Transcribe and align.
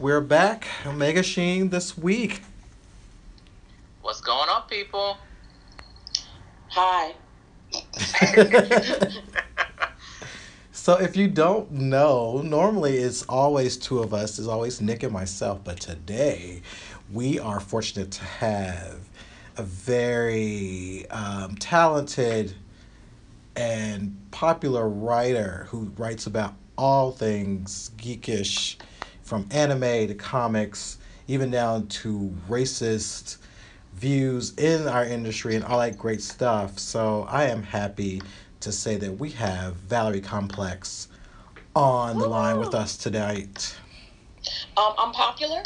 Hey 0.00 0.06
everyone, 0.06 0.22
we're 0.22 0.26
back. 0.26 0.66
Omega 0.86 1.22
Sheen 1.22 1.68
this 1.68 1.98
week. 1.98 2.40
What's 4.00 4.22
going 4.22 4.48
on, 4.48 4.62
people? 4.68 5.18
Hi. 6.68 7.14
so 10.72 10.96
if 10.98 11.16
you 11.16 11.28
don't 11.28 11.70
know, 11.70 12.40
normally 12.42 12.96
it's 12.96 13.24
always 13.24 13.76
two 13.76 13.98
of 13.98 14.14
us. 14.14 14.38
It's 14.38 14.48
always 14.48 14.80
Nick 14.80 15.02
and 15.02 15.12
myself, 15.12 15.62
but 15.64 15.78
today 15.80 16.62
we 17.12 17.38
are 17.38 17.60
fortunate 17.60 18.10
to 18.12 18.24
have 18.24 19.00
a 19.58 19.62
very 19.62 21.06
um, 21.10 21.56
talented 21.56 22.54
and 23.54 24.16
popular 24.30 24.88
writer 24.88 25.66
who 25.68 25.92
writes 25.98 26.26
about 26.26 26.54
all 26.78 27.12
things 27.12 27.90
geekish, 27.98 28.76
from 29.30 29.46
anime 29.52 30.08
to 30.08 30.14
comics, 30.14 30.98
even 31.28 31.52
down 31.52 31.86
to 31.86 32.36
racist 32.48 33.36
views 33.94 34.52
in 34.58 34.88
our 34.88 35.04
industry 35.04 35.54
and 35.54 35.64
all 35.64 35.78
that 35.78 35.96
great 35.96 36.20
stuff. 36.20 36.80
So 36.80 37.28
I 37.30 37.44
am 37.44 37.62
happy 37.62 38.20
to 38.58 38.72
say 38.72 38.96
that 38.96 39.12
we 39.12 39.30
have 39.30 39.76
Valerie 39.76 40.20
Complex 40.20 41.06
on 41.76 42.18
the 42.18 42.26
line 42.26 42.58
with 42.58 42.74
us 42.74 42.96
tonight. 42.96 43.76
Um, 44.76 44.94
I'm 44.98 45.12
popular. 45.12 45.62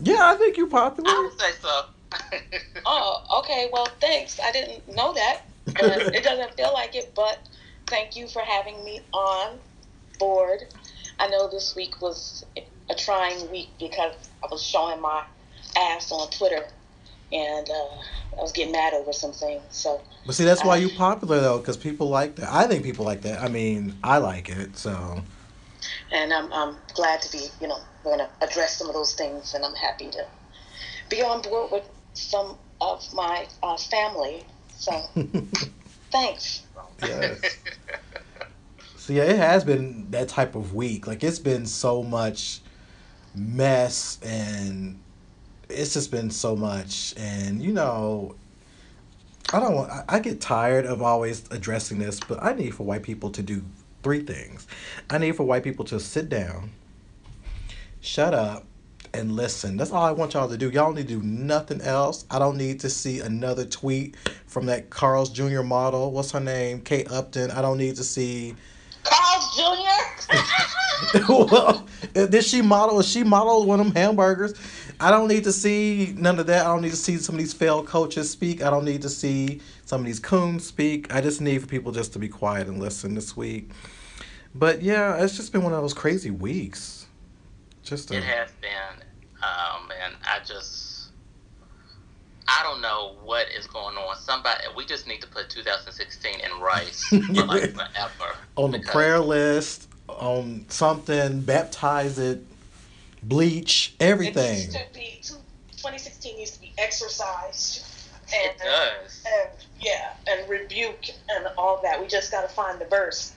Yeah, 0.00 0.20
I 0.22 0.34
think 0.36 0.56
you're 0.56 0.66
popular. 0.66 1.10
I 1.10 1.28
would 1.30 1.38
say 1.38 1.50
so. 1.60 1.84
oh, 2.86 3.40
okay. 3.40 3.68
Well, 3.70 3.86
thanks. 4.00 4.40
I 4.42 4.50
didn't 4.50 4.88
know 4.96 5.12
that. 5.12 5.42
it 5.66 6.24
doesn't 6.24 6.54
feel 6.54 6.72
like 6.72 6.94
it, 6.94 7.12
but 7.14 7.38
thank 7.86 8.16
you 8.16 8.28
for 8.28 8.40
having 8.40 8.82
me 8.82 9.00
on 9.12 9.58
board. 10.18 10.72
I 11.18 11.28
know 11.28 11.48
this 11.48 11.76
week 11.76 12.00
was 12.00 12.46
a 12.90 12.94
trying 12.94 13.50
week 13.50 13.70
because 13.78 14.14
I 14.42 14.46
was 14.50 14.62
showing 14.62 15.00
my 15.00 15.22
ass 15.76 16.12
on 16.12 16.30
Twitter 16.30 16.64
and 17.32 17.68
uh, 17.68 18.36
I 18.38 18.42
was 18.42 18.52
getting 18.52 18.72
mad 18.72 18.94
over 18.94 19.12
some 19.12 19.32
things. 19.32 19.62
So, 19.70 20.00
but 20.26 20.34
see, 20.34 20.44
that's 20.44 20.64
why 20.64 20.76
you're 20.76 20.90
popular 20.90 21.40
though, 21.40 21.58
because 21.58 21.76
people 21.76 22.08
like 22.08 22.36
that. 22.36 22.52
I 22.52 22.66
think 22.66 22.84
people 22.84 23.04
like 23.04 23.22
that. 23.22 23.42
I 23.42 23.48
mean, 23.48 23.98
I 24.04 24.18
like 24.18 24.48
it. 24.48 24.76
So, 24.76 25.22
and 26.12 26.32
I'm 26.32 26.52
I'm 26.52 26.76
glad 26.94 27.22
to 27.22 27.32
be. 27.32 27.48
You 27.60 27.68
know, 27.68 27.78
we're 28.04 28.12
gonna 28.12 28.30
address 28.40 28.76
some 28.76 28.88
of 28.88 28.94
those 28.94 29.14
things, 29.14 29.54
and 29.54 29.64
I'm 29.64 29.74
happy 29.74 30.10
to 30.10 30.24
be 31.10 31.22
on 31.22 31.42
board 31.42 31.70
with 31.72 31.88
some 32.12 32.56
of 32.80 33.02
my 33.12 33.46
uh, 33.62 33.76
family. 33.76 34.44
So, 34.76 35.02
thanks. 36.12 36.62
Yes. 37.02 37.58
So 38.96 39.12
yeah, 39.12 39.24
it 39.24 39.36
has 39.36 39.64
been 39.64 40.10
that 40.12 40.28
type 40.28 40.54
of 40.54 40.74
week. 40.74 41.06
Like 41.06 41.22
it's 41.24 41.38
been 41.38 41.66
so 41.66 42.02
much 42.02 42.60
mess 43.34 44.18
and 44.22 44.98
it's 45.68 45.94
just 45.94 46.10
been 46.10 46.30
so 46.30 46.54
much 46.54 47.14
and 47.16 47.62
you 47.62 47.72
know 47.72 48.34
I 49.52 49.60
don't 49.60 49.74
want 49.74 49.92
I 50.08 50.18
get 50.20 50.40
tired 50.40 50.86
of 50.86 51.02
always 51.02 51.44
addressing 51.50 51.98
this, 51.98 52.18
but 52.18 52.42
I 52.42 52.54
need 52.54 52.74
for 52.74 52.84
white 52.84 53.02
people 53.02 53.30
to 53.30 53.42
do 53.42 53.62
three 54.02 54.22
things. 54.22 54.66
I 55.10 55.18
need 55.18 55.36
for 55.36 55.44
white 55.44 55.62
people 55.62 55.84
to 55.86 56.00
sit 56.00 56.28
down, 56.28 56.70
shut 58.00 58.34
up, 58.34 58.64
and 59.12 59.36
listen. 59.36 59.76
That's 59.76 59.92
all 59.92 60.02
I 60.02 60.12
want 60.12 60.34
y'all 60.34 60.48
to 60.48 60.56
do. 60.56 60.70
Y'all 60.70 60.92
need 60.92 61.08
to 61.08 61.20
do 61.20 61.22
nothing 61.22 61.80
else. 61.82 62.24
I 62.30 62.38
don't 62.38 62.56
need 62.56 62.80
to 62.80 62.90
see 62.90 63.20
another 63.20 63.64
tweet 63.64 64.16
from 64.46 64.66
that 64.66 64.90
Carl's 64.90 65.30
Jr. 65.30 65.62
model. 65.62 66.10
What's 66.10 66.32
her 66.32 66.40
name? 66.40 66.80
Kate 66.80 67.10
Upton. 67.10 67.50
I 67.50 67.62
don't 67.62 67.78
need 67.78 67.96
to 67.96 68.04
see 68.04 68.56
Carl's 69.04 69.56
Jr. 69.56 70.13
well, 71.28 71.86
did 72.12 72.44
she 72.44 72.62
model? 72.62 73.02
She 73.02 73.24
modeled 73.24 73.66
one 73.66 73.80
of 73.80 73.86
them 73.86 73.94
hamburgers? 73.94 74.54
I 75.00 75.10
don't 75.10 75.28
need 75.28 75.44
to 75.44 75.52
see 75.52 76.14
none 76.16 76.38
of 76.38 76.46
that. 76.46 76.66
I 76.66 76.68
don't 76.68 76.82
need 76.82 76.90
to 76.90 76.96
see 76.96 77.16
some 77.16 77.34
of 77.34 77.38
these 77.38 77.52
failed 77.52 77.86
coaches 77.86 78.30
speak. 78.30 78.62
I 78.62 78.70
don't 78.70 78.84
need 78.84 79.02
to 79.02 79.08
see 79.08 79.60
some 79.84 80.00
of 80.00 80.06
these 80.06 80.20
coons 80.20 80.66
speak. 80.66 81.12
I 81.14 81.20
just 81.20 81.40
need 81.40 81.60
for 81.60 81.66
people 81.66 81.92
just 81.92 82.12
to 82.12 82.18
be 82.18 82.28
quiet 82.28 82.68
and 82.68 82.80
listen 82.80 83.14
this 83.14 83.36
week. 83.36 83.70
But 84.54 84.82
yeah, 84.82 85.22
it's 85.22 85.36
just 85.36 85.52
been 85.52 85.62
one 85.62 85.72
of 85.72 85.82
those 85.82 85.94
crazy 85.94 86.30
weeks. 86.30 87.06
Just 87.82 88.10
a... 88.10 88.16
it 88.16 88.24
has 88.24 88.50
been, 88.60 89.02
um, 89.42 89.90
and 90.02 90.14
I 90.24 90.38
just 90.44 90.94
I 92.46 92.62
don't 92.62 92.80
know 92.80 93.16
what 93.24 93.46
is 93.56 93.66
going 93.66 93.96
on. 93.96 94.16
Somebody, 94.16 94.62
we 94.76 94.84
just 94.84 95.06
need 95.06 95.20
to 95.22 95.26
put 95.26 95.48
2016 95.50 96.40
in 96.40 96.60
rice 96.60 97.04
for 97.08 97.16
like 97.16 97.74
forever. 97.74 98.36
on 98.56 98.70
the 98.70 98.80
prayer 98.80 99.18
list, 99.18 99.88
on 100.08 100.66
something, 100.68 101.40
baptize 101.40 102.18
it, 102.18 102.42
bleach, 103.22 103.94
everything. 104.00 104.58
It 104.58 104.64
used 104.64 104.72
to 104.72 104.84
be, 104.92 105.20
2016 105.76 106.38
used 106.38 106.54
to 106.54 106.60
be 106.60 106.72
exercised. 106.78 107.86
And, 108.34 108.52
it 108.52 108.58
does. 108.58 109.24
And, 109.26 109.50
yeah, 109.80 110.14
and 110.26 110.48
rebuke 110.48 111.06
and 111.30 111.46
all 111.58 111.80
that. 111.82 112.00
We 112.00 112.06
just 112.06 112.30
got 112.30 112.42
to 112.42 112.48
find 112.48 112.80
the 112.80 112.86
verse. 112.86 113.34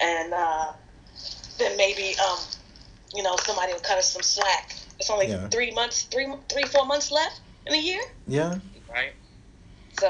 And 0.00 0.32
uh, 0.32 0.72
then 1.58 1.76
maybe, 1.76 2.14
um, 2.20 2.38
you 3.14 3.22
know, 3.22 3.36
somebody 3.36 3.72
will 3.72 3.80
cut 3.80 3.98
us 3.98 4.12
some 4.12 4.22
slack. 4.22 4.74
It's 4.98 5.10
only 5.10 5.28
yeah. 5.28 5.48
three 5.48 5.72
months, 5.72 6.04
three, 6.04 6.26
three, 6.48 6.64
four 6.64 6.86
months 6.86 7.10
left 7.10 7.40
in 7.66 7.74
a 7.74 7.78
year. 7.78 8.02
Yeah. 8.26 8.58
Right. 8.90 9.12
So. 9.98 10.08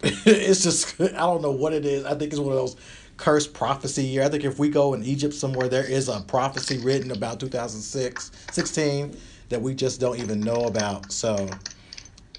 it's 0.02 0.62
just 0.62 1.00
I 1.00 1.08
don't 1.08 1.42
know 1.42 1.50
what 1.50 1.72
it 1.72 1.84
is. 1.84 2.04
I 2.04 2.14
think 2.14 2.32
it's 2.32 2.38
one 2.38 2.52
of 2.52 2.58
those 2.58 2.76
cursed 3.18 3.52
prophecy 3.52 4.04
year. 4.04 4.22
I 4.22 4.28
think 4.28 4.44
if 4.44 4.58
we 4.58 4.70
go 4.70 4.94
in 4.94 5.04
Egypt 5.04 5.34
somewhere, 5.34 5.68
there 5.68 5.84
is 5.84 6.08
a 6.08 6.20
prophecy 6.20 6.78
written 6.78 7.10
about 7.10 7.40
2006, 7.40 8.30
16 8.52 9.16
that 9.50 9.60
we 9.60 9.74
just 9.74 10.00
don't 10.00 10.18
even 10.18 10.40
know 10.40 10.64
about. 10.64 11.12
So 11.12 11.48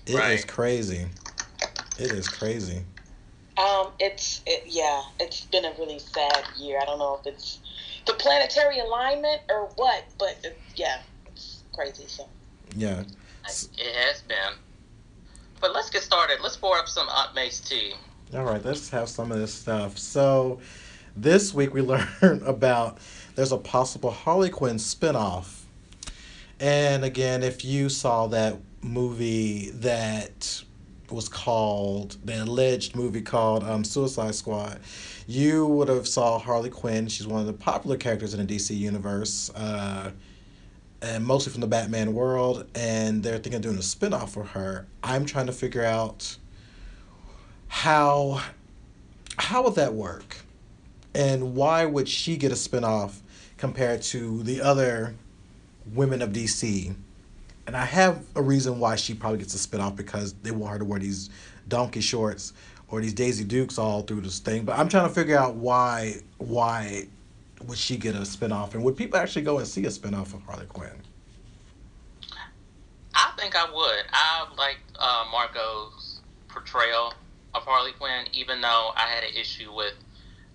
it 0.07 0.15
right. 0.15 0.31
is 0.31 0.45
crazy. 0.45 1.05
It 1.99 2.11
is 2.11 2.27
crazy. 2.27 2.83
Um, 3.57 3.89
it's 3.99 4.41
it, 4.45 4.63
yeah, 4.67 5.01
it's 5.19 5.41
been 5.41 5.65
a 5.65 5.73
really 5.77 5.99
sad 5.99 6.45
year. 6.57 6.79
I 6.81 6.85
don't 6.85 6.97
know 6.97 7.19
if 7.19 7.27
it's 7.27 7.59
the 8.07 8.13
planetary 8.13 8.79
alignment 8.79 9.41
or 9.49 9.69
what, 9.75 10.05
but 10.17 10.37
it, 10.43 10.57
yeah, 10.75 11.01
it's 11.25 11.63
crazy. 11.73 12.05
So 12.07 12.25
yeah, 12.75 13.01
it 13.01 13.15
has 13.45 14.21
been. 14.21 14.53
But 15.59 15.73
let's 15.73 15.89
get 15.89 16.03
started. 16.03 16.39
Let's 16.41 16.55
pour 16.55 16.77
up 16.77 16.87
some 16.87 17.09
Aunt 17.09 17.35
May's 17.35 17.59
tea. 17.59 17.95
All 18.31 18.43
right, 18.43 18.63
let's 18.63 18.91
have 18.91 19.09
some 19.09 19.31
of 19.31 19.39
this 19.39 19.51
stuff. 19.51 19.97
So, 19.97 20.59
this 21.15 21.51
week 21.51 21.73
we 21.73 21.81
learned 22.21 22.43
about 22.43 22.99
there's 23.33 23.51
a 23.51 23.57
possible 23.57 24.11
Harley 24.11 24.51
Quinn 24.51 24.75
spinoff. 24.75 25.61
And 26.59 27.03
again, 27.03 27.41
if 27.41 27.65
you 27.65 27.89
saw 27.89 28.27
that 28.27 28.57
movie 28.83 29.71
that 29.71 30.63
was 31.09 31.27
called 31.27 32.17
the 32.23 32.43
alleged 32.43 32.95
movie 32.95 33.23
called 33.23 33.63
um, 33.63 33.83
Suicide 33.83 34.35
Squad, 34.35 34.79
you 35.25 35.65
would 35.65 35.87
have 35.87 36.07
saw 36.07 36.37
Harley 36.37 36.69
Quinn. 36.69 37.07
She's 37.07 37.25
one 37.25 37.41
of 37.41 37.47
the 37.47 37.53
popular 37.53 37.97
characters 37.97 38.35
in 38.35 38.45
the 38.45 38.55
DC 38.55 38.77
universe. 38.77 39.49
Uh, 39.55 40.11
and 41.01 41.25
mostly 41.25 41.51
from 41.51 41.61
the 41.61 41.67
Batman 41.67 42.13
world, 42.13 42.67
and 42.75 43.23
they're 43.23 43.37
thinking 43.37 43.55
of 43.55 43.61
doing 43.61 43.77
a 43.77 43.79
spinoff 43.79 44.29
for 44.29 44.43
her. 44.43 44.85
I'm 45.01 45.25
trying 45.25 45.47
to 45.47 45.53
figure 45.53 45.83
out 45.83 46.37
how 47.69 48.41
how 49.37 49.63
would 49.63 49.75
that 49.75 49.93
work, 49.93 50.35
and 51.15 51.55
why 51.55 51.85
would 51.85 52.09
she 52.09 52.35
get 52.35 52.51
a 52.51 52.55
spinoff 52.55 53.21
compared 53.57 54.01
to 54.01 54.43
the 54.43 54.61
other 54.61 55.15
women 55.93 56.21
of 56.21 56.31
DC? 56.31 56.93
And 57.65 57.77
I 57.77 57.85
have 57.85 58.25
a 58.35 58.41
reason 58.41 58.79
why 58.79 58.95
she 58.95 59.13
probably 59.13 59.39
gets 59.39 59.53
a 59.53 59.67
spinoff 59.67 59.95
because 59.95 60.33
they 60.33 60.51
want 60.51 60.73
her 60.73 60.79
to 60.79 60.85
wear 60.85 60.99
these 60.99 61.29
donkey 61.67 62.01
shorts 62.01 62.53
or 62.89 62.99
these 62.99 63.13
Daisy 63.13 63.43
Dukes 63.43 63.77
all 63.77 64.01
through 64.01 64.21
this 64.21 64.39
thing. 64.39 64.65
But 64.65 64.77
I'm 64.77 64.89
trying 64.89 65.07
to 65.07 65.13
figure 65.13 65.37
out 65.37 65.55
why 65.55 66.15
why 66.39 67.07
would 67.67 67.77
she 67.77 67.97
get 67.97 68.15
a 68.15 68.19
spinoff, 68.19 68.73
and 68.73 68.83
would 68.83 68.97
people 68.97 69.19
actually 69.19 69.43
go 69.43 69.59
and 69.59 69.67
see 69.67 69.85
a 69.85 69.89
spinoff 69.89 70.33
of 70.33 70.41
Harley 70.43 70.65
Quinn? 70.65 70.89
I 73.13 73.31
think 73.37 73.55
I 73.55 73.71
would. 73.71 74.05
I 74.11 74.47
like 74.57 74.79
uh, 74.97 75.25
portrayal 76.47 77.13
of 77.53 77.63
Harley 77.63 77.91
Quinn, 77.93 78.25
even 78.33 78.61
though 78.61 78.91
I 78.95 79.07
had 79.07 79.23
an 79.23 79.35
issue 79.35 79.73
with 79.73 79.93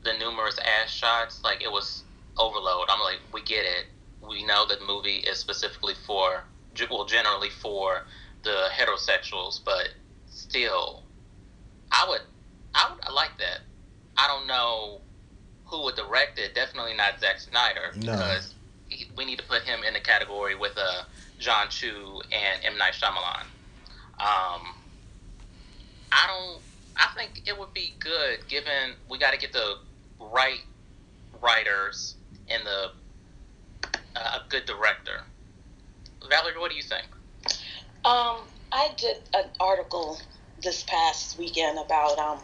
the 0.05 0.13
numerous 0.19 0.59
ass 0.59 0.91
shots. 0.91 1.43
Like 1.43 1.63
it 1.63 1.71
was 1.71 2.05
overload. 2.37 2.87
I'm 2.89 3.01
like, 3.01 3.19
we 3.33 3.43
get 3.43 3.65
it. 3.65 3.87
We 4.27 4.45
know 4.45 4.67
that 4.69 4.81
the 4.81 4.87
movie 4.87 5.17
is 5.17 5.39
specifically 5.39 5.95
for, 6.07 6.45
well, 6.91 7.05
generally 7.05 7.51
for 7.51 8.05
the 8.43 8.69
heterosexuals, 8.73 9.61
but 9.65 9.91
still, 10.27 11.03
I 11.91 12.07
would, 12.09 12.21
I 12.75 12.91
would 12.91 13.05
I 13.05 13.13
like 13.13 13.37
that. 13.39 13.61
I 14.17 14.29
don't 14.29 14.47
know 14.47 15.01
who 15.67 15.85
would 15.85 15.97
direct 15.97 16.39
it. 16.39 16.55
Definitely 16.55 16.95
not 16.95 17.21
Zack 17.21 17.41
Snyder 17.41 17.93
no. 17.97 18.13
because 18.13 18.55
he, 18.89 19.07
we 19.17 19.25
need 19.25 19.39
to 19.39 19.45
put 19.45 19.63
him 19.63 19.81
in 19.87 19.95
the 19.95 20.01
category 20.01 20.55
with 20.55 20.73
uh, 20.77 21.03
Jon 21.39 21.69
Chu 21.69 22.23
and 22.33 22.65
M 22.65 22.79
Night 22.79 22.95
Shyamalan. 22.95 23.43
Um, 24.21 24.75
I 26.13 26.27
don't. 26.29 26.63
I 26.97 27.09
think 27.17 27.43
it 27.47 27.59
would 27.59 27.73
be 27.75 27.95
good 27.99 28.47
given 28.49 28.95
we 29.09 29.19
got 29.19 29.33
to 29.33 29.39
get 29.39 29.53
the 29.53 29.77
right 30.21 30.61
writers 31.43 32.17
and 32.49 32.65
the 32.65 32.91
a 34.17 34.49
good 34.49 34.65
director. 34.65 35.23
Valerie, 36.29 36.59
what 36.59 36.71
do 36.71 36.77
you 36.77 36.83
think? 36.83 37.07
Um, 38.05 38.39
I 38.73 38.91
did 38.97 39.17
an 39.35 39.45
article 39.61 40.19
this 40.63 40.85
past 40.85 41.39
weekend 41.39 41.79
about 41.79 42.19
um, 42.19 42.39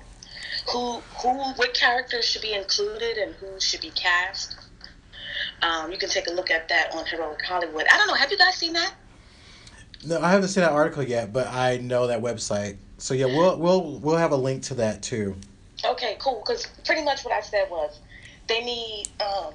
who 0.72 1.00
who 1.22 1.28
what 1.54 1.74
characters 1.74 2.24
should 2.24 2.42
be 2.42 2.52
included 2.52 3.16
and 3.18 3.34
who 3.34 3.60
should 3.60 3.80
be 3.80 3.90
cast. 3.90 4.56
Um, 5.62 5.90
you 5.90 5.98
can 5.98 6.08
take 6.08 6.26
a 6.26 6.32
look 6.32 6.50
at 6.50 6.68
that 6.68 6.94
on 6.94 7.04
Heroic 7.06 7.42
Hollywood. 7.44 7.86
I 7.90 7.96
don't 7.96 8.06
know. 8.06 8.14
Have 8.14 8.30
you 8.30 8.38
guys 8.38 8.54
seen 8.56 8.72
that? 8.74 8.94
No, 10.04 10.20
I 10.20 10.30
haven't 10.30 10.48
seen 10.48 10.62
that 10.62 10.72
article 10.72 11.02
yet, 11.02 11.32
but 11.32 11.46
I 11.48 11.76
know 11.76 12.06
that 12.06 12.22
website. 12.22 12.78
So 13.00 13.14
yeah, 13.14 13.26
we'll 13.26 13.58
we'll 13.58 13.98
we'll 14.00 14.16
have 14.16 14.32
a 14.32 14.36
link 14.36 14.62
to 14.64 14.74
that 14.74 15.02
too. 15.02 15.36
Okay, 15.84 16.16
cool. 16.20 16.42
Because 16.46 16.66
pretty 16.84 17.02
much 17.02 17.24
what 17.24 17.32
I 17.32 17.40
said 17.40 17.66
was 17.70 17.98
they 18.48 18.62
need 18.62 19.08
um, 19.20 19.54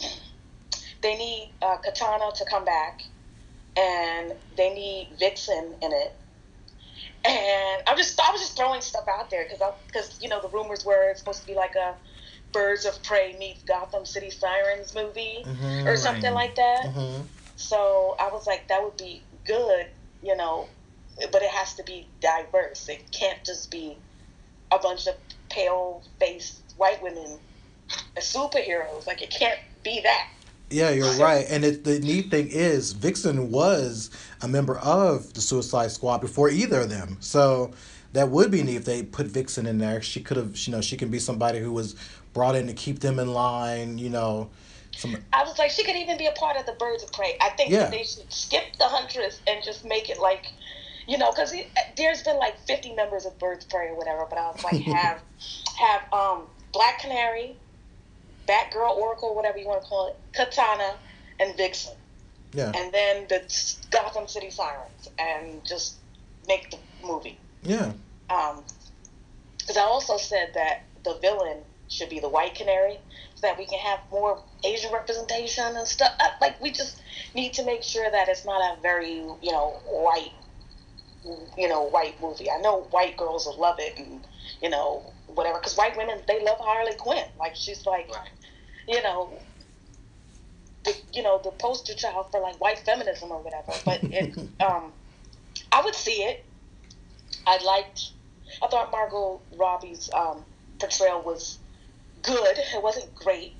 they 1.02 1.16
need 1.16 1.52
uh, 1.62 1.76
Katana 1.82 2.30
to 2.36 2.44
come 2.50 2.64
back, 2.64 3.02
and 3.76 4.32
they 4.56 4.72
need 4.74 5.08
Vixen 5.18 5.74
in 5.80 5.92
it. 5.92 6.14
And 7.24 7.82
I'm 7.86 7.96
just 7.96 8.20
I 8.20 8.30
was 8.30 8.40
just 8.40 8.56
throwing 8.56 8.80
stuff 8.80 9.04
out 9.18 9.30
there 9.30 9.44
because 9.44 9.60
because 9.86 10.18
you 10.20 10.28
know 10.28 10.40
the 10.42 10.48
rumors 10.48 10.84
were 10.84 11.10
it's 11.10 11.20
supposed 11.20 11.40
to 11.40 11.46
be 11.46 11.54
like 11.54 11.74
a 11.76 11.94
Birds 12.52 12.84
of 12.84 13.02
Prey 13.02 13.34
meets 13.38 13.62
Gotham 13.62 14.04
City 14.04 14.28
Sirens 14.30 14.94
movie 14.94 15.46
Mhm. 15.46 15.86
or 15.86 15.96
something 15.96 16.34
like 16.34 16.54
that. 16.56 16.88
hmm 16.92 17.22
So 17.56 18.14
I 18.20 18.28
was 18.28 18.46
like, 18.46 18.68
that 18.68 18.82
would 18.82 18.96
be 18.98 19.22
good, 19.46 19.86
you 20.22 20.36
know, 20.36 20.68
but 21.30 21.42
it 21.42 21.50
has 21.50 21.74
to 21.74 21.82
be 21.84 22.06
diverse. 22.20 22.88
It 22.88 23.10
can't 23.12 23.42
just 23.44 23.70
be 23.70 23.96
a 24.70 24.78
bunch 24.78 25.06
of 25.06 25.14
pale 25.50 26.02
faced 26.18 26.60
white 26.76 27.02
women 27.02 27.38
as 28.16 28.24
superheroes. 28.24 29.06
Like, 29.06 29.22
it 29.22 29.30
can't 29.30 29.58
be 29.84 30.00
that. 30.02 30.28
Yeah, 30.70 30.90
you're 30.90 31.12
right. 31.16 31.44
And 31.50 31.64
it, 31.64 31.84
the 31.84 32.00
neat 32.00 32.30
thing 32.30 32.48
is, 32.48 32.92
Vixen 32.92 33.50
was 33.50 34.10
a 34.40 34.48
member 34.48 34.78
of 34.78 35.34
the 35.34 35.42
Suicide 35.42 35.90
Squad 35.90 36.18
before 36.22 36.48
either 36.48 36.80
of 36.80 36.88
them. 36.88 37.18
So 37.20 37.72
that 38.14 38.30
would 38.30 38.50
be 38.50 38.62
neat 38.62 38.76
if 38.76 38.84
they 38.86 39.02
put 39.02 39.26
Vixen 39.26 39.66
in 39.66 39.76
there. 39.78 40.00
She 40.00 40.22
could 40.22 40.38
have, 40.38 40.56
you 40.56 40.72
know, 40.72 40.80
she 40.80 40.96
can 40.96 41.10
be 41.10 41.18
somebody 41.18 41.58
who 41.58 41.72
was 41.72 41.94
brought 42.32 42.56
in 42.56 42.66
to 42.68 42.72
keep 42.72 43.00
them 43.00 43.18
in 43.18 43.34
line. 43.34 43.98
You 43.98 44.08
know, 44.08 44.50
some 44.96 45.16
I 45.34 45.44
was 45.44 45.58
like, 45.58 45.70
she 45.70 45.84
could 45.84 45.96
even 45.96 46.16
be 46.16 46.26
a 46.26 46.32
part 46.32 46.56
of 46.56 46.64
the 46.64 46.72
Birds 46.72 47.02
of 47.02 47.12
Prey. 47.12 47.36
I 47.40 47.50
think 47.50 47.70
Yeah. 47.70 47.90
they 47.90 48.04
should 48.04 48.32
skip 48.32 48.64
the 48.78 48.86
Huntress 48.86 49.40
and 49.46 49.62
just 49.62 49.84
make 49.84 50.08
it 50.08 50.18
like, 50.20 50.46
you 51.06 51.18
know, 51.18 51.30
because 51.30 51.54
there's 51.96 52.22
been 52.22 52.38
like 52.38 52.58
50 52.66 52.94
members 52.94 53.26
of 53.26 53.38
Birds 53.38 53.64
Prey 53.64 53.88
or 53.88 53.96
whatever. 53.96 54.26
But 54.28 54.38
I 54.38 54.48
was 54.50 54.62
like, 54.64 54.80
have 54.82 55.22
have 55.78 56.02
um, 56.12 56.42
Black 56.72 57.00
Canary, 57.00 57.56
Batgirl, 58.48 58.96
Oracle, 58.96 59.34
whatever 59.34 59.58
you 59.58 59.66
want 59.66 59.82
to 59.82 59.88
call 59.88 60.08
it, 60.08 60.16
Katana, 60.34 60.94
and 61.40 61.56
Vixen. 61.56 61.94
yeah, 62.54 62.72
and 62.74 62.92
then 62.92 63.26
the 63.28 63.40
Gotham 63.90 64.28
City 64.28 64.50
Sirens, 64.50 65.08
and 65.18 65.64
just 65.64 65.96
make 66.48 66.70
the 66.70 66.78
movie. 67.06 67.38
yeah, 67.62 67.92
Um, 68.30 68.64
Because 69.58 69.76
I 69.76 69.82
also 69.82 70.16
said 70.16 70.50
that 70.54 70.82
the 71.04 71.14
villain 71.20 71.58
should 71.88 72.08
be 72.08 72.18
the 72.20 72.28
White 72.28 72.54
Canary, 72.54 72.98
so 73.34 73.46
that 73.46 73.58
we 73.58 73.66
can 73.66 73.78
have 73.78 74.00
more 74.10 74.42
Asian 74.64 74.92
representation 74.92 75.64
and 75.76 75.86
stuff. 75.86 76.12
Uh, 76.18 76.30
Like 76.40 76.60
we 76.60 76.70
just 76.72 77.00
need 77.34 77.52
to 77.54 77.64
make 77.64 77.82
sure 77.82 78.10
that 78.10 78.28
it's 78.28 78.44
not 78.44 78.60
a 78.76 78.80
very 78.80 79.16
you 79.16 79.52
know 79.52 79.80
white, 79.86 80.32
you 81.56 81.68
know 81.68 81.82
white 81.84 82.20
movie. 82.20 82.50
I 82.50 82.60
know 82.60 82.82
white 82.90 83.16
girls 83.16 83.46
will 83.46 83.58
love 83.60 83.76
it 83.78 83.98
and 83.98 84.20
you 84.60 84.70
know 84.70 85.02
whatever, 85.28 85.58
because 85.58 85.76
white 85.76 85.96
women 85.96 86.18
they 86.28 86.42
love 86.44 86.58
Harley 86.58 86.94
Quinn. 86.94 87.24
Like 87.38 87.56
she's 87.56 87.86
like 87.86 88.08
Right. 88.10 88.28
you 88.88 89.02
know, 89.02 89.30
the, 90.84 90.94
you 91.12 91.22
know, 91.22 91.40
the 91.42 91.50
poster 91.52 91.94
child 91.94 92.26
for 92.30 92.40
like 92.40 92.60
white 92.60 92.78
feminism 92.80 93.30
or 93.30 93.40
whatever. 93.42 93.72
But 93.84 94.00
it, 94.12 94.36
um, 94.60 94.92
I 95.70 95.82
would 95.82 95.94
see 95.94 96.22
it. 96.24 96.44
I 97.46 97.62
liked. 97.64 98.10
I 98.62 98.66
thought 98.68 98.90
Margot 98.92 99.40
Robbie's 99.56 100.10
um, 100.14 100.44
portrayal 100.78 101.22
was 101.22 101.58
good. 102.22 102.58
It 102.58 102.82
wasn't 102.82 103.14
great, 103.14 103.54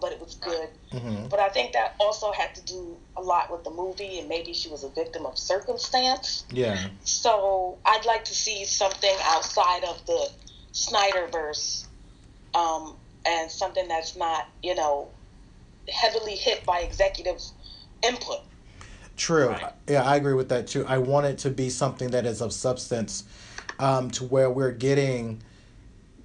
but 0.00 0.12
it 0.12 0.20
was 0.20 0.36
good. 0.36 0.68
hmm 0.92 1.26
But 1.28 1.40
I 1.40 1.48
think 1.48 1.72
that 1.72 1.94
also 2.00 2.32
had 2.32 2.54
to 2.54 2.64
do 2.64 2.96
a 3.16 3.22
lot 3.22 3.50
with 3.50 3.64
the 3.64 3.70
movie, 3.70 4.18
and 4.18 4.28
maybe 4.28 4.52
she 4.52 4.68
was 4.68 4.84
a 4.84 4.88
victim 4.88 5.26
of 5.26 5.38
circumstance. 5.38 6.44
yeah, 6.50 6.88
So 7.04 7.78
I'd 7.84 8.06
like 8.06 8.24
to 8.24 8.34
see 8.34 8.64
something 8.64 9.14
outside 9.24 9.84
of 9.84 10.04
the 10.06 10.28
Snyderverse, 10.72 11.86
um, 12.54 12.94
and 13.26 13.50
something 13.50 13.86
that's 13.88 14.16
not, 14.16 14.46
you 14.62 14.74
know, 14.74 15.08
heavily 15.92 16.34
hit 16.36 16.64
by 16.64 16.80
executive 16.80 17.40
input. 18.06 18.40
True. 19.16 19.48
Right. 19.48 19.72
Yeah, 19.88 20.04
I 20.04 20.16
agree 20.16 20.34
with 20.34 20.48
that 20.50 20.68
too. 20.68 20.84
I 20.86 20.98
want 20.98 21.26
it 21.26 21.38
to 21.38 21.50
be 21.50 21.70
something 21.70 22.10
that 22.10 22.24
is 22.24 22.40
of 22.40 22.52
substance, 22.52 23.24
um, 23.78 24.10
to 24.12 24.24
where 24.24 24.50
we're 24.50 24.70
getting, 24.72 25.42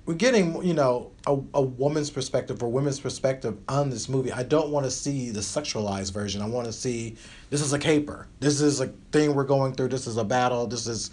we're 0.06 0.16
getting, 0.16 0.64
you 0.64 0.74
know, 0.74 1.12
a, 1.26 1.32
a 1.54 1.62
woman's 1.62 2.10
perspective 2.10 2.62
or 2.62 2.70
women's 2.70 3.00
perspective 3.00 3.58
on 3.70 3.90
this 3.90 4.10
movie. 4.10 4.34
I 4.34 4.44
don't 4.44 4.70
want 4.70 4.86
to 4.86 4.92
see 4.92 5.30
the 5.30 5.40
sexualized 5.40 6.12
version. 6.12 6.42
I 6.42 6.46
want 6.46 6.68
to 6.68 6.74
see 6.74 7.16
this 7.50 7.62
is 7.62 7.72
a 7.72 7.80
caper. 7.80 8.28
This 8.40 8.60
is 8.60 8.82
a 8.82 8.88
thing 9.12 9.34
we're 9.34 9.46
going 9.46 9.74
through. 9.74 9.90
This 9.90 10.08
is 10.08 10.18
a 10.18 10.26
battle. 10.26 10.68
This 10.68 10.88
is 10.88 11.12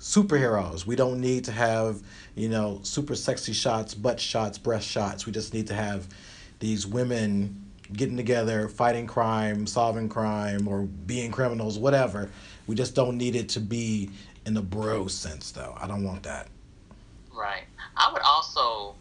superheroes. 0.00 0.86
We 0.86 0.96
don't 0.96 1.20
need 1.20 1.44
to 1.44 1.52
have, 1.52 2.02
you 2.34 2.48
know, 2.48 2.80
super 2.82 3.14
sexy 3.14 3.52
shots, 3.52 3.94
butt 3.94 4.18
shots, 4.18 4.56
breast 4.56 4.88
shots. 4.88 5.26
We 5.26 5.32
just 5.32 5.52
need 5.52 5.66
to 5.66 5.74
have 5.74 6.08
these 6.60 6.86
women 6.86 7.62
getting 7.92 8.16
together, 8.16 8.68
fighting 8.68 9.06
crime, 9.06 9.66
solving 9.66 10.08
crime, 10.08 10.66
or 10.66 10.82
being 10.82 11.30
criminals, 11.30 11.78
whatever. 11.78 12.30
We 12.66 12.74
just 12.74 12.94
don't 12.94 13.18
need 13.18 13.36
it 13.36 13.50
to 13.50 13.60
be 13.60 14.10
in 14.46 14.54
the 14.54 14.62
bro 14.62 15.08
sense, 15.08 15.50
though. 15.52 15.76
I 15.78 15.86
don't 15.86 16.04
want 16.04 16.22
that. 16.22 16.48
Right. 17.34 17.64
I 17.96 18.12
would 18.12 18.22
also 18.22 18.94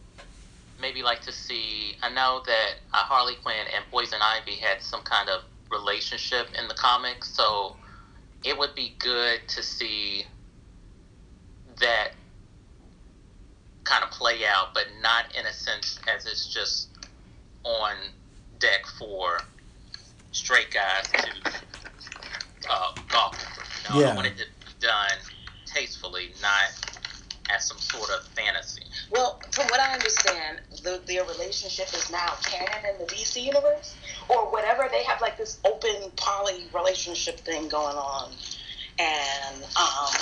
maybe 0.80 1.04
like 1.04 1.22
to 1.22 1.32
see. 1.32 1.96
I 2.02 2.10
know 2.10 2.42
that 2.46 2.70
uh, 2.94 2.98
Harley 2.98 3.36
Quinn 3.42 3.66
and 3.76 3.84
Poison 3.92 4.20
Ivy 4.22 4.56
had 4.56 4.82
some 4.82 5.02
kind 5.02 5.30
of 5.30 5.42
relationship 5.72 6.48
in 6.60 6.68
the 6.68 6.74
comics, 6.76 7.30
so 7.30 7.76
it 8.44 8.58
would 8.58 8.76
be 8.76 8.96
good 9.00 9.40
to 9.48 9.64
see 9.64 10.26
that 11.80 12.10
kind 13.84 14.04
of 14.04 14.12
play 14.12 14.46
out, 14.46 14.74
but 14.74 14.86
not 15.02 15.26
in 15.38 15.46
a 15.46 15.54
sense 15.54 16.00
as 16.14 16.26
it's 16.26 16.54
just 16.54 16.90
on 17.64 17.96
deck 18.60 18.86
for 18.98 19.40
straight 20.32 20.72
guys 20.72 21.04
to 21.12 21.30
uh, 22.70 22.92
golf. 23.10 23.36
You 23.84 23.96
know, 23.96 24.02
Yeah. 24.02 24.12
I 24.12 24.16
want 24.16 24.28
it 24.28 24.38
to 24.38 24.46
be 24.46 24.72
done 24.80 25.18
tastefully, 25.66 26.32
not 26.42 26.93
as 27.54 27.66
some 27.68 27.78
sort 27.80 28.10
of 28.10 28.26
fantasy. 28.30 28.84
Well, 29.12 29.40
from 29.52 29.66
what 29.68 29.80
I 29.80 29.94
understand, 29.94 30.62
the, 30.84 31.02
their 31.08 31.24
relationship 31.26 31.88
is 31.94 32.10
now 32.12 32.34
canon 32.44 32.92
in 32.92 32.98
the 33.00 33.06
DC 33.06 33.42
universe, 33.44 33.96
or 34.30 34.52
whatever. 34.52 34.88
They 34.92 35.04
have 35.04 35.22
like 35.22 35.38
this 35.38 35.60
open 35.66 36.12
poly 36.16 36.66
relationship 36.74 37.40
thing 37.40 37.68
going 37.70 37.96
on, 37.96 38.32
and 39.00 39.64
um, 39.64 40.14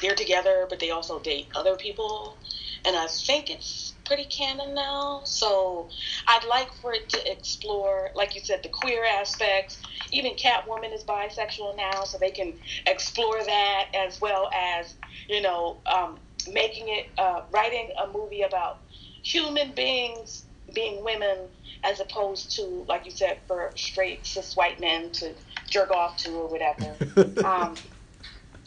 they're 0.00 0.14
together, 0.14 0.66
but 0.68 0.80
they 0.80 0.90
also 0.90 1.18
date 1.20 1.48
other 1.54 1.76
people, 1.76 2.36
and 2.84 2.96
I 2.96 3.06
think 3.08 3.50
it's 3.50 3.94
pretty 4.04 4.24
canon 4.24 4.74
now. 4.74 5.20
So 5.24 5.88
I'd 6.26 6.44
like 6.48 6.72
for 6.80 6.94
it 6.94 7.08
to 7.10 7.30
explore, 7.30 8.10
like 8.14 8.34
you 8.34 8.40
said, 8.40 8.62
the 8.62 8.70
queer 8.70 9.04
aspects. 9.04 9.82
Even 10.10 10.32
Catwoman 10.32 10.94
is 10.94 11.04
bisexual 11.04 11.76
now, 11.76 12.04
so 12.04 12.16
they 12.16 12.30
can 12.30 12.54
explore 12.86 13.44
that 13.44 13.88
as 13.94 14.20
well 14.20 14.48
as 14.54 14.94
you 15.28 15.42
know, 15.42 15.76
um, 15.86 16.18
making 16.52 16.88
it, 16.88 17.06
uh, 17.18 17.42
writing 17.50 17.90
a 18.02 18.06
movie 18.12 18.42
about 18.42 18.78
human 19.22 19.72
beings 19.72 20.44
being 20.74 21.02
women 21.04 21.38
as 21.84 22.00
opposed 22.00 22.50
to, 22.56 22.62
like 22.88 23.04
you 23.04 23.10
said, 23.10 23.38
for 23.46 23.70
straight 23.76 24.26
cis 24.26 24.56
white 24.56 24.80
men 24.80 25.10
to 25.10 25.32
jerk 25.68 25.90
off 25.90 26.16
to 26.18 26.30
or 26.32 26.48
whatever. 26.48 26.94
um, 27.44 27.74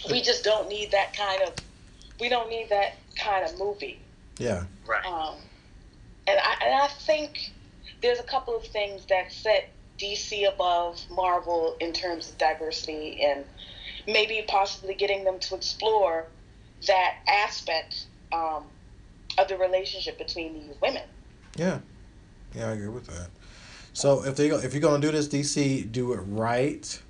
we 0.10 0.22
just 0.22 0.44
don't 0.44 0.70
need 0.70 0.92
that 0.92 1.16
kind 1.16 1.42
of, 1.44 1.54
we 2.20 2.30
don't 2.30 2.50
need 2.50 2.70
that 2.70 2.94
kind 3.16 3.46
of 3.46 3.58
movie. 3.60 4.00
yeah. 4.38 4.64
Right. 4.88 5.06
Um, 5.06 5.36
and 6.28 6.40
I 6.40 6.66
and 6.66 6.82
I 6.82 6.88
think 6.88 7.52
there's 8.02 8.20
a 8.20 8.24
couple 8.24 8.56
of 8.56 8.64
things 8.66 9.06
that 9.08 9.32
set 9.32 9.70
DC 10.00 10.52
above 10.52 11.00
Marvel 11.10 11.76
in 11.80 11.94
terms 11.94 12.30
of 12.30 12.38
diversity 12.38 13.22
and 13.24 13.46
maybe 14.08 14.44
possibly 14.48 14.96
getting 14.96 15.24
them 15.24 15.40
to 15.40 15.56
explore 15.56 16.28
that 16.88 17.16
aspect 17.28 18.06
um, 18.32 18.64
of 19.38 19.48
the 19.48 19.58
relationship 19.58 20.18
between 20.18 20.54
these 20.54 20.76
women. 20.82 21.04
Yeah. 21.56 21.80
Yeah, 22.56 22.70
I 22.70 22.72
agree 22.74 22.90
with 22.90 23.08
that. 23.08 23.30
So 23.94 24.24
if 24.26 24.36
they 24.36 24.48
if 24.48 24.74
you're 24.74 24.82
gonna 24.82 25.02
do 25.02 25.12
this, 25.12 25.28
DC, 25.28 25.92
do 25.92 26.14
it 26.14 26.18
right, 26.18 27.02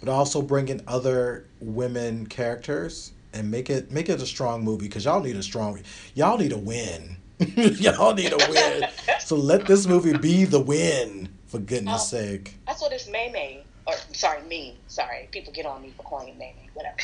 but 0.00 0.08
also 0.10 0.40
bring 0.42 0.68
in 0.68 0.82
other 0.86 1.44
women 1.60 2.26
characters 2.26 3.12
and 3.32 3.50
make 3.50 3.68
it 3.70 3.90
make 3.90 4.08
it 4.08 4.20
a 4.20 4.26
strong 4.26 4.64
movie 4.64 4.86
because 4.88 5.04
y'all 5.04 5.22
need 5.22 5.36
a 5.36 5.42
strong, 5.42 5.78
y'all 6.14 6.38
need 6.38 6.52
a 6.52 6.58
win. 6.58 7.16
y'all 7.56 8.14
need 8.14 8.32
a 8.32 8.38
win. 8.50 8.88
So 9.20 9.36
let 9.36 9.66
this 9.66 9.86
movie 9.86 10.16
be 10.16 10.44
the 10.44 10.60
win 10.60 11.28
for 11.46 11.58
goodness 11.58 12.02
Oh. 12.12 12.16
sake. 12.18 12.54
I 12.66 12.74
saw 12.74 12.88
this 12.88 13.08
meme, 13.08 13.62
or 13.86 13.94
sorry, 14.12 14.42
meme. 14.42 14.76
Sorry, 14.88 15.28
people 15.30 15.52
get 15.52 15.66
on 15.66 15.82
me 15.82 15.92
for 15.96 16.02
calling 16.02 16.28
it 16.28 16.38
meme, 16.38 16.70
whatever. 16.74 16.96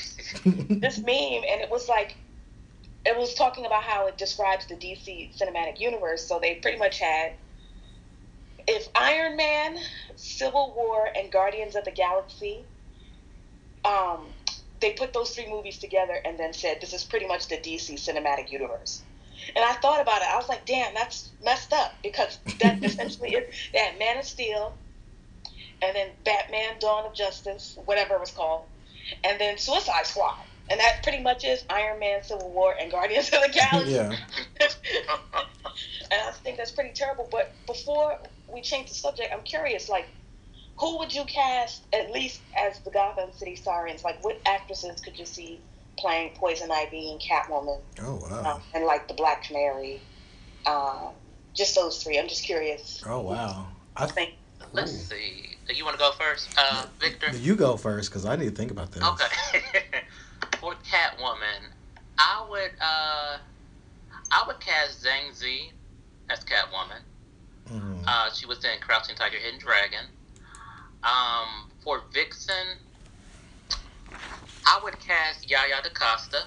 this 0.80 0.98
meme, 0.98 1.44
and 1.48 1.60
it 1.60 1.70
was 1.70 1.88
like, 1.88 2.16
it 3.04 3.16
was 3.16 3.34
talking 3.34 3.66
about 3.66 3.82
how 3.82 4.06
it 4.06 4.18
describes 4.18 4.66
the 4.66 4.74
DC 4.74 5.36
cinematic 5.36 5.80
universe. 5.80 6.26
So 6.26 6.38
they 6.40 6.56
pretty 6.56 6.78
much 6.78 6.98
had, 6.98 7.32
if 8.66 8.88
Iron 8.94 9.36
Man, 9.36 9.76
Civil 10.16 10.72
War, 10.76 11.08
and 11.16 11.30
Guardians 11.30 11.76
of 11.76 11.84
the 11.84 11.90
Galaxy, 11.90 12.64
um, 13.84 14.26
they 14.80 14.92
put 14.92 15.12
those 15.12 15.30
three 15.30 15.48
movies 15.48 15.78
together 15.78 16.18
and 16.24 16.38
then 16.38 16.52
said 16.52 16.78
this 16.80 16.92
is 16.92 17.04
pretty 17.04 17.26
much 17.26 17.48
the 17.48 17.56
DC 17.56 17.94
cinematic 17.94 18.50
universe. 18.50 19.02
And 19.56 19.64
I 19.64 19.72
thought 19.74 20.00
about 20.00 20.22
it. 20.22 20.28
I 20.28 20.36
was 20.36 20.48
like, 20.48 20.66
damn, 20.66 20.94
that's 20.94 21.30
messed 21.44 21.72
up 21.72 21.92
because 22.02 22.38
that 22.60 22.82
essentially 22.84 23.30
is 23.30 23.54
that 23.72 23.98
Man 23.98 24.18
of 24.18 24.24
Steel, 24.24 24.74
and 25.82 25.94
then 25.96 26.08
Batman: 26.24 26.76
Dawn 26.80 27.04
of 27.06 27.14
Justice, 27.14 27.78
whatever 27.84 28.14
it 28.14 28.20
was 28.20 28.30
called, 28.30 28.64
and 29.24 29.40
then 29.40 29.58
Suicide 29.58 30.06
Squad, 30.06 30.36
and 30.70 30.78
that 30.80 31.02
pretty 31.02 31.22
much 31.22 31.44
is 31.44 31.64
Iron 31.70 31.98
Man, 31.98 32.22
Civil 32.22 32.50
War, 32.50 32.74
and 32.80 32.90
Guardians 32.90 33.26
of 33.32 33.42
the 33.42 33.48
Galaxy. 33.52 33.92
yeah. 33.92 34.16
and 36.10 36.20
I 36.28 36.30
think 36.42 36.56
that's 36.56 36.70
pretty 36.72 36.92
terrible. 36.94 37.28
But 37.30 37.52
before 37.66 38.18
we 38.52 38.60
change 38.62 38.88
the 38.88 38.94
subject, 38.94 39.30
I'm 39.32 39.42
curious, 39.42 39.88
like, 39.88 40.06
who 40.78 40.98
would 40.98 41.12
you 41.14 41.24
cast 41.24 41.82
at 41.92 42.10
least 42.10 42.40
as 42.58 42.78
the 42.80 42.90
Gotham 42.90 43.30
City 43.32 43.56
Sirens? 43.56 44.04
Like, 44.04 44.22
what 44.24 44.40
actresses 44.46 45.00
could 45.00 45.18
you 45.18 45.26
see 45.26 45.60
playing 45.98 46.30
Poison 46.36 46.70
Ivy 46.70 47.12
and 47.12 47.20
Catwoman, 47.20 47.78
Oh 48.00 48.26
wow. 48.30 48.54
um, 48.54 48.62
and 48.74 48.84
like 48.84 49.08
the 49.08 49.14
Black 49.14 49.44
Canary? 49.44 50.00
Um, 50.66 51.10
just 51.54 51.74
those 51.74 52.02
three. 52.02 52.18
I'm 52.18 52.28
just 52.28 52.44
curious. 52.44 53.02
Oh 53.06 53.20
wow. 53.20 53.66
I 53.96 54.04
I 54.04 54.06
think. 54.06 54.34
Let's 54.72 54.92
see. 54.92 55.51
Do 55.72 55.78
you 55.78 55.86
want 55.86 55.96
to 55.96 56.00
go 56.00 56.12
first, 56.12 56.50
uh, 56.58 56.84
Victor? 57.00 57.34
You 57.34 57.56
go 57.56 57.78
first 57.78 58.10
because 58.10 58.26
I 58.26 58.36
need 58.36 58.44
to 58.44 58.50
think 58.50 58.70
about 58.70 58.92
this. 58.92 59.02
Okay. 59.02 59.62
For 60.60 60.74
Catwoman, 60.74 61.70
I 62.18 62.46
would 62.50 62.72
uh, 62.78 63.38
I 64.30 64.44
would 64.46 64.60
cast 64.60 65.02
Zhang 65.02 65.32
Ziyi 65.32 65.70
as 66.28 66.40
Catwoman. 66.40 67.00
Mhm. 67.70 68.04
Uh, 68.06 68.30
she 68.34 68.44
was 68.44 68.62
in 68.64 68.78
Crouching 68.82 69.16
Tiger, 69.16 69.38
Hidden 69.38 69.60
Dragon. 69.60 70.04
Um, 71.04 71.70
for 71.82 72.02
Vixen, 72.12 72.76
I 74.66 74.78
would 74.84 75.00
cast 75.00 75.50
Yaya 75.50 75.80
DaCosta. 75.82 76.44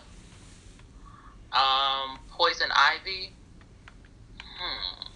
Um, 1.52 2.20
Poison 2.30 2.70
Ivy. 2.76 3.32
Hmm. 4.40 5.08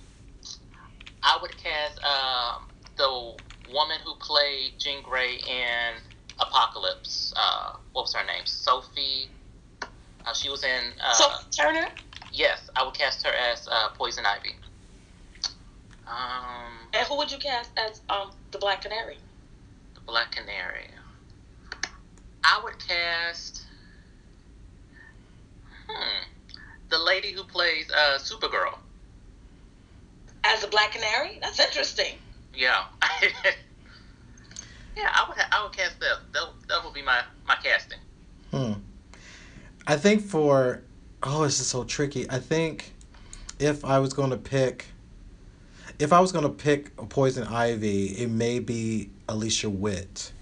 I 1.22 1.38
would 1.42 1.56
cast 1.58 2.00
um, 2.04 2.64
the 2.98 3.36
woman 3.74 3.98
who 4.04 4.16
played 4.16 4.74
Jean 4.78 5.02
Grey 5.04 5.36
in 5.36 5.96
Apocalypse. 6.40 7.34
Uh, 7.36 7.74
what 7.94 8.04
was 8.04 8.14
her 8.14 8.26
name? 8.26 8.44
Sophie. 8.46 9.30
Uh, 9.82 10.34
she 10.34 10.50
was 10.50 10.64
in. 10.64 10.94
Uh, 11.04 11.14
So 11.14 11.26
Turner. 11.52 11.88
yes, 12.32 12.70
I 12.76 12.84
would 12.84 12.94
cast 12.94 13.26
her 13.26 13.32
as 13.34 13.68
uh, 13.72 13.90
Poison 13.98 14.26
Ivy. 14.26 14.56
Um, 16.08 16.74
And 16.94 17.08
who 17.08 17.18
would 17.18 17.32
you 17.32 17.38
cast 17.38 17.72
as 17.78 18.02
um 18.10 18.32
the 18.52 18.58
Black 18.58 18.82
Canary? 18.82 19.18
the 19.96 20.02
Black 20.02 20.32
Canary. 20.32 20.88
I 22.44 22.62
would 22.64 22.80
cast. 22.80 23.64
Hmm. 25.88 26.24
The 26.90 26.98
lady 27.00 27.32
who 27.32 27.44
plays 27.44 27.90
uh, 27.92 28.18
Supergirl. 28.20 28.78
As 30.44 30.62
the 30.62 30.68
Black 30.68 30.92
Canary? 30.94 31.38
That's 31.42 31.60
interesting. 31.60 32.14
Yeah. 32.60 32.84
yeah, 34.98 35.10
I 35.14 35.26
would. 35.30 35.38
I 35.50 35.64
would 35.64 35.72
cast 35.72 35.98
that. 36.02 36.18
That, 36.34 36.50
that 36.68 36.84
would 36.84 36.94
be 36.94 37.02
my 37.02 37.22
my 37.48 37.56
casting. 37.64 38.00
Hmm. 38.52 38.74
I 39.88 39.96
think 39.96 40.22
for 40.22 40.82
oh, 41.24 41.44
this 41.44 41.62
is 41.62 41.68
so 41.68 41.86
tricky. 41.86 42.30
I 42.30 42.38
think 42.38 42.92
if 43.60 43.86
I 43.86 43.98
was 44.00 44.12
going 44.12 44.32
to 44.32 44.38
pick, 44.38 44.88
if 46.00 46.12
I 46.12 46.20
was 46.20 46.34
going 46.34 46.44
to 46.44 46.50
pick 46.50 46.92
a 46.98 47.06
Poison 47.06 47.48
Ivy, 47.48 48.08
it 48.08 48.30
may 48.30 48.60
be 48.60 49.10
Alicia 49.30 49.70
Witt. 49.70 50.34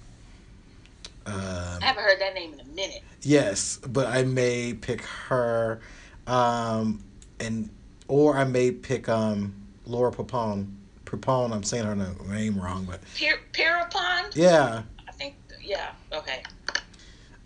Um, 1.27 1.35
I 1.35 1.85
haven't 1.85 2.03
heard 2.03 2.19
that 2.19 2.33
name 2.33 2.53
in 2.53 2.61
a 2.61 2.65
minute. 2.65 3.03
yes, 3.21 3.77
but 3.87 4.07
I 4.07 4.23
may 4.23 4.73
pick 4.73 5.03
her, 5.03 5.81
um, 6.25 7.03
and 7.39 7.69
or 8.07 8.35
I 8.37 8.43
may 8.43 8.71
pick 8.71 9.07
um, 9.07 9.53
Laura 9.85 10.11
Papone. 10.11 10.71
Papone, 11.07 11.53
I'm 11.53 11.63
saying 11.63 11.85
her 11.85 11.95
name 11.95 12.59
wrong, 12.59 12.85
but 12.85 13.01
Pier- 13.15 13.39
Pierrepont? 13.53 14.35
yeah, 14.35 14.83
I 15.07 15.11
think. 15.11 15.35
Yeah. 15.61 15.91
Okay. 16.11 16.43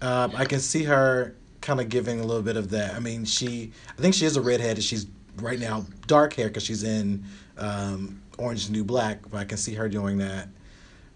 Um, 0.01 0.33
I 0.35 0.45
can 0.45 0.59
see 0.59 0.83
her 0.83 1.35
kind 1.61 1.79
of 1.79 1.89
giving 1.89 2.19
a 2.19 2.23
little 2.23 2.41
bit 2.41 2.57
of 2.57 2.71
that. 2.71 2.95
I 2.95 2.99
mean, 2.99 3.23
she, 3.23 3.71
I 3.97 4.01
think 4.01 4.15
she 4.15 4.25
is 4.25 4.35
a 4.35 4.41
redhead, 4.41 4.77
and 4.77 4.83
she's 4.83 5.05
right 5.37 5.59
now 5.59 5.85
dark 6.07 6.33
hair 6.33 6.47
because 6.47 6.63
she's 6.63 6.83
in 6.83 7.23
um, 7.57 8.21
Orange 8.37 8.61
is 8.61 8.69
New 8.71 8.83
Black. 8.83 9.21
But 9.29 9.37
I 9.37 9.45
can 9.45 9.57
see 9.57 9.75
her 9.75 9.87
doing 9.87 10.17
that. 10.17 10.47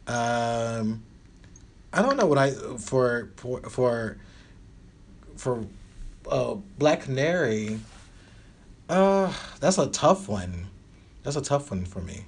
Um, 0.08 1.04
I 1.92 2.02
don't 2.02 2.18
know 2.18 2.28
what 2.28 2.38
I 2.38 2.52
for 2.78 3.32
for 3.38 3.62
for 3.62 4.18
for 5.36 5.66
uh, 6.30 6.56
Black 6.78 7.02
Canary. 7.02 7.80
Uh, 8.88 9.34
that's 9.60 9.80
a 9.80 9.88
tough 9.88 10.28
one. 10.30 10.68
That's 11.24 11.36
a 11.36 11.42
tough 11.42 11.72
one 11.72 11.86
for 11.86 12.02
me. 12.02 12.25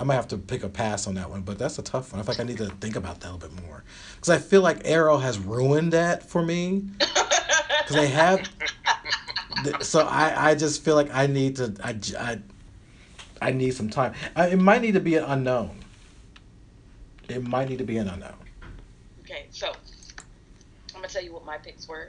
I 0.00 0.04
might 0.04 0.14
have 0.14 0.28
to 0.28 0.38
pick 0.38 0.62
a 0.62 0.68
pass 0.70 1.06
on 1.06 1.14
that 1.16 1.28
one, 1.28 1.42
but 1.42 1.58
that's 1.58 1.78
a 1.78 1.82
tough 1.82 2.12
one. 2.12 2.20
I 2.20 2.24
feel 2.24 2.32
like 2.32 2.40
I 2.40 2.44
need 2.44 2.56
to 2.56 2.74
think 2.80 2.96
about 2.96 3.20
that 3.20 3.30
a 3.30 3.32
little 3.34 3.50
bit 3.50 3.66
more 3.66 3.84
because 4.14 4.30
I 4.30 4.38
feel 4.38 4.62
like 4.62 4.80
Arrow 4.86 5.18
has 5.18 5.38
ruined 5.38 5.92
that 5.92 6.22
for 6.22 6.42
me 6.42 6.84
because 6.98 7.96
they 7.96 8.08
have. 8.08 8.48
So 9.82 10.06
I, 10.06 10.52
I 10.52 10.54
just 10.54 10.82
feel 10.82 10.94
like 10.94 11.14
I 11.14 11.26
need 11.26 11.56
to 11.56 11.74
I 11.84 12.38
I 13.42 13.52
need 13.52 13.72
some 13.74 13.90
time. 13.90 14.14
I, 14.34 14.48
it 14.48 14.58
might 14.58 14.80
need 14.80 14.92
to 14.92 15.00
be 15.00 15.16
an 15.16 15.24
unknown. 15.24 15.78
It 17.28 17.46
might 17.46 17.68
need 17.68 17.78
to 17.78 17.84
be 17.84 17.98
an 17.98 18.08
unknown. 18.08 18.36
Okay, 19.20 19.48
so 19.50 19.68
I'm 19.68 19.74
gonna 20.94 21.08
tell 21.08 21.22
you 21.22 21.34
what 21.34 21.44
my 21.44 21.58
picks 21.58 21.86
were. 21.86 22.08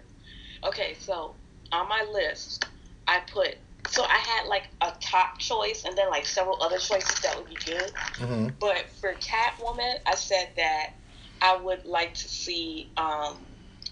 Okay, 0.63 0.95
so 0.97 1.35
on 1.73 1.89
my 1.89 2.05
list, 2.13 2.67
I 3.05 3.19
put 3.19 3.57
so 3.91 4.03
I 4.03 4.17
had 4.17 4.47
like 4.47 4.69
a 4.79 4.91
top 5.01 5.37
choice 5.37 5.83
and 5.85 5.97
then 5.97 6.09
like 6.09 6.25
several 6.25 6.57
other 6.63 6.77
choices 6.77 7.19
that 7.19 7.35
would 7.37 7.47
be 7.47 7.57
good. 7.65 7.91
hmm 8.17 8.47
But 8.59 8.89
for 8.99 9.13
Catwoman, 9.15 9.95
I 10.07 10.15
said 10.15 10.49
that 10.55 10.91
I 11.41 11.57
would 11.57 11.85
like 11.85 12.13
to 12.13 12.27
see 12.29 12.89
um, 12.95 13.35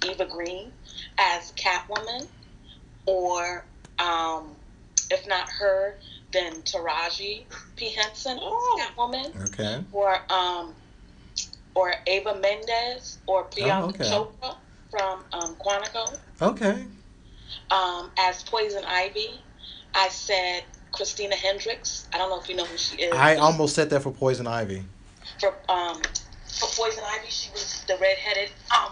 Eva 0.08 0.26
Green 0.26 0.72
as 1.18 1.52
Catwoman, 1.52 2.28
or 3.06 3.66
um, 4.00 4.52
if 5.12 5.28
not 5.28 5.50
her, 5.60 5.96
then 6.32 6.62
Taraji 6.62 7.44
P 7.76 7.90
Henson 7.92 8.38
as 8.38 8.82
Catwoman, 8.86 9.50
Okay. 9.50 9.84
or 9.92 10.18
um, 10.32 10.74
or 11.76 11.94
Ava 12.08 12.36
Mendes 12.40 13.18
or 13.28 13.44
Priyanka 13.46 13.84
Oh, 13.84 13.90
okay. 13.90 14.06
Chopra 14.06 14.56
from 14.92 15.20
um, 15.34 15.56
Quantico 15.56 16.18
Okay. 16.42 16.86
um, 17.72 18.12
as 18.18 18.44
Poison 18.44 18.84
Ivy. 18.88 19.42
I 19.96 20.10
said 20.10 20.64
Christina 20.92 21.36
Hendricks. 21.36 22.08
I 22.14 22.18
don't 22.18 22.30
know 22.30 22.40
if 22.40 22.50
you 22.50 22.56
know 22.56 22.66
who 22.66 22.78
she 22.78 22.98
is. 22.98 23.14
I 23.14 23.36
almost 23.36 23.76
said 23.76 23.90
that 23.92 24.02
for 24.04 24.12
Poison 24.12 24.48
Ivy. 24.48 24.84
for 25.40 25.50
um 25.70 26.02
for 26.48 26.68
Poison 26.76 27.04
Ivy. 27.06 27.28
She 27.30 27.50
was 27.52 27.84
the 27.88 27.94
redheaded 27.94 28.52
um 28.76 28.92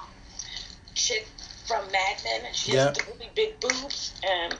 chick 0.93 1.27
from 1.65 1.85
Mad 1.91 2.17
Men. 2.23 2.45
and 2.45 2.55
She 2.55 2.73
Yeah. 2.73 2.87
has 2.87 2.97
really 3.07 3.29
big 3.35 3.59
boobs, 3.59 4.13
and 4.23 4.57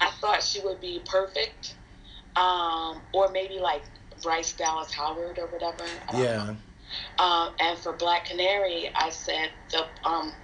I 0.00 0.10
thought 0.20 0.42
she 0.42 0.60
would 0.60 0.80
be 0.80 1.02
perfect. 1.06 1.74
Um, 2.36 3.02
or 3.12 3.30
maybe 3.30 3.58
like 3.58 3.82
Bryce 4.22 4.52
Dallas 4.54 4.92
Howard 4.92 5.38
or 5.38 5.46
whatever. 5.46 5.84
Yeah. 6.14 6.54
Um, 7.18 7.54
and 7.60 7.78
for 7.78 7.94
Black 7.94 8.26
Canary, 8.26 8.90
I 8.94 9.10
said 9.10 9.50
the 9.70 9.86
um 10.04 10.34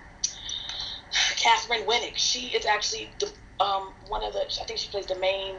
Katheryn 1.37 1.87
Winnick. 1.87 2.17
She 2.17 2.47
is 2.49 2.65
actually 2.67 3.15
the 3.21 3.31
um 3.63 3.93
one 4.09 4.23
of 4.25 4.33
the. 4.33 4.41
I 4.61 4.65
think 4.67 4.79
she 4.79 4.89
plays 4.91 5.07
the 5.07 5.19
main 5.19 5.55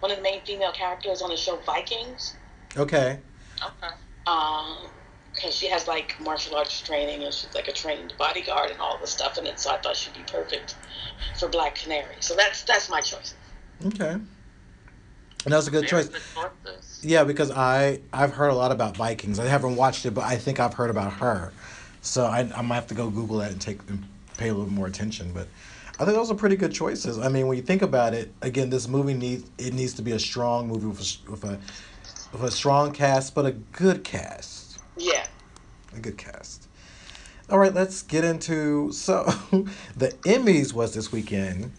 one 0.00 0.10
of 0.10 0.16
the 0.16 0.22
main 0.22 0.40
female 0.44 0.72
characters 0.72 1.22
on 1.22 1.30
the 1.30 1.36
show 1.36 1.56
Vikings 1.58 2.34
Okay. 2.76 3.18
Okay. 3.64 3.94
um 4.26 4.88
because 5.34 5.54
she 5.54 5.66
has 5.68 5.88
like 5.88 6.14
martial 6.20 6.56
arts 6.56 6.80
training 6.82 7.24
and 7.24 7.32
she's 7.32 7.54
like 7.54 7.68
a 7.68 7.72
trained 7.72 8.12
bodyguard 8.18 8.70
and 8.70 8.80
all 8.80 8.98
this 9.00 9.10
stuff 9.10 9.38
and 9.38 9.46
then 9.46 9.56
so 9.56 9.70
I 9.70 9.78
thought 9.78 9.96
she'd 9.96 10.14
be 10.14 10.24
perfect 10.30 10.74
for 11.38 11.48
Black 11.48 11.74
Canary. 11.76 12.16
So 12.20 12.34
that's 12.36 12.64
that's 12.64 12.90
my 12.90 13.00
choice. 13.00 13.34
Okay. 13.86 14.16
And 15.44 15.52
that's 15.52 15.66
a 15.66 15.70
good 15.70 15.88
Very 15.88 16.04
choice. 16.04 16.08
good. 16.08 16.22
Yeah, 17.02 17.24
because 17.24 17.50
I 17.50 18.00
I've 18.12 18.32
heard 18.32 18.50
a 18.50 18.54
lot 18.54 18.70
about 18.72 18.96
Vikings. 18.96 19.38
I 19.40 19.46
haven't 19.46 19.76
watched 19.76 20.06
it, 20.06 20.12
but 20.12 20.24
I 20.24 20.36
think 20.36 20.60
I've 20.60 20.74
heard 20.74 20.90
about 20.90 21.14
her. 21.14 21.52
So 22.00 22.24
I 22.26 22.48
I 22.54 22.62
might 22.62 22.76
have 22.76 22.86
to 22.88 22.94
go 22.94 23.10
Google 23.10 23.38
that 23.38 23.50
and 23.52 23.60
take 23.60 23.80
and 23.88 24.04
pay 24.36 24.48
a 24.48 24.54
little 24.54 24.72
more 24.72 24.86
attention. 24.86 25.32
But 25.32 25.48
I 25.98 26.04
think 26.04 26.16
those 26.16 26.30
are 26.30 26.34
pretty 26.34 26.56
good 26.56 26.72
choices. 26.72 27.18
I 27.18 27.28
mean, 27.28 27.46
when 27.46 27.56
you 27.56 27.62
think 27.62 27.82
about 27.82 28.14
it, 28.14 28.32
again, 28.40 28.70
this 28.70 28.88
movie 28.88 29.14
needs 29.14 29.50
it 29.58 29.74
needs 29.74 29.94
to 29.94 30.02
be 30.02 30.12
a 30.12 30.18
strong 30.18 30.68
movie 30.68 30.86
with 30.86 31.00
a, 31.00 31.30
with 31.30 31.44
a 31.44 31.58
with 32.32 32.42
a 32.42 32.50
strong 32.50 32.92
cast, 32.92 33.34
but 33.34 33.46
a 33.46 33.52
good 33.52 34.02
cast. 34.04 34.78
Yeah. 34.96 35.26
a 35.94 36.00
good 36.00 36.16
cast. 36.16 36.68
All 37.50 37.58
right, 37.58 37.74
let's 37.74 38.02
get 38.02 38.24
into 38.24 38.92
so 38.92 39.24
the 39.96 40.08
Emmys 40.24 40.72
was 40.72 40.94
this 40.94 41.12
weekend. 41.12 41.72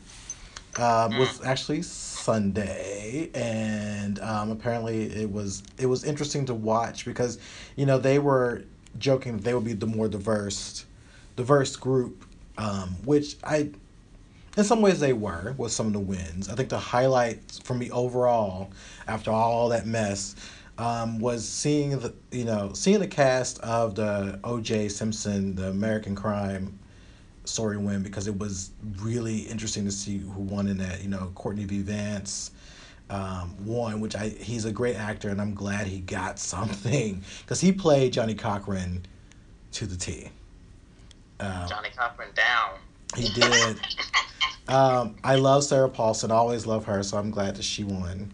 Um, 0.78 1.18
was 1.18 1.44
actually 1.46 1.84
Sunday, 1.84 3.30
and 3.36 4.20
um, 4.20 4.50
apparently 4.50 5.04
it 5.04 5.32
was 5.32 5.62
it 5.78 5.86
was 5.86 6.04
interesting 6.04 6.46
to 6.48 6.54
watch 6.56 7.06
because 7.06 7.38
you 7.76 7.86
know 7.86 8.00
they 8.00 8.18
were 8.18 8.64
joking 8.98 9.38
that 9.38 9.44
they 9.44 9.54
would 9.54 9.66
be 9.66 9.74
the 9.74 9.86
more 9.86 10.08
diverse 10.08 10.86
diverse 11.36 11.76
group, 11.76 12.26
um, 12.58 12.96
which 13.04 13.38
I 13.44 13.70
in 14.58 14.64
some 14.64 14.82
ways 14.82 15.00
they 15.00 15.14
were 15.14 15.56
with 15.58 15.72
some 15.72 15.88
of 15.88 15.94
the 15.94 16.00
wins. 16.00 16.50
I 16.50 16.56
think 16.56 16.70
the 16.70 16.80
highlights 16.80 17.60
for 17.60 17.74
me 17.74 17.90
overall 17.92 18.72
after 19.08 19.32
all 19.32 19.70
that 19.70 19.86
mess 19.86 20.36
um, 20.78 21.20
was 21.20 21.48
seeing 21.48 21.92
the 22.00 22.14
you 22.32 22.46
know 22.46 22.72
seeing 22.74 23.00
the 23.00 23.08
cast 23.08 23.60
of 23.60 23.96
the 23.96 24.40
O.J. 24.44 24.90
Simpson, 24.90 25.56
the 25.56 25.70
American 25.70 26.16
Crime 26.16 26.80
story 27.46 27.78
win 27.78 28.02
because 28.04 28.28
it 28.28 28.38
was 28.38 28.72
really 29.02 29.40
interesting 29.40 29.86
to 29.86 29.92
see 29.92 30.18
who 30.18 30.42
won 30.42 30.68
in 30.68 30.78
that. 30.78 31.02
You 31.02 31.10
know, 31.10 31.32
Courtney 31.36 31.66
B. 31.66 31.80
Vance 31.80 32.52
um, 33.10 33.56
won, 33.66 34.00
which 34.00 34.16
I 34.16 34.30
he's 34.30 34.66
a 34.66 34.72
great 34.72 34.96
actor, 34.96 35.30
and 35.30 35.40
I'm 35.40 35.54
glad 35.54 35.88
he 35.88 36.00
got 36.00 36.40
something 36.40 37.24
because 37.42 37.62
he 37.62 37.72
played 37.72 38.14
Johnnie 38.14 38.36
Cochran 38.36 39.06
to 39.74 39.86
the 39.86 39.96
T. 39.96 40.30
Um, 41.40 41.68
Johnnie 41.68 41.90
Cochran 41.96 42.30
down. 42.36 42.80
He 43.16 43.30
did. 43.30 43.80
um, 44.68 45.16
I 45.24 45.36
love 45.36 45.64
Sarah 45.64 45.90
Paulson. 45.90 46.32
I 46.32 46.36
always 46.36 46.66
love 46.66 46.86
her, 46.86 47.04
so 47.04 47.18
I'm 47.18 47.32
glad 47.32 47.56
that 47.56 47.64
she 47.64 47.84
won. 47.84 48.32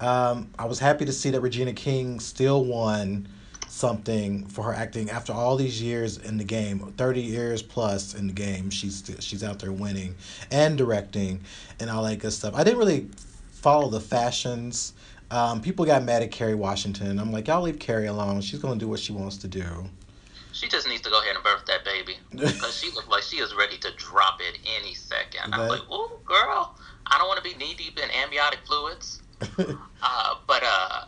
Um, 0.00 0.50
I 0.58 0.66
was 0.66 0.78
happy 0.78 1.04
to 1.04 1.12
see 1.12 1.30
that 1.30 1.40
Regina 1.40 1.72
King 1.72 2.20
still 2.20 2.64
won 2.64 3.28
something 3.66 4.46
for 4.46 4.64
her 4.64 4.72
acting 4.72 5.10
after 5.10 5.32
all 5.32 5.56
these 5.56 5.80
years 5.82 6.16
in 6.18 6.38
the 6.38 6.44
game 6.44 6.78
30 6.96 7.20
years 7.20 7.62
plus 7.62 8.14
in 8.14 8.26
the 8.26 8.32
game 8.32 8.70
she's 8.70 9.04
she's 9.20 9.44
out 9.44 9.58
there 9.58 9.70
winning 9.70 10.14
and 10.50 10.78
directing 10.78 11.38
and 11.78 11.90
all 11.90 12.02
that 12.02 12.18
good 12.18 12.32
stuff 12.32 12.54
i 12.54 12.64
didn't 12.64 12.78
really 12.78 13.06
follow 13.50 13.90
the 13.90 14.00
fashions 14.00 14.94
um, 15.30 15.60
people 15.60 15.84
got 15.84 16.02
mad 16.04 16.22
at 16.22 16.30
Kerry 16.30 16.54
Washington. 16.54 17.18
I'm 17.18 17.32
like, 17.32 17.48
y'all 17.48 17.62
leave 17.62 17.78
Kerry 17.78 18.06
alone. 18.06 18.40
She's 18.40 18.60
gonna 18.60 18.80
do 18.80 18.88
what 18.88 19.00
she 19.00 19.12
wants 19.12 19.36
to 19.38 19.48
do. 19.48 19.64
She 20.58 20.66
just 20.68 20.88
needs 20.88 21.02
to 21.02 21.10
go 21.10 21.20
ahead 21.20 21.36
and 21.36 21.44
birth 21.44 21.66
that 21.66 21.84
baby 21.84 22.16
because 22.30 22.76
she 22.76 22.90
looks 22.90 23.06
like 23.08 23.22
she 23.22 23.36
is 23.36 23.54
ready 23.54 23.78
to 23.78 23.92
drop 23.96 24.40
it 24.40 24.58
any 24.80 24.94
second. 24.94 25.52
That... 25.52 25.60
I'm 25.60 25.68
like, 25.68 25.90
ooh, 25.90 26.10
girl, 26.24 26.76
I 27.06 27.16
don't 27.16 27.28
want 27.28 27.42
to 27.42 27.48
be 27.48 27.56
knee 27.56 27.74
deep 27.74 27.98
in 27.98 28.10
amniotic 28.10 28.60
fluids. 28.66 29.22
uh, 30.02 30.34
but 30.48 30.62
uh, 30.64 31.04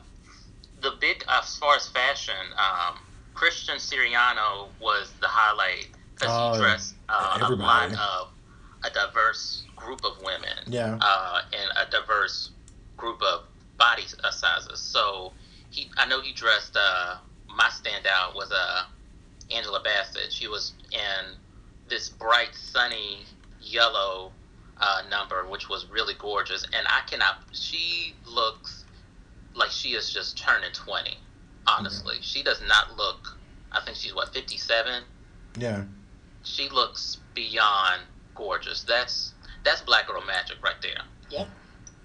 the 0.83 0.93
big 1.01 1.25
as 1.29 1.57
far 1.57 1.75
as 1.75 1.89
fashion, 1.89 2.35
um, 2.57 2.99
Christian 3.35 3.77
Siriano 3.77 4.69
was 4.81 5.13
the 5.21 5.27
highlight 5.27 5.89
because 6.15 6.29
uh, 6.29 6.53
he 6.53 6.59
oh, 6.59 6.63
dressed 6.63 6.95
uh, 7.09 7.39
a 7.41 7.55
lot 7.55 7.93
of 7.93 8.29
a 8.85 8.91
diverse 8.91 9.65
group 9.75 10.05
of 10.05 10.23
women. 10.23 10.59
Yeah. 10.67 10.97
Uh, 11.01 11.41
and 11.53 11.71
a 11.77 11.91
diverse 11.91 12.51
group 12.97 13.21
of 13.23 13.43
body 13.77 14.05
sizes. 14.31 14.79
So 14.79 15.33
he, 15.71 15.91
I 15.97 16.07
know 16.07 16.21
he 16.21 16.33
dressed. 16.33 16.77
Uh, 16.77 17.17
my 17.49 17.69
standout 17.69 18.37
was 18.37 18.53
uh, 18.53 18.85
Angela 19.51 19.81
Bassett. 19.83 20.33
She 20.33 20.49
was 20.49 20.75
in 20.93 21.37
this 21.89 22.09
bright, 22.09 22.55
sunny 22.55 23.21
yellow 23.61 24.33
uh, 24.79 25.03
number, 25.11 25.47
which 25.47 25.69
was 25.69 25.87
really 25.87 26.15
gorgeous. 26.19 26.65
And 26.65 26.87
I 26.87 27.01
cannot. 27.09 27.39
She 27.53 28.15
looks 28.27 28.85
like 29.55 29.71
she 29.71 29.91
is 29.91 30.13
just 30.13 30.39
turning 30.39 30.73
20, 30.73 31.17
honestly. 31.67 32.15
Mm-hmm. 32.15 32.23
She 32.23 32.43
does 32.43 32.63
not 32.67 32.97
look, 32.97 33.37
I 33.73 33.81
think 33.81 33.97
she's 33.97 34.15
what, 34.15 34.33
57? 34.33 35.03
Yeah. 35.59 35.85
She 36.45 36.69
looks 36.69 37.19
beyond 37.35 38.03
gorgeous. 38.35 38.83
That's 38.83 39.35
that's 39.63 39.83
black 39.83 40.07
girl 40.07 40.23
magic 40.25 40.63
right 40.63 40.81
there. 40.81 41.03
Yep. 41.31 41.49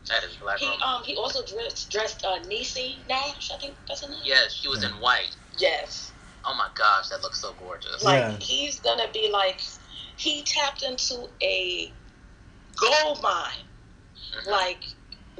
That 0.10 0.23
is 0.23 0.36
black 0.36 0.60
he, 0.60 0.65
girl. 0.65 0.77
Um, 0.84 1.03
he 1.03 1.15
also 1.15 1.43
dressed 1.45 1.89
dressed 1.89 2.25
uh, 2.25 2.39
Niecy 2.43 2.95
Nash, 3.08 3.51
I 3.51 3.58
think 3.58 3.75
that's 3.88 4.03
her 4.03 4.10
name. 4.10 4.19
Yes, 4.23 4.53
she 4.53 4.67
was 4.67 4.84
yeah. 4.84 4.89
in 4.89 4.95
white. 4.95 5.36
Yes. 5.58 6.12
Oh 6.47 6.53
my 6.55 6.69
gosh, 6.75 7.10
that 7.10 7.21
looks 7.21 7.39
so 7.39 7.53
gorgeous. 7.60 8.03
Like 8.03 8.19
yeah. 8.19 8.38
he's 8.39 8.79
gonna 8.79 9.08
be 9.13 9.29
like, 9.31 9.62
he 10.17 10.43
tapped 10.43 10.84
into 10.84 11.27
a 11.41 11.91
gold 12.75 13.21
mine, 13.21 13.65
mm-hmm. 14.15 14.49
like 14.49 14.84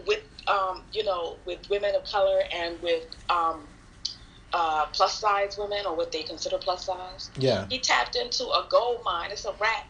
with 0.08 0.24
um, 0.48 0.84
you 0.92 1.04
know, 1.04 1.38
with 1.46 1.70
women 1.70 1.96
of 1.96 2.06
color 2.06 2.42
and 2.54 2.82
with 2.82 3.06
um, 3.30 3.68
uh, 4.54 4.86
plus 4.94 5.20
size 5.20 5.58
women 5.58 5.86
or 5.86 5.96
what 5.96 6.12
they 6.12 6.24
consider 6.24 6.58
plus 6.58 6.86
size. 6.86 7.30
Yeah. 7.38 7.66
He 7.70 7.80
tapped 7.80 8.16
into 8.16 8.46
a 8.46 8.66
gold 8.70 9.02
mine. 9.04 9.32
It's 9.32 9.46
a 9.46 9.54
wrap. 9.60 9.88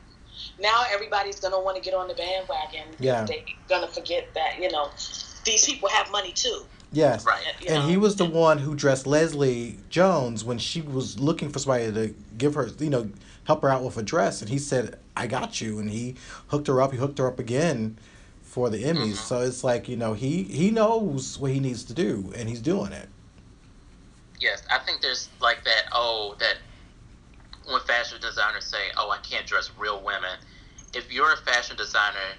Now 0.59 0.83
everybody's 0.91 1.39
gonna 1.39 1.59
want 1.59 1.77
to 1.77 1.83
get 1.83 1.93
on 1.93 2.07
the 2.07 2.13
bandwagon. 2.13 2.87
Yeah. 2.99 3.25
They're 3.25 3.43
gonna 3.69 3.87
forget 3.87 4.33
that 4.33 4.59
you 4.59 4.71
know 4.71 4.89
these 5.45 5.65
people 5.65 5.89
have 5.89 6.11
money 6.11 6.31
too. 6.31 6.65
Yes. 6.95 7.25
Right. 7.25 7.43
You 7.61 7.67
and 7.67 7.83
know? 7.83 7.89
he 7.89 7.97
was 7.97 8.15
the 8.15 8.25
one 8.25 8.57
who 8.57 8.75
dressed 8.75 9.05
Leslie 9.05 9.77
Jones 9.89 10.43
when 10.43 10.57
she 10.57 10.81
was 10.81 11.19
looking 11.19 11.49
for 11.49 11.59
somebody 11.59 11.91
to 11.91 12.15
give 12.37 12.55
her, 12.55 12.69
you 12.79 12.89
know, 12.89 13.09
help 13.43 13.61
her 13.63 13.69
out 13.69 13.83
with 13.83 13.97
a 13.97 14.03
dress. 14.03 14.41
And 14.41 14.49
he 14.49 14.57
said, 14.57 14.97
I 15.15 15.27
got 15.27 15.59
you. 15.61 15.79
And 15.79 15.89
he 15.89 16.15
hooked 16.47 16.67
her 16.67 16.81
up. 16.81 16.91
He 16.91 16.97
hooked 16.97 17.17
her 17.17 17.27
up 17.27 17.39
again 17.39 17.97
for 18.55 18.69
the 18.69 18.85
Emmys. 18.85 18.95
Mm-hmm. 18.95 19.13
So 19.15 19.41
it's 19.41 19.65
like 19.65 19.89
you 19.89 19.97
know 19.97 20.13
he 20.13 20.43
he 20.43 20.71
knows 20.71 21.37
what 21.37 21.51
he 21.51 21.59
needs 21.59 21.83
to 21.83 21.93
do, 21.93 22.31
and 22.37 22.47
he's 22.47 22.61
doing 22.61 22.93
it. 22.93 23.09
Yes, 24.39 24.63
I 24.71 24.79
think 24.79 25.01
there's 25.01 25.27
like 25.41 25.65
that. 25.65 25.83
Oh, 25.91 26.37
that 26.39 26.55
when 27.69 27.81
fashion 27.81 28.17
designers 28.21 28.63
say, 28.63 28.91
"Oh, 28.95 29.11
I 29.11 29.17
can't 29.17 29.45
dress 29.45 29.71
real 29.77 30.01
women." 30.01 30.37
If 30.93 31.11
you're 31.11 31.33
a 31.33 31.37
fashion 31.37 31.75
designer 31.75 32.29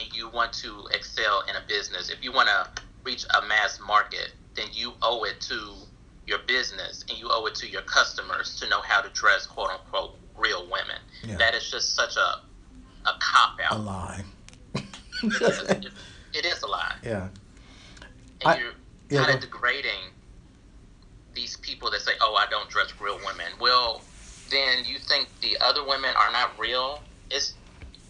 and 0.00 0.16
you 0.16 0.30
want 0.30 0.54
to 0.54 0.86
excel 0.94 1.42
in 1.46 1.56
a 1.56 1.62
business, 1.68 2.08
if 2.08 2.24
you 2.24 2.32
want 2.32 2.48
to 2.48 2.82
reach 3.06 3.24
a 3.24 3.46
mass 3.46 3.80
market, 3.86 4.32
then 4.54 4.66
you 4.72 4.92
owe 5.00 5.24
it 5.24 5.40
to 5.42 5.74
your 6.26 6.40
business 6.40 7.04
and 7.08 7.18
you 7.18 7.28
owe 7.30 7.46
it 7.46 7.54
to 7.54 7.68
your 7.68 7.82
customers 7.82 8.58
to 8.60 8.68
know 8.68 8.82
how 8.82 9.00
to 9.00 9.08
dress 9.10 9.46
quote 9.46 9.70
unquote 9.70 10.16
real 10.36 10.64
women. 10.64 11.00
Yeah. 11.24 11.36
That 11.36 11.54
is 11.54 11.70
just 11.70 11.94
such 11.94 12.16
a 12.16 12.42
a 13.08 13.14
cop 13.20 13.60
out. 13.62 13.76
A 13.76 13.78
lie 13.78 14.24
it, 15.22 15.86
it 16.34 16.46
is 16.46 16.62
a 16.62 16.66
lie. 16.66 16.94
Yeah. 17.02 17.28
And 18.40 18.44
I, 18.44 18.58
you're 18.58 18.72
yeah, 19.10 19.24
kind 19.24 19.34
of 19.34 19.40
degrading 19.40 20.12
these 21.34 21.56
people 21.58 21.90
that 21.90 22.00
say, 22.00 22.12
"Oh, 22.20 22.34
I 22.34 22.48
don't 22.50 22.68
dress 22.68 22.92
real 23.00 23.18
women." 23.24 23.46
Well, 23.60 24.02
then 24.50 24.84
you 24.84 24.98
think 24.98 25.28
the 25.40 25.56
other 25.60 25.86
women 25.86 26.10
are 26.16 26.32
not 26.32 26.58
real? 26.58 27.02
It's 27.30 27.54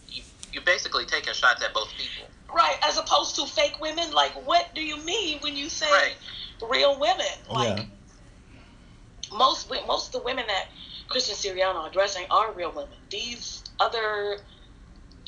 you, 0.09 0.23
you're 0.53 0.65
basically 0.65 1.05
taking 1.05 1.33
shots 1.33 1.63
at 1.63 1.73
both 1.73 1.91
people. 1.97 2.29
Right, 2.55 2.77
as 2.87 2.97
opposed 2.97 3.37
to 3.37 3.47
fake 3.47 3.81
women. 3.81 4.13
Like, 4.13 4.33
what 4.47 4.75
do 4.75 4.83
you 4.83 5.03
mean 5.05 5.39
when 5.41 5.57
you 5.57 5.69
say 5.69 5.91
right. 5.91 6.15
real 6.71 6.99
women? 6.99 7.27
Oh, 7.51 7.55
like, 7.55 7.79
yeah. 7.79 9.37
most 9.37 9.71
most 9.87 10.07
of 10.09 10.21
the 10.21 10.25
women 10.25 10.45
that 10.47 10.69
Christian 11.09 11.35
Siriano 11.35 11.77
are 11.77 11.91
dressing 11.91 12.25
are 12.31 12.53
real 12.53 12.71
women. 12.71 12.97
These 13.11 13.65
other 13.81 14.39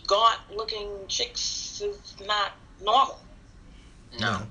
gaunt 0.07 0.38
looking 0.54 0.88
chicks 1.09 1.83
is 1.83 2.14
not 2.26 2.52
normal. 2.83 3.20
No. 4.20 4.42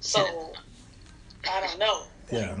So 0.00 0.52
I 1.50 1.66
don't 1.66 1.78
know. 1.78 2.02
Yeah. 2.30 2.58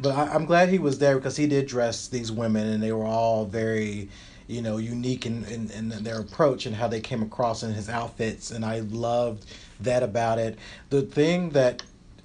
But 0.00 0.16
I, 0.16 0.34
am 0.34 0.46
glad 0.46 0.68
he 0.68 0.78
was 0.78 0.98
there 0.98 1.16
because 1.16 1.36
he 1.36 1.46
did 1.46 1.66
dress 1.66 2.08
these 2.08 2.32
women 2.32 2.66
and 2.66 2.82
they 2.82 2.92
were 2.92 3.04
all 3.04 3.44
very, 3.44 4.10
you 4.52 4.62
know, 4.62 4.76
unique 4.76 5.26
in, 5.26 5.44
in, 5.46 5.70
in 5.70 5.88
their 6.04 6.20
approach 6.20 6.66
and 6.66 6.76
how 6.76 6.86
they 6.86 7.00
came 7.00 7.22
across 7.22 7.62
in 7.62 7.72
his 7.72 7.88
outfits. 7.88 8.50
And 8.50 8.64
I 8.64 8.80
loved 8.80 9.46
that 9.80 10.02
about 10.02 10.38
it. 10.38 10.58
The 10.90 11.02
thing 11.02 11.50
that 11.50 11.82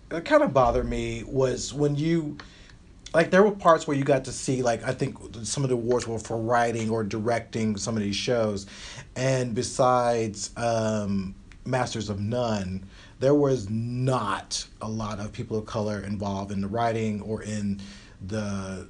kind 0.09 0.43
of 0.43 0.53
bothered 0.53 0.87
me 0.87 1.23
was 1.25 1.73
when 1.73 1.95
you 1.95 2.37
like 3.13 3.31
there 3.31 3.43
were 3.43 3.51
parts 3.51 3.87
where 3.87 3.95
you 3.95 4.03
got 4.03 4.25
to 4.25 4.31
see 4.31 4.61
like 4.61 4.83
I 4.83 4.91
think 4.91 5.17
some 5.43 5.63
of 5.63 5.69
the 5.69 5.75
awards 5.75 6.07
were 6.07 6.19
for 6.19 6.37
writing 6.37 6.89
or 6.89 7.03
directing 7.03 7.77
some 7.77 7.95
of 7.95 8.03
these 8.03 8.15
shows, 8.15 8.67
and 9.15 9.55
besides 9.55 10.51
um, 10.57 11.33
Masters 11.65 12.09
of 12.09 12.19
None, 12.19 12.85
there 13.19 13.33
was 13.33 13.69
not 13.69 14.65
a 14.81 14.89
lot 14.89 15.19
of 15.19 15.31
people 15.31 15.57
of 15.57 15.65
color 15.65 16.01
involved 16.01 16.51
in 16.51 16.61
the 16.61 16.67
writing 16.67 17.21
or 17.21 17.41
in 17.43 17.79
the 18.27 18.87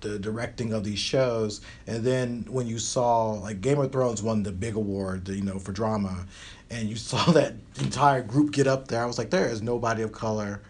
the 0.00 0.18
directing 0.18 0.72
of 0.72 0.84
these 0.84 0.98
shows 0.98 1.60
and 1.86 2.04
then 2.04 2.44
when 2.48 2.66
you 2.66 2.78
saw 2.78 3.30
like 3.32 3.60
game 3.60 3.78
of 3.78 3.90
thrones 3.92 4.22
won 4.22 4.42
the 4.42 4.52
big 4.52 4.74
award 4.74 5.28
you 5.28 5.42
know 5.42 5.58
for 5.58 5.72
drama 5.72 6.26
and 6.70 6.88
you 6.88 6.96
saw 7.10 7.24
that 7.32 7.54
entire 7.80 8.22
group 8.22 8.52
get 8.52 8.66
up 8.66 8.88
there 8.88 9.02
i 9.02 9.06
was 9.06 9.18
like 9.18 9.30
there 9.30 9.48
is 9.48 9.62
nobody 9.62 10.02
of 10.02 10.12
color 10.12 10.60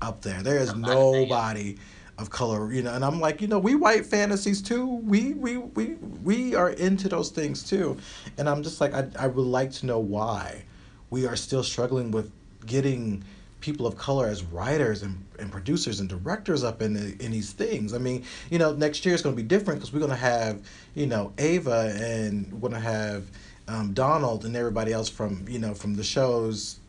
up 0.00 0.22
there 0.22 0.42
there 0.42 0.58
is 0.58 0.74
nobody 0.74 1.76
of 2.18 2.30
color, 2.30 2.72
you 2.72 2.82
know. 2.82 2.94
And 2.94 3.04
I'm 3.04 3.20
like, 3.20 3.40
you 3.40 3.48
know, 3.48 3.58
we 3.58 3.74
white 3.74 4.06
fantasies 4.06 4.62
too. 4.62 4.86
We 4.86 5.34
we 5.34 5.56
we 5.58 5.96
we 6.22 6.54
are 6.54 6.70
into 6.70 7.08
those 7.08 7.30
things 7.30 7.62
too. 7.62 7.96
And 8.38 8.48
I'm 8.48 8.62
just 8.62 8.80
like, 8.80 8.94
I 8.94 9.08
I 9.18 9.26
would 9.26 9.42
like 9.42 9.72
to 9.72 9.86
know 9.86 9.98
why 9.98 10.64
we 11.10 11.26
are 11.26 11.36
still 11.36 11.62
struggling 11.62 12.10
with 12.10 12.30
getting 12.66 13.24
people 13.64 13.86
of 13.86 13.96
color 13.96 14.26
as 14.26 14.42
writers 14.44 15.02
and, 15.02 15.24
and 15.38 15.50
producers 15.50 15.98
and 16.00 16.08
directors 16.10 16.62
up 16.62 16.82
in 16.82 16.92
the, 16.92 17.16
in 17.24 17.32
these 17.32 17.52
things. 17.52 17.94
I 17.94 17.98
mean, 17.98 18.22
you 18.50 18.58
know, 18.58 18.74
next 18.74 19.06
year 19.06 19.14
is 19.14 19.22
going 19.22 19.34
to 19.34 19.42
be 19.42 19.48
different 19.48 19.80
because 19.80 19.90
we're 19.90 20.00
going 20.00 20.10
to 20.10 20.16
have, 20.16 20.60
you 20.94 21.06
know, 21.06 21.32
Ava 21.38 21.94
and 21.96 22.52
we're 22.52 22.68
going 22.68 22.82
to 22.82 22.88
have 22.88 23.24
um, 23.68 23.94
Donald 23.94 24.44
and 24.44 24.54
everybody 24.54 24.92
else 24.92 25.08
from 25.08 25.44
you 25.48 25.58
know 25.58 25.74
from 25.74 25.94
the 25.94 26.04
shows, 26.04 26.80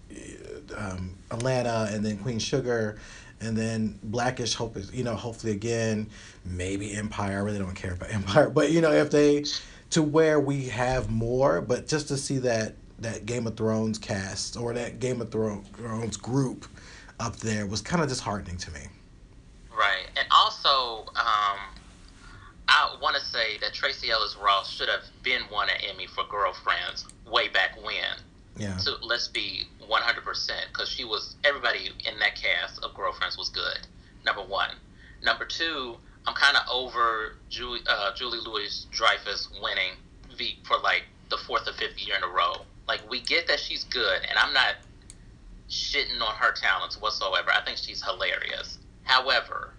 um, 0.76 1.16
Atlanta 1.32 1.88
and 1.92 2.06
then 2.06 2.18
Queen 2.18 2.40
Sugar, 2.40 3.00
and 3.40 3.56
then 3.56 3.98
Blackish 4.04 4.56
Hope 4.56 4.76
is 4.78 4.94
you 4.94 5.04
know 5.04 5.16
hopefully 5.16 5.54
again 5.54 6.08
maybe 6.44 6.94
Empire. 6.94 7.38
I 7.38 7.42
really 7.42 7.60
don't 7.60 7.76
care 7.76 7.94
about 7.94 8.10
Empire, 8.14 8.50
but 8.50 8.72
you 8.72 8.82
know 8.82 8.92
if 8.92 9.12
they 9.12 9.46
to 9.92 10.04
where 10.04 10.40
we 10.40 10.66
have 10.66 11.10
more, 11.10 11.62
but 11.62 11.88
just 11.88 12.08
to 12.10 12.18
see 12.18 12.40
that 12.40 12.76
that 13.00 13.26
Game 13.26 13.48
of 13.48 13.58
Thrones 13.58 13.98
cast 13.98 14.58
or 14.58 14.74
that 14.74 15.00
Game 15.00 15.22
of 15.22 15.32
Thrones 15.32 16.18
group 16.18 16.66
up 17.20 17.36
there 17.38 17.66
was 17.66 17.82
kind 17.82 18.02
of 18.02 18.10
disheartening 18.10 18.58
to 18.58 18.72
me. 18.72 18.82
Right, 19.76 20.08
and 20.16 20.28
also 20.32 21.06
um, 21.16 21.60
I 22.68 22.96
want 23.02 23.16
to 23.16 23.22
say 23.22 23.58
that 23.62 23.74
Tracee 23.74 24.12
Ellis 24.12 24.38
Ross 24.42 24.72
should 24.72 24.90
have 24.90 25.04
been 25.24 25.42
won 25.52 25.70
an 25.70 25.76
Emmy 25.90 26.08
for 26.08 26.24
Girlfriends 26.30 27.06
way 27.30 27.50
back 27.50 27.82
when. 27.84 28.18
Yeah. 28.58 28.78
So 28.78 28.96
let's 29.02 29.28
be 29.28 29.64
100% 29.82 30.50
because 30.72 30.90
she 30.90 31.04
was 31.04 31.36
everybody 31.44 31.90
in 32.06 32.20
that 32.20 32.36
cast 32.36 32.84
of 32.84 32.94
Girlfriends 32.94 33.38
was 33.38 33.50
good. 33.50 33.88
Number 34.26 34.42
one. 34.42 34.72
Number 35.22 35.46
two, 35.46 35.98
I'm 36.26 36.36
kind 36.36 36.58
of 36.58 36.64
over 36.72 37.36
Julie, 37.50 37.82
uh, 37.88 38.14
Julie 38.16 38.40
Louis 38.40 38.88
Dreyfus 38.92 39.50
winning 39.62 39.92
for 40.64 40.78
like 40.80 41.04
the 41.30 41.38
fourth 41.38 41.68
or 41.68 41.74
fifth 41.74 42.00
year 42.06 42.16
in 42.18 42.24
a 42.24 42.28
row. 42.28 42.66
Like 42.88 43.10
we 43.10 43.22
get 43.22 43.48
that 43.48 43.60
she's 43.60 43.84
good, 43.86 44.22
and 44.30 44.38
I'm 44.38 44.54
not 44.54 44.76
shitting 45.70 46.22
on 46.22 46.36
her 46.36 46.52
talents 46.52 47.02
whatsoever. 47.02 47.52
I 47.52 47.62
think 47.64 47.78
she's 47.78 48.04
hilarious. 48.04 48.78
However, 49.04 49.74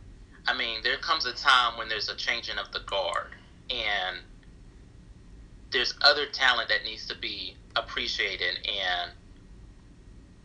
I 0.47 0.57
mean, 0.57 0.83
there 0.83 0.97
comes 0.99 1.27
a 1.27 1.33
time 1.33 1.79
when 1.79 1.88
there's 1.88 2.09
a 2.09 2.16
changing 2.16 2.59
of 2.59 2.73
the 2.73 2.81
guard, 2.81 3.29
and 3.71 4.19
there's 5.71 5.95
other 6.03 6.27
talent 6.27 6.69
that 6.69 6.85
needs 6.85 7.07
to 7.07 7.16
be 7.16 7.57
appreciated 7.75 8.59
and 8.66 9.11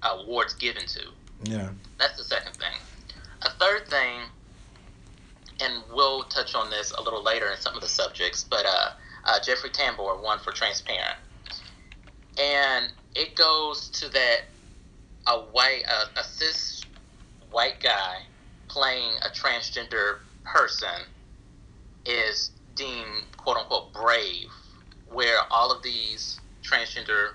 awards 0.04 0.54
given 0.54 0.86
to. 0.88 1.02
Yeah. 1.44 1.70
That's 1.98 2.18
the 2.18 2.24
second 2.24 2.54
thing. 2.54 2.78
A 3.44 3.50
third 3.52 3.88
thing, 3.88 4.22
and 5.62 5.84
we'll 5.94 6.24
touch 6.24 6.56
on 6.56 6.70
this 6.70 6.92
a 6.92 7.02
little 7.02 7.24
later 7.24 7.52
in 7.52 7.58
some 7.58 7.76
of 7.76 7.82
the 7.82 7.88
subjects, 7.88 8.44
but 8.44 8.66
uh, 8.66 8.90
uh, 9.26 9.40
Jeffrey 9.44 9.70
Tambor 9.70 10.22
won 10.22 10.40
for 10.40 10.52
Transparent 10.52 11.18
and 12.42 12.88
it 13.16 13.36
goes 13.36 13.90
to 13.90 14.10
that 14.10 14.38
a 15.28 15.40
white 15.52 15.84
a, 15.88 16.20
a 16.20 16.24
cis 16.24 16.84
white 17.52 17.80
guy 17.82 18.16
playing 18.68 19.12
a 19.26 19.30
transgender 19.30 20.16
person 20.44 21.06
is 22.06 22.52
deemed 22.76 23.24
quote 23.38 23.58
unquote 23.58 23.94
brave 23.94 24.48
where 25.08 25.40
all 25.52 25.72
of 25.72 25.84
these 25.84 26.40
transgender 26.64 27.30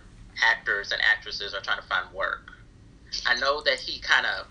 actors 0.50 0.92
and 0.92 1.00
actresses 1.02 1.54
are 1.54 1.60
trying 1.60 1.80
to 1.80 1.86
find 1.86 2.12
work 2.14 2.50
i 3.26 3.38
know 3.38 3.62
that 3.62 3.78
he 3.78 4.00
kind 4.00 4.26
of 4.26 4.46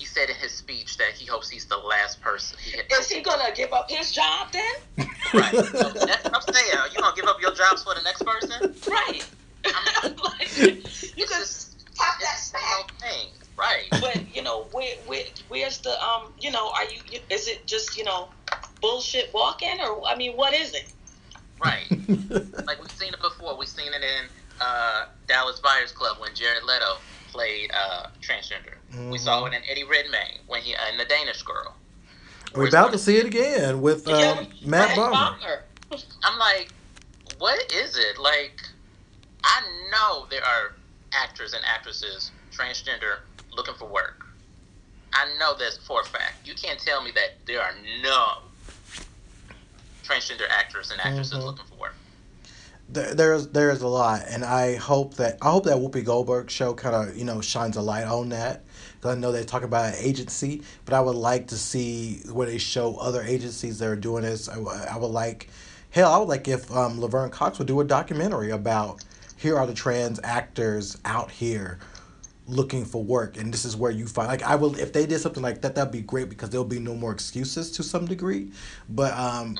he 0.00 0.06
said 0.06 0.30
in 0.30 0.36
his 0.36 0.52
speech 0.52 0.96
that 0.96 1.12
he 1.12 1.26
hopes 1.26 1.50
he's 1.50 1.66
the 1.66 1.76
last 1.76 2.22
person. 2.22 2.58
He 2.64 2.70
is 2.70 3.10
he 3.10 3.20
gonna 3.20 3.52
give 3.54 3.70
up 3.74 3.90
his 3.90 4.10
job 4.12 4.48
then? 4.50 5.06
right. 5.34 5.52
So 5.52 5.90
that's 6.06 6.24
what 6.24 6.34
I'm 6.34 6.54
saying. 6.54 6.72
You 6.94 7.00
gonna 7.00 7.14
give 7.14 7.26
up 7.26 7.36
your 7.42 7.52
jobs 7.52 7.82
for 7.84 7.94
the 7.94 8.00
next 8.02 8.24
person? 8.24 8.74
Right. 8.88 9.24
I 9.64 10.08
mean, 10.08 10.16
like, 10.22 11.16
you 11.16 11.26
just 11.26 11.94
pop 11.96 12.18
that 12.20 12.50
back. 12.52 12.92
Thing. 13.00 13.28
Right. 13.56 13.86
But 13.90 14.34
you 14.34 14.42
know, 14.42 14.66
where, 14.72 14.96
where, 15.06 15.24
where's 15.48 15.78
the 15.78 16.00
um, 16.02 16.32
you 16.40 16.50
know, 16.50 16.70
are 16.70 16.84
you? 16.84 17.20
Is 17.28 17.48
it 17.48 17.66
just 17.66 17.96
you 17.96 18.04
know, 18.04 18.28
bullshit 18.80 19.32
walking, 19.34 19.80
or 19.80 20.06
I 20.06 20.16
mean, 20.16 20.36
what 20.36 20.54
is 20.54 20.74
it? 20.74 20.92
Right. 21.62 21.86
like 22.66 22.80
we've 22.80 22.90
seen 22.92 23.12
it 23.12 23.20
before. 23.20 23.56
We've 23.56 23.68
seen 23.68 23.92
it 23.92 24.02
in 24.02 24.26
uh, 24.60 25.06
Dallas 25.26 25.60
Buyers 25.60 25.92
Club 25.92 26.18
when 26.20 26.34
Jared 26.34 26.64
Leto 26.64 26.96
played 27.28 27.70
uh, 27.72 28.06
transgender. 28.22 28.74
Mm-hmm. 28.92 29.10
We 29.10 29.18
saw 29.18 29.44
it 29.44 29.54
in 29.54 29.62
Eddie 29.70 29.84
Redmayne 29.84 30.38
when 30.46 30.62
he 30.62 30.74
uh, 30.74 30.78
in 30.90 30.98
The 30.98 31.04
Danish 31.04 31.42
Girl. 31.42 31.74
We're 32.54 32.68
about 32.68 32.92
to 32.92 32.98
see 32.98 33.16
it 33.16 33.26
again 33.26 33.80
with 33.80 34.08
um, 34.08 34.18
yeah, 34.18 34.44
Matt 34.64 34.96
Bomer. 34.96 35.60
I'm 36.24 36.38
like, 36.38 36.72
what 37.38 37.72
is 37.72 37.96
it 37.96 38.18
like? 38.18 38.60
I 39.44 39.62
know 39.90 40.26
there 40.30 40.44
are 40.44 40.74
actors 41.12 41.52
and 41.52 41.64
actresses, 41.64 42.30
transgender, 42.52 43.18
looking 43.52 43.74
for 43.74 43.86
work. 43.86 44.26
I 45.12 45.28
know 45.38 45.56
this 45.56 45.78
for 45.78 46.02
a 46.02 46.04
fact. 46.04 46.46
You 46.46 46.54
can't 46.54 46.78
tell 46.78 47.02
me 47.02 47.10
that 47.14 47.44
there 47.46 47.60
are 47.60 47.74
no 48.02 48.38
transgender 50.04 50.48
actors 50.50 50.90
and 50.90 51.00
actresses 51.00 51.34
mm-hmm. 51.34 51.46
looking 51.46 51.64
for 51.66 51.74
work. 51.76 51.94
There, 52.88 53.14
there's 53.14 53.48
there's 53.48 53.82
a 53.82 53.88
lot, 53.88 54.22
and 54.28 54.44
I 54.44 54.76
hope 54.76 55.14
that 55.14 55.38
I 55.42 55.50
hope 55.50 55.64
that 55.64 55.76
Whoopi 55.76 56.04
Goldberg 56.04 56.50
show 56.50 56.74
kind 56.74 56.94
of 56.94 57.16
you 57.16 57.24
know 57.24 57.40
shines 57.40 57.76
a 57.76 57.82
light 57.82 58.06
on 58.06 58.30
that. 58.30 58.64
Because 58.96 59.16
I 59.16 59.18
know 59.18 59.32
they 59.32 59.44
talk 59.44 59.62
about 59.62 59.94
an 59.94 59.98
agency, 59.98 60.62
but 60.84 60.92
I 60.92 61.00
would 61.00 61.16
like 61.16 61.46
to 61.48 61.56
see 61.56 62.20
where 62.30 62.46
they 62.46 62.58
show 62.58 62.96
other 62.96 63.22
agencies 63.22 63.78
that 63.78 63.88
are 63.88 63.96
doing 63.96 64.24
this. 64.24 64.48
I, 64.48 64.58
I 64.58 64.98
would 64.98 65.06
like, 65.06 65.48
hell, 65.90 66.12
I 66.12 66.18
would 66.18 66.28
like 66.28 66.48
if 66.48 66.70
um, 66.70 67.00
Laverne 67.00 67.30
Cox 67.30 67.58
would 67.58 67.68
do 67.68 67.80
a 67.80 67.84
documentary 67.84 68.50
about 68.50 69.02
here 69.40 69.56
are 69.56 69.66
the 69.66 69.72
trans 69.72 70.20
actors 70.22 70.98
out 71.06 71.30
here 71.30 71.78
looking 72.46 72.84
for 72.84 73.02
work 73.02 73.38
and 73.38 73.54
this 73.54 73.64
is 73.64 73.74
where 73.74 73.90
you 73.90 74.06
find 74.06 74.28
like 74.28 74.42
i 74.42 74.54
will 74.54 74.76
if 74.78 74.92
they 74.92 75.06
did 75.06 75.18
something 75.18 75.42
like 75.42 75.62
that 75.62 75.74
that'd 75.74 75.90
be 75.90 76.02
great 76.02 76.28
because 76.28 76.50
there'll 76.50 76.64
be 76.64 76.78
no 76.78 76.94
more 76.94 77.12
excuses 77.12 77.70
to 77.70 77.82
some 77.82 78.06
degree. 78.06 78.50
But 78.88 79.14
um 79.14 79.56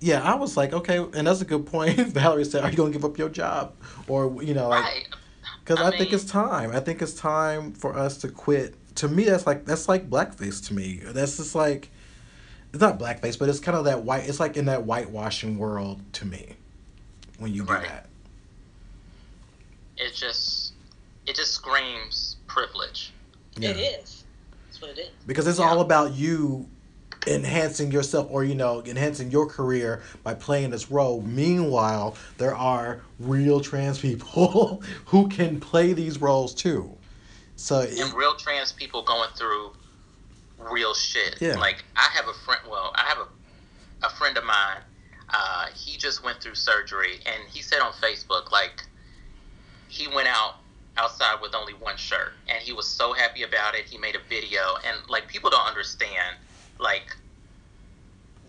yeah 0.00 0.22
i 0.22 0.34
was 0.34 0.56
like 0.56 0.72
okay 0.72 0.98
and 0.98 1.26
that's 1.26 1.40
a 1.40 1.44
good 1.44 1.66
point. 1.66 1.98
Valerie 2.14 2.44
said 2.44 2.62
are 2.62 2.70
you 2.70 2.76
gonna 2.76 2.92
give 2.92 3.04
up 3.04 3.18
your 3.18 3.28
job? 3.28 3.74
Or 4.06 4.40
you 4.42 4.54
know 4.54 4.68
like 4.68 5.08
because 5.64 5.80
I, 5.80 5.88
I, 5.88 5.98
think 5.98 6.12
it's 6.12 6.24
time. 6.24 6.70
I 6.70 6.80
think 6.80 7.02
it's 7.02 7.14
time 7.14 7.72
for 7.72 7.96
us 7.98 8.18
to 8.18 8.28
quit. 8.28 8.76
To 8.96 9.08
me 9.08 9.24
that's 9.24 9.46
like 9.46 9.64
that's 9.64 9.88
like 9.88 10.08
blackface 10.08 10.64
to 10.68 10.74
me. 10.74 11.00
That's 11.02 11.38
just 11.38 11.56
like 11.56 11.90
it's 12.72 12.80
not 12.80 13.00
blackface 13.00 13.38
but 13.38 13.48
it's 13.48 13.60
kind 13.60 13.76
of 13.76 13.84
that 13.86 14.04
white 14.04 14.28
it's 14.28 14.38
like 14.38 14.56
in 14.56 14.66
that 14.66 14.84
whitewashing 14.84 15.58
world 15.58 16.00
to 16.12 16.24
me 16.24 16.54
when 17.38 17.52
you 17.52 17.64
do 17.64 17.72
right. 17.72 17.82
that 17.84 18.08
it 19.96 20.14
just 20.14 20.72
it 21.26 21.36
just 21.36 21.52
screams 21.52 22.36
privilege. 22.46 23.12
Yeah. 23.56 23.70
It 23.70 23.76
is. 23.76 24.24
That's 24.66 24.80
what 24.80 24.90
it 24.90 24.98
is. 24.98 25.10
Because 25.26 25.46
it's 25.46 25.58
yeah. 25.58 25.66
all 25.66 25.80
about 25.80 26.14
you 26.14 26.68
enhancing 27.26 27.90
yourself 27.90 28.26
or 28.30 28.44
you 28.44 28.54
know 28.54 28.82
enhancing 28.84 29.30
your 29.30 29.46
career 29.46 30.02
by 30.22 30.34
playing 30.34 30.70
this 30.70 30.90
role 30.90 31.22
meanwhile 31.22 32.14
there 32.36 32.54
are 32.54 33.00
real 33.18 33.60
trans 33.60 33.98
people 33.98 34.82
who 35.06 35.26
can 35.28 35.58
play 35.58 35.92
these 35.92 36.20
roles 36.20 36.54
too 36.54 36.94
so 37.56 37.80
and 37.80 37.98
it, 37.98 38.14
real 38.14 38.36
trans 38.36 38.72
people 38.72 39.02
going 39.02 39.30
through 39.36 39.72
real 40.58 40.92
shit 40.92 41.36
yeah. 41.40 41.54
like 41.54 41.82
i 41.96 42.08
have 42.12 42.28
a 42.28 42.34
friend 42.44 42.60
well 42.68 42.92
i 42.94 43.04
have 43.04 43.18
a, 43.18 44.06
a 44.06 44.10
friend 44.10 44.36
of 44.36 44.44
mine 44.44 44.82
uh, 45.30 45.66
he 45.74 45.96
just 45.96 46.22
went 46.22 46.40
through 46.42 46.54
surgery 46.54 47.14
and 47.24 47.48
he 47.50 47.62
said 47.62 47.80
on 47.80 47.92
facebook 47.92 48.52
like 48.52 48.84
he 49.88 50.08
went 50.08 50.28
out 50.28 50.56
outside 50.96 51.36
with 51.42 51.54
only 51.54 51.72
one 51.74 51.96
shirt 51.96 52.32
and 52.48 52.62
he 52.62 52.72
was 52.72 52.86
so 52.86 53.12
happy 53.12 53.42
about 53.42 53.74
it. 53.74 53.86
He 53.86 53.98
made 53.98 54.14
a 54.14 54.20
video 54.28 54.60
and 54.86 54.96
like 55.08 55.28
people 55.28 55.50
don't 55.50 55.66
understand 55.66 56.36
like 56.78 57.16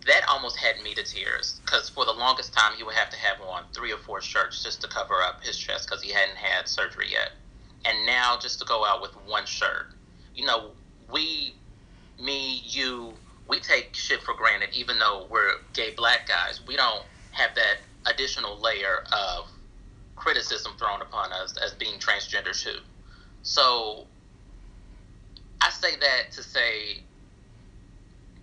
that 0.06 0.22
almost 0.28 0.56
had 0.56 0.80
me 0.82 0.94
to 0.94 1.02
tears 1.02 1.60
because 1.64 1.88
for 1.88 2.04
the 2.04 2.12
longest 2.12 2.52
time 2.52 2.72
he 2.76 2.84
would 2.84 2.94
have 2.94 3.10
to 3.10 3.16
have 3.16 3.40
on 3.40 3.64
three 3.74 3.92
or 3.92 3.98
four 3.98 4.20
shirts 4.20 4.62
just 4.62 4.80
to 4.80 4.88
cover 4.88 5.14
up 5.22 5.42
his 5.42 5.56
chest 5.56 5.88
because 5.88 6.02
he 6.02 6.12
hadn't 6.12 6.36
had 6.36 6.68
surgery 6.68 7.06
yet. 7.10 7.32
And 7.84 8.06
now 8.06 8.38
just 8.40 8.58
to 8.60 8.64
go 8.64 8.84
out 8.84 9.02
with 9.02 9.12
one 9.26 9.46
shirt. 9.46 9.86
You 10.34 10.46
know 10.46 10.70
we 11.12 11.54
me 12.20 12.62
you 12.64 13.14
we 13.48 13.58
take 13.60 13.94
shit 13.94 14.22
for 14.22 14.34
granted 14.34 14.68
even 14.72 14.98
though 14.98 15.26
we're 15.30 15.54
gay 15.72 15.92
black 15.96 16.28
guys. 16.28 16.60
We 16.66 16.76
don't 16.76 17.02
have 17.32 17.54
that 17.56 17.78
additional 18.06 18.60
layer 18.60 19.02
of 19.12 19.50
criticism 20.16 20.72
thrown 20.78 21.02
upon 21.02 21.32
us 21.32 21.56
as 21.64 21.72
being 21.74 21.98
transgender 21.98 22.58
too. 22.58 22.80
So 23.42 24.06
I 25.60 25.70
say 25.70 25.96
that 25.96 26.32
to 26.32 26.42
say 26.42 27.02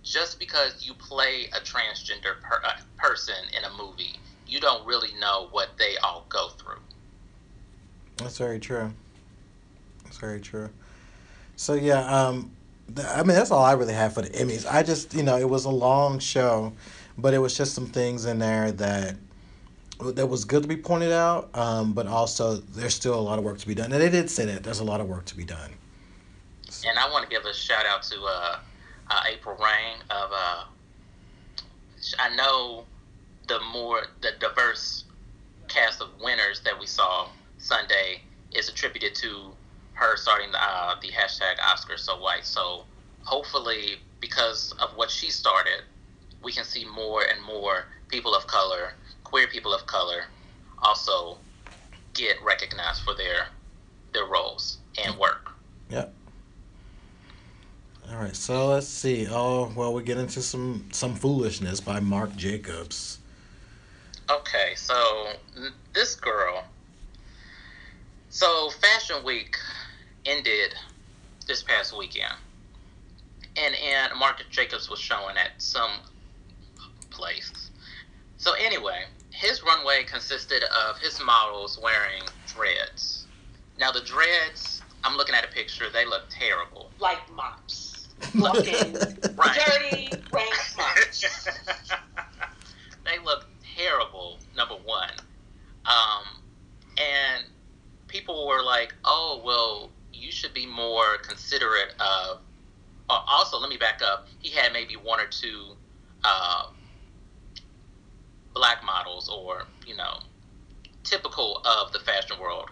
just 0.04 0.40
because 0.40 0.86
you 0.86 0.94
play 0.94 1.50
a 1.54 1.60
transgender 1.60 2.40
per, 2.42 2.62
uh, 2.64 2.74
person 2.98 3.36
in 3.58 3.64
a 3.64 3.70
movie, 3.72 4.16
you 4.48 4.60
don't 4.60 4.86
really 4.86 5.12
know 5.20 5.48
what 5.52 5.70
they 5.78 5.98
all 6.04 6.26
go 6.30 6.50
through. 6.50 6.80
That's 8.18 8.38
very 8.38 8.60
true. 8.60 8.94
That's 10.04 10.18
very 10.18 10.40
true. 10.40 10.70
So 11.56 11.74
yeah, 11.74 12.06
um, 12.06 12.52
I 13.08 13.24
mean 13.24 13.36
that's 13.36 13.52
all 13.52 13.64
I 13.64 13.74
really 13.74 13.94
have 13.94 14.14
for 14.14 14.22
the 14.22 14.30
Emmys. 14.30 14.66
I 14.70 14.84
just 14.84 15.14
you 15.14 15.24
know 15.24 15.38
it 15.38 15.50
was 15.50 15.66
a 15.66 15.70
long 15.70 16.20
show, 16.20 16.74
but 17.18 17.34
it 17.34 17.40
was 17.40 17.56
just 17.56 17.74
some 17.74 17.88
things 17.88 18.26
in 18.26 18.40
there 18.40 18.72
that 18.74 19.16
that 20.00 20.28
was 20.28 20.46
good 20.46 20.64
to 20.64 20.68
be 20.68 20.78
pointed 20.78 21.12
out, 21.12 21.50
um, 21.54 21.94
but 21.94 22.08
also 22.08 22.56
there's 22.56 22.94
still 22.94 23.18
a 23.18 23.22
lot 23.22 23.38
of 23.38 23.46
work 23.46 23.60
to 23.60 23.68
be 23.68 23.76
done. 23.76 23.92
And 23.92 24.02
they 24.02 24.10
did 24.10 24.30
say 24.30 24.46
that 24.46 24.64
there's 24.64 24.80
a 24.80 24.84
lot 24.84 25.02
of 25.02 25.08
work 25.08 25.26
to 25.26 25.38
be 25.38 25.46
done. 25.46 25.72
And 26.86 26.98
I 27.00 27.10
want 27.10 27.30
to 27.30 27.30
give 27.30 27.46
a 27.46 27.54
shout 27.54 27.86
out 27.86 28.04
to 28.04 28.16
uh, 28.22 28.58
uh, 29.10 29.24
April 29.32 29.56
Reign 29.56 30.00
of. 30.10 30.32
Uh, 30.34 30.64
I 32.20 32.36
know 32.36 32.86
the 33.48 33.60
more 33.72 34.02
the 34.22 34.32
diverse 34.40 35.06
cast 35.68 36.02
of 36.02 36.10
winners 36.20 36.62
that 36.66 36.78
we 36.78 36.86
saw 36.86 37.30
Sunday 37.58 38.22
is 38.52 38.68
attributed 38.70 39.16
to 39.16 39.54
her 39.94 40.18
starting 40.18 40.52
the, 40.52 40.62
uh, 40.62 40.96
the 41.02 41.10
hashtag 41.10 41.56
Oscar 41.66 41.98
So 41.98 42.20
White. 42.20 42.46
So 42.46 42.84
hopefully, 43.24 43.98
because 44.20 44.74
of 44.80 44.90
what 44.96 45.10
she 45.10 45.30
started, 45.30 45.84
we 46.44 46.52
can 46.52 46.66
see 46.66 46.86
more 46.86 47.24
and 47.24 47.42
more 47.46 47.86
people 48.10 48.36
of 48.36 48.46
color, 48.48 48.94
queer 49.34 49.48
people 49.48 49.74
of 49.74 49.84
color, 49.88 50.26
also 50.84 51.40
get 52.14 52.36
recognized 52.46 53.02
for 53.02 53.16
their 53.16 53.48
their 54.14 54.26
roles 54.28 54.78
and 55.04 55.18
work. 55.18 55.50
Yep. 55.90 56.14
All 58.12 58.18
right, 58.18 58.36
so 58.36 58.68
let's 58.68 58.88
see. 58.88 59.26
Oh, 59.28 59.74
well, 59.76 59.92
we 59.92 60.04
get 60.04 60.20
into 60.20 60.44
some 60.44 60.86
some 60.92 61.16
foolishness 61.16 61.82
by 61.82 62.00
Marc 62.00 62.36
Jacobs. 62.36 63.18
Okay, 64.30 64.74
so 64.76 65.30
this 65.94 66.14
girl. 66.14 66.66
So 68.30 68.70
Fashion 68.70 69.24
Week 69.24 69.58
ended 70.28 70.76
this 71.48 71.64
past 71.64 71.98
weekend, 71.98 72.36
and 73.58 73.74
and 73.74 74.14
Marc 74.20 74.44
Jacobs 74.52 74.92
was 74.92 75.00
showing 75.00 75.38
at 75.38 75.60
some 75.60 76.02
place. 77.10 77.52
So 78.38 78.54
anyway, 78.54 79.06
his 79.34 79.64
runway 79.64 80.04
consisted 80.04 80.64
of 80.88 80.98
his 81.00 81.20
models 81.26 81.80
wearing 81.82 82.22
dreads. 82.48 83.26
Now 83.80 83.92
the 83.92 84.02
dreads, 84.02 84.84
I'm 85.04 85.18
looking 85.18 85.36
at 85.36 85.44
a 85.44 85.48
picture. 85.48 85.86
They 85.92 86.06
look 86.06 86.24
terrible. 86.30 86.92
Like 87.00 87.20
mops, 87.36 88.10
looking 88.36 88.94
dirty 88.94 90.12
rank 90.32 90.56
mops. 90.78 91.48
they 93.06 93.20
look 93.26 93.48
terrible. 93.76 94.38
Number 94.56 94.76
one, 94.76 95.10
um, 95.86 96.24
and 96.98 97.46
people 98.08 98.48
were 98.48 98.62
like, 98.62 98.94
"Oh, 99.04 99.42
well, 99.44 99.90
you 100.14 100.32
should 100.32 100.54
be 100.54 100.68
more 100.68 101.18
considerate 101.28 101.96
of." 102.00 102.40
Uh, 103.10 103.20
also, 103.28 103.60
let 103.60 103.70
me 103.70 103.78
back 103.78 104.02
up. 104.02 104.28
He 104.40 104.52
had 104.52 104.72
maybe 104.72 104.94
one 104.96 105.20
or 105.20 105.26
two 105.26 105.76
uh, 106.24 106.68
black 108.56 108.84
models, 108.86 109.30
or 109.34 109.64
you 109.86 109.96
know, 109.96 110.20
typical 111.04 111.62
of 111.66 111.92
the 111.94 112.00
fashion 112.00 112.38
world. 112.42 112.70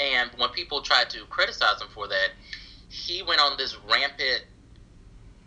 And 0.00 0.30
when 0.38 0.50
people 0.50 0.82
tried 0.82 1.10
to 1.12 1.26
criticize 1.30 1.80
him 1.82 1.88
for 1.94 2.08
that, 2.08 2.28
he 2.88 3.22
went 3.22 3.40
on 3.40 3.56
this 3.58 3.76
rampant. 3.90 4.42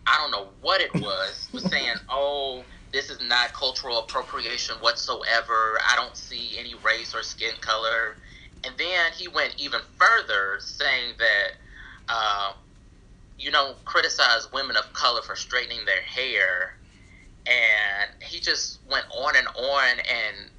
I 0.08 0.18
don't 0.20 0.32
know 0.32 0.50
what 0.62 0.82
it 0.82 0.92
was, 1.00 1.50
was 1.54 1.64
saying, 1.70 1.96
"Oh, 2.10 2.66
this 2.94 3.10
is 3.10 3.22
not 3.22 3.54
cultural 3.54 4.00
appropriation 4.00 4.78
whatsoever. 4.82 5.80
I 5.92 5.96
don't 5.96 6.18
see 6.18 6.58
any 6.60 6.76
race 6.76 7.14
or 7.16 7.24
skin 7.24 7.54
color. 7.62 8.18
And 8.66 8.76
then 8.78 9.12
he 9.18 9.28
went 9.30 9.56
even 9.60 9.82
further, 9.98 10.58
saying 10.60 11.16
that, 11.20 11.50
uh, 12.10 12.54
you 13.38 13.52
know, 13.52 13.76
criticize 13.86 14.48
women 14.54 14.78
of 14.78 14.94
color 14.94 15.22
for 15.24 15.36
straightening 15.36 15.86
their 15.86 16.02
hair. 16.02 16.74
And 17.48 18.24
he 18.24 18.40
just 18.40 18.80
went 18.90 19.06
on 19.16 19.36
and 19.36 19.48
on, 19.48 20.00
and 20.00 20.50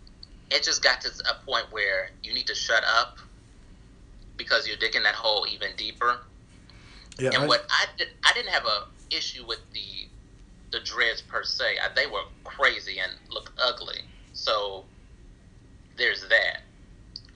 it 0.51 0.63
just 0.63 0.83
got 0.83 1.01
to 1.01 1.11
a 1.29 1.45
point 1.45 1.67
where 1.71 2.11
you 2.23 2.33
need 2.33 2.47
to 2.47 2.55
shut 2.55 2.85
up 2.99 3.19
because 4.37 4.69
you're 4.69 4.77
digging 4.77 5.03
that 5.03 5.15
hole 5.15 5.47
even 5.53 5.71
deeper. 5.77 6.19
Yeah, 7.19 7.31
and 7.35 7.45
I... 7.45 7.47
what 7.47 7.67
I 7.71 7.87
did, 7.97 8.09
I 8.25 8.33
didn't 8.33 8.53
have 8.53 8.65
a 8.67 8.87
issue 9.11 9.45
with 9.47 9.61
the 9.73 10.09
the 10.73 10.81
dreads 10.81 11.23
per 11.23 11.43
se. 11.43 11.77
They 11.95 12.07
were 12.07 12.23
crazy 12.45 12.99
and 12.99 13.13
look 13.31 13.53
ugly. 13.63 14.01
So 14.33 14.85
there's 15.97 16.23
that. 16.29 16.63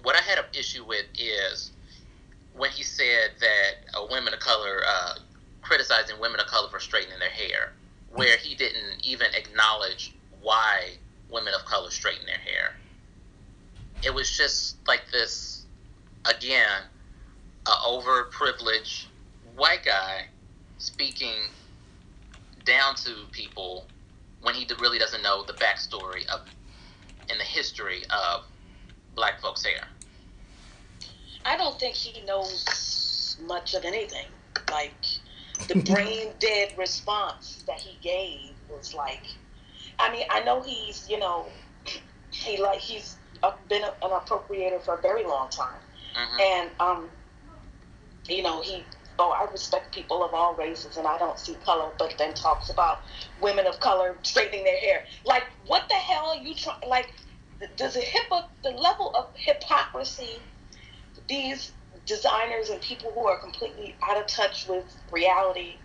What 0.03 0.17
I 0.17 0.23
had 0.23 0.39
an 0.39 0.45
issue 0.53 0.85
with 0.85 1.07
is 1.19 1.73
when 2.55 2.71
he 2.71 2.83
said 2.83 3.31
that 3.41 3.73
a 3.95 4.07
women 4.11 4.35
of 4.35 4.41
color 4.41 4.83
uh, 4.87 5.15
criticizing 5.63 6.19
women 6.21 6.41
of 6.41 6.47
color 6.47 6.69
for 6.69 6.81
straightening 6.81 7.19
their 7.19 7.31
hair, 7.31 7.73
where 8.13 8.37
he 8.37 8.55
didn't 8.55 9.05
even 9.05 9.29
acknowledge 9.35 10.15
why 10.41 10.91
women 11.31 11.55
of 11.55 11.65
color 11.65 11.91
straighten 11.91 12.27
their 12.27 12.37
hair. 12.37 12.75
It 14.03 14.13
was 14.13 14.37
just 14.37 14.77
like 14.87 15.03
this, 15.13 15.67
again, 16.25 16.83
a 17.67 17.71
overprivileged 17.71 19.07
white 19.55 19.85
guy 19.85 20.27
speaking 20.79 21.35
down 22.65 22.95
to 22.95 23.27
people 23.33 23.87
when 24.43 24.55
he 24.55 24.67
really 24.79 24.99
doesn't 24.99 25.23
know 25.23 25.45
the 25.45 25.53
backstory 25.55 26.27
of 26.29 26.41
and 27.29 27.39
the 27.39 27.45
history 27.45 28.03
of 28.11 28.45
black 29.15 29.41
folks' 29.41 29.65
hair. 29.65 29.87
I 31.45 31.57
don't 31.57 31.79
think 31.79 31.95
he 31.95 32.23
knows 32.23 33.37
much 33.47 33.75
of 33.75 33.85
anything. 33.85 34.27
Like 34.71 35.05
the 35.69 35.81
brain 35.81 36.29
dead 36.39 36.75
response 36.77 37.65
that 37.67 37.81
he 37.81 37.99
gave 38.01 38.53
was 38.69 38.95
like, 38.95 39.23
I 39.99 40.13
mean, 40.13 40.27
I 40.31 40.41
know 40.41 40.63
he's 40.63 41.09
you 41.09 41.19
know 41.19 41.47
he 42.31 42.61
like 42.61 42.81
he's 42.81 43.17
been 43.69 43.83
an 43.83 43.93
appropriator 44.03 44.81
for 44.83 44.95
a 44.95 45.03
very 45.03 45.25
long 45.25 45.49
time, 45.51 45.81
mm-hmm. 46.17 46.41
and 46.41 46.71
um, 46.81 47.09
you 48.29 48.43
know 48.43 48.63
he 48.63 48.85
oh, 49.21 49.33
I 49.33 49.51
respect 49.53 49.95
people 49.95 50.25
of 50.25 50.33
all 50.33 50.55
races 50.55 50.97
and 50.97 51.07
I 51.07 51.19
don't 51.19 51.39
see 51.39 51.55
color, 51.65 51.91
but 51.99 52.15
then 52.17 52.33
talks 52.33 52.71
about 52.71 53.01
women 53.43 53.67
of 53.67 53.79
color 53.79 54.17
straightening 54.23 54.65
their 54.65 54.81
hair. 54.81 55.05
Like, 55.27 55.45
what 55.67 55.87
the 55.91 55.95
hell 55.95 56.31
are 56.31 56.43
you 56.43 56.55
trying? 56.55 56.89
Like, 56.89 57.13
does 57.77 57.95
the 57.95 58.01
hip 58.01 58.25
the 58.63 58.71
level 58.71 59.15
of 59.15 59.29
hypocrisy 59.35 60.41
these 61.29 61.73
designers 62.11 62.69
and 62.69 62.81
people 62.83 63.11
who 63.15 63.27
are 63.27 63.39
completely 63.39 63.97
out 64.03 64.19
of 64.19 64.27
touch 64.27 64.69
with 64.69 64.85
reality 65.11 65.77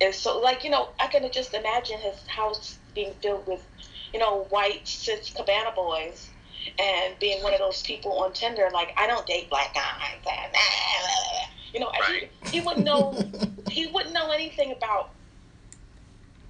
And 0.00 0.14
so 0.14 0.38
like 0.40 0.64
you 0.64 0.70
know 0.70 0.88
I 1.00 1.06
can 1.06 1.30
just 1.32 1.54
imagine 1.54 1.98
his 1.98 2.26
house 2.26 2.78
being 2.94 3.14
filled 3.22 3.46
with 3.46 3.64
you 4.12 4.18
know 4.18 4.44
white 4.50 4.86
cis 4.86 5.30
cabana 5.30 5.70
boys 5.74 6.30
and 6.78 7.18
being 7.18 7.42
one 7.42 7.54
of 7.54 7.60
those 7.60 7.80
people 7.82 8.12
on 8.18 8.32
Tinder 8.32 8.68
like 8.74 8.92
I 8.98 9.06
don't 9.06 9.26
date 9.26 9.48
black 9.48 9.72
guys 9.72 10.20
and 10.26 10.52
ah, 10.54 11.48
you 11.72 11.80
know, 11.80 11.90
right. 12.00 12.30
he, 12.44 12.58
he 12.58 12.66
wouldn't 12.66 12.84
know 12.84 13.16
he 13.70 13.86
wouldn't 13.86 14.14
know 14.14 14.30
anything 14.30 14.72
about 14.72 15.10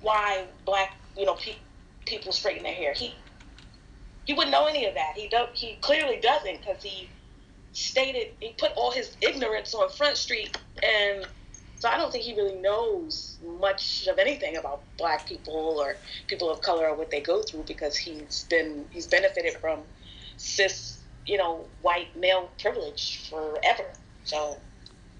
why 0.01 0.47
black 0.64 0.97
you 1.17 1.27
know 1.27 1.35
pe- 1.35 1.57
people 2.07 2.33
straighten 2.33 2.62
their 2.62 2.75
hair. 2.75 2.95
He 2.95 3.14
he 4.25 4.35
wouldn't 4.35 4.53
know 4.53 4.67
any 4.67 4.87
of 4.87 4.95
that. 4.95 5.14
He 5.17 5.29
don't. 5.29 5.55
He 5.55 5.77
clearly 5.81 6.19
doesn't 6.21 6.61
because 6.61 6.83
he 6.83 7.09
stated 7.72 8.28
he 8.40 8.54
put 8.59 8.72
all 8.76 8.90
his 8.90 9.16
ignorance 9.20 9.74
on 9.74 9.88
Front 9.90 10.16
Street, 10.16 10.57
and 10.83 11.26
so 11.78 11.88
I 11.88 11.96
don't 11.96 12.11
think 12.11 12.24
he 12.24 12.35
really 12.35 12.57
knows 12.57 13.38
much 13.61 14.09
of 14.09 14.18
anything 14.18 14.57
about 14.57 14.83
black 14.96 15.26
people 15.26 15.76
or 15.78 15.96
people 16.26 16.50
of 16.50 16.61
color 16.61 16.88
or 16.88 16.96
what 16.96 17.11
they 17.11 17.20
go 17.20 17.42
through 17.42 17.64
because 17.64 17.96
he's 17.96 18.46
been 18.50 18.85
he's 18.90 19.07
benefited 19.07 19.54
from 19.54 19.81
cis 20.37 20.98
you 21.26 21.37
know 21.37 21.64
white 21.83 22.14
male 22.16 22.50
privilege 22.61 23.28
forever. 23.28 23.85
So 24.24 24.57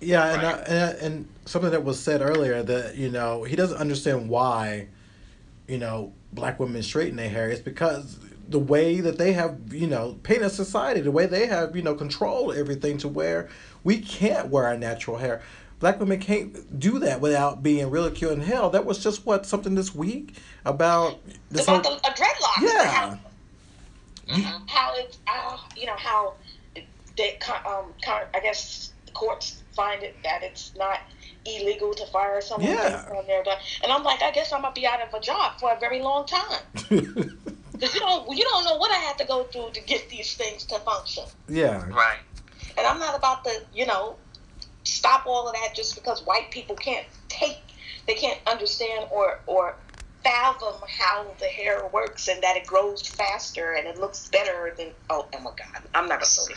yeah, 0.00 0.28
right. 0.28 0.34
and, 0.34 0.44
uh, 0.44 0.64
and 0.66 0.98
and 0.98 1.28
something 1.44 1.70
that 1.70 1.84
was 1.84 2.00
said 2.00 2.22
earlier 2.22 2.62
that 2.62 2.96
you 2.96 3.11
know 3.11 3.44
he 3.44 3.54
doesn't 3.54 3.78
understand 3.78 4.28
why, 4.28 4.88
you 5.68 5.78
know, 5.78 6.12
black 6.32 6.58
women 6.58 6.82
straighten 6.82 7.16
their 7.16 7.28
hair. 7.28 7.50
It's 7.50 7.61
because 7.61 8.18
the 8.48 8.58
way 8.58 9.00
that 9.00 9.18
they 9.18 9.32
have 9.34 9.72
you 9.72 9.87
know 9.87 10.18
painted 10.22 10.50
society, 10.50 11.00
the 11.00 11.11
way 11.11 11.26
they 11.26 11.46
have 11.46 11.76
you 11.76 11.82
know 11.82 11.94
controlled 11.94 12.56
everything 12.56 12.98
to 12.98 13.08
where 13.08 13.48
we 13.84 13.98
can't 13.98 14.48
wear 14.48 14.66
our 14.66 14.76
natural 14.76 15.18
hair. 15.18 15.42
Black 15.80 16.00
women 16.00 16.18
can't 16.18 16.80
do 16.80 16.98
that 16.98 17.20
without 17.20 17.62
being 17.62 17.88
ridiculed 17.88 18.32
and 18.32 18.42
hell. 18.42 18.68
That 18.70 18.84
was 18.84 19.02
just 19.02 19.24
what 19.24 19.46
something 19.46 19.76
this 19.76 19.94
week 19.94 20.34
about 20.64 21.18
this 21.50 21.64
about 21.64 21.87
whole, 21.87 21.96
the, 21.96 22.08
a 22.08 22.12
dreadlock. 22.12 22.62
Yeah. 22.62 22.90
How, 22.90 23.18
mm-hmm. 24.28 24.66
how 24.66 24.94
it's 24.96 25.18
uh, 25.28 25.56
you 25.76 25.87
know 25.87 25.96
how 25.96 26.34
they 27.16 27.38
um 27.66 27.92
I 28.06 28.40
guess 28.40 28.92
the 29.06 29.12
courts 29.12 29.62
find 29.74 30.02
it 30.02 30.16
that 30.24 30.42
it's 30.42 30.74
not 30.76 31.00
illegal 31.46 31.94
to 31.94 32.06
fire 32.06 32.40
someone 32.40 32.70
yeah. 32.70 33.04
there. 33.26 33.44
And 33.82 33.92
I'm 33.92 34.02
like, 34.02 34.22
I 34.22 34.30
guess 34.32 34.52
I'm 34.52 34.62
gonna 34.62 34.74
be 34.74 34.87
out 34.87 35.00
of 35.00 35.14
a 35.14 35.20
job 35.20 35.61
for 35.61 35.72
a 35.72 35.78
very 35.78 36.00
long 36.00 36.26
time. 36.26 37.38
Because 37.78 37.94
you 37.94 38.00
don't 38.00 38.36
you 38.36 38.44
don't 38.44 38.64
know 38.64 38.76
what 38.76 38.90
I 38.90 38.98
have 38.98 39.16
to 39.18 39.24
go 39.24 39.44
through 39.44 39.70
to 39.74 39.80
get 39.82 40.08
these 40.08 40.34
things 40.34 40.64
to 40.66 40.78
function. 40.80 41.24
Yeah. 41.48 41.86
Right. 41.88 42.18
And 42.76 42.86
I'm 42.86 42.98
not 42.98 43.16
about 43.16 43.44
to, 43.44 43.62
you 43.74 43.86
know, 43.86 44.16
stop 44.84 45.26
all 45.26 45.48
of 45.48 45.54
that 45.54 45.74
just 45.74 45.94
because 45.94 46.24
white 46.24 46.50
people 46.50 46.76
can't 46.76 47.06
take 47.28 47.58
they 48.06 48.14
can't 48.14 48.40
understand 48.46 49.06
or 49.10 49.40
or 49.46 49.76
fathom 50.24 50.74
how 50.88 51.26
the 51.38 51.46
hair 51.46 51.86
works 51.92 52.26
and 52.26 52.42
that 52.42 52.56
it 52.56 52.66
grows 52.66 53.06
faster 53.06 53.74
and 53.74 53.86
it 53.86 53.98
looks 53.98 54.28
better 54.28 54.74
than 54.76 54.88
oh, 55.10 55.26
oh 55.32 55.40
my 55.40 55.50
god 55.56 55.82
i'm 55.94 56.08
not 56.08 56.20
a 56.20 56.26
sorry 56.26 56.54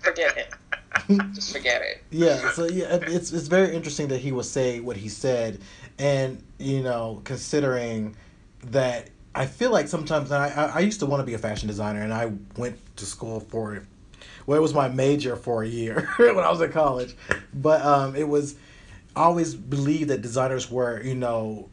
forget 0.00 0.36
it 0.38 0.54
just 1.34 1.52
forget 1.52 1.82
it. 1.82 2.02
Yeah, 2.10 2.52
so 2.52 2.66
yeah, 2.66 2.98
it's 3.02 3.32
it's 3.32 3.48
very 3.48 3.74
interesting 3.74 4.08
that 4.08 4.18
he 4.18 4.32
would 4.32 4.44
say 4.44 4.80
what 4.80 4.96
he 4.96 5.08
said, 5.08 5.60
and 5.98 6.42
you 6.58 6.82
know, 6.82 7.20
considering 7.24 8.16
that 8.70 9.10
I 9.34 9.46
feel 9.46 9.70
like 9.70 9.88
sometimes 9.88 10.30
I 10.30 10.48
I, 10.48 10.64
I 10.66 10.78
used 10.80 11.00
to 11.00 11.06
want 11.06 11.20
to 11.20 11.24
be 11.24 11.34
a 11.34 11.38
fashion 11.38 11.68
designer, 11.68 12.00
and 12.00 12.12
I 12.12 12.32
went 12.56 12.78
to 12.96 13.06
school 13.06 13.40
for, 13.40 13.82
well, 14.46 14.58
it 14.58 14.62
was 14.62 14.74
my 14.74 14.88
major 14.88 15.36
for 15.36 15.62
a 15.62 15.68
year 15.68 16.08
when 16.16 16.38
I 16.38 16.50
was 16.50 16.60
in 16.60 16.70
college, 16.72 17.16
but 17.52 17.84
um, 17.84 18.14
it 18.16 18.28
was 18.28 18.56
I 19.16 19.24
always 19.24 19.54
believed 19.54 20.10
that 20.10 20.22
designers 20.22 20.70
were 20.70 21.02
you 21.02 21.14
know 21.14 21.68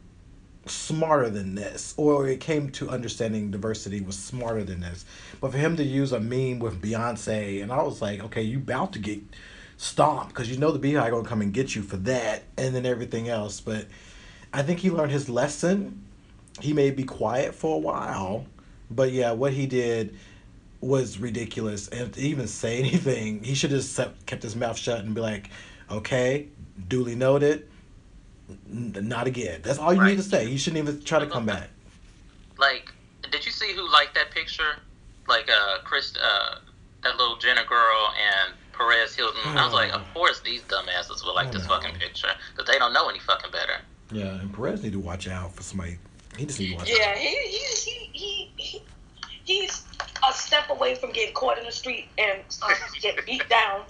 smarter 0.66 1.28
than 1.28 1.54
this, 1.54 1.94
or 1.96 2.28
it 2.28 2.40
came 2.40 2.70
to 2.70 2.88
understanding 2.88 3.50
diversity 3.50 4.00
was 4.00 4.18
smarter 4.18 4.64
than 4.64 4.80
this. 4.80 5.04
But 5.40 5.52
for 5.52 5.58
him 5.58 5.76
to 5.76 5.84
use 5.84 6.12
a 6.12 6.20
meme 6.20 6.60
with 6.60 6.80
Beyonce, 6.80 7.62
and 7.62 7.72
I 7.72 7.82
was 7.82 8.00
like, 8.00 8.22
okay, 8.24 8.42
you 8.42 8.58
about 8.58 8.92
to 8.92 8.98
get 8.98 9.20
stomped 9.76 10.28
because 10.28 10.48
you 10.50 10.58
know 10.58 10.70
the 10.70 10.78
BeyHive 10.78 11.10
gonna 11.10 11.28
come 11.28 11.42
and 11.42 11.52
get 11.52 11.74
you 11.74 11.82
for 11.82 11.96
that, 11.98 12.44
and 12.56 12.74
then 12.74 12.86
everything 12.86 13.28
else. 13.28 13.60
But 13.60 13.86
I 14.52 14.62
think 14.62 14.80
he 14.80 14.90
learned 14.90 15.12
his 15.12 15.28
lesson. 15.28 16.04
He 16.60 16.72
may 16.72 16.90
be 16.90 17.04
quiet 17.04 17.54
for 17.54 17.76
a 17.76 17.78
while, 17.78 18.46
but 18.90 19.12
yeah, 19.12 19.32
what 19.32 19.52
he 19.52 19.66
did 19.66 20.16
was 20.80 21.18
ridiculous. 21.18 21.88
And 21.88 22.12
to 22.12 22.20
even 22.20 22.46
say 22.46 22.78
anything, 22.80 23.42
he 23.42 23.54
should 23.54 23.72
have 23.72 24.14
kept 24.26 24.42
his 24.42 24.56
mouth 24.56 24.76
shut 24.76 25.00
and 25.00 25.14
be 25.14 25.20
like, 25.20 25.50
okay, 25.90 26.48
duly 26.88 27.14
noted 27.14 27.68
not 28.68 29.26
again. 29.26 29.60
That's 29.62 29.78
all 29.78 29.92
you 29.92 30.00
right. 30.00 30.10
need 30.10 30.16
to 30.16 30.22
say. 30.22 30.48
You 30.48 30.58
shouldn't 30.58 30.82
even 30.82 31.02
try 31.02 31.18
to 31.18 31.26
come 31.26 31.46
back. 31.46 31.68
Like, 32.58 32.92
did 33.30 33.44
you 33.44 33.52
see 33.52 33.72
who 33.74 33.90
liked 33.90 34.14
that 34.14 34.30
picture? 34.30 34.76
Like, 35.28 35.48
uh, 35.50 35.78
Chris, 35.84 36.14
uh, 36.16 36.58
that 37.02 37.16
little 37.16 37.36
Jenner 37.36 37.64
girl 37.64 38.12
and 38.20 38.54
Perez 38.72 39.14
Hilton. 39.14 39.40
Oh. 39.44 39.56
I 39.56 39.64
was 39.64 39.74
like, 39.74 39.92
of 39.92 40.02
course 40.14 40.40
these 40.40 40.62
dumbasses 40.62 41.24
would 41.24 41.32
like 41.32 41.48
oh, 41.48 41.52
this 41.52 41.62
no. 41.62 41.68
fucking 41.68 41.98
picture 41.98 42.28
because 42.54 42.70
they 42.70 42.78
don't 42.78 42.92
know 42.92 43.08
any 43.08 43.18
fucking 43.18 43.50
better. 43.50 43.80
Yeah, 44.10 44.40
and 44.40 44.52
Perez 44.52 44.82
need 44.82 44.92
to 44.92 45.00
watch 45.00 45.28
out 45.28 45.54
for 45.54 45.62
somebody. 45.62 45.98
He 46.36 46.46
just 46.46 46.58
need 46.58 46.70
to 46.70 46.76
watch 46.76 46.90
yeah, 46.90 47.10
out. 47.10 47.16
He, 47.16 47.28
he, 47.28 48.10
he, 48.12 48.50
he, 48.56 48.82
he's 49.44 49.84
a 50.28 50.32
step 50.32 50.70
away 50.70 50.94
from 50.94 51.12
getting 51.12 51.34
caught 51.34 51.58
in 51.58 51.64
the 51.64 51.72
street 51.72 52.08
and 52.18 52.40
um, 52.62 52.72
get 53.00 53.24
beat 53.26 53.48
down. 53.48 53.82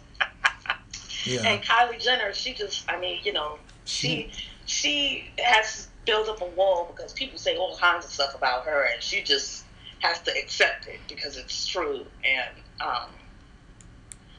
Yeah. 1.25 1.43
And 1.47 1.63
Kylie 1.63 2.03
Jenner, 2.03 2.33
she 2.33 2.53
just, 2.53 2.91
I 2.91 2.99
mean, 2.99 3.21
you 3.23 3.33
know, 3.33 3.59
she, 3.85 4.09
she 4.09 4.33
she 4.67 5.31
has 5.39 5.89
built 6.05 6.29
up 6.29 6.41
a 6.41 6.47
wall 6.47 6.93
because 6.95 7.13
people 7.13 7.39
say 7.39 7.57
all 7.57 7.77
kinds 7.77 8.05
of 8.05 8.11
stuff 8.11 8.35
about 8.35 8.65
her, 8.65 8.89
and 8.93 9.03
she 9.03 9.23
just 9.23 9.65
has 10.01 10.21
to 10.23 10.31
accept 10.37 10.89
it 10.89 11.01
because 11.09 11.37
it's 11.37 11.67
true. 11.67 12.05
And 12.25 12.51
um, 12.81 13.09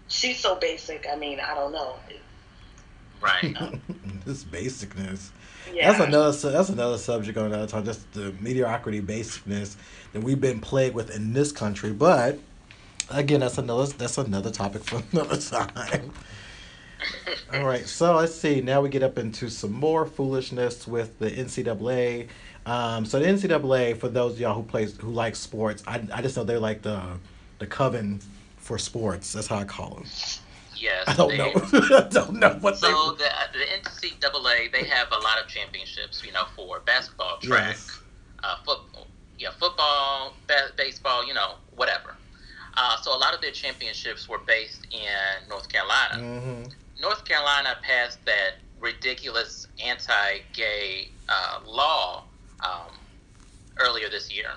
she's 0.08 0.40
so 0.40 0.56
basic. 0.56 1.06
I 1.12 1.16
mean, 1.16 1.40
I 1.40 1.54
don't 1.54 1.72
know. 1.72 1.96
Right. 3.22 3.56
this 4.26 4.44
basicness. 4.44 5.30
Yeah. 5.72 5.92
That's 5.92 6.04
another. 6.04 6.52
That's 6.52 6.70
another 6.70 6.98
subject 6.98 7.38
on 7.38 7.46
another 7.48 7.68
time. 7.68 7.86
Just 7.86 8.12
the 8.14 8.34
mediocrity, 8.40 9.02
basicness 9.02 9.76
that 10.14 10.24
we've 10.24 10.42
been 10.42 10.60
plagued 10.60 10.96
with 10.96 11.16
in 11.16 11.34
this 11.34 11.52
country. 11.52 11.92
But 11.92 12.40
again, 13.10 13.40
that's 13.42 13.58
another. 13.58 13.86
That's 13.86 14.18
another 14.18 14.52
topic 14.52 14.84
for 14.84 15.02
another 15.12 15.38
time. 15.38 16.12
All 17.54 17.66
right, 17.66 17.86
so 17.86 18.16
let's 18.16 18.34
see. 18.34 18.62
Now 18.62 18.82
we 18.82 18.90
get 18.90 19.04
up 19.04 19.18
into 19.18 19.50
some 19.50 19.74
more 19.74 20.06
foolishness 20.06 20.88
with 20.88 21.20
the 21.20 21.30
NCAA. 21.30 22.28
Um, 22.66 23.06
so 23.06 23.20
the 23.20 23.26
NCAA, 23.26 23.98
for 23.98 24.08
those 24.08 24.40
y'all 24.40 24.56
who 24.56 24.64
plays 24.64 24.96
who 24.98 25.12
like 25.12 25.36
sports, 25.36 25.84
I, 25.86 26.02
I 26.14 26.22
just 26.22 26.38
know 26.38 26.44
they're 26.44 26.60
like 26.60 26.82
the 26.82 27.02
the 27.60 27.68
coven 27.68 28.20
for 28.58 28.78
sports. 28.78 29.34
That's 29.34 29.48
how 29.48 29.58
I 29.58 29.66
call 29.66 29.96
them. 29.96 30.06
Yes, 30.84 31.06
I 31.08 31.16
don't 31.16 31.30
they, 31.30 31.38
know. 31.38 31.54
I 31.98 32.08
don't 32.10 32.34
know 32.34 32.58
what. 32.60 32.78
So 32.78 33.14
they... 33.14 33.24
the 33.24 33.58
the 33.58 34.18
NCAA 34.20 34.70
they 34.70 34.84
have 34.84 35.08
a 35.14 35.20
lot 35.20 35.42
of 35.42 35.48
championships. 35.48 36.22
You 36.26 36.34
know, 36.34 36.44
for 36.58 36.82
basketball, 36.82 37.38
track, 37.38 37.70
yes. 37.70 38.02
uh, 38.44 38.58
football, 38.66 39.08
yeah, 39.40 39.52
football, 39.52 40.34
ba- 40.46 40.72
baseball. 40.76 41.26
You 41.26 41.36
know, 41.36 41.54
whatever. 41.78 42.18
Uh, 42.76 42.98
so 42.98 43.16
a 43.16 43.18
lot 43.18 43.34
of 43.34 43.40
their 43.40 43.52
championships 43.52 44.28
were 44.28 44.40
based 44.40 44.86
in 44.92 45.48
North 45.48 45.70
Carolina. 45.70 46.16
Mm-hmm. 46.16 46.64
North 47.00 47.24
Carolina 47.24 47.78
passed 47.82 48.26
that 48.26 48.56
ridiculous 48.82 49.68
anti-gay 49.82 51.08
uh, 51.30 51.60
law 51.66 52.24
um, 52.62 52.92
earlier 53.78 54.10
this 54.10 54.34
year. 54.34 54.50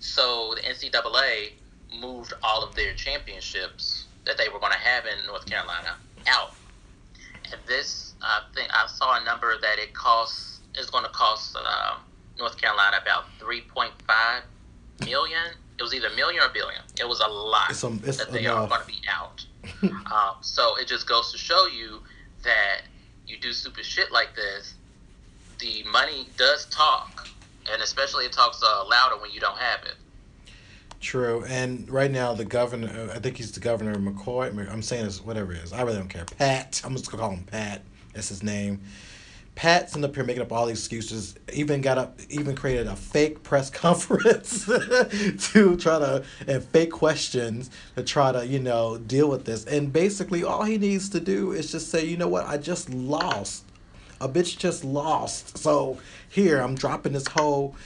So 0.00 0.54
the 0.56 0.62
NCAA 0.62 1.52
moved 1.98 2.34
all 2.42 2.62
of 2.62 2.74
their 2.74 2.92
championships 2.94 4.05
that 4.26 4.36
they 4.36 4.48
were 4.48 4.58
going 4.58 4.72
to 4.72 4.78
have 4.78 5.04
in 5.06 5.26
North 5.26 5.46
Carolina 5.46 5.96
out. 6.26 6.52
And 7.52 7.60
this, 7.66 8.14
I 8.20 8.42
think, 8.54 8.68
I 8.72 8.86
saw 8.86 9.20
a 9.20 9.24
number 9.24 9.54
that 9.60 9.78
it 9.78 9.94
costs 9.94 10.60
is 10.74 10.90
going 10.90 11.04
to 11.04 11.10
cost 11.10 11.56
uh, 11.58 11.96
North 12.38 12.60
Carolina 12.60 12.98
about 13.00 13.24
3.5 13.40 13.92
million. 15.06 15.40
It 15.78 15.82
was 15.82 15.94
either 15.94 16.10
million 16.16 16.42
or 16.42 16.48
billion. 16.48 16.82
It 17.00 17.08
was 17.08 17.20
a 17.20 17.26
lot 17.28 17.70
it's, 17.70 17.84
um, 17.84 18.00
it's 18.04 18.18
that 18.18 18.32
they 18.32 18.40
enough. 18.40 18.64
are 18.64 18.68
going 18.68 18.80
to 18.80 18.86
be 18.86 19.00
out. 19.08 19.46
um, 20.12 20.36
so 20.40 20.76
it 20.76 20.86
just 20.86 21.08
goes 21.08 21.32
to 21.32 21.38
show 21.38 21.66
you 21.66 22.00
that 22.44 22.82
you 23.26 23.38
do 23.38 23.52
stupid 23.52 23.84
shit 23.84 24.12
like 24.12 24.34
this, 24.34 24.74
the 25.58 25.82
money 25.90 26.28
does 26.36 26.66
talk, 26.66 27.28
and 27.70 27.82
especially 27.82 28.24
it 28.24 28.32
talks 28.32 28.62
uh, 28.62 28.84
louder 28.86 29.20
when 29.20 29.30
you 29.30 29.40
don't 29.40 29.58
have 29.58 29.82
it. 29.84 29.94
True, 31.06 31.44
and 31.46 31.88
right 31.88 32.10
now 32.10 32.34
the 32.34 32.44
governor, 32.44 33.12
I 33.14 33.20
think 33.20 33.36
he's 33.36 33.52
the 33.52 33.60
governor 33.60 33.94
McCoy. 33.94 34.68
I'm 34.68 34.82
saying 34.82 35.04
this, 35.04 35.24
whatever 35.24 35.52
it 35.52 35.58
is. 35.58 35.72
I 35.72 35.82
really 35.82 35.98
don't 35.98 36.08
care. 36.08 36.24
Pat, 36.24 36.82
I'm 36.84 36.94
just 36.96 37.08
gonna 37.08 37.22
call 37.22 37.30
him 37.30 37.44
Pat. 37.44 37.82
That's 38.12 38.28
his 38.28 38.42
name. 38.42 38.80
Pat's 39.54 39.94
in 39.94 40.02
up 40.02 40.16
here 40.16 40.24
making 40.24 40.42
up 40.42 40.50
all 40.50 40.66
these 40.66 40.80
excuses. 40.80 41.36
Even 41.52 41.80
got 41.80 41.96
up, 41.96 42.18
even 42.28 42.56
created 42.56 42.88
a 42.88 42.96
fake 42.96 43.44
press 43.44 43.70
conference 43.84 44.64
to 45.52 45.76
try 45.76 46.00
to 46.00 46.24
and 46.48 46.64
fake 46.64 46.90
questions 46.90 47.70
to 47.94 48.02
try 48.02 48.32
to 48.32 48.44
you 48.44 48.58
know 48.58 48.98
deal 48.98 49.28
with 49.28 49.44
this. 49.44 49.64
And 49.64 49.92
basically, 49.92 50.42
all 50.42 50.64
he 50.64 50.76
needs 50.76 51.08
to 51.10 51.20
do 51.20 51.52
is 51.52 51.70
just 51.70 51.88
say, 51.88 52.04
you 52.04 52.16
know 52.16 52.26
what, 52.26 52.46
I 52.46 52.56
just 52.56 52.90
lost. 52.90 53.62
A 54.20 54.28
bitch 54.28 54.58
just 54.58 54.82
lost. 54.82 55.56
So 55.56 56.00
here 56.28 56.58
I'm 56.58 56.74
dropping 56.74 57.12
this 57.12 57.28
whole 57.28 57.76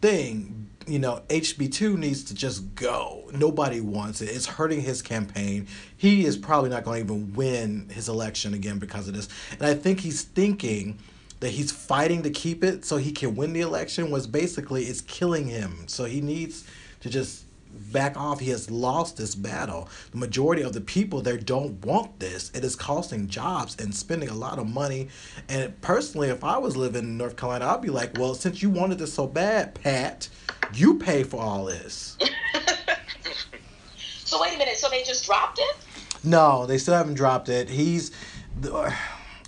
thing. 0.00 0.67
You 0.88 0.98
know, 0.98 1.22
HB2 1.28 1.96
needs 1.96 2.24
to 2.24 2.34
just 2.34 2.74
go. 2.74 3.28
Nobody 3.32 3.80
wants 3.80 4.22
it. 4.22 4.30
It's 4.30 4.46
hurting 4.46 4.80
his 4.80 5.02
campaign. 5.02 5.66
He 5.96 6.24
is 6.24 6.36
probably 6.36 6.70
not 6.70 6.84
going 6.84 7.06
to 7.06 7.12
even 7.12 7.34
win 7.34 7.88
his 7.90 8.08
election 8.08 8.54
again 8.54 8.78
because 8.78 9.06
of 9.06 9.14
this. 9.14 9.28
And 9.52 9.66
I 9.66 9.74
think 9.74 10.00
he's 10.00 10.22
thinking 10.22 10.98
that 11.40 11.50
he's 11.50 11.70
fighting 11.70 12.22
to 12.22 12.30
keep 12.30 12.64
it 12.64 12.84
so 12.84 12.96
he 12.96 13.12
can 13.12 13.36
win 13.36 13.52
the 13.52 13.60
election 13.60 14.10
was 14.10 14.26
basically 14.26 14.84
it's 14.84 15.02
killing 15.02 15.46
him. 15.46 15.86
So 15.86 16.04
he 16.04 16.20
needs 16.20 16.66
to 17.00 17.10
just 17.10 17.44
back 17.72 18.16
off. 18.16 18.40
He 18.40 18.50
has 18.50 18.70
lost 18.70 19.16
this 19.16 19.34
battle. 19.34 19.88
The 20.10 20.18
majority 20.18 20.62
of 20.62 20.72
the 20.72 20.80
people 20.80 21.20
there 21.20 21.36
don't 21.36 21.84
want 21.84 22.20
this. 22.20 22.50
It 22.54 22.64
is 22.64 22.76
costing 22.76 23.28
jobs 23.28 23.76
and 23.78 23.94
spending 23.94 24.28
a 24.28 24.34
lot 24.34 24.58
of 24.58 24.68
money. 24.68 25.08
And 25.48 25.78
personally, 25.80 26.28
if 26.28 26.44
I 26.44 26.58
was 26.58 26.76
living 26.76 27.04
in 27.04 27.16
North 27.16 27.36
Carolina, 27.36 27.66
I'd 27.66 27.82
be 27.82 27.90
like, 27.90 28.18
well, 28.18 28.34
since 28.34 28.62
you 28.62 28.70
wanted 28.70 28.98
this 28.98 29.12
so 29.12 29.26
bad, 29.26 29.74
Pat, 29.74 30.28
you 30.74 30.98
pay 30.98 31.22
for 31.22 31.40
all 31.40 31.64
this. 31.64 32.16
so 34.24 34.40
wait 34.40 34.54
a 34.54 34.58
minute. 34.58 34.76
So 34.76 34.88
they 34.88 35.02
just 35.02 35.24
dropped 35.24 35.58
it? 35.58 35.76
No, 36.24 36.66
they 36.66 36.78
still 36.78 36.94
haven't 36.94 37.14
dropped 37.14 37.48
it. 37.48 37.68
He's 37.68 38.10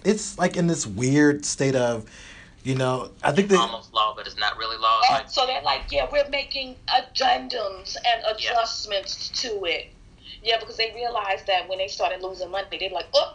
it's 0.04 0.38
like 0.38 0.56
in 0.56 0.66
this 0.66 0.86
weird 0.86 1.44
state 1.44 1.74
of 1.74 2.04
you 2.62 2.74
know, 2.74 3.10
I 3.22 3.32
think 3.32 3.48
they 3.48 3.56
almost 3.56 3.94
law, 3.94 4.14
but 4.14 4.26
it's 4.26 4.36
not 4.36 4.56
really 4.58 4.76
law. 4.76 5.00
Oh, 5.10 5.22
so 5.26 5.46
they're 5.46 5.62
like, 5.62 5.90
yeah, 5.90 6.06
we're 6.10 6.28
making 6.28 6.76
addendums 6.88 7.96
and 8.06 8.22
adjustments 8.34 9.30
yeah. 9.42 9.50
to 9.50 9.64
it. 9.64 9.88
Yeah, 10.42 10.58
because 10.58 10.76
they 10.76 10.92
realized 10.94 11.46
that 11.46 11.68
when 11.68 11.78
they 11.78 11.88
started 11.88 12.22
losing 12.22 12.50
money, 12.50 12.66
they're 12.78 12.90
like, 12.90 13.06
oh, 13.14 13.34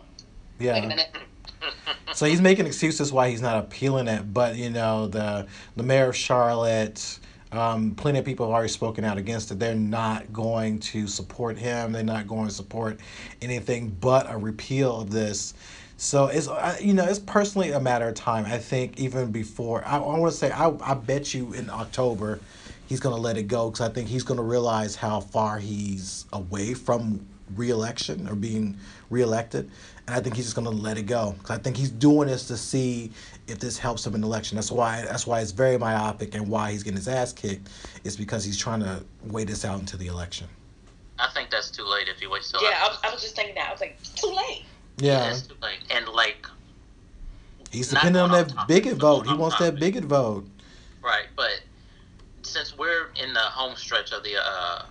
yeah. 0.60 0.74
Wait 0.74 0.84
a 0.84 0.88
minute. 0.88 1.16
so 2.14 2.26
he's 2.26 2.42
making 2.42 2.66
excuses 2.66 3.12
why 3.12 3.30
he's 3.30 3.42
not 3.42 3.58
appealing 3.58 4.08
it, 4.08 4.34
but 4.34 4.56
you 4.56 4.70
know, 4.70 5.08
the 5.08 5.48
the 5.76 5.84
mayor 5.84 6.10
of 6.10 6.16
Charlotte, 6.16 7.20
um, 7.52 7.96
plenty 7.96 8.20
of 8.20 8.26
people 8.26 8.46
have 8.46 8.54
already 8.54 8.70
spoken 8.70 9.04
out 9.04 9.18
against 9.18 9.52
it. 9.52 9.60
They're 9.60 9.76
not 9.76 10.32
going 10.32 10.80
to 10.80 11.08
support 11.08 11.58
him. 11.58 11.92
They're 11.92 12.04
not 12.04 12.28
going 12.28 12.48
to 12.48 12.54
support 12.54 13.00
anything 13.42 13.90
but 14.00 14.32
a 14.32 14.38
repeal 14.38 15.02
of 15.02 15.12
this. 15.12 15.54
So 15.98 16.28
it's 16.28 16.50
you 16.82 16.94
know 16.94 17.06
it's 17.06 17.20
personally 17.20 17.72
a 17.72 17.80
matter 17.80 18.08
of 18.08 18.16
time. 18.16 18.46
I 18.46 18.58
think 18.58 19.00
even 19.00 19.32
before 19.32 19.86
I, 19.86 19.96
I 19.96 20.00
want 20.00 20.32
to 20.32 20.38
say 20.38 20.52
I 20.52 20.70
I 20.82 20.94
bet 20.94 21.34
you 21.34 21.54
in 21.54 21.70
October 21.70 22.40
he's 22.88 23.00
gonna 23.00 23.16
let 23.16 23.38
it 23.38 23.44
go 23.44 23.70
because 23.70 23.88
I 23.88 23.94
think 23.94 24.08
he's 24.08 24.24
gonna 24.24 24.44
realize 24.44 24.96
how 24.96 25.20
far 25.20 25.58
he's 25.58 26.26
away 26.34 26.74
from 26.74 27.26
reelection 27.56 28.28
or 28.28 28.36
being 28.36 28.78
reelected, 29.10 29.70
and 30.08 30.16
I 30.16 30.20
think 30.20 30.36
he's 30.36 30.46
just 30.46 30.56
gonna 30.56 30.70
let 30.70 30.98
it 30.98 31.04
go 31.04 31.34
because 31.38 31.58
I 31.58 31.62
think 31.62 31.78
he's 31.78 31.92
doing 31.92 32.28
this 32.28 32.48
to 32.48 32.58
see 32.58 33.12
if 33.48 33.60
this 33.60 33.78
helps 33.78 34.06
him 34.06 34.16
in 34.16 34.22
the 34.22 34.28
election. 34.28 34.56
That's 34.56 34.72
why 34.72 35.04
that's 35.04 35.26
why 35.26 35.42
it's 35.42 35.52
very 35.52 35.78
myopic 35.78 36.36
and 36.36 36.48
why 36.48 36.72
he's 36.72 36.84
getting 36.84 36.98
his 36.98 37.08
ass 37.08 37.34
kicked 37.34 37.70
is 38.04 38.18
because 38.18 38.44
he's 38.44 38.58
trying 38.58 38.82
to 38.82 39.04
wait 39.24 39.48
this 39.48 39.66
out 39.66 39.80
until 39.80 40.00
the 40.00 40.08
election. 40.08 40.48
I 41.18 41.30
think 41.34 41.50
that's 41.50 41.72
too 41.72 41.86
late 41.86 42.10
if 42.10 42.20
he 42.20 42.28
waits 42.28 42.52
till. 42.52 42.62
Yeah, 42.62 42.78
I 42.82 42.88
was, 42.90 42.98
I 43.04 43.12
was 43.12 43.22
just 43.22 43.36
thinking 43.36 43.56
that. 43.56 43.70
I 43.70 43.72
was 43.72 43.80
like, 43.80 43.98
too 44.16 44.28
late. 44.28 44.66
Yeah, 44.98 45.34
too. 45.34 45.56
And 45.92 46.08
like, 46.08 46.48
he's 47.72 47.90
depending 47.90 48.22
on 48.22 48.32
that 48.32 48.68
bigot 48.68 48.98
vote. 48.98 49.28
He 49.28 49.36
wants 49.36 49.58
that 49.60 49.80
bigot 49.80 50.06
vote. 50.06 50.48
right, 51.04 51.28
but 51.36 51.62
since 52.44 52.78
we're 52.78 53.08
in 53.22 53.34
the 53.34 53.40
home 53.40 53.76
stretch 53.76 54.12
of 54.14 54.24
the 54.24 54.36
uh, 54.38 54.84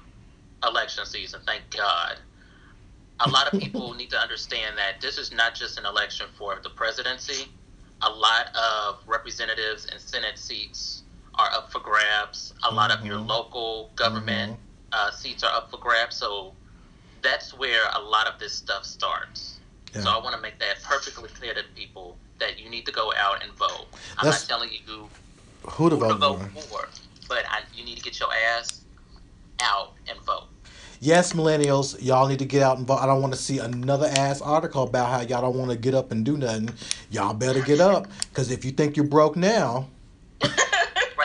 election 0.68 1.06
season, 1.06 1.40
thank 1.46 1.62
God. 1.70 2.16
A 3.20 3.30
lot 3.30 3.52
of 3.52 3.58
people 3.60 3.94
need 3.94 4.10
to 4.10 4.18
understand 4.18 4.76
that 4.76 5.00
this 5.00 5.18
is 5.18 5.32
not 5.32 5.54
just 5.54 5.78
an 5.78 5.86
election 5.86 6.26
for 6.36 6.58
the 6.62 6.70
presidency. 6.70 7.46
A 8.02 8.10
lot 8.10 8.48
of 8.54 8.98
representatives 9.06 9.86
and 9.90 10.00
Senate 10.00 10.38
seats 10.38 11.04
are 11.36 11.48
up 11.52 11.72
for 11.72 11.80
grabs. 11.80 12.52
A 12.64 12.72
lot 12.74 12.90
of 12.90 13.04
your 13.06 13.18
Mhm. 13.18 13.28
local 13.28 13.90
government 13.96 14.58
uh, 14.92 15.10
seats 15.10 15.42
are 15.42 15.52
up 15.52 15.70
for 15.70 15.78
grabs. 15.78 16.14
So 16.16 16.54
that's 17.22 17.52
where 17.54 17.88
a 17.94 18.00
lot 18.00 18.26
of 18.26 18.38
this 18.38 18.52
stuff 18.52 18.84
starts. 18.84 19.53
So 20.02 20.10
I 20.10 20.18
want 20.22 20.34
to 20.34 20.40
make 20.42 20.58
that 20.58 20.82
perfectly 20.82 21.28
clear 21.28 21.54
to 21.54 21.62
people 21.74 22.16
that 22.40 22.58
you 22.60 22.68
need 22.68 22.84
to 22.86 22.92
go 22.92 23.12
out 23.16 23.42
and 23.44 23.52
vote. 23.52 23.86
I'm 24.18 24.24
That's- 24.24 24.42
not 24.42 24.48
telling 24.48 24.70
you 24.72 24.78
who, 24.86 25.08
Who 25.70 25.90
to 25.90 25.96
who 25.96 26.08
to 26.08 26.14
vote 26.14 26.38
vote 26.40 26.50
for? 26.64 26.88
but 27.28 27.44
I, 27.48 27.60
you 27.74 27.84
need 27.84 27.96
to 27.96 28.02
get 28.02 28.18
your 28.20 28.28
ass 28.58 28.82
out 29.60 29.92
and 30.08 30.18
vote. 30.20 30.44
Yes, 31.00 31.32
millennials, 31.32 32.02
y'all 32.02 32.26
need 32.28 32.38
to 32.38 32.44
get 32.44 32.62
out 32.62 32.78
and 32.78 32.86
vote. 32.86 32.98
I 32.98 33.06
don't 33.06 33.20
want 33.20 33.34
to 33.34 33.38
see 33.38 33.58
another 33.58 34.06
ass 34.06 34.40
article 34.40 34.84
about 34.84 35.10
how 35.10 35.20
y'all 35.20 35.42
don't 35.42 35.58
want 35.58 35.70
to 35.70 35.76
get 35.76 35.94
up 35.94 36.10
and 36.10 36.24
do 36.24 36.36
nothing. 36.36 36.70
Y'all 37.10 37.34
better 37.34 37.60
get 37.60 37.78
up, 37.80 38.06
because 38.30 38.50
if 38.50 38.64
you 38.64 38.70
think 38.72 38.96
you're 38.96 39.06
broke 39.06 39.36
now, 39.36 39.86
Right? 40.42 40.52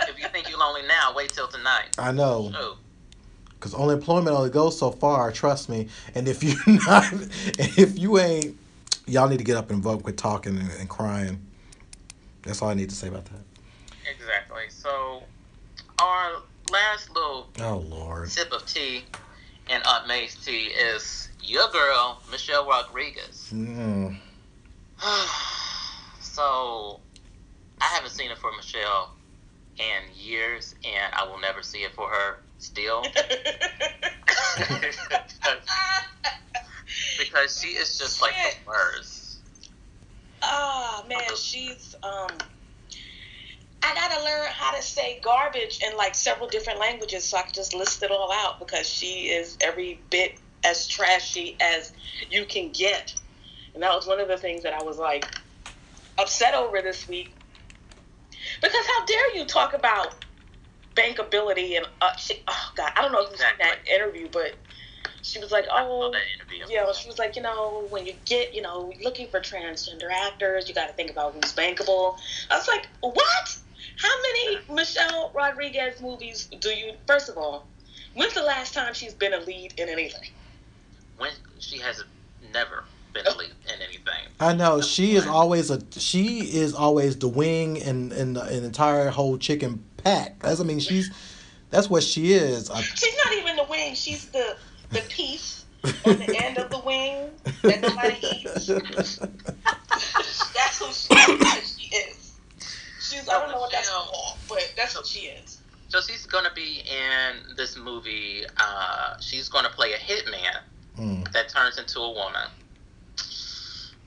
if 0.09 0.19
you 0.19 0.27
think 0.29 0.49
you're 0.49 0.59
lonely 0.59 0.81
now, 0.87 1.13
wait 1.15 1.29
till 1.33 1.47
tonight. 1.47 1.95
I 1.97 2.11
know, 2.11 2.75
because 3.51 3.73
unemployment 3.73 4.35
only 4.35 4.49
goes 4.49 4.77
so 4.77 4.91
far. 4.91 5.31
Trust 5.31 5.69
me. 5.69 5.87
And 6.15 6.27
if 6.27 6.43
you're 6.43 6.57
not, 6.85 7.05
if 7.57 7.97
you 7.97 8.19
ain't, 8.19 8.57
y'all 9.09 9.27
need 9.27 9.37
to 9.39 9.43
get 9.43 9.57
up 9.57 9.69
and 9.71 9.81
vote. 9.81 10.03
Quit 10.03 10.17
talking 10.17 10.57
and, 10.57 10.71
and 10.79 10.89
crying. 10.89 11.45
That's 12.43 12.61
all 12.61 12.69
I 12.69 12.73
need 12.73 12.89
to 12.89 12.95
say 12.95 13.07
about 13.07 13.25
that. 13.25 13.41
exactly. 14.09 14.63
So 14.69 15.23
our 15.99 16.31
last 16.71 17.11
little 17.13 17.49
Oh 17.59 17.77
Lord. 17.89 18.29
sip 18.29 18.51
of 18.51 18.65
tea 18.65 19.03
and 19.69 19.83
Aunt 19.85 20.07
May's 20.07 20.35
tea 20.35 20.67
is 20.67 21.29
your 21.43 21.69
girl 21.71 22.21
Michelle 22.31 22.65
Rodriguez. 22.67 23.49
Mm. 23.53 24.15
so 26.21 26.99
I 27.81 27.85
haven't 27.85 28.11
seen 28.11 28.31
it 28.31 28.37
for 28.37 28.51
Michelle 28.55 29.11
in 29.77 30.03
years, 30.15 30.75
and 30.83 31.13
I 31.13 31.23
will 31.25 31.39
never 31.39 31.61
see 31.63 31.79
it 31.79 31.93
for 31.93 32.07
her 32.09 32.37
still 32.57 33.03
because 37.17 37.59
she 37.61 37.69
is 37.69 37.97
just 37.97 38.21
like 38.21 38.33
the 38.33 38.55
worst. 38.67 39.39
oh 40.43 41.05
man, 41.07 41.35
she's 41.35 41.95
um. 42.03 42.37
I 43.81 43.95
gotta 43.95 44.23
learn 44.25 44.47
how 44.51 44.75
to 44.75 44.81
say 44.81 45.21
garbage 45.23 45.79
in 45.85 45.95
like 45.95 46.13
several 46.13 46.49
different 46.49 46.79
languages 46.79 47.23
so 47.23 47.37
I 47.37 47.43
can 47.43 47.53
just 47.53 47.73
list 47.73 48.03
it 48.03 48.11
all 48.11 48.29
out 48.31 48.59
because 48.59 48.87
she 48.87 49.29
is 49.29 49.57
every 49.61 50.01
bit 50.09 50.37
as 50.65 50.85
trashy 50.85 51.55
as 51.61 51.93
you 52.29 52.45
can 52.45 52.71
get. 52.71 53.15
And 53.73 53.81
that 53.81 53.95
was 53.95 54.05
one 54.05 54.19
of 54.19 54.27
the 54.27 54.37
things 54.37 54.63
that 54.63 54.73
I 54.73 54.83
was 54.83 54.97
like 54.97 55.25
upset 56.17 56.53
over 56.53 56.81
this 56.81 57.07
week. 57.07 57.33
Because 58.61 58.85
how 58.85 59.05
dare 59.05 59.37
you 59.37 59.45
talk 59.45 59.73
about 59.73 60.15
bankability 60.95 61.77
and 61.77 61.85
uh, 62.01 62.15
she, 62.17 62.41
oh 62.47 62.71
god, 62.75 62.91
I 62.95 63.01
don't 63.01 63.11
know 63.11 63.21
if 63.21 63.31
you 63.31 63.37
seen 63.37 63.47
that 63.59 63.77
interview, 63.93 64.27
but 64.31 64.55
she 65.29 65.39
was 65.39 65.51
like, 65.51 65.65
oh, 65.71 66.09
saw 66.09 66.11
that 66.11 66.21
interview. 66.35 66.65
yeah, 66.73 66.91
she 66.93 67.07
was 67.07 67.19
like, 67.19 67.35
you 67.35 67.41
know, 67.41 67.85
when 67.89 68.05
you 68.05 68.13
get, 68.25 68.53
you 68.53 68.61
know, 68.61 68.91
looking 69.01 69.27
for 69.27 69.39
transgender 69.39 70.09
actors, 70.11 70.67
you 70.67 70.75
got 70.75 70.87
to 70.87 70.93
think 70.93 71.11
about 71.11 71.33
who's 71.33 71.53
bankable. 71.53 72.17
I 72.49 72.57
was 72.57 72.67
like, 72.67 72.87
what? 73.01 73.57
How 73.97 74.09
many 74.21 74.59
Michelle 74.73 75.31
Rodriguez 75.33 76.01
movies 76.01 76.49
do 76.59 76.69
you? 76.69 76.93
First 77.05 77.29
of 77.29 77.37
all, 77.37 77.67
when's 78.13 78.33
the 78.33 78.43
last 78.43 78.73
time 78.73 78.93
she's 78.93 79.13
been 79.13 79.33
a 79.33 79.39
lead 79.39 79.73
in 79.77 79.89
anything? 79.89 80.29
When 81.17 81.31
she 81.59 81.79
has 81.79 82.03
never 82.53 82.85
been 83.13 83.27
a 83.27 83.31
oh. 83.31 83.37
lead 83.37 83.51
in 83.73 83.81
anything. 83.81 84.31
I 84.39 84.53
know 84.53 84.81
she 84.81 85.15
is 85.15 85.27
always 85.27 85.69
a 85.69 85.81
she 85.97 86.39
is 86.39 86.73
always 86.73 87.17
the 87.17 87.27
wing 87.27 87.81
and 87.81 88.13
and 88.13 88.37
the, 88.37 88.43
an 88.43 88.63
entire 88.63 89.09
whole 89.09 89.37
chicken 89.37 89.83
pack. 89.97 90.39
That's 90.39 90.61
I 90.61 90.63
mean 90.63 90.79
she's 90.79 91.11
that's 91.69 91.89
what 91.89 92.03
she 92.03 92.33
is. 92.33 92.69
A, 92.69 92.81
She's 92.81 93.17
not 93.25 93.33
even 93.33 93.55
the 93.57 93.65
wing. 93.65 93.93
She's 93.95 94.25
the 94.27 94.55
the 94.91 95.01
piece 95.09 95.65
on 96.05 96.17
the 96.17 96.35
end 96.43 96.57
of 96.57 96.69
the 96.71 96.79
wing 96.79 97.29
that 97.63 97.81
nobody 97.81 98.15
eats. 98.21 98.67
That's 98.67 99.19
who 100.79 100.91
she, 100.93 101.15
she 101.63 101.95
is. 101.95 102.33
She's 102.99 103.27
I 103.27 103.39
don't 103.39 103.51
know 103.51 103.59
what 103.59 103.71
that's 103.71 103.89
called, 103.89 104.37
but 104.47 104.59
that's 104.77 104.95
what 104.95 105.05
she 105.05 105.27
is. 105.27 105.59
So 105.87 105.99
she's 106.01 106.25
gonna 106.25 106.51
be 106.55 106.83
in 106.85 107.55
this 107.55 107.77
movie. 107.77 108.43
Uh, 108.57 109.15
she's 109.19 109.49
gonna 109.49 109.69
play 109.69 109.93
a 109.93 109.97
hitman 109.97 110.57
Mm. 110.97 111.31
that 111.31 111.47
turns 111.47 111.77
into 111.77 111.99
a 111.99 112.11
woman. 112.11 112.49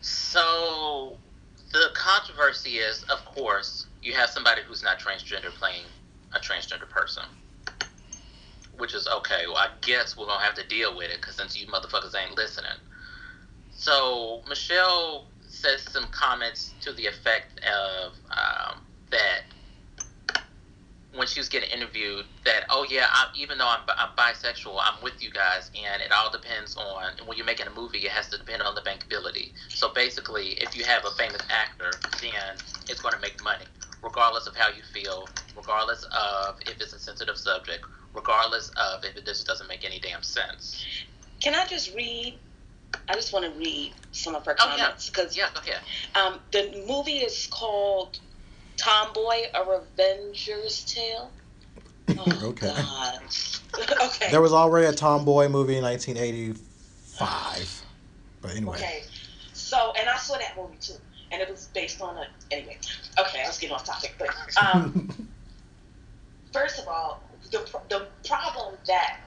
So 0.01 1.17
the 1.73 1.89
controversy 1.95 2.79
is, 2.79 3.03
of 3.05 3.25
course, 3.25 3.87
you 4.03 4.13
have 4.13 4.29
somebody 4.29 4.61
who's 4.67 4.83
not 4.83 4.99
transgender 4.99 5.51
playing 5.55 5.85
a 6.35 6.39
transgender 6.39 6.89
person, 6.89 7.23
which 8.83 8.95
is 8.95 9.07
okay. 9.07 9.45
Well, 9.47 9.59
I 9.59 9.69
guess 9.81 10.17
we're 10.17 10.27
gonna 10.27 10.43
have 10.43 10.57
to 10.57 10.67
deal 10.67 10.97
with 10.97 11.09
it 11.09 11.21
because 11.21 11.37
since 11.37 11.57
you 11.57 11.69
motherfuckers 11.69 12.17
ain't 12.17 12.37
listening. 12.37 12.81
So 13.71 14.43
Michelle 14.49 15.29
says 15.47 15.83
some 15.83 16.07
comments 16.11 16.75
to 16.81 16.93
the 16.93 17.07
effect 17.07 17.61
of 17.61 18.15
um, 18.37 18.81
that 19.13 19.43
when 21.15 21.29
she 21.29 21.39
was 21.39 21.49
getting 21.49 21.71
interviewed 21.71 22.25
that 22.45 22.65
oh 22.71 22.85
yeah 22.91 23.07
I, 23.13 23.27
even 23.37 23.59
though 23.59 23.69
I'm, 23.69 23.81
I'm 23.99 24.17
bisexual 24.17 24.79
i'm 24.81 25.03
with 25.03 25.23
you 25.23 25.31
guys 25.31 25.71
and 25.77 26.01
it 26.01 26.11
all 26.11 26.33
depends 26.33 26.75
on 26.75 27.13
when 27.27 27.37
you're 27.37 27.45
making 27.45 27.67
a 27.67 27.71
movie 27.71 27.99
it 27.99 28.11
has 28.11 28.31
to 28.31 28.39
depend 28.39 28.63
on 28.63 28.75
the 28.75 28.81
bankability 28.81 29.53
so 29.69 29.93
basically 29.93 30.53
if 30.53 30.75
you 30.75 30.85
have 30.85 31.05
a 31.05 31.11
famous 31.11 31.43
actor 31.51 31.93
then 32.23 32.57
it's 32.89 33.03
going 33.03 33.13
to 33.13 33.21
make 33.21 33.37
money 33.45 33.67
regardless 34.03 34.47
of 34.47 34.57
how 34.57 34.69
you 34.69 34.83
feel 34.83 35.29
regardless 35.55 36.05
of 36.17 36.57
if 36.63 36.81
it's 36.81 36.95
a 36.95 36.99
sensitive 36.99 37.37
subject 37.37 37.85
regardless 38.15 38.71
of 38.71 39.05
if 39.05 39.17
it 39.17 39.27
just 39.27 39.47
doesn't 39.47 39.69
make 39.69 39.85
any 39.85 39.99
damn 40.01 40.23
sense 40.23 40.83
Can 41.41 41.55
I 41.55 41.67
just 41.67 41.95
read? 41.95 42.39
I 43.09 43.15
just 43.15 43.33
want 43.33 43.45
to 43.51 43.59
read 43.59 43.93
some 44.13 44.35
of 44.35 44.45
her 44.47 44.55
Oh, 44.61 44.69
comments 44.69 45.09
because 45.11 45.37
yeah 45.37 45.47
go 45.55 45.61
ahead 45.61 45.81
um, 46.15 46.39
the 46.53 46.85
movie 46.87 47.19
is 47.19 47.49
called 47.51 48.19
Tomboy: 48.77 49.43
A 49.55 49.65
Revenger's 49.65 50.85
Tale. 50.85 51.31
Oh, 52.19 52.47
Okay. 52.49 52.67
God. 52.67 53.21
okay. 54.03 54.31
There 54.31 54.43
was 54.43 54.53
already 54.53 54.87
a 54.87 54.93
Tomboy 54.93 55.49
movie 55.49 55.77
in 55.77 55.85
1985. 55.85 57.85
But 58.41 58.57
anyway. 58.57 58.77
Okay. 58.77 59.03
So, 59.53 59.93
and 59.99 60.09
I 60.09 60.17
saw 60.17 60.37
that 60.39 60.57
movie 60.57 60.77
too, 60.81 60.95
and 61.31 61.41
it 61.41 61.49
was 61.49 61.69
based 61.75 62.01
on 62.03 62.17
a. 62.17 62.25
Anyway, 62.51 62.77
okay, 63.21 63.43
I 63.45 63.47
was 63.47 63.59
getting 63.59 63.75
off 63.75 63.85
topic, 63.85 64.15
but 64.19 64.31
um, 64.61 65.09
first 66.53 66.79
of 66.81 66.89
all, 66.89 67.23
the 67.53 67.81
the 67.89 68.07
problem 68.27 68.75
that 68.87 69.21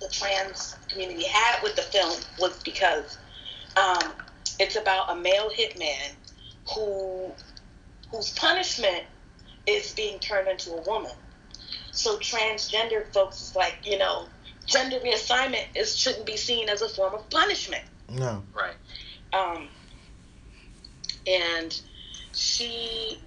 the 0.00 0.08
trans 0.08 0.76
community 0.88 1.26
had 1.26 1.62
with 1.62 1.74
the 1.76 1.82
film 1.82 2.20
was 2.38 2.62
because 2.62 3.18
um, 3.76 4.12
it's 4.58 4.76
about 4.76 5.10
a 5.10 5.16
male 5.16 5.50
hitman 5.50 6.12
who 6.74 7.32
whose 8.10 8.30
punishment 8.32 9.04
is 9.66 9.92
being 9.94 10.18
turned 10.20 10.48
into 10.48 10.70
a 10.72 10.82
woman. 10.82 11.10
So 11.90 12.18
transgender 12.18 13.06
folks 13.12 13.40
is 13.40 13.56
like, 13.56 13.78
you 13.84 13.98
know, 13.98 14.26
gender 14.66 14.98
reassignment 14.98 15.64
is 15.74 15.96
shouldn't 15.96 16.26
be 16.26 16.36
seen 16.36 16.68
as 16.68 16.82
a 16.82 16.88
form 16.88 17.14
of 17.14 17.28
punishment. 17.30 17.82
no. 18.10 18.42
right 18.54 18.74
Um, 19.32 19.68
and 21.26 21.80
she 22.32 23.20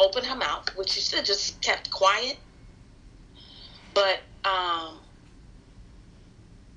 opened 0.00 0.26
her 0.26 0.36
mouth, 0.36 0.68
which 0.76 0.90
she 0.90 1.00
should 1.00 1.18
have 1.18 1.26
just 1.26 1.60
kept 1.62 1.90
quiet. 1.90 2.38
But 3.94 4.20
um, 4.44 4.98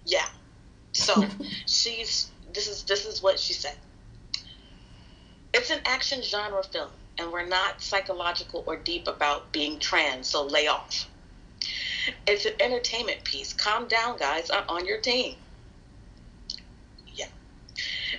yeah. 0.06 0.26
So 0.94 1.26
she's 1.66 2.30
this 2.54 2.68
is 2.68 2.84
this 2.84 3.06
is 3.06 3.22
what 3.22 3.40
she 3.40 3.54
said. 3.54 3.76
It's 5.54 5.70
an 5.72 5.80
action 5.86 6.22
genre 6.22 6.64
film, 6.64 6.90
and 7.18 7.32
we're 7.32 7.46
not 7.46 7.82
psychological 7.82 8.64
or 8.68 8.76
deep 8.76 9.08
about 9.08 9.52
being 9.52 9.80
trans, 9.80 10.28
so 10.28 10.46
lay 10.46 10.68
off. 10.68 11.08
It's 12.26 12.46
an 12.46 12.54
entertainment 12.60 13.24
piece. 13.24 13.54
Calm 13.54 13.88
down, 13.88 14.18
guys. 14.18 14.50
I'm 14.52 14.68
on 14.70 14.86
your 14.86 15.00
team. 15.00 15.36
Yeah. 17.14 17.28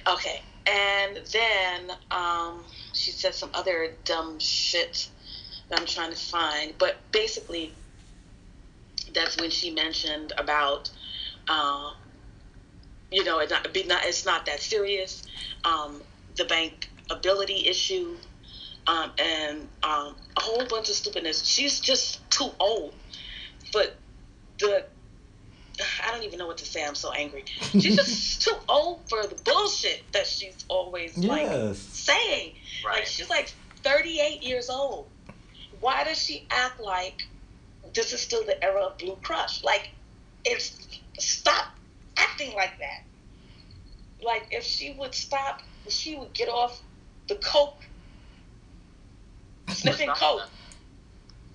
Okay. 0.06 0.42
And 0.66 1.20
then 1.32 1.96
um, 2.10 2.64
she 2.92 3.10
said 3.10 3.34
some 3.34 3.50
other 3.54 3.92
dumb 4.04 4.38
shit 4.38 5.08
that 5.68 5.80
I'm 5.80 5.86
trying 5.86 6.10
to 6.10 6.18
find. 6.18 6.74
But 6.78 6.96
basically, 7.12 7.72
that's 9.14 9.36
when 9.38 9.50
she 9.50 9.70
mentioned 9.70 10.32
about 10.38 10.90
Um, 11.48 11.94
you 13.10 13.24
know, 13.24 13.38
it 13.38 13.48
not, 13.50 13.72
be 13.72 13.84
not, 13.84 14.04
it's 14.04 14.26
not 14.26 14.44
that 14.46 14.60
serious. 14.60 15.22
Um, 15.64 16.02
the 16.36 16.44
bank 16.44 16.90
ability 17.10 17.66
issue, 17.66 18.16
um, 18.86 19.10
and 19.18 19.60
um, 19.82 20.14
a 20.36 20.40
whole 20.40 20.66
bunch 20.66 20.90
of 20.90 20.94
stupidness. 20.94 21.44
She's 21.46 21.80
just 21.80 22.28
too 22.30 22.50
old. 22.60 22.94
But 23.72 23.96
the 24.58 24.84
I 26.06 26.10
don't 26.12 26.24
even 26.24 26.38
know 26.38 26.46
what 26.46 26.58
to 26.58 26.66
say. 26.66 26.84
I'm 26.84 26.94
so 26.94 27.12
angry. 27.12 27.44
She's 27.72 27.96
just 27.96 28.42
too 28.46 28.56
old 28.68 29.08
for 29.08 29.22
the 29.26 29.36
bullshit 29.44 30.04
that 30.12 30.26
she's 30.26 30.64
always 30.68 31.16
like 31.16 31.42
Yes. 31.44 31.78
saying. 31.78 32.52
Like 32.84 32.92
Right. 32.94 33.08
she's 33.08 33.30
like 33.30 33.54
38 33.84 34.42
years 34.42 34.68
old. 34.68 35.06
Why 35.80 36.04
does 36.04 36.18
she 36.22 36.46
act 36.50 36.80
like 36.80 37.22
this 37.94 38.12
is 38.12 38.20
still 38.20 38.44
the 38.44 38.62
era 38.62 38.82
of 38.82 38.98
Blue 38.98 39.16
Crush? 39.22 39.62
Like, 39.64 39.90
it's 40.44 40.76
stop 41.18 41.66
acting 42.16 42.54
like 42.54 42.78
that. 42.78 43.02
Like 44.22 44.46
if 44.50 44.64
she 44.64 44.94
would 44.98 45.14
stop, 45.14 45.62
if 45.86 45.92
she 45.92 46.16
would 46.16 46.32
get 46.32 46.48
off 46.48 46.82
the 47.28 47.36
coke, 47.36 47.84
sniffing 49.68 50.10
coke, 50.10 50.48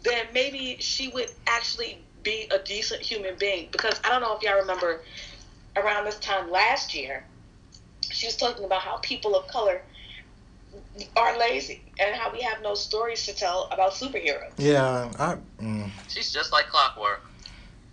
then 0.03 0.25
maybe 0.33 0.77
she 0.79 1.09
would 1.09 1.31
actually 1.47 1.99
be 2.23 2.47
a 2.51 2.59
decent 2.59 3.01
human 3.01 3.35
being. 3.37 3.69
Because 3.71 3.99
I 4.03 4.09
don't 4.09 4.21
know 4.21 4.35
if 4.35 4.43
y'all 4.43 4.59
remember 4.59 5.01
around 5.75 6.05
this 6.05 6.19
time 6.19 6.49
last 6.49 6.93
year, 6.93 7.25
she 8.11 8.27
was 8.27 8.37
talking 8.37 8.63
about 8.63 8.81
how 8.81 8.97
people 8.97 9.35
of 9.35 9.47
color 9.47 9.81
are 11.15 11.37
lazy 11.39 11.81
and 11.99 12.15
how 12.15 12.31
we 12.31 12.41
have 12.41 12.61
no 12.61 12.75
stories 12.75 13.25
to 13.25 13.33
tell 13.33 13.67
about 13.71 13.93
superheroes. 13.93 14.51
Yeah, 14.57 15.11
I. 15.17 15.37
Mm, 15.61 15.89
She's 16.07 16.31
just 16.31 16.51
like 16.51 16.67
clockwork. 16.67 17.21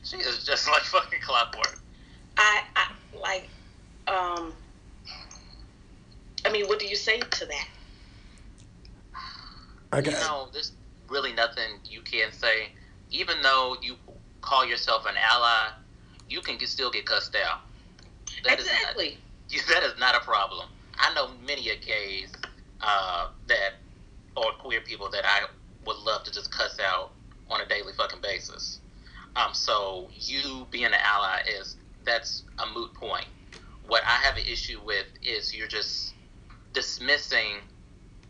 She 0.03 0.17
is 0.17 0.45
just 0.45 0.69
like 0.69 0.83
fucking 0.83 1.21
clockwork. 1.23 1.79
I, 2.37 2.63
I 2.77 2.87
like, 3.19 3.49
um, 4.09 4.53
I 6.45 6.51
mean, 6.51 6.67
what 6.67 6.79
do 6.79 6.87
you 6.87 6.97
say 6.97 7.21
to 7.21 7.47
that? 7.47 7.69
I 9.93 9.99
You 9.99 10.03
got. 10.03 10.21
know, 10.21 10.49
there's 10.53 10.73
really 11.09 11.33
nothing 11.33 11.79
you 11.85 12.01
can 12.03 12.33
say. 12.33 12.69
Even 13.11 13.43
though 13.43 13.77
you 13.83 13.97
call 14.41 14.65
yourself 14.65 15.05
an 15.07 15.15
ally, 15.17 15.71
you 16.29 16.41
can 16.41 16.57
get, 16.59 16.69
still 16.69 16.91
get 16.91 17.07
cussed 17.07 17.35
out. 17.35 17.61
That 18.45 18.59
is 18.61 18.67
exactly. 18.67 19.19
not, 19.53 19.67
that 19.69 19.83
is 19.83 19.99
not 19.99 20.15
a 20.15 20.21
problem. 20.21 20.69
I 20.99 21.13
know 21.15 21.31
many 21.47 21.71
a 21.71 21.77
case 21.77 22.33
uh, 22.83 23.29
that 23.49 23.75
or 24.37 24.53
queer 24.59 24.81
people 24.81 25.11
that 25.11 25.25
I 25.25 25.47
would 25.87 25.99
love 25.99 26.25
to 26.25 26.33
just 26.33 26.51
cuss 26.51 26.79
out 26.81 27.13
on 27.51 27.61
a 27.61 27.67
daily 27.67 27.93
fucking 27.93 28.21
basis. 28.21 28.81
Um, 29.37 29.53
so 29.53 30.09
you 30.15 30.67
being 30.71 30.87
an 30.87 30.95
ally 30.95 31.41
is 31.59 31.77
that's 32.05 32.45
a 32.59 32.75
moot 32.75 32.93
point. 32.95 33.27
What 33.87 34.03
I 34.05 34.17
have 34.25 34.37
an 34.37 34.45
issue 34.51 34.81
with 34.85 35.07
is 35.23 35.55
you're 35.55 35.69
just 35.69 36.15
dismissing. 36.73 37.59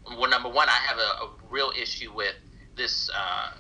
Well, 0.07 0.31
number 0.31 0.49
one, 0.49 0.69
I 0.69 0.73
have 0.73 0.99
a, 0.99 1.25
a 1.25 1.31
real 1.51 1.71
issue 1.81 2.13
with 2.15 2.35
this 2.77 3.11
uh, 3.15 3.53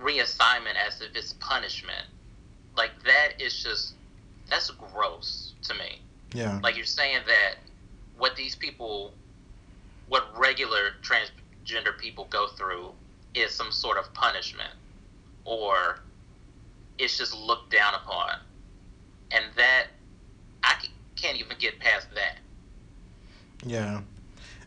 reassignment 0.00 0.74
as 0.86 1.00
if 1.00 1.14
it's 1.14 1.34
punishment. 1.34 2.06
Like 2.76 2.90
that 3.04 3.40
is 3.40 3.62
just 3.62 3.94
that's 4.50 4.70
gross 4.70 5.54
to 5.62 5.74
me. 5.74 6.00
Yeah. 6.34 6.60
Like 6.62 6.76
you're 6.76 6.84
saying 6.84 7.20
that 7.26 7.56
what 8.18 8.36
these 8.36 8.54
people, 8.54 9.14
what 10.08 10.26
regular 10.38 10.92
transgender 11.02 11.96
people 11.98 12.26
go 12.30 12.48
through, 12.48 12.92
is 13.34 13.52
some 13.52 13.70
sort 13.70 13.98
of 13.98 14.12
punishment, 14.14 14.72
or 15.44 16.00
it's 16.98 17.18
just 17.18 17.36
looked 17.36 17.70
down 17.70 17.94
upon, 17.94 18.38
and 19.30 19.44
that 19.56 19.88
I 20.62 20.74
can't 21.16 21.38
even 21.38 21.56
get 21.58 21.78
past 21.78 22.08
that. 22.14 22.38
Yeah. 23.64 24.00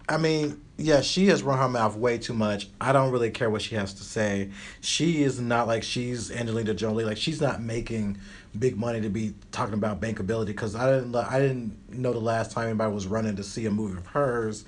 I 0.08 0.18
mean, 0.18 0.60
yeah, 0.78 1.02
she 1.02 1.28
has 1.28 1.44
run 1.44 1.60
her 1.60 1.70
mouth 1.70 1.96
way 1.96 2.18
too 2.18 2.34
much. 2.34 2.68
I 2.82 2.92
don't 2.94 3.12
really 3.12 3.30
care 3.30 3.50
what 3.50 3.62
she 3.62 3.76
has 3.76 3.94
to 3.96 4.04
say. 4.04 4.50
She 4.82 5.22
is 5.22 5.40
not 5.40 5.68
like 5.68 5.84
she's 5.84 6.32
Angelina 6.32 6.74
Jolie. 6.74 7.04
Like 7.06 7.18
she's 7.18 7.40
not 7.40 7.62
making 7.62 8.18
big 8.58 8.76
money 8.76 9.02
to 9.02 9.10
be 9.10 9.36
talking 9.52 9.76
about 9.76 10.02
bankability 10.02 10.48
because 10.48 10.76
I 10.76 10.92
didn't 10.92 11.16
I 11.16 11.40
didn't 11.40 11.78
know 11.90 12.12
the 12.12 12.20
last 12.20 12.52
time 12.52 12.70
anybody 12.70 12.92
was 12.92 13.06
running 13.06 13.36
to 13.36 13.44
see 13.44 13.68
a 13.68 13.72
movie 13.72 13.98
of 13.98 14.08
hers. 14.08 14.66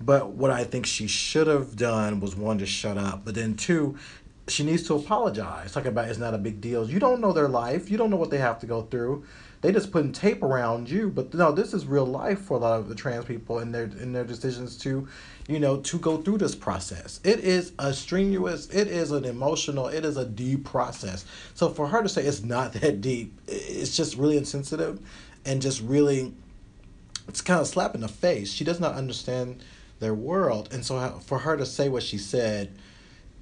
But 0.00 0.30
what 0.30 0.50
I 0.50 0.64
think 0.64 0.86
she 0.86 1.06
should 1.06 1.48
have 1.48 1.76
done 1.76 2.20
was 2.20 2.36
one 2.36 2.58
to 2.58 2.66
shut 2.66 2.96
up, 2.96 3.24
but 3.24 3.34
then 3.34 3.56
two, 3.56 3.96
she 4.46 4.64
needs 4.64 4.84
to 4.84 4.94
apologize. 4.94 5.72
Talking 5.72 5.88
about 5.88 6.08
it's 6.08 6.18
not 6.18 6.34
a 6.34 6.38
big 6.38 6.60
deal. 6.60 6.88
You 6.88 6.98
don't 6.98 7.20
know 7.20 7.32
their 7.32 7.48
life. 7.48 7.90
You 7.90 7.98
don't 7.98 8.10
know 8.10 8.16
what 8.16 8.30
they 8.30 8.38
have 8.38 8.58
to 8.60 8.66
go 8.66 8.82
through. 8.82 9.24
They 9.60 9.72
just 9.72 9.90
putting 9.90 10.12
tape 10.12 10.42
around 10.42 10.88
you. 10.88 11.10
But 11.10 11.34
no, 11.34 11.52
this 11.52 11.74
is 11.74 11.84
real 11.84 12.06
life 12.06 12.40
for 12.42 12.56
a 12.56 12.60
lot 12.60 12.78
of 12.78 12.88
the 12.88 12.94
trans 12.94 13.24
people 13.24 13.58
and 13.58 13.74
their 13.74 13.84
in 13.84 14.12
their 14.12 14.24
decisions 14.24 14.78
to, 14.78 15.08
you 15.48 15.58
know, 15.58 15.78
to 15.78 15.98
go 15.98 16.18
through 16.18 16.38
this 16.38 16.54
process. 16.54 17.20
It 17.24 17.40
is 17.40 17.72
a 17.78 17.92
strenuous. 17.92 18.68
It 18.70 18.86
is 18.86 19.10
an 19.10 19.24
emotional. 19.24 19.88
It 19.88 20.04
is 20.04 20.16
a 20.16 20.24
deep 20.24 20.64
process. 20.64 21.24
So 21.54 21.70
for 21.70 21.88
her 21.88 22.02
to 22.02 22.08
say 22.08 22.22
it's 22.22 22.42
not 22.42 22.72
that 22.74 23.00
deep, 23.00 23.38
it's 23.48 23.96
just 23.96 24.16
really 24.16 24.36
insensitive, 24.36 25.00
and 25.44 25.60
just 25.60 25.82
really, 25.82 26.32
it's 27.26 27.40
kind 27.40 27.60
of 27.60 27.66
slap 27.66 27.94
in 27.96 28.00
the 28.00 28.08
face. 28.08 28.52
She 28.52 28.64
does 28.64 28.78
not 28.78 28.94
understand 28.94 29.60
their 30.00 30.14
world, 30.14 30.68
and 30.72 30.84
so 30.84 31.20
for 31.24 31.38
her 31.38 31.56
to 31.56 31.66
say 31.66 31.88
what 31.88 32.02
she 32.02 32.18
said 32.18 32.72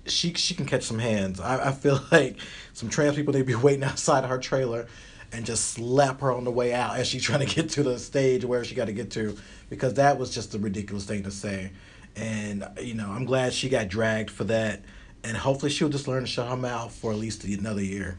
she 0.09 0.34
she 0.34 0.54
can 0.54 0.66
catch 0.66 0.82
some 0.82 0.98
hands. 0.98 1.40
I, 1.40 1.68
I 1.68 1.72
feel 1.72 2.00
like 2.12 2.38
some 2.72 2.88
trans 2.88 3.16
people 3.16 3.32
need 3.34 3.40
to 3.40 3.44
be 3.44 3.54
waiting 3.62 3.84
outside 3.84 4.24
of 4.24 4.30
her 4.30 4.38
trailer 4.38 4.86
and 5.32 5.44
just 5.44 5.72
slap 5.72 6.20
her 6.20 6.32
on 6.32 6.44
the 6.44 6.50
way 6.50 6.72
out 6.72 6.96
as 6.96 7.07
she's 7.07 7.22
trying 7.24 7.46
to 7.46 7.54
get 7.54 7.70
to 7.70 7.82
the 7.82 7.98
stage 7.98 8.44
where 8.44 8.64
she 8.64 8.74
got 8.74 8.86
to 8.86 8.92
get 8.92 9.11
to 9.12 9.36
because 9.68 9.94
that 9.94 10.18
was 10.18 10.34
just 10.34 10.54
a 10.54 10.59
ridiculous 10.59 11.04
thing 11.04 11.22
to 11.24 11.30
say. 11.30 11.70
And 12.14 12.66
you 12.80 12.94
know, 12.94 13.11
I'm 13.11 13.24
glad 13.24 13.52
she 13.52 13.68
got 13.68 13.88
dragged 13.88 14.30
for 14.30 14.44
that. 14.44 14.82
And 15.24 15.36
hopefully 15.36 15.72
she'll 15.72 15.88
just 15.88 16.07
learn 16.07 16.22
to 16.22 16.28
shut 16.28 16.48
her 16.48 16.57
mouth 16.57 16.94
for 16.94 17.11
at 17.11 17.18
least 17.18 17.42
another 17.44 17.82
year. 17.82 18.16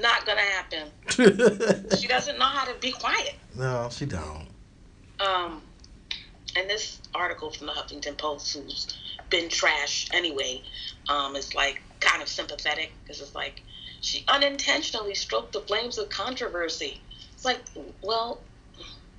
Not 0.00 0.26
gonna 0.26 0.40
happen. 0.40 0.88
She 1.96 2.08
doesn't 2.08 2.38
know 2.38 2.46
how 2.46 2.64
to 2.64 2.76
be 2.80 2.90
quiet. 2.90 3.34
no, 3.56 3.88
she 3.92 4.06
don't. 4.06 4.48
Um, 5.20 5.62
and 6.56 6.68
this 6.68 7.00
article 7.14 7.50
from 7.50 7.66
the 7.66 7.72
Huffington 7.72 8.16
Post, 8.18 8.52
who's 8.54 8.86
been 9.30 9.48
trash 9.48 10.08
anyway, 10.12 10.62
um, 11.08 11.36
is 11.36 11.54
like 11.54 11.80
kind 12.00 12.22
of 12.22 12.28
sympathetic 12.28 12.92
because 13.02 13.20
it's 13.20 13.34
like 13.34 13.62
she 14.00 14.24
unintentionally 14.28 15.14
stroked 15.14 15.52
the 15.52 15.60
flames 15.60 15.98
of 15.98 16.08
controversy. 16.10 17.00
It's 17.32 17.44
like, 17.44 17.60
well, 18.02 18.40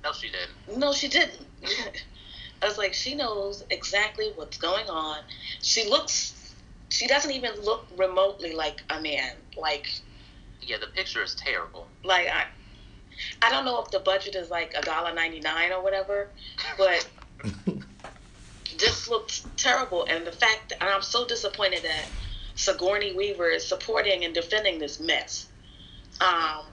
No, 0.02 0.12
she 0.12 0.28
didn't. 0.30 0.78
no, 0.80 0.92
she 0.92 1.08
didn't. 1.08 1.46
I 2.62 2.66
was 2.68 2.78
like, 2.78 2.94
she 2.94 3.14
knows 3.14 3.64
exactly 3.70 4.30
what's 4.36 4.56
going 4.56 4.88
on. 4.88 5.18
She 5.60 5.88
looks, 5.88 6.54
she 6.88 7.06
doesn't 7.06 7.30
even 7.30 7.60
look 7.62 7.86
remotely 7.98 8.54
like 8.54 8.82
a 8.90 9.00
man. 9.00 9.32
Like, 9.60 9.86
Yeah, 10.62 10.76
the 10.80 10.86
picture 10.86 11.22
is 11.22 11.34
terrible. 11.34 11.88
like 12.04 12.28
I, 12.28 12.44
I 13.46 13.50
don't 13.50 13.64
know 13.64 13.80
if 13.82 13.90
the 13.90 14.00
budget 14.00 14.34
is 14.34 14.50
like 14.50 14.72
a 14.76 14.82
dollar 14.82 15.14
ninety 15.14 15.40
nine 15.40 15.72
or 15.72 15.82
whatever, 15.82 16.28
but 16.78 17.08
this 18.78 19.08
looks 19.08 19.46
terrible. 19.56 20.06
And 20.08 20.26
the 20.26 20.32
fact, 20.32 20.70
that, 20.70 20.80
and 20.82 20.90
I'm 20.90 21.02
so 21.02 21.26
disappointed 21.26 21.82
that 21.82 22.06
Sigourney 22.54 23.14
Weaver 23.14 23.48
is 23.48 23.66
supporting 23.66 24.24
and 24.24 24.34
defending 24.34 24.78
this 24.78 25.00
mess. 25.00 25.46
Um, 26.20 26.64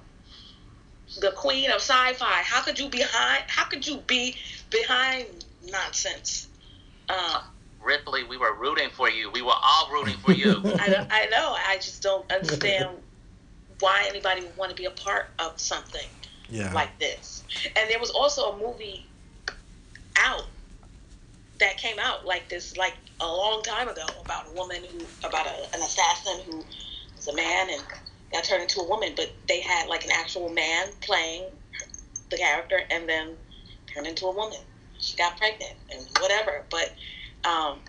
the 1.19 1.32
queen 1.32 1.69
of 1.69 1.78
sci-fi. 1.78 2.41
How 2.43 2.61
could 2.61 2.80
you 2.80 2.88
behind? 2.89 3.43
How 3.47 3.65
could 3.65 3.86
you 3.86 3.97
be 4.07 4.36
behind 4.69 5.28
nonsense? 5.69 6.47
Um, 7.09 7.41
Ripley, 7.84 8.24
we 8.24 8.38
were 8.38 8.53
rooting 8.53 8.89
for 8.91 9.09
you. 9.09 9.30
We 9.32 9.41
were 9.41 9.55
all 9.61 9.89
rooting 9.91 10.17
for 10.17 10.32
you. 10.32 10.61
I, 10.65 11.05
I 11.09 11.26
know. 11.30 11.55
I 11.67 11.76
just 11.78 12.01
don't 12.01 12.32
understand 12.32 12.89
why 13.80 14.05
anybody 14.07 14.41
would 14.41 14.55
want 14.55 14.69
to 14.69 14.76
be 14.76 14.86
a 14.86 14.91
part 14.91 15.30
of 15.39 15.59
something 15.59 16.07
Yeah. 16.49 16.72
like 16.74 16.97
this. 16.99 17.43
And 17.76 17.89
there 17.89 17.99
was 17.99 18.11
also 18.11 18.51
a 18.53 18.57
movie 18.57 19.05
out 20.19 20.45
that 21.62 21.78
came 21.78 21.97
out 21.99 22.26
like 22.26 22.49
this, 22.49 22.76
like 22.76 22.95
a 23.22 23.28
long 23.28 23.62
time 23.64 23.88
ago, 23.88 24.05
about 24.24 24.47
a 24.51 24.53
woman 24.53 24.84
who, 24.91 24.99
about 25.28 25.47
a, 25.47 25.76
an 25.76 25.82
assassin 25.82 26.41
who 26.45 26.64
was 27.16 27.28
a 27.28 27.36
man 27.36 27.70
and 27.70 27.82
got 28.34 28.43
turned 28.43 28.64
into 28.64 28.82
a 28.82 28.88
woman, 28.88 29.14
but 29.16 29.34
they 29.47 29.62
had 29.62 29.88
like 29.88 30.03
an 30.03 30.12
actual 30.12 30.49
man 30.49 30.88
playing 31.01 31.45
the 32.30 32.38
character 32.38 32.80
and 32.89 33.07
then 33.07 33.36
turned 33.93 34.07
into 34.07 34.26
a 34.26 34.36
woman. 34.36 34.57
She 34.99 35.18
got 35.18 35.38
pregnant 35.38 35.74
and 35.93 36.05
whatever. 36.20 36.64
But 36.70 36.93
um, 37.47 37.80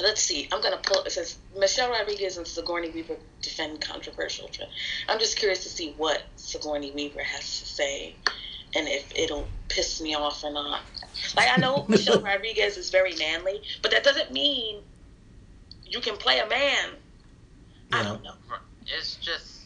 let's 0.00 0.22
see. 0.22 0.48
I'm 0.52 0.62
gonna 0.62 0.80
pull. 0.82 1.02
It 1.04 1.12
says 1.12 1.38
Michelle 1.58 1.90
Rodriguez 1.90 2.36
and 2.36 2.46
Sigourney 2.46 2.90
Weaver 2.90 3.16
defend 3.40 3.80
controversial. 3.80 4.48
tra- 4.48 4.66
I'm 5.08 5.18
just 5.18 5.38
curious 5.38 5.62
to 5.64 5.68
see 5.68 5.94
what 5.96 6.22
Sigourney 6.36 6.92
Weaver 6.92 7.22
has 7.22 7.60
to 7.60 7.66
say, 7.66 8.14
and 8.74 8.88
if 8.88 9.12
it'll 9.16 9.48
piss 9.68 10.00
me 10.00 10.14
off 10.14 10.44
or 10.44 10.52
not. 10.52 10.80
Like 11.36 11.48
I 11.52 11.56
know 11.58 11.84
Michelle 11.88 12.20
Rodriguez 12.20 12.76
is 12.76 12.90
very 12.90 13.14
manly, 13.16 13.60
but 13.82 13.90
that 13.90 14.04
doesn't 14.04 14.32
mean 14.32 14.82
you 15.84 16.00
can 16.00 16.16
play 16.16 16.38
a 16.40 16.46
man. 16.48 16.90
I 17.92 18.02
don't 18.02 18.22
know. 18.22 18.32
It's 18.86 19.16
just 19.16 19.58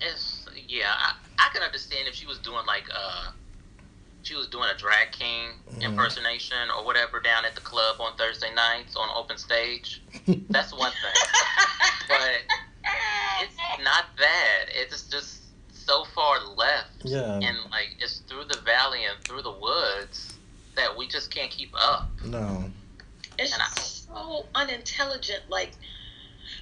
it's 0.00 0.46
yeah. 0.68 0.86
I, 0.88 1.12
I 1.38 1.48
can 1.52 1.62
understand 1.62 2.08
if 2.08 2.14
she 2.14 2.26
was 2.26 2.38
doing 2.38 2.64
like 2.66 2.84
uh, 2.94 3.30
she 4.22 4.34
was 4.34 4.46
doing 4.48 4.68
a 4.74 4.78
drag 4.78 5.12
king 5.12 5.50
Mhm. 5.72 5.82
impersonation 5.82 6.70
or 6.76 6.84
whatever 6.84 7.20
down 7.20 7.44
at 7.44 7.54
the 7.54 7.60
club 7.60 7.96
on 8.00 8.16
Thursday 8.16 8.52
nights 8.54 8.96
on 8.96 9.08
open 9.14 9.36
stage. 9.36 10.02
That's 10.50 10.72
one 10.72 10.92
thing. 10.92 11.22
But 12.08 12.30
it's 13.42 13.56
not 13.84 14.04
that. 14.18 14.64
It's 14.74 15.08
just 15.10 15.42
so 15.86 16.04
far 16.14 16.44
left, 16.56 16.90
Yeah. 17.04 17.34
and 17.42 17.56
like 17.70 17.96
it's 18.00 18.18
through 18.28 18.44
the 18.44 18.58
valley 18.64 19.04
and 19.04 19.22
through 19.24 19.42
the 19.42 19.52
woods 19.52 20.34
that 20.74 20.96
we 20.96 21.06
just 21.08 21.30
can't 21.30 21.50
keep 21.50 21.72
up. 21.78 22.10
No. 22.24 22.70
It's 23.38 23.52
And 23.52 23.62
I- 23.62 23.80
so 23.80 24.46
unintelligent. 24.54 25.48
Like, 25.48 25.72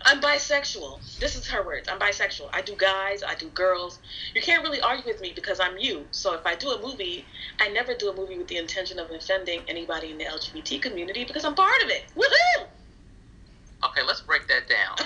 I'm 0.02 0.20
bisexual. 0.20 1.18
This 1.18 1.36
is 1.36 1.46
her 1.48 1.62
words. 1.64 1.88
I'm 1.88 1.98
bisexual. 1.98 2.48
I 2.52 2.62
do 2.62 2.74
guys, 2.76 3.22
I 3.22 3.34
do 3.34 3.48
girls. 3.50 3.98
You 4.34 4.42
can't 4.42 4.62
really 4.62 4.80
argue 4.80 5.04
with 5.06 5.20
me 5.20 5.32
because 5.34 5.60
I'm 5.60 5.78
you. 5.78 6.06
So 6.10 6.34
if 6.34 6.44
I 6.46 6.54
do 6.54 6.70
a 6.70 6.80
movie, 6.82 7.24
I 7.60 7.68
never 7.68 7.94
do 7.94 8.10
a 8.10 8.14
movie 8.16 8.36
with 8.38 8.48
the 8.48 8.56
intention 8.56 8.98
of 8.98 9.10
offending 9.10 9.62
anybody 9.68 10.10
in 10.10 10.18
the 10.18 10.24
LGBT 10.24 10.80
community 10.82 11.24
because 11.24 11.44
I'm 11.44 11.54
part 11.54 11.82
of 11.82 11.90
it. 11.90 12.04
Woohoo! 12.16 12.66
Okay, 13.84 14.02
let's 14.02 14.20
break 14.22 14.42
that 14.48 14.68
down. 14.68 14.96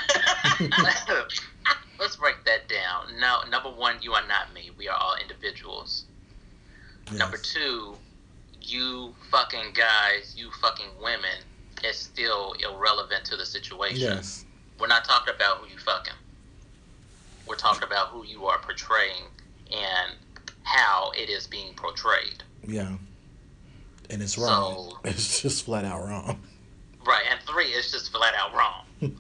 let's 1.99 2.16
break 2.16 2.36
that 2.44 2.68
down. 2.68 3.18
No, 3.20 3.40
number 3.51 3.70
one, 3.70 3.96
you 4.03 4.12
are 4.12 4.26
not 4.26 4.53
me. 4.55 4.70
We 4.76 4.88
are 4.88 4.96
all 4.99 5.16
individuals. 5.20 6.05
Yes. 7.11 7.18
Number 7.18 7.36
two, 7.38 7.94
you 8.61 9.14
fucking 9.30 9.72
guys, 9.74 10.34
you 10.36 10.51
fucking 10.61 10.88
women, 11.03 11.38
is 11.84 11.96
still 11.96 12.55
irrelevant 12.55 13.24
to 13.26 13.36
the 13.36 13.46
situation. 13.46 13.99
Yes. 14.01 14.44
We're 14.78 14.86
not 14.88 15.05
talking 15.05 15.34
about 15.34 15.59
who 15.59 15.68
you 15.72 15.78
fucking. 15.78 16.14
We're 17.46 17.57
talking 17.57 17.84
about 17.84 18.09
who 18.09 18.24
you 18.24 18.44
are 18.46 18.59
portraying 18.59 19.24
and 19.72 20.12
how 20.64 21.12
it 21.16 21.28
is 21.30 21.46
being 21.46 21.72
portrayed. 21.74 22.42
Yeah. 22.66 22.96
And 24.11 24.22
it's 24.22 24.36
wrong. 24.38 24.90
So- 24.90 24.99
It's 25.05 25.40
just 25.42 25.64
flat 25.64 25.84
out 25.84 26.05
wrong. 26.07 26.40
Right, 27.07 27.24
and 27.30 27.40
three 27.49 27.66
it's 27.66 27.90
just 27.90 28.12
flat 28.12 28.34
out 28.34 28.55
wrong. 28.55 28.84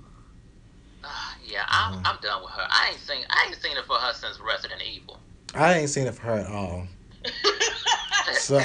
Ah, 1.04 1.36
yeah, 1.50 1.64
I'm, 1.68 1.94
Mhm. 1.94 2.02
I'm 2.04 2.18
done 2.20 2.42
with 2.42 2.52
her. 2.52 2.66
I 2.70 2.90
ain't 2.90 3.00
seen 3.00 3.24
I 3.30 3.46
ain't 3.48 3.56
seen 3.62 3.76
it 3.76 3.84
for 3.86 3.96
her 3.96 4.12
since 4.12 4.38
Resident 4.40 4.82
Evil. 4.82 5.18
I 5.54 5.74
ain't 5.74 5.90
seen 5.90 6.06
it 6.06 6.14
for 6.14 6.22
her 6.22 6.34
at 6.34 6.46
all. 6.50 6.86
So, 8.32 8.58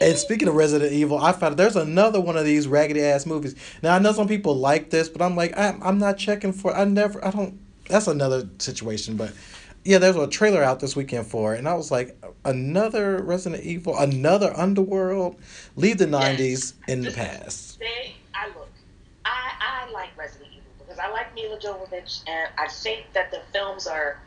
and 0.00 0.18
speaking 0.18 0.46
of 0.46 0.54
Resident 0.54 0.92
Evil, 0.92 1.18
I 1.18 1.32
found 1.32 1.56
there's 1.56 1.76
another 1.76 2.20
one 2.20 2.36
of 2.36 2.44
these 2.44 2.68
raggedy 2.68 3.02
ass 3.02 3.24
movies. 3.24 3.54
Now 3.82 3.94
I 3.94 3.98
know 3.98 4.12
some 4.12 4.28
people 4.28 4.54
like 4.56 4.90
this, 4.90 5.08
but 5.08 5.22
I'm 5.22 5.34
like, 5.36 5.56
I'm, 5.56 5.82
I'm 5.82 5.98
not 5.98 6.18
checking 6.18 6.52
for. 6.52 6.74
I 6.74 6.84
never. 6.84 7.24
I 7.24 7.30
don't. 7.30 7.58
That's 7.88 8.06
another 8.08 8.48
situation, 8.58 9.16
but 9.16 9.32
yeah, 9.84 9.98
there's 9.98 10.16
a 10.16 10.26
trailer 10.26 10.62
out 10.62 10.80
this 10.80 10.96
weekend 10.96 11.26
for 11.28 11.54
it, 11.54 11.58
and 11.58 11.68
I 11.68 11.74
was 11.74 11.90
like, 11.90 12.22
another 12.44 13.22
Resident 13.22 13.62
Evil, 13.62 13.96
another 13.96 14.52
Underworld. 14.56 15.36
Leave 15.76 15.98
the 15.98 16.06
'90s 16.06 16.74
in 16.88 17.02
the 17.02 17.12
past. 17.12 17.78
They, 17.78 18.16
I 18.34 18.48
look, 18.48 18.70
I, 19.24 19.52
I 19.60 19.90
like 19.92 20.16
Resident 20.18 20.50
Evil 20.50 20.62
because 20.78 20.98
I 20.98 21.10
like 21.10 21.25
Milla 21.36 21.58
Jovovich, 21.58 22.22
and 22.26 22.48
I 22.58 22.66
think 22.68 23.12
that 23.12 23.30
the 23.30 23.40
films 23.52 23.86
are 23.86 24.18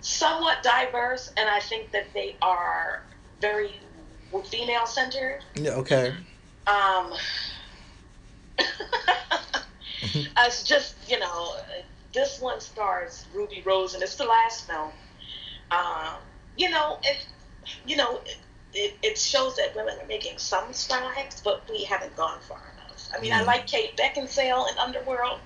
somewhat 0.00 0.62
diverse, 0.62 1.32
and 1.36 1.48
I 1.48 1.60
think 1.60 1.92
that 1.92 2.12
they 2.14 2.36
are 2.42 3.02
very 3.40 3.80
female 4.50 4.86
centered. 4.86 5.40
Yeah. 5.54 5.72
Okay. 5.72 6.12
Um, 6.66 7.12
it's 10.02 10.62
just 10.64 10.96
you 11.08 11.18
know, 11.18 11.52
this 12.12 12.40
one 12.40 12.60
stars 12.60 13.26
Ruby 13.34 13.62
Rose, 13.64 13.94
and 13.94 14.02
it's 14.02 14.16
the 14.16 14.24
last 14.24 14.66
film. 14.66 14.90
Um, 15.70 16.14
you 16.56 16.70
know, 16.70 16.98
it, 17.02 17.26
you 17.86 17.96
know, 17.96 18.20
it, 18.24 18.38
it, 18.72 18.98
it 19.02 19.18
shows 19.18 19.56
that 19.56 19.74
women 19.76 19.94
are 20.00 20.06
making 20.06 20.38
some 20.38 20.72
strides, 20.72 21.40
but 21.44 21.64
we 21.68 21.84
haven't 21.84 22.16
gone 22.16 22.40
far 22.40 22.60
enough. 22.74 23.08
I 23.16 23.20
mean, 23.20 23.32
I 23.32 23.42
Mm. 23.42 23.46
like 23.46 23.66
Kate 23.66 23.96
Beckinsale 23.96 24.70
in 24.70 24.78
Underworld, 24.78 25.40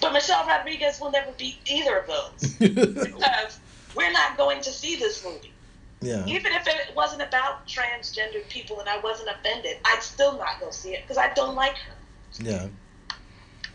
but 0.00 0.12
Michelle 0.12 0.46
Rodriguez 0.46 1.00
will 1.00 1.10
never 1.10 1.32
be 1.32 1.58
either 1.66 1.98
of 1.98 2.06
those 2.06 2.54
because 2.58 3.60
we're 3.94 4.12
not 4.12 4.36
going 4.36 4.60
to 4.62 4.70
see 4.70 4.96
this 4.96 5.24
movie. 5.24 5.52
yeah. 6.00 6.24
Even 6.26 6.52
if 6.52 6.66
it 6.66 6.94
wasn't 6.94 7.22
about 7.22 7.66
transgendered 7.66 8.48
people 8.48 8.80
and 8.80 8.88
I 8.88 8.98
wasn't 9.00 9.30
offended, 9.30 9.78
I'd 9.84 10.02
still 10.02 10.36
not 10.38 10.60
go 10.60 10.70
see 10.70 10.90
it 10.90 11.02
because 11.02 11.18
I 11.18 11.32
don't 11.34 11.54
like 11.54 11.76
her. 11.76 11.94
Yeah. 12.40 12.68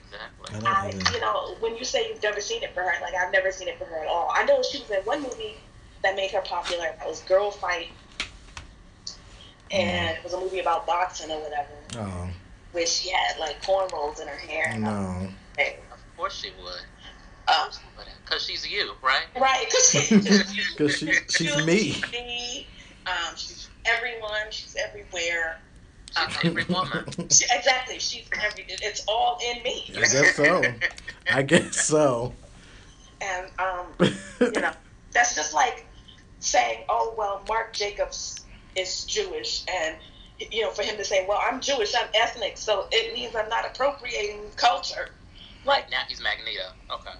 Exactly. 0.05 0.55
I 0.55 0.59
know. 0.59 0.67
I, 0.67 1.13
you 1.13 1.21
know, 1.21 1.55
when 1.59 1.75
you 1.75 1.83
say 1.83 2.09
you've 2.09 2.23
never 2.23 2.41
seen 2.41 2.63
it 2.63 2.73
for 2.73 2.81
her, 2.81 2.93
like 3.01 3.13
I've 3.13 3.31
never 3.31 3.51
seen 3.51 3.67
it 3.67 3.77
for 3.77 3.85
her 3.85 3.99
at 3.99 4.07
all. 4.07 4.31
I 4.33 4.45
know 4.45 4.61
she 4.63 4.79
was 4.79 4.89
in 4.89 4.97
one 5.03 5.21
movie 5.21 5.55
that 6.03 6.15
made 6.15 6.31
her 6.31 6.41
popular. 6.41 6.95
That 6.97 7.07
was 7.07 7.21
Girl 7.21 7.51
Fight, 7.51 7.89
and 9.71 10.15
mm. 10.15 10.17
it 10.17 10.23
was 10.23 10.33
a 10.33 10.39
movie 10.39 10.59
about 10.59 10.87
boxing 10.87 11.31
or 11.31 11.39
whatever, 11.39 11.73
Oh 11.97 12.29
where 12.75 12.85
she 12.85 13.09
had 13.09 13.39
like 13.39 13.63
cornrows 13.63 14.21
in 14.21 14.27
her 14.27 14.35
hair. 14.35 14.77
No. 14.77 15.29
everything. 15.57 15.81
Of 16.15 16.19
course 16.19 16.41
she 16.41 16.51
would. 16.63 16.81
Uh, 17.49 17.69
Because 18.23 18.45
she's 18.45 18.65
you, 18.65 18.93
right? 19.03 19.25
right? 19.37 19.65
Because 19.65 20.09
Because 20.71 20.97
she, 20.97 21.11
she's 21.29 21.57
me. 21.65 22.01
me. 22.13 22.67
Um, 23.05 23.35
she's 23.35 23.67
everyone. 23.83 24.49
She's 24.49 24.77
everywhere. 24.77 25.59
She's 26.17 26.37
every 26.45 26.63
woman. 26.63 27.03
She, 27.29 27.43
exactly. 27.51 27.99
She's 27.99 28.29
every. 28.41 28.65
It's 28.69 29.03
all 29.09 29.37
in 29.45 29.61
me. 29.61 29.91
I 29.97 29.99
guess 29.99 30.35
so. 30.37 30.63
I 31.29 31.41
guess 31.51 31.85
so. 31.85 32.33
And 33.19 33.47
um, 33.59 33.87
you 34.39 34.61
know, 34.61 34.71
that's 35.11 35.35
just 35.35 35.53
like 35.53 35.85
saying, 36.39 36.85
"Oh 36.87 37.13
well, 37.17 37.41
Marc 37.49 37.73
Jacobs 37.73 38.45
is 38.77 39.03
Jewish," 39.03 39.65
and 39.67 39.97
you 40.39 40.61
know, 40.61 40.71
for 40.71 40.83
him 40.83 40.95
to 40.95 41.03
say, 41.03 41.25
"Well, 41.27 41.41
I'm 41.43 41.59
Jewish, 41.59 41.93
I'm 41.93 42.07
ethnic, 42.15 42.55
so 42.55 42.87
it 42.93 43.13
means 43.13 43.35
I'm 43.35 43.49
not 43.49 43.65
appropriating 43.65 44.39
culture." 44.55 45.09
Like, 45.65 45.89
Now 45.91 46.01
he's 46.07 46.21
Magneto. 46.21 46.71
Okay. 46.91 47.11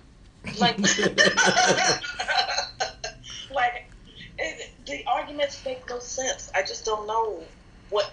like, 0.59 0.77
like, 3.53 3.89
it, 4.37 4.71
the 4.85 5.03
arguments 5.07 5.63
make 5.65 5.87
no 5.89 5.99
sense. 5.99 6.51
I 6.55 6.61
just 6.61 6.85
don't 6.85 7.07
know 7.07 7.43
what. 7.89 8.11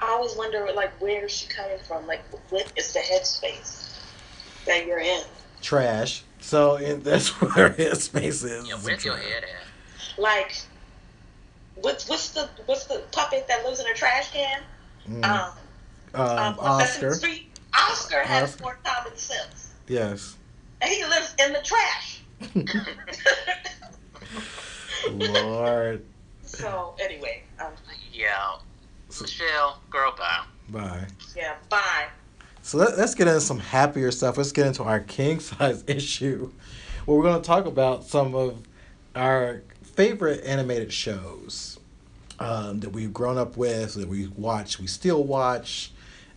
I 0.00 0.06
always 0.06 0.36
wonder, 0.36 0.68
like, 0.74 0.90
where 1.00 1.24
is 1.24 1.32
she 1.32 1.46
coming 1.48 1.78
from? 1.86 2.06
Like, 2.06 2.22
what 2.50 2.72
is 2.76 2.92
the 2.92 3.00
headspace 3.00 3.96
that 4.66 4.86
you're 4.86 5.00
in? 5.00 5.22
Trash. 5.60 6.22
So 6.40 6.76
and 6.76 7.02
that's 7.04 7.28
where 7.40 7.70
his 7.70 8.04
space 8.04 8.42
is. 8.42 8.68
Yeah, 8.68 8.74
where's 8.74 9.04
your 9.04 9.16
head 9.16 9.44
at? 9.44 9.50
like 10.18 10.60
what's 11.76 12.06
what's 12.08 12.30
the 12.30 12.50
what's 12.66 12.84
the 12.84 13.02
puppet 13.12 13.46
that 13.48 13.64
lives 13.64 13.80
in 13.80 13.86
a 13.86 13.94
trash 13.94 14.30
can? 14.32 14.60
Mm. 15.08 15.24
Um, 15.24 15.52
Um, 16.14 16.38
um, 16.38 16.58
on 16.58 16.80
Sesame 16.80 17.06
Oscar. 17.06 17.14
Street. 17.14 17.51
Oscar 17.74 18.20
has 18.20 18.50
Oscar. 18.54 18.62
more 18.62 18.78
common 18.84 19.16
sense, 19.16 19.70
Yes. 19.88 20.36
and 20.80 20.90
he 20.90 21.04
lives 21.04 21.34
in 21.44 21.52
the 21.52 21.60
trash. 21.62 22.20
Lord. 25.10 26.04
so 26.44 26.94
anyway, 27.00 27.42
um, 27.60 27.72
Yeah. 28.12 28.56
Michelle, 29.20 29.78
girl, 29.90 30.14
bye. 30.16 30.44
Bye. 30.70 31.06
yeah, 31.36 31.56
bye. 31.68 32.06
So 32.62 32.78
let, 32.78 32.96
let's 32.96 33.14
get 33.14 33.26
into 33.28 33.40
some 33.40 33.58
happier 33.58 34.10
stuff. 34.10 34.38
Let's 34.38 34.52
get 34.52 34.66
into 34.66 34.84
our 34.84 35.00
king 35.00 35.40
size 35.40 35.84
issue, 35.88 36.50
where 37.04 37.16
we're 37.18 37.24
going 37.24 37.40
to 37.40 37.46
talk 37.46 37.66
about 37.66 38.04
some 38.04 38.34
of 38.34 38.58
our 39.14 39.62
favorite 39.82 40.42
animated 40.44 40.92
shows 40.92 41.78
um, 42.38 42.80
that 42.80 42.90
we've 42.90 43.12
grown 43.12 43.36
up 43.36 43.56
with, 43.58 43.94
that 43.94 44.08
we 44.08 44.28
watch, 44.28 44.78
we 44.78 44.86
still 44.86 45.22
watch 45.24 45.92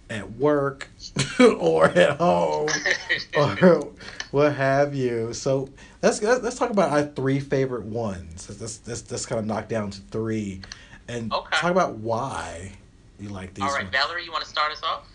at 0.09 0.31
work 0.33 0.87
or 1.39 1.85
at 1.85 2.17
home 2.17 2.69
or 3.37 3.91
what 4.31 4.53
have 4.53 4.93
you. 4.93 5.33
So 5.33 5.69
let's 6.01 6.21
let's 6.21 6.57
talk 6.57 6.69
about 6.69 6.91
our 6.91 7.03
three 7.03 7.39
favorite 7.39 7.85
ones. 7.85 8.47
Let's 8.61 8.81
let's, 8.87 9.09
let's 9.11 9.25
kind 9.25 9.39
of 9.39 9.45
knock 9.45 9.67
down 9.67 9.89
to 9.91 10.01
three, 10.11 10.61
and 11.07 11.31
Okay. 11.33 11.57
talk 11.57 11.71
about 11.71 11.95
why 11.95 12.71
you 13.19 13.29
like 13.29 13.53
these. 13.53 13.63
All 13.63 13.71
right, 13.73 13.83
ones. 13.83 13.91
Valerie, 13.95 14.25
you 14.25 14.31
want 14.31 14.43
to 14.43 14.49
start 14.49 14.71
us 14.71 14.81
off? 14.83 15.05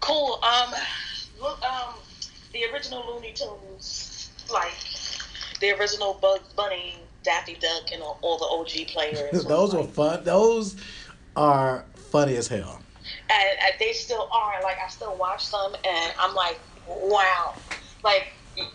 Cool. 0.00 0.38
Um, 0.42 0.74
look, 1.40 1.62
um, 1.62 1.94
the 2.52 2.64
original 2.72 3.04
Looney 3.08 3.32
Tunes, 3.32 4.30
like 4.52 4.72
the 5.60 5.72
original 5.78 6.14
Bugs 6.20 6.52
Bunny, 6.54 6.94
Daffy 7.22 7.54
Duck, 7.60 7.92
and 7.92 8.02
all, 8.02 8.18
all 8.22 8.38
the 8.38 8.44
OG 8.44 8.88
players. 8.88 9.44
Those 9.44 9.74
were 9.74 9.80
like- 9.82 9.90
fun. 9.90 10.24
Those 10.24 10.76
are 11.36 11.84
funny 12.10 12.36
as 12.36 12.48
hell. 12.48 12.80
And, 13.30 13.58
and 13.60 13.74
they 13.78 13.92
still 13.92 14.28
are. 14.32 14.62
Like 14.62 14.76
I 14.84 14.88
still 14.88 15.16
watch 15.16 15.50
them, 15.50 15.74
and 15.84 16.14
I'm 16.18 16.34
like, 16.34 16.60
wow. 16.86 17.54
Like 18.04 18.28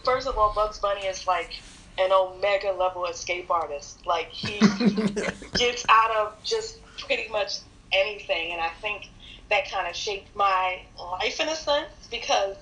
first 0.04 0.28
of 0.28 0.38
all, 0.38 0.54
Bugs 0.54 0.80
Bunny 0.80 1.06
is 1.06 1.28
like 1.28 1.62
an 1.98 2.12
omega 2.12 2.72
level 2.72 3.06
escape 3.06 3.50
artist. 3.50 4.06
Like 4.06 4.30
he 4.30 4.60
gets 5.54 5.86
out 5.90 6.12
of 6.18 6.44
just 6.44 6.80
pretty 6.98 7.30
much 7.30 7.60
anything, 7.92 8.52
and 8.54 8.62
I 8.62 8.70
think 8.82 9.10
that 9.50 9.70
kind 9.70 9.88
of 9.88 9.96
shaped 9.96 10.36
my 10.36 10.82
life 10.98 11.40
in 11.40 11.50
a 11.50 11.56
sense 11.56 12.08
because 12.10 12.56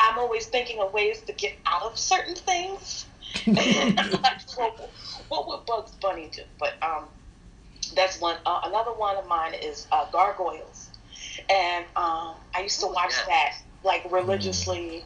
I'm 0.00 0.18
always 0.18 0.46
thinking 0.46 0.80
of 0.80 0.92
ways 0.92 1.20
to 1.22 1.32
get 1.32 1.54
out 1.66 1.82
of 1.82 1.98
certain 1.98 2.34
things. 2.34 3.06
what, 3.44 4.90
what 5.28 5.48
would 5.48 5.66
Bugs 5.66 5.92
Bunny 6.00 6.30
do? 6.34 6.42
But 6.58 6.74
um, 6.82 7.04
that's 7.94 8.20
one. 8.20 8.36
Uh, 8.44 8.62
another 8.64 8.92
one 8.92 9.16
of 9.16 9.26
mine 9.28 9.54
is 9.54 9.86
uh, 9.92 10.10
Gargoyles, 10.10 10.89
and 11.48 11.84
um, 11.96 12.34
I 12.54 12.60
used 12.62 12.80
to 12.80 12.86
Ooh, 12.86 12.92
watch 12.92 13.10
yes. 13.10 13.26
that 13.26 13.52
like 13.82 14.04
religiously, 14.10 15.04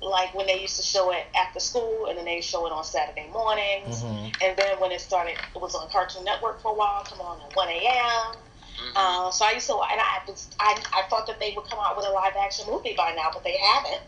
like 0.00 0.34
when 0.34 0.46
they 0.46 0.60
used 0.60 0.76
to 0.76 0.82
show 0.82 1.10
it 1.12 1.26
after 1.38 1.60
school, 1.60 2.06
and 2.08 2.16
then 2.18 2.24
they 2.24 2.40
show 2.40 2.66
it 2.66 2.72
on 2.72 2.84
Saturday 2.84 3.28
mornings, 3.32 4.02
Mhm. 4.02 4.34
and 4.42 4.56
then 4.56 4.78
when 4.80 4.92
it 4.92 5.00
started, 5.00 5.36
it 5.54 5.60
was 5.60 5.74
on 5.74 5.88
Cartoon 5.90 6.24
Network 6.24 6.60
for 6.62 6.72
a 6.72 6.74
while, 6.74 7.02
come 7.04 7.20
on 7.20 7.40
at 7.40 7.54
one 7.56 7.68
a.m. 7.68 8.36
Mhm. 8.76 8.92
Uh, 8.96 9.30
so 9.30 9.44
I 9.44 9.52
used 9.52 9.66
to, 9.68 9.74
and 9.74 10.00
I 10.00 10.20
was, 10.28 10.48
I, 10.60 10.80
I 10.92 11.02
thought 11.08 11.26
that 11.26 11.38
they 11.40 11.52
would 11.56 11.66
come 11.68 11.78
out 11.80 11.96
with 11.96 12.06
a 12.06 12.10
live 12.10 12.34
action 12.40 12.66
movie 12.68 12.94
by 12.96 13.12
now, 13.14 13.30
but 13.32 13.44
they 13.44 13.56
haven't. 13.56 14.02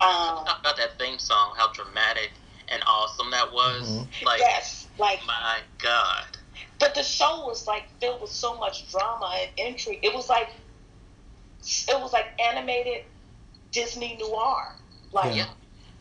Um, 0.00 0.44
Talk 0.44 0.60
about 0.60 0.76
that 0.76 0.98
theme 0.98 1.18
song, 1.18 1.54
how 1.56 1.72
dramatic 1.72 2.30
and 2.68 2.82
awesome 2.86 3.30
that 3.30 3.52
was. 3.52 3.88
Mhm. 3.88 4.24
Like, 4.24 4.40
yes, 4.40 4.86
like 4.98 5.24
my 5.26 5.60
God. 5.78 6.24
But 6.78 6.94
the 6.94 7.02
show 7.02 7.46
was 7.46 7.66
like 7.66 7.88
filled 8.00 8.20
with 8.20 8.30
so 8.30 8.56
much 8.58 8.90
drama 8.90 9.34
and 9.40 9.50
intrigue. 9.56 10.00
It 10.02 10.14
was 10.14 10.28
like 10.28 10.50
it 11.88 12.00
was 12.00 12.12
like 12.12 12.26
animated 12.40 13.04
Disney 13.72 14.16
noir. 14.20 14.74
Like 15.12 15.34
Yeah. 15.34 15.46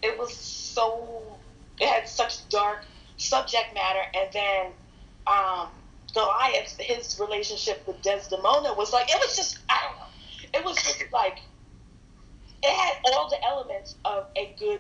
it 0.01 0.17
was 0.17 0.35
so 0.35 1.37
it 1.79 1.87
had 1.87 2.07
such 2.07 2.47
dark 2.49 2.85
subject 3.17 3.73
matter 3.73 4.01
and 4.13 4.29
then 4.33 4.65
um 5.27 5.69
Goliath, 6.13 6.77
his 6.79 7.19
relationship 7.19 7.85
with 7.85 8.01
Desdemona 8.01 8.73
was 8.73 8.93
like 8.93 9.09
it 9.09 9.17
was 9.19 9.35
just 9.35 9.59
I 9.69 9.81
don't 9.83 9.97
know. 9.97 10.59
It 10.59 10.65
was 10.65 10.77
just 10.77 11.03
like 11.11 11.39
it 12.63 12.71
had 12.71 12.93
all 13.13 13.29
the 13.29 13.43
elements 13.45 13.95
of 14.05 14.25
a 14.37 14.55
good 14.57 14.79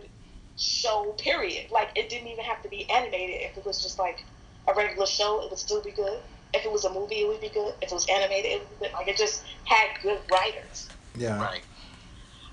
show, 0.57 1.13
period. 1.17 1.71
Like 1.71 1.89
it 1.95 2.09
didn't 2.09 2.27
even 2.29 2.45
have 2.45 2.61
to 2.63 2.69
be 2.69 2.89
animated. 2.89 3.41
If 3.41 3.57
it 3.57 3.65
was 3.65 3.81
just 3.81 3.99
like 3.99 4.23
a 4.67 4.73
regular 4.73 5.05
show, 5.05 5.41
it 5.43 5.49
would 5.49 5.59
still 5.59 5.81
be 5.83 5.91
good. 5.91 6.21
If 6.55 6.65
it 6.65 6.71
was 6.71 6.85
a 6.85 6.93
movie, 6.93 7.15
it 7.15 7.27
would 7.27 7.41
be 7.41 7.49
good. 7.49 7.73
If 7.81 7.91
it 7.91 7.95
was 7.95 8.07
animated, 8.09 8.51
it 8.51 8.59
would 8.59 8.79
be 8.79 8.85
good. 8.85 8.93
Like 8.93 9.07
it 9.07 9.17
just 9.17 9.43
had 9.65 9.87
good 10.01 10.19
writers. 10.31 10.87
Yeah. 11.15 11.41
Right. 11.41 11.61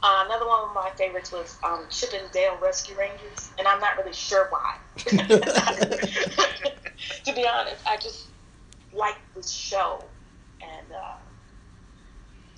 Uh, 0.03 0.25
another 0.27 0.47
one 0.47 0.69
of 0.69 0.75
my 0.75 0.91
favorites 0.97 1.31
was 1.31 1.57
um, 1.63 1.87
Chip 1.89 2.11
and 2.13 2.29
Dale 2.33 2.59
Rescue 2.61 2.97
Rangers, 2.99 3.51
and 3.57 3.69
I'm 3.69 3.79
not 3.79 3.97
really 3.97 4.13
sure 4.13 4.49
why. 4.51 4.75
to 7.25 7.33
be 7.33 7.47
honest, 7.47 7.87
I 7.87 7.97
just 8.03 8.27
liked 8.93 9.21
this 9.37 9.51
show, 9.53 10.05
and 10.61 10.93
uh, 10.93 11.15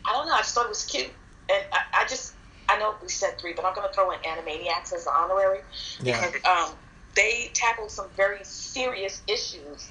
I 0.09 0.13
don't 0.13 0.27
know. 0.27 0.33
I 0.35 0.39
just 0.39 0.55
thought 0.55 0.65
it 0.65 0.71
was 0.71 0.87
cute, 0.87 1.11
and 1.51 1.63
I, 1.71 2.03
I 2.03 2.07
just 2.09 2.35
I 2.69 2.79
know 2.79 2.95
we 3.03 3.09
said 3.09 3.39
three, 3.39 3.53
but 3.53 3.67
I'm 3.67 3.75
gonna 3.75 3.93
throw 3.95 4.11
in 4.13 4.19
Animaniacs 4.21 4.95
as 4.95 5.05
the 5.05 5.11
honorary 5.11 5.61
Yeah. 6.01 6.27
because 6.27 6.71
um, 6.71 6.75
they 7.15 7.51
tackled 7.55 7.91
some 7.91 8.09
very 8.17 8.43
serious 8.43 9.23
issues 9.29 9.91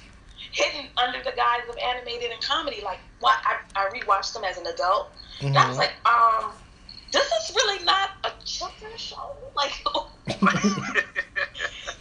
hidden 0.51 0.89
under 0.97 1.19
the 1.19 1.31
guise 1.35 1.67
of 1.69 1.77
animated 1.77 2.31
and 2.31 2.41
comedy. 2.43 2.81
Like, 2.83 2.99
what 3.19 3.37
I, 3.45 3.57
I 3.75 3.89
rewatched 3.89 4.33
them 4.33 4.43
as 4.43 4.57
an 4.57 4.67
adult, 4.67 5.13
and 5.41 5.57
I 5.57 5.67
was 5.67 5.77
Mhm. 5.77 5.79
like, 5.79 5.93
um, 6.05 6.53
this 7.11 7.25
is 7.25 7.55
really 7.55 7.83
not 7.85 8.09
a 8.23 8.31
children's 8.45 9.01
show. 9.01 9.37
Like, 9.55 9.85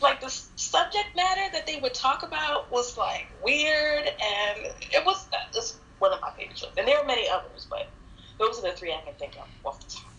like 0.01 0.21
the 0.21 0.31
subject 0.31 1.15
matter 1.15 1.43
that 1.53 1.67
they 1.67 1.79
would 1.81 1.93
talk 1.95 2.23
about 2.23 2.71
was 2.73 2.97
like 2.97 3.27
weird, 3.43 4.07
and 4.07 4.59
it 4.91 5.05
was 5.05 5.27
it's 5.55 5.79
one 5.99 6.13
of 6.13 6.21
my 6.21 6.31
favorite 6.37 6.57
shows. 6.59 6.71
And 6.79 6.89
there 6.89 6.99
are 6.99 7.05
many 7.05 7.29
others, 7.29 7.67
but 7.69 7.93
those 8.39 8.59
are 8.59 8.63
the 8.63 8.73
three 8.73 8.93
I 8.93 9.01
can 9.05 9.15
think 9.19 9.35
of 9.37 9.47
off 9.65 9.81
the 9.81 9.95
top. 9.95 10.13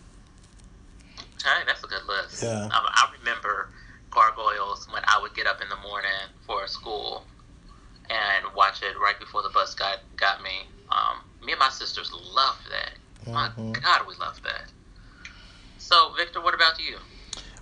All 1.46 1.56
right, 1.56 1.66
that's 1.66 1.82
a 1.84 1.86
good 1.88 2.04
list. 2.08 2.42
Yeah. 2.42 2.64
Um, 2.64 2.70
I 2.72 3.08
remember 3.18 3.68
gargoyles 4.10 4.86
when 4.90 5.02
I 5.06 5.18
would 5.20 5.34
get 5.34 5.46
up 5.46 5.60
in 5.60 5.68
the 5.68 5.76
morning 5.88 6.10
for 6.46 6.66
school 6.66 7.24
and 8.10 8.54
watch 8.54 8.82
it 8.82 8.98
right 9.00 9.18
before 9.18 9.42
the 9.42 9.50
bus 9.50 9.74
got 9.74 9.98
got 10.16 10.42
me. 10.42 10.66
Um, 10.90 11.18
me 11.44 11.52
and 11.52 11.58
my 11.58 11.70
sisters 11.70 12.12
loved 12.12 12.70
that. 12.70 13.32
My 13.32 13.48
Mhm. 13.48 13.82
God, 13.82 14.06
we 14.06 14.14
loved 14.16 14.42
that. 14.44 14.70
So, 15.78 16.12
Victor, 16.16 16.40
what 16.40 16.54
about 16.54 16.78
you? 16.78 16.98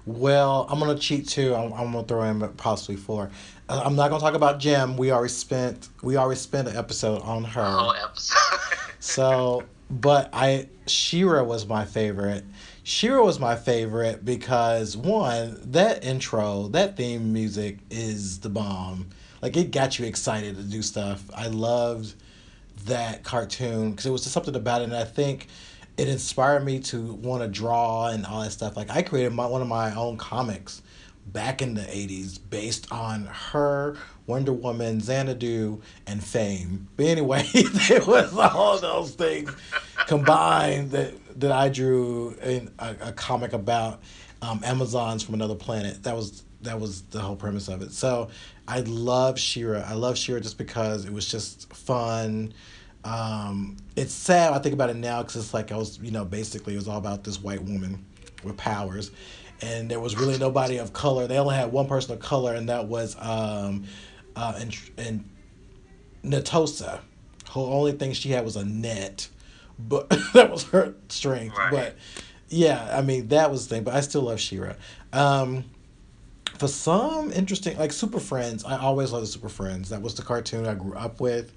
Well, 0.05 0.66
I'm 0.68 0.80
gonna 0.80 0.99
cheat 0.99 1.28
too. 1.28 1.55
I'm, 1.55 1.72
I'm 1.72 1.93
gonna 1.93 2.05
throw 2.05 2.22
in 2.22 2.40
possibly 2.55 2.97
four. 2.97 3.30
Uh, 3.68 3.82
I'm 3.84 3.95
not 3.95 4.11
gonna 4.11 4.20
talk 4.20 4.34
about 4.34 4.59
Jem. 4.59 4.97
We 4.97 5.12
already 5.12 5.32
spent 5.32 5.88
we 6.03 6.16
already 6.16 6.40
spent 6.40 6.68
an 6.68 6.76
episode 6.76 7.22
on 7.22 7.45
her. 7.45 7.64
Whole 7.64 7.95
episode. 7.95 8.38
So, 9.01 9.64
but 9.90 10.30
I 10.32 10.68
She-Ra 10.86 11.43
was 11.43 11.66
my 11.66 11.84
favorite. 11.84 12.45
She-Ra 12.84 13.24
was 13.24 13.40
my 13.40 13.57
favorite 13.57 14.24
because 14.24 14.97
one, 14.97 15.59
that 15.72 16.05
intro, 16.05 16.68
that 16.68 16.97
theme 16.97 17.32
music 17.32 17.78
is 17.90 18.38
the 18.40 18.49
bomb. 18.49 19.09
Like 19.43 19.57
it 19.57 19.72
got 19.72 19.99
you 19.99 20.07
excited 20.07 20.57
to 20.57 20.62
do 20.62 20.80
stuff. 20.80 21.22
I 21.34 21.49
loved 21.49 22.14
that 22.86 23.24
cartoon 23.24 23.90
because 23.90 24.07
it 24.07 24.11
was 24.11 24.22
just 24.22 24.32
something 24.32 24.57
about 24.57 24.82
it, 24.82 24.84
and 24.84 24.97
I 24.97 25.05
think 25.05 25.49
it 25.97 26.09
inspired 26.09 26.64
me 26.64 26.78
to 26.80 27.14
want 27.14 27.43
to 27.43 27.49
draw 27.49 28.09
and 28.09 28.24
all 28.24 28.43
that 28.43 28.53
stuff. 28.53 28.76
Like 28.76 28.90
I 28.90 29.03
created 29.03 29.32
my, 29.32 29.47
one 29.47 29.61
of 29.61 29.68
my 29.68 29.95
own 29.95 30.16
comics 30.16 30.82
back 31.26 31.62
in 31.62 31.74
the 31.74 31.82
80s 31.82 32.38
based 32.51 32.90
on 32.90 33.26
her, 33.26 33.97
Wonder 34.26 34.53
Woman, 34.53 35.01
Xanadu, 35.01 35.80
and 36.07 36.22
Fame. 36.22 36.88
But 36.97 37.07
anyway, 37.07 37.45
it 37.55 38.07
was 38.07 38.36
all 38.36 38.78
those 38.78 39.12
things 39.12 39.55
combined 40.07 40.90
that, 40.93 41.40
that 41.40 41.53
I 41.53 41.68
drew 41.68 42.36
in 42.43 42.70
a, 42.78 42.97
a 43.01 43.12
comic 43.12 43.53
about 43.53 44.03
um, 44.40 44.61
Amazons 44.64 45.22
from 45.22 45.34
another 45.34 45.55
planet. 45.55 46.03
That 46.03 46.16
was 46.16 46.43
that 46.62 46.80
was 46.80 47.02
the 47.02 47.20
whole 47.20 47.36
premise 47.36 47.68
of 47.68 47.82
it. 47.82 47.92
So 47.92 48.28
I 48.66 48.80
love 48.80 49.38
She-Ra. 49.38 49.80
I 49.86 49.94
love 49.94 50.16
She-Ra 50.16 50.40
just 50.40 50.58
because 50.58 51.04
it 51.04 51.12
was 51.12 51.26
just 51.26 51.72
fun. 51.72 52.52
Um, 53.04 53.76
it's 53.96 54.14
sad. 54.14 54.52
I 54.52 54.58
think 54.58 54.74
about 54.74 54.90
it 54.90 54.96
now 54.96 55.22
because 55.22 55.36
it's 55.36 55.54
like 55.54 55.72
I 55.72 55.76
was, 55.76 55.98
you 55.98 56.10
know, 56.10 56.24
basically 56.24 56.74
it 56.74 56.76
was 56.76 56.88
all 56.88 56.98
about 56.98 57.24
this 57.24 57.40
white 57.40 57.62
woman 57.62 58.04
with 58.44 58.56
powers, 58.56 59.10
and 59.60 59.90
there 59.90 60.00
was 60.00 60.16
really 60.16 60.38
nobody 60.38 60.78
of 60.78 60.92
color. 60.92 61.26
They 61.26 61.38
only 61.38 61.56
had 61.56 61.72
one 61.72 61.88
person 61.88 62.12
of 62.12 62.20
color, 62.20 62.54
and 62.54 62.68
that 62.68 62.86
was 62.86 63.16
um, 63.18 63.84
uh, 64.36 64.54
and 64.58 64.76
and 64.96 65.28
Netossa. 66.24 67.00
Her 67.50 67.60
only 67.60 67.92
thing 67.92 68.12
she 68.12 68.30
had 68.30 68.44
was 68.44 68.56
a 68.56 68.64
net, 68.64 69.28
but 69.78 70.08
that 70.34 70.50
was 70.50 70.64
her 70.64 70.94
strength. 71.08 71.56
Right. 71.58 71.70
But 71.70 71.96
yeah, 72.48 72.96
I 72.96 73.02
mean 73.02 73.28
that 73.28 73.50
was 73.50 73.66
the 73.66 73.74
thing. 73.74 73.84
But 73.84 73.94
I 73.94 74.00
still 74.00 74.22
love 74.22 74.38
She-Ra. 74.38 74.74
Um, 75.12 75.64
for 76.62 76.68
some 76.68 77.32
interesting, 77.32 77.76
like 77.76 77.90
Super 77.90 78.20
Friends, 78.20 78.64
I 78.64 78.78
always 78.78 79.10
loved 79.10 79.24
the 79.24 79.26
Super 79.26 79.48
Friends. 79.48 79.88
That 79.88 80.00
was 80.00 80.14
the 80.14 80.22
cartoon 80.22 80.64
I 80.64 80.74
grew 80.74 80.94
up 80.94 81.20
with. 81.20 81.52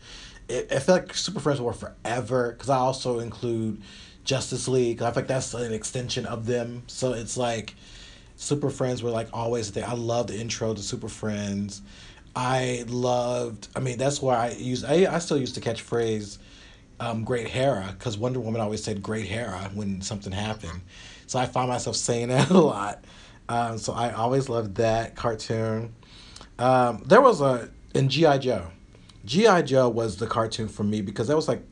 It, 0.50 0.72
it 0.72 0.80
felt 0.80 1.04
like 1.04 1.14
Super 1.14 1.40
Friends 1.40 1.62
were 1.62 1.74
forever 1.74 2.54
because 2.54 2.72
I 2.72 2.78
also 2.78 3.20
include 3.20 3.84
Justice 4.24 4.68
League. 4.68 5.04
I 5.04 5.12
feel 5.12 5.22
like 5.22 5.28
that's 5.28 5.54
an 5.54 5.72
extension 5.74 6.26
of 6.26 6.48
them. 6.48 6.82
So 6.88 7.14
it's 7.14 7.38
like 7.38 7.76
Super 8.36 8.72
Friends 8.72 9.04
were 9.04 9.12
like 9.12 9.28
always 9.32 9.72
there. 9.74 9.86
I 9.86 9.94
love 9.94 10.26
the 10.26 10.40
intro 10.40 10.74
to 10.74 10.82
Super 10.82 11.08
Friends. 11.08 11.84
I 12.36 12.86
loved. 12.88 13.68
I 13.76 13.82
mean, 13.82 14.00
that's 14.00 14.24
why 14.24 14.48
I 14.48 14.52
use. 14.54 14.84
I 14.84 15.06
I 15.06 15.20
still 15.20 15.38
used 15.38 15.54
to 15.54 15.62
catch 15.62 15.82
phrase, 15.84 16.40
um, 17.00 17.24
"Great 17.24 17.48
Hera" 17.48 17.94
because 17.96 18.18
Wonder 18.18 18.40
Woman 18.40 18.60
always 18.60 18.84
said 18.84 19.04
"Great 19.04 19.28
Hera" 19.28 19.70
when 19.76 20.02
something 20.02 20.32
happened. 20.34 20.82
So 21.28 21.38
I 21.38 21.46
find 21.46 21.70
myself 21.70 21.96
saying 21.96 22.30
that 22.30 22.50
a 22.50 22.60
lot. 22.60 23.06
Um, 23.48 23.78
so 23.78 23.94
I 23.94 24.12
always 24.12 24.50
loved 24.50 24.76
that 24.76 25.16
cartoon. 25.16 25.94
Um, 26.58 27.04
there 27.06 27.22
was 27.22 27.42
a 27.42 27.70
in 27.94 28.10
GI 28.10 28.40
Joe. 28.40 28.68
GI 29.26 29.64
Joe 29.64 29.90
was 29.90 30.18
the 30.18 30.28
cartoon 30.28 30.68
for 30.68 30.84
me 30.84 31.02
because 31.02 31.28
that 31.28 31.36
was 31.36 31.48
like 31.48 31.64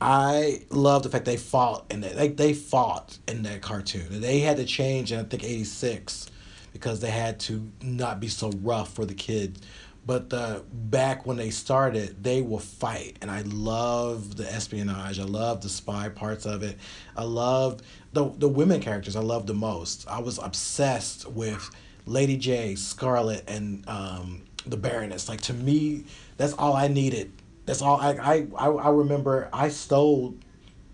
I 0.00 0.62
love 0.70 1.02
the 1.02 1.08
fact 1.08 1.24
they 1.24 1.36
fought 1.36 1.86
in 1.90 2.00
that. 2.02 2.16
Like 2.16 2.36
they 2.36 2.52
fought 2.52 3.18
in 3.26 3.42
that 3.44 3.62
cartoon. 3.62 4.20
They 4.20 4.40
had 4.40 4.58
to 4.58 4.64
change 4.64 5.12
in 5.12 5.20
I 5.20 5.24
think 5.24 5.44
'86 5.44 6.28
because 6.72 7.00
they 7.00 7.10
had 7.10 7.40
to 7.40 7.70
not 7.82 8.20
be 8.20 8.28
so 8.28 8.50
rough 8.62 8.92
for 8.92 9.06
the 9.06 9.14
kids. 9.14 9.60
But 10.06 10.30
the 10.30 10.62
back 10.72 11.26
when 11.26 11.36
they 11.36 11.50
started, 11.50 12.22
they 12.22 12.40
will 12.40 12.60
fight, 12.60 13.16
and 13.20 13.28
I 13.28 13.42
love 13.42 14.36
the 14.36 14.50
espionage. 14.50 15.18
I 15.18 15.24
love 15.24 15.62
the 15.62 15.68
spy 15.68 16.08
parts 16.08 16.46
of 16.46 16.62
it. 16.62 16.78
I 17.16 17.24
love 17.24 17.80
the 18.12 18.30
the 18.38 18.48
women 18.48 18.80
characters. 18.80 19.16
I 19.16 19.20
love 19.20 19.48
the 19.48 19.54
most. 19.54 20.06
I 20.08 20.20
was 20.20 20.38
obsessed 20.38 21.28
with 21.28 21.68
Lady 22.06 22.38
Jaye, 22.38 22.78
Scarlett, 22.78 23.42
and 23.48 23.82
um, 23.88 24.42
the 24.64 24.76
Baroness. 24.76 25.28
Like 25.28 25.40
to 25.42 25.52
me, 25.52 26.04
that's 26.36 26.52
all 26.52 26.74
I 26.74 26.86
needed. 26.86 27.32
That's 27.64 27.82
all 27.82 28.00
I 28.00 28.12
I 28.12 28.46
I, 28.56 28.68
I 28.68 28.90
remember. 28.90 29.48
I 29.52 29.70
stole 29.70 30.36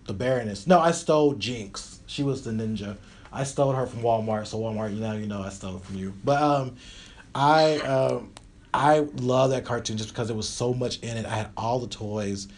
the 0.07 0.15
Baroness. 0.15 0.67
No, 0.67 0.81
I 0.81 0.91
stole 0.91 1.35
Jinx. 1.35 2.01
She 2.07 2.23
was 2.23 2.45
the 2.45 2.51
ninja. 2.51 2.97
I 3.31 3.45
stole 3.45 3.73
her 3.73 3.87
from 3.87 4.01
Walmart. 4.01 4.47
So 4.47 4.59
Walmart, 4.59 4.95
you 4.95 5.01
know, 5.01 5.13
you 5.13 5.27
know, 5.27 5.43
I 5.43 5.51
stole 5.51 5.79
from 5.79 5.97
you. 5.97 6.15
But 6.25 6.43
um, 6.43 6.77
I 7.35 7.77
um, 7.79 8.33
I 8.75 9.01
love 9.17 9.51
that 9.51 9.65
cartoon 9.65 9.97
just 9.97 10.11
because 10.11 10.29
there 10.29 10.37
was 10.37 10.49
so 10.49 10.73
much 10.73 10.99
in 11.01 11.17
it. 11.17 11.27
I 11.27 11.35
had 11.35 11.51
all 11.57 11.79
the 11.79 11.87
toys, 11.87 12.49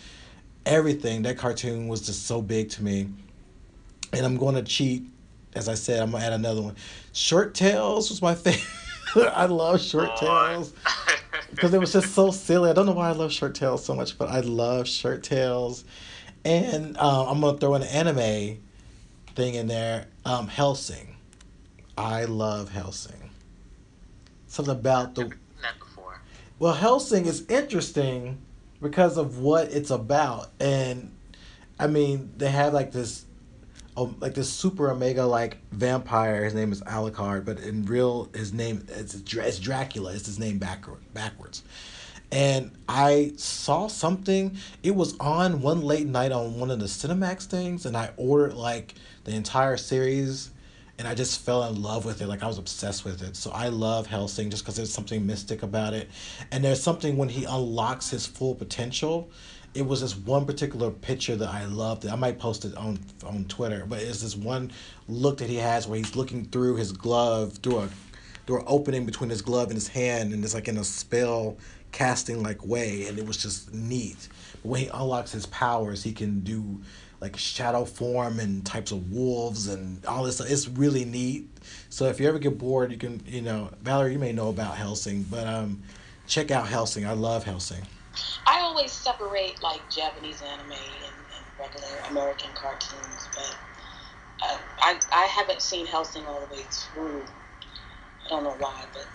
everything. 0.65 1.23
That 1.23 1.39
cartoon 1.39 1.89
was 1.89 2.03
just 2.07 2.27
so 2.27 2.41
big 2.41 2.71
to 2.71 2.85
me. 2.85 3.09
And 4.13 4.25
I'm 4.25 4.37
going 4.37 4.55
to 4.55 4.63
cheat. 4.63 5.05
As 5.55 5.69
I 5.69 5.75
said, 5.75 6.03
I'm 6.03 6.11
gonna 6.11 6.25
add 6.25 6.33
another 6.33 6.63
one. 6.63 6.75
Shirt 7.13 7.55
Tales 7.55 8.11
was 8.11 8.21
my 8.21 8.35
favorite. 9.15 9.33
I 9.33 9.47
love 9.47 9.81
Shirt 9.81 10.17
Tales 10.17 10.73
because 11.51 11.73
it 11.73 11.79
was 11.79 11.93
just 11.93 12.13
so 12.13 12.33
silly. 12.33 12.71
I 12.71 12.73
don't 12.73 12.87
know 12.87 12.93
why 12.93 13.11
I 13.11 13.13
love 13.13 13.33
Shirt 13.33 13.55
Tales 13.55 13.85
so 13.85 13.95
much, 13.95 14.19
but 14.19 14.29
I 14.29 14.41
love 14.41 14.89
Shirt 14.89 15.23
Tales. 15.23 15.85
And 16.45 16.97
um, 16.99 17.29
I'm 17.29 17.41
gonna 17.41 17.59
throw 17.59 17.75
an 17.75 17.85
anime 17.85 18.59
thing 19.37 19.55
in 19.55 19.69
there. 19.69 20.07
Um, 20.25 20.49
Hellsing. 20.49 21.15
I 21.97 22.25
love 22.25 22.71
Hellsing. 22.73 23.31
Something 24.49 24.75
about 24.75 25.15
the. 25.15 25.33
Well, 26.65 26.73
Hellsing 26.73 27.27
is 27.27 27.45
interesting 27.51 28.39
because 28.81 29.19
of 29.19 29.37
what 29.37 29.71
it's 29.71 29.91
about, 29.91 30.49
and 30.59 31.15
I 31.79 31.89
mean 31.89 32.33
they 32.39 32.49
have 32.49 32.73
like 32.73 32.91
this, 32.91 33.27
oh, 33.99 34.15
like 34.19 34.33
this 34.33 34.49
super 34.49 34.91
omega 34.91 35.27
like 35.27 35.59
vampire. 35.73 36.43
His 36.43 36.55
name 36.55 36.73
is 36.73 36.81
Alucard, 36.85 37.45
but 37.45 37.61
in 37.61 37.85
real 37.85 38.31
his 38.35 38.55
name 38.55 38.87
it's, 38.89 39.15
it's 39.15 39.59
Dracula. 39.59 40.15
It's 40.15 40.25
his 40.25 40.39
name 40.39 40.57
backward 40.57 41.01
backwards. 41.13 41.65
And 42.33 42.71
I 42.89 43.35
saw 43.37 43.87
something. 43.87 44.57
It 44.83 44.95
was 44.95 45.19
on 45.21 45.61
one 45.61 45.83
late 45.83 46.07
night 46.07 46.33
on 46.33 46.59
one 46.59 46.71
of 46.71 46.81
the 46.81 46.87
Cinemax 46.87 47.45
things, 47.45 47.85
and 47.85 47.95
I 47.95 48.13
ordered 48.17 48.55
like 48.55 48.95
the 49.25 49.33
entire 49.33 49.77
series 49.77 50.49
and 50.99 51.09
I 51.09 51.15
just 51.15 51.41
fell 51.41 51.65
in 51.65 51.83
love 51.83 52.05
with 52.05 52.21
it. 52.21 52.27
Like 52.27 52.43
I 52.43 52.47
was 52.47 52.59
obsessed 52.59 53.05
with 53.05 53.23
it. 53.23 53.37
So 53.37 53.51
I 53.51 53.69
love 53.69 54.07
Hellsing 54.07 54.51
just 54.51 54.63
because 54.63 54.77
there's 54.77 54.93
something 54.93 55.27
mystic 55.27 55.63
about 55.63 55.95
it, 55.95 56.09
and 56.51 56.65
there's 56.65 56.83
something 56.83 57.17
when 57.17 57.29
he 57.29 57.45
unlocks 57.45 58.11
his 58.11 58.27
full 58.27 58.55
potential. 58.55 59.31
It 59.75 59.85
was 59.85 60.03
this 60.03 60.17
one 60.17 60.47
particular 60.47 60.91
picture 60.91 61.35
that 61.35 61.49
I 61.49 61.65
loved. 61.65 62.07
I 62.07 62.15
might 62.15 62.39
post 62.39 62.65
it 62.65 62.77
on 62.77 62.99
on 63.25 63.45
Twitter, 63.47 63.85
but 63.89 64.01
it's 64.01 64.23
this 64.23 64.37
one 64.37 64.71
look 65.09 65.39
that 65.39 65.49
he 65.49 65.57
has 65.57 65.89
where 65.89 65.99
he's 65.99 66.15
looking 66.15 66.45
through 66.45 66.77
his 66.77 66.93
glove 66.93 67.59
through 67.63 67.79
a 67.81 67.89
through 68.47 68.61
an 68.61 68.65
opening 68.67 69.07
between 69.07 69.31
his 69.31 69.43
glove 69.43 69.69
and 69.69 69.75
his 69.75 69.89
hand, 69.89 70.33
and 70.33 70.45
it's 70.45 70.55
like 70.55 70.69
in 70.69 70.77
a 70.77 70.85
spell 70.85 71.57
casting 71.93 72.43
like 72.43 72.65
way, 72.65 73.07
and 73.07 73.19
it 73.19 73.27
was 73.27 73.37
just 73.37 73.73
neat. 73.73 74.29
But 74.63 74.69
when 74.69 74.81
he 74.83 74.89
unlocks 74.89 75.33
his 75.33 75.47
powers, 75.47 76.03
he 76.03 76.13
can 76.13 76.41
do 76.41 76.81
like 77.25 77.39
shadow 77.39 77.87
form 77.87 78.39
and 78.39 78.67
types 78.67 78.93
of 78.93 79.11
wolves 79.11 79.67
and 79.69 80.05
all 80.05 80.25
this. 80.25 80.35
stuff. 80.37 80.51
It's 80.51 80.69
really 80.69 81.07
neat. 81.07 81.49
So 81.89 82.05
if 82.05 82.21
you 82.21 82.29
ever 82.29 82.39
get 82.39 82.59
bored, 82.59 82.93
you 82.93 82.99
can 82.99 83.23
you 83.27 83.41
know 83.41 83.71
Valerie, 83.81 84.13
you 84.13 84.19
may 84.19 84.33
know 84.33 84.51
about 84.51 84.77
Hellsing, 84.77 85.25
but 85.31 85.47
um, 85.47 85.83
check 86.27 86.51
out 86.51 86.69
Hellsing. 86.69 87.07
I 87.07 87.13
love 87.13 87.45
Hellsing. 87.45 87.83
I 88.47 88.61
always 88.61 88.93
separate 88.93 89.63
like 89.63 89.81
Japanese 89.91 90.43
anime 90.43 90.73
and, 90.73 90.77
and 90.77 91.45
regular 91.59 91.89
American 92.11 92.51
cartoons, 92.55 93.29
but 93.35 93.57
uh, 94.43 94.59
I 94.81 95.01
I 95.11 95.25
haven't 95.25 95.63
seen 95.63 95.87
Hellsing 95.87 96.27
all 96.27 96.47
the 96.47 96.55
way 96.55 96.63
through. 96.71 97.23
I 98.27 98.29
don't 98.29 98.45
know 98.45 98.57
why, 98.59 98.85
but 98.93 99.09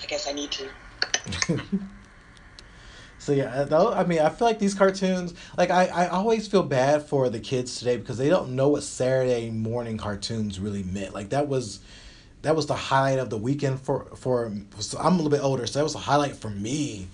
I 0.00 0.06
guess 0.06 0.28
I 0.28 0.32
need 0.32 0.52
to. 0.52 0.68
So 3.26 3.32
yeah, 3.32 3.52
uh, 3.52 3.64
though 3.64 3.92
I 3.92 4.04
mean, 4.04 4.20
I 4.20 4.28
feel 4.28 4.46
like 4.46 4.60
these 4.60 4.72
cartoons, 4.74 5.34
like 5.58 5.68
I, 5.68 5.86
I 5.86 6.06
always 6.06 6.46
feel 6.46 6.62
bad 6.62 7.02
for 7.02 7.28
the 7.28 7.40
kids 7.40 7.76
today 7.76 7.96
because 7.96 8.18
they 8.18 8.28
don't 8.28 8.54
know 8.54 8.68
what 8.68 8.84
Saturday 8.84 9.50
morning 9.50 9.98
cartoons 9.98 10.60
really 10.60 10.84
meant. 10.84 11.12
Like 11.12 11.30
that 11.30 11.48
was, 11.48 11.80
that 12.42 12.54
was 12.54 12.66
the 12.66 12.76
highlight 12.76 13.18
of 13.18 13.28
the 13.28 13.36
weekend 13.36 13.80
for 13.80 14.04
for. 14.14 14.52
So 14.78 14.98
I'm 14.98 15.14
a 15.14 15.16
little 15.16 15.30
bit 15.30 15.40
older, 15.40 15.66
so 15.66 15.80
that 15.80 15.82
was 15.82 15.96
a 15.96 15.98
highlight 15.98 16.36
for 16.36 16.50
me. 16.50 17.08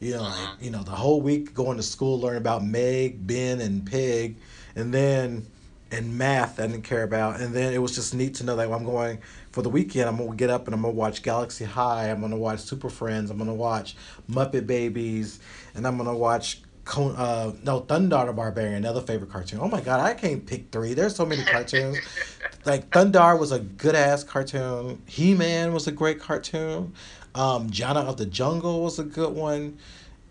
You 0.00 0.14
know, 0.14 0.22
like 0.22 0.48
you 0.58 0.70
know, 0.70 0.82
the 0.82 0.92
whole 0.92 1.20
week 1.20 1.52
going 1.52 1.76
to 1.76 1.82
school, 1.82 2.18
learning 2.18 2.38
about 2.38 2.64
Meg, 2.64 3.26
Ben, 3.26 3.60
and 3.60 3.84
Pig, 3.84 4.36
and 4.74 4.94
then 4.94 5.44
and 5.90 6.16
math 6.16 6.58
I 6.60 6.66
didn't 6.66 6.84
care 6.84 7.02
about, 7.02 7.40
and 7.40 7.54
then 7.54 7.74
it 7.74 7.78
was 7.82 7.94
just 7.94 8.14
neat 8.14 8.36
to 8.36 8.44
know 8.44 8.56
that 8.56 8.72
I'm 8.72 8.86
going 8.86 9.18
for 9.58 9.62
the 9.62 9.68
weekend. 9.70 10.08
I'm 10.08 10.18
gonna 10.18 10.36
get 10.36 10.50
up 10.50 10.68
and 10.68 10.74
I'm 10.74 10.82
gonna 10.82 10.94
watch 10.94 11.20
Galaxy 11.20 11.64
High. 11.64 12.10
I'm 12.10 12.20
gonna 12.20 12.36
watch 12.36 12.60
Super 12.60 12.88
Friends. 12.88 13.28
I'm 13.28 13.38
gonna 13.38 13.52
watch 13.52 13.96
Muppet 14.30 14.68
Babies, 14.68 15.40
and 15.74 15.84
I'm 15.84 15.96
gonna 15.96 16.16
watch 16.16 16.62
Con- 16.84 17.16
uh, 17.16 17.52
no 17.64 17.80
Thundarr 17.80 18.26
the 18.26 18.32
Barbarian, 18.32 18.76
another 18.76 19.00
favorite 19.00 19.32
cartoon. 19.32 19.58
Oh 19.60 19.66
my 19.66 19.80
god, 19.80 19.98
I 19.98 20.14
can't 20.14 20.46
pick 20.46 20.70
three. 20.70 20.94
There's 20.94 21.16
so 21.16 21.26
many 21.26 21.42
cartoons. 21.42 21.98
like 22.66 22.88
Thundarr 22.90 23.36
was 23.36 23.50
a 23.50 23.58
good 23.58 23.96
ass 23.96 24.22
cartoon. 24.22 25.02
He 25.06 25.34
Man 25.34 25.72
was 25.72 25.88
a 25.88 25.92
great 25.92 26.20
cartoon. 26.20 26.92
Um, 27.34 27.68
Jana 27.68 28.02
of 28.02 28.16
the 28.16 28.26
Jungle 28.26 28.84
was 28.84 29.00
a 29.00 29.04
good 29.04 29.34
one. 29.34 29.76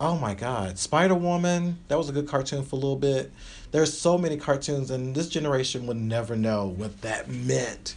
Oh 0.00 0.16
my 0.16 0.32
god, 0.32 0.78
Spider 0.78 1.14
Woman 1.16 1.76
that 1.88 1.98
was 1.98 2.08
a 2.08 2.12
good 2.12 2.28
cartoon 2.28 2.64
for 2.64 2.76
a 2.76 2.78
little 2.78 2.96
bit. 2.96 3.30
There's 3.72 3.92
so 3.92 4.16
many 4.16 4.38
cartoons, 4.38 4.90
and 4.90 5.14
this 5.14 5.28
generation 5.28 5.86
would 5.86 5.98
never 5.98 6.34
know 6.34 6.68
what 6.68 7.02
that 7.02 7.28
meant. 7.28 7.94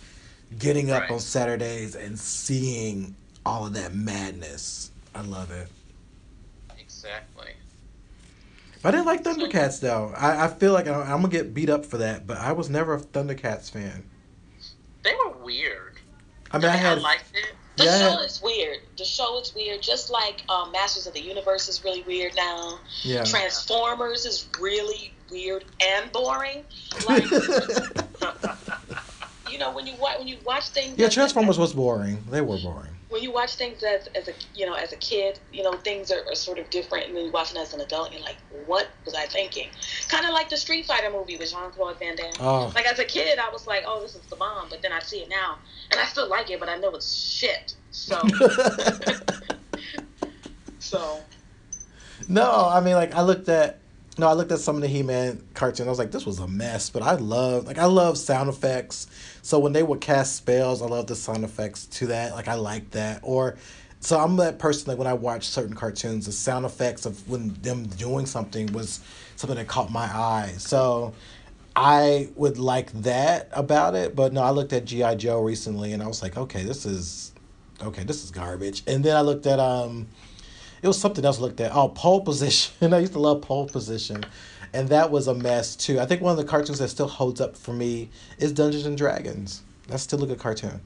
Getting 0.59 0.91
up 0.91 1.01
Right. 1.03 1.11
on 1.11 1.19
Saturdays 1.19 1.95
and 1.95 2.17
seeing 2.19 3.15
all 3.45 3.65
of 3.65 3.73
that 3.73 3.93
madness. 3.95 4.91
I 5.15 5.21
love 5.21 5.51
it. 5.51 5.67
Exactly. 6.79 7.53
But 8.81 8.89
I 8.89 8.97
didn't 8.97 9.05
like 9.07 9.23
Thundercats 9.23 9.79
though. 9.79 10.13
I, 10.17 10.45
I 10.45 10.47
feel 10.47 10.73
like 10.73 10.87
I, 10.87 10.93
I'm 11.01 11.21
gonna 11.21 11.29
get 11.29 11.53
beat 11.53 11.69
up 11.69 11.85
for 11.85 11.97
that, 11.97 12.25
but 12.27 12.37
I 12.37 12.51
was 12.51 12.69
never 12.69 12.95
a 12.95 12.99
Thundercats 12.99 13.69
fan. 13.71 14.03
They 15.03 15.13
were 15.15 15.31
weird. 15.43 15.93
I 16.51 16.57
mean, 16.57 16.67
I 16.67 16.75
had 16.75 17.01
liked 17.01 17.31
it. 17.33 17.53
The 17.77 17.85
Yeah. 17.85 18.15
show 18.15 18.21
is 18.21 18.41
weird. 18.41 18.79
The 18.97 19.05
show 19.05 19.39
is 19.39 19.55
weird. 19.55 19.81
Just 19.81 20.09
like 20.11 20.43
um, 20.49 20.71
Masters 20.71 21.07
of 21.07 21.13
the 21.13 21.21
Universe 21.21 21.69
is 21.69 21.83
really 21.83 22.01
weird 22.03 22.35
now. 22.35 22.79
yeah. 23.03 23.23
Transformers 23.23 24.25
is 24.25 24.47
really 24.59 25.13
weird 25.31 25.63
and 25.81 26.11
boring. 26.11 26.63
Like 27.07 27.23
know, 29.61 29.71
when 29.73 29.87
you 29.87 29.93
watch 29.99 30.17
when 30.19 30.27
you 30.27 30.37
watch 30.45 30.69
things. 30.69 30.97
yeah, 30.97 31.09
Transformers 31.09 31.57
was 31.57 31.73
boring. 31.73 32.23
They 32.29 32.41
were 32.41 32.57
boring. 32.57 32.89
When 33.09 33.21
you 33.21 33.31
watch 33.33 33.55
things 33.55 33.83
as, 33.83 34.07
as 34.15 34.27
a 34.27 34.33
you 34.55 34.65
know 34.65 34.73
as 34.73 34.91
a 34.93 34.95
kid, 34.97 35.39
you 35.51 35.63
know 35.63 35.73
things 35.73 36.11
are, 36.11 36.23
are 36.29 36.35
sort 36.35 36.59
of 36.59 36.69
different, 36.69 37.07
and 37.07 37.15
then 37.15 37.25
you 37.25 37.31
watch 37.31 37.51
it 37.51 37.57
as 37.57 37.73
an 37.73 37.81
adult, 37.81 38.07
and 38.07 38.15
you're 38.15 38.23
like, 38.23 38.37
what 38.65 38.89
was 39.05 39.13
I 39.13 39.25
thinking? 39.25 39.69
Kind 40.07 40.25
of 40.25 40.33
like 40.33 40.49
the 40.49 40.57
Street 40.57 40.85
Fighter 40.85 41.09
movie 41.11 41.37
with 41.37 41.51
Jean 41.51 41.71
Claude 41.71 41.99
Van 41.99 42.15
Damme. 42.15 42.33
Oh, 42.39 42.71
Like 42.75 42.85
as 42.85 42.99
a 42.99 43.05
kid, 43.05 43.39
I 43.39 43.49
was 43.49 43.67
like, 43.67 43.83
oh, 43.85 44.01
this 44.01 44.15
is 44.15 44.21
the 44.21 44.35
bomb, 44.35 44.67
but 44.69 44.81
then 44.81 44.91
I 44.93 44.99
see 44.99 45.19
it 45.19 45.29
now, 45.29 45.57
and 45.91 45.99
I 45.99 46.05
still 46.05 46.27
like 46.29 46.49
it, 46.49 46.59
but 46.59 46.69
I 46.69 46.77
know 46.77 46.89
it's 46.91 47.13
shit. 47.13 47.75
So 47.91 48.21
so. 50.79 51.19
no, 52.27 52.69
I 52.71 52.79
mean, 52.79 52.95
like 52.95 53.13
I 53.13 53.21
looked 53.21 53.49
at 53.49 53.79
no, 54.17 54.27
I 54.27 54.33
looked 54.33 54.51
at 54.51 54.59
some 54.59 54.75
of 54.75 54.81
the 54.81 54.87
He-Man 54.87 55.41
cartoons. 55.53 55.87
I 55.87 55.89
was 55.89 55.99
like, 55.99 56.11
this 56.11 56.25
was 56.25 56.39
a 56.39 56.47
mess, 56.47 56.89
but 56.89 57.01
I 57.01 57.15
love 57.15 57.65
like 57.65 57.77
I 57.77 57.85
love 57.85 58.17
sound 58.17 58.49
effects. 58.49 59.07
So 59.41 59.57
when 59.59 59.73
they 59.73 59.83
would 59.83 60.01
cast 60.01 60.35
spells, 60.35 60.81
I 60.81 60.85
love 60.85 61.07
the 61.07 61.15
sound 61.15 61.43
effects 61.43 61.85
to 61.87 62.07
that. 62.07 62.33
Like 62.33 62.47
I 62.47 62.55
like 62.55 62.91
that. 62.91 63.21
Or 63.23 63.57
so 64.01 64.19
I'm 64.19 64.35
that 64.37 64.59
person 64.59 64.89
that 64.89 64.97
when 64.97 65.07
I 65.07 65.13
watch 65.13 65.47
certain 65.47 65.75
cartoons, 65.75 66.25
the 66.25 66.31
sound 66.31 66.65
effects 66.65 67.05
of 67.05 67.27
when 67.29 67.53
them 67.61 67.85
doing 67.85 68.25
something 68.25 68.73
was 68.73 68.99
something 69.37 69.57
that 69.57 69.67
caught 69.67 69.91
my 69.91 70.05
eye. 70.05 70.55
So 70.57 71.13
I 71.75 72.29
would 72.35 72.57
like 72.57 72.91
that 73.03 73.47
about 73.53 73.95
it, 73.95 74.15
but 74.15 74.33
no, 74.33 74.41
I 74.41 74.49
looked 74.49 74.73
at 74.73 74.85
GI 74.85 75.15
Joe 75.15 75.41
recently 75.41 75.93
and 75.93 76.03
I 76.03 76.07
was 76.07 76.21
like, 76.21 76.35
okay, 76.35 76.63
this 76.63 76.85
is 76.85 77.31
okay, 77.81 78.03
this 78.03 78.23
is 78.23 78.31
garbage. 78.31 78.83
And 78.87 79.03
then 79.05 79.15
I 79.15 79.21
looked 79.21 79.45
at 79.45 79.59
um 79.59 80.07
it 80.81 80.87
was 80.87 80.99
something 80.99 81.23
else 81.23 81.39
I 81.39 81.41
looked 81.41 81.61
at. 81.61 81.75
Oh, 81.75 81.89
pole 81.89 82.21
position. 82.21 82.93
I 82.93 82.99
used 82.99 83.13
to 83.13 83.19
love 83.19 83.41
pole 83.41 83.67
position. 83.67 84.25
And 84.73 84.89
that 84.89 85.11
was 85.11 85.27
a 85.27 85.35
mess 85.35 85.75
too. 85.75 85.99
I 85.99 86.05
think 86.05 86.21
one 86.21 86.31
of 86.31 86.37
the 86.37 86.49
cartoons 86.49 86.79
that 86.79 86.87
still 86.87 87.07
holds 87.07 87.41
up 87.41 87.57
for 87.57 87.73
me 87.73 88.09
is 88.37 88.53
Dungeons 88.53 88.85
and 88.85 88.97
Dragons. 88.97 89.61
That's 89.87 90.03
still 90.03 90.23
a 90.23 90.27
good 90.27 90.39
cartoon. 90.39 90.79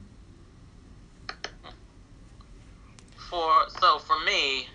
For 3.30 3.68
so 3.80 3.98
for 3.98 4.18
me, 4.24 4.66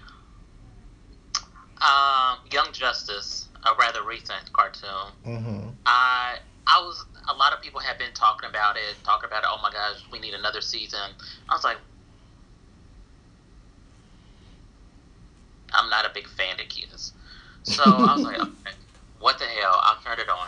um, 1.81 2.37
Young 2.51 2.71
Justice, 2.71 3.49
a 3.65 3.75
rather 3.77 4.03
recent 4.03 4.51
cartoon. 4.53 5.11
Mm-hmm. 5.25 5.69
I 5.85 6.37
I 6.67 6.79
was 6.79 7.05
a 7.29 7.33
lot 7.33 7.53
of 7.53 7.61
people 7.61 7.79
have 7.81 7.97
been 7.97 8.13
talking 8.13 8.49
about 8.49 8.77
it, 8.77 8.95
talking 9.03 9.27
about 9.27 9.43
it. 9.43 9.49
Oh 9.51 9.59
my 9.61 9.71
gosh, 9.71 10.03
we 10.11 10.19
need 10.19 10.33
another 10.33 10.61
season. 10.61 11.11
I 11.49 11.53
was 11.53 11.63
like, 11.63 11.77
I'm 15.73 15.89
not 15.89 16.05
a 16.05 16.11
big 16.13 16.27
fan 16.27 16.59
of 16.59 16.67
kids, 16.69 17.13
so 17.63 17.83
I 17.83 18.13
was 18.15 18.23
like, 18.23 18.39
okay, 18.41 18.75
what 19.19 19.39
the 19.39 19.45
hell? 19.45 19.79
I'll 19.81 20.01
turn 20.01 20.19
it 20.19 20.29
on. 20.29 20.47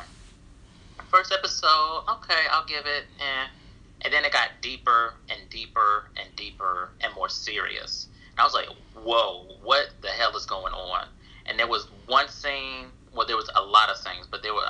First 1.09 1.31
episode, 1.31 2.03
okay, 2.09 2.47
I'll 2.51 2.65
give 2.65 2.85
it, 2.85 3.05
eh. 3.19 3.47
And 4.01 4.13
then 4.13 4.25
it 4.25 4.33
got 4.33 4.49
deeper 4.61 5.13
and 5.29 5.49
deeper 5.49 6.09
and 6.17 6.35
deeper 6.35 6.89
and 7.01 7.13
more 7.15 7.29
serious. 7.29 8.07
And 8.31 8.39
I 8.39 8.43
was 8.43 8.53
like, 8.53 8.67
whoa, 8.95 9.45
what 9.63 9.89
the 10.01 10.09
hell 10.09 10.35
is 10.35 10.45
going 10.45 10.73
on? 10.73 11.07
And 11.45 11.57
there 11.59 11.67
was 11.67 11.87
one 12.07 12.27
scene, 12.27 12.87
well, 13.13 13.27
there 13.27 13.37
was 13.37 13.49
a 13.55 13.61
lot 13.61 13.89
of 13.89 13.97
scenes, 13.97 14.27
but 14.29 14.43
there 14.43 14.53
were 14.53 14.67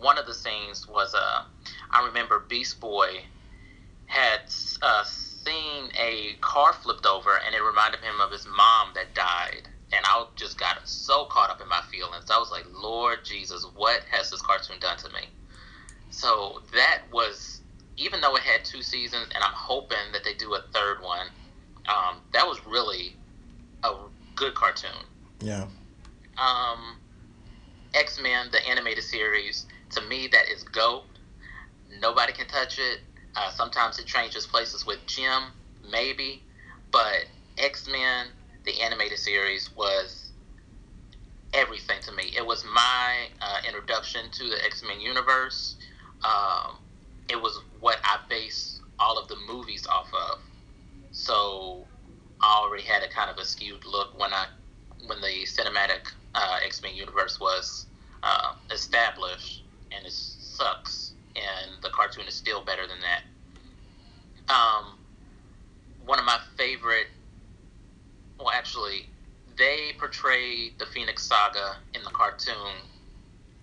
one 0.00 0.18
of 0.18 0.26
the 0.26 0.34
scenes 0.34 0.86
was 0.86 1.14
uh, 1.14 1.44
I 1.90 2.06
remember 2.06 2.40
Beast 2.40 2.80
Boy 2.80 3.22
had 4.06 4.40
uh, 4.82 5.04
seen 5.04 5.88
a 5.98 6.34
car 6.40 6.72
flipped 6.72 7.06
over, 7.06 7.38
and 7.44 7.54
it 7.54 7.62
reminded 7.62 8.00
him 8.00 8.20
of 8.20 8.30
his 8.30 8.46
mom 8.46 8.90
that 8.94 9.14
died. 9.14 9.68
And 9.92 10.04
I 10.04 10.24
just 10.36 10.58
got 10.58 10.76
so 10.84 11.26
caught 11.26 11.50
up 11.50 11.60
in 11.60 11.68
my 11.68 11.80
feelings. 11.90 12.24
I 12.30 12.38
was 12.38 12.50
like, 12.50 12.64
Lord 12.72 13.18
Jesus, 13.24 13.66
what 13.76 14.02
has 14.10 14.30
this 14.30 14.42
cartoon 14.42 14.76
done 14.80 14.96
to 14.98 15.08
me? 15.10 15.28
So 16.10 16.62
that 16.72 17.02
was, 17.12 17.60
even 17.96 18.20
though 18.20 18.34
it 18.36 18.42
had 18.42 18.64
two 18.64 18.82
seasons, 18.82 19.26
and 19.34 19.44
I'm 19.44 19.52
hoping 19.54 20.12
that 20.12 20.24
they 20.24 20.34
do 20.34 20.54
a 20.54 20.60
third 20.72 21.02
one, 21.02 21.28
Um, 21.86 22.22
that 22.32 22.46
was 22.46 22.58
really 22.66 23.14
a 23.82 23.92
good 24.36 24.54
cartoon. 24.54 25.04
Yeah. 25.40 25.66
Um, 26.38 26.96
X 27.92 28.18
Men, 28.20 28.46
the 28.50 28.66
animated 28.66 29.04
series, 29.04 29.66
to 29.90 30.00
me 30.00 30.26
that 30.28 30.48
is 30.48 30.62
GOAT. 30.62 31.04
Nobody 32.00 32.32
can 32.32 32.46
touch 32.46 32.78
it. 32.78 33.00
Uh, 33.36 33.50
sometimes 33.50 33.98
it 33.98 34.06
changes 34.06 34.46
places 34.46 34.86
with 34.86 35.04
Jem, 35.06 35.52
maybe, 35.90 36.42
but 36.90 37.26
X 37.58 37.86
Men, 37.86 38.28
the 38.64 38.80
animated 38.80 39.18
series, 39.18 39.70
was 39.76 40.32
everything 41.52 41.98
to 42.02 42.12
me. 42.12 42.32
It 42.36 42.44
was 42.44 42.64
my 42.64 43.28
uh, 43.40 43.58
introduction 43.66 44.30
to 44.32 44.44
the 44.48 44.64
X 44.64 44.82
Men 44.86 45.00
universe. 45.00 45.76
Um, 46.24 46.76
it 47.28 47.40
was 47.40 47.60
what 47.80 47.98
I 48.04 48.18
based 48.28 48.80
all 48.98 49.18
of 49.18 49.28
the 49.28 49.36
movies 49.48 49.86
off 49.86 50.08
of. 50.12 50.38
So 51.12 51.84
I 52.42 52.60
already 52.62 52.82
had 52.82 53.02
a 53.02 53.08
kind 53.08 53.30
of 53.30 53.38
a 53.38 53.44
skewed 53.44 53.84
look 53.84 54.18
when 54.18 54.32
I 54.32 54.46
when 55.06 55.20
the 55.20 55.44
cinematic 55.46 56.12
uh, 56.34 56.58
X 56.64 56.82
Men 56.82 56.94
universe 56.94 57.38
was 57.40 57.86
uh, 58.22 58.52
established, 58.70 59.64
and 59.92 60.04
it 60.04 60.12
sucks. 60.12 61.12
And 61.36 61.82
the 61.82 61.90
cartoon 61.90 62.26
is 62.28 62.34
still 62.34 62.64
better 62.64 62.86
than 62.86 62.98
that. 63.00 64.52
Um, 64.54 64.98
one 66.04 66.18
of 66.18 66.24
my 66.24 66.38
favorite, 66.56 67.08
actually, 68.74 69.06
they 69.56 69.92
portray 69.98 70.70
the 70.78 70.86
Phoenix 70.86 71.22
Saga 71.22 71.76
in 71.94 72.02
the 72.02 72.10
cartoon 72.10 72.72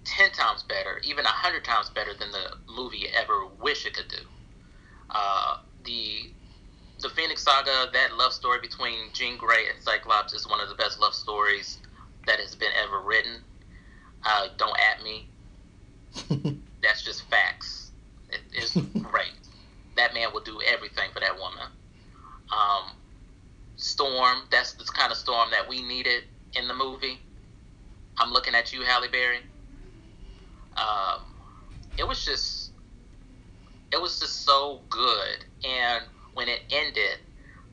ten 0.06 0.32
times 0.32 0.64
better, 0.64 1.02
even 1.04 1.26
a 1.26 1.30
hundred 1.30 1.66
times 1.66 1.90
better 1.94 2.12
than 2.18 2.32
the 2.32 2.72
movie 2.74 3.06
ever 3.20 3.46
wish 3.62 3.86
it 3.86 3.94
could 3.94 4.08
do. 4.08 4.24
Uh, 5.10 5.58
the 5.86 6.32
the 7.02 7.10
Phoenix 7.10 7.44
Saga, 7.44 7.88
that 7.94 8.16
love 8.18 8.32
story 8.32 8.60
between 8.62 9.12
Jean 9.14 9.38
Grey 9.38 9.68
and 9.74 9.84
Cyclops, 9.84 10.34
is 10.34 10.48
one 10.48 10.62
of 10.62 10.70
the 10.70 10.76
best 10.76 11.00
love 11.00 11.14
stories 11.14 11.80
that 12.28 12.40
has 12.40 12.56
been 12.56 12.72
ever 12.84 13.02
written. 13.02 13.38
Uh, 14.24 14.48
don't 14.58 14.78
at 14.80 15.04
me. 15.04 15.28
That's 16.84 17.04
just 17.04 17.24
facts. 17.30 17.92
It, 18.30 18.42
it's 18.54 18.74
great. 19.02 19.34
That 19.98 20.14
man 20.14 20.30
will 20.32 20.44
do 20.44 20.62
everything 20.66 21.10
for 21.12 21.20
that 21.20 21.36
woman. 21.36 21.68
Um, 22.52 22.92
Storm, 23.82 24.40
that's 24.52 24.74
the 24.74 24.84
kind 24.84 25.12
of 25.12 25.18
Storm 25.18 25.50
that 25.52 25.68
we 25.68 25.82
needed 25.82 26.24
in 26.54 26.68
the 26.68 26.74
movie. 26.74 27.20
I'm 28.18 28.32
looking 28.32 28.54
at 28.54 28.72
you, 28.72 28.84
Halle 28.84 29.08
Berry. 29.08 29.40
Um, 30.78 31.22
it 31.98 32.08
was 32.08 32.24
just, 32.24 32.72
it 33.92 34.00
was 34.00 34.20
just 34.20 34.46
so 34.46 34.82
good. 34.90 35.46
And 35.66 36.04
when 36.34 36.48
it 36.48 36.62
ended, 36.70 37.20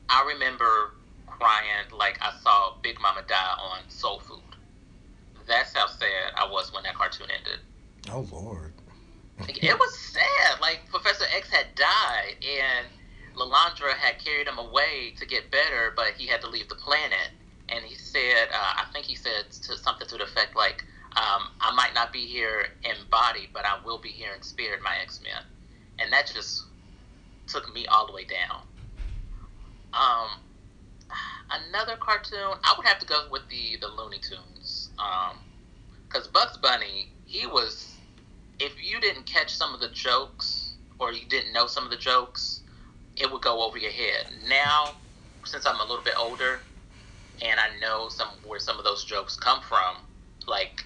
I 0.09 0.25
remember 0.33 0.95
crying 1.27 1.85
like 1.95 2.17
I 2.21 2.33
saw 2.41 2.73
Big 2.81 2.99
Mama 2.99 3.21
die 3.27 3.55
on 3.71 3.89
Soul 3.89 4.19
Food. 4.19 4.41
That's 5.47 5.73
how 5.73 5.87
sad 5.87 6.33
I 6.35 6.49
was 6.49 6.73
when 6.73 6.83
that 6.83 6.95
cartoon 6.95 7.27
ended. 7.35 7.59
Oh 8.11 8.27
Lord. 8.31 8.73
it 9.47 9.79
was 9.79 9.99
sad. 9.99 10.59
Like 10.61 10.81
Professor 10.89 11.25
X 11.35 11.49
had 11.49 11.73
died, 11.75 12.35
and 12.43 12.87
Lilandra 13.39 13.93
had 13.93 14.19
carried 14.23 14.47
him 14.47 14.57
away 14.57 15.13
to 15.17 15.25
get 15.25 15.49
better, 15.49 15.93
but 15.95 16.13
he 16.17 16.27
had 16.27 16.41
to 16.41 16.49
leave 16.49 16.67
the 16.67 16.75
planet. 16.75 17.29
And 17.69 17.85
he 17.85 17.95
said, 17.95 18.49
uh, 18.53 18.73
I 18.77 18.85
think 18.91 19.05
he 19.05 19.15
said 19.15 19.51
to 19.51 19.77
something 19.77 20.07
to 20.07 20.17
the 20.17 20.23
effect 20.23 20.55
like, 20.55 20.83
um, 21.15 21.49
"I 21.61 21.73
might 21.73 21.93
not 21.93 22.11
be 22.11 22.25
here 22.25 22.67
in 22.83 22.95
body, 23.09 23.49
but 23.53 23.65
I 23.65 23.79
will 23.83 23.99
be 23.99 24.09
here 24.09 24.33
in 24.33 24.41
spirit, 24.41 24.81
my 24.83 24.95
X 25.01 25.21
Men." 25.23 25.43
And 25.99 26.11
that 26.11 26.31
just 26.33 26.65
took 27.47 27.73
me 27.73 27.87
all 27.87 28.07
the 28.07 28.13
way 28.13 28.25
down. 28.25 28.61
Um, 29.93 30.29
another 31.51 31.95
cartoon, 31.95 32.53
I 32.63 32.73
would 32.77 32.85
have 32.85 32.99
to 32.99 33.05
go 33.05 33.27
with 33.31 33.47
the 33.49 33.77
the 33.79 33.87
Looney 33.87 34.19
Tunes, 34.19 34.89
because 36.07 36.25
um, 36.27 36.33
Bugs 36.33 36.57
Bunny, 36.57 37.09
he 37.25 37.45
was. 37.47 37.95
If 38.59 38.73
you 38.83 38.99
didn't 38.99 39.25
catch 39.25 39.55
some 39.55 39.73
of 39.73 39.79
the 39.79 39.87
jokes 39.87 40.73
or 40.99 41.13
you 41.13 41.25
didn't 41.29 41.53
know 41.53 41.65
some 41.65 41.85
of 41.85 41.91
the 41.91 41.97
jokes, 41.97 42.58
it 43.19 43.31
would 43.31 43.41
go 43.41 43.61
over 43.63 43.77
your 43.77 43.91
head. 43.91 44.25
Now, 44.47 44.95
since 45.45 45.65
I'm 45.65 45.79
a 45.79 45.83
little 45.83 46.03
bit 46.03 46.15
older, 46.17 46.61
and 47.41 47.59
I 47.59 47.79
know 47.79 48.09
some 48.09 48.29
where 48.45 48.59
some 48.59 48.77
of 48.77 48.85
those 48.85 49.03
jokes 49.05 49.35
come 49.35 49.61
from, 49.61 49.97
like 50.47 50.85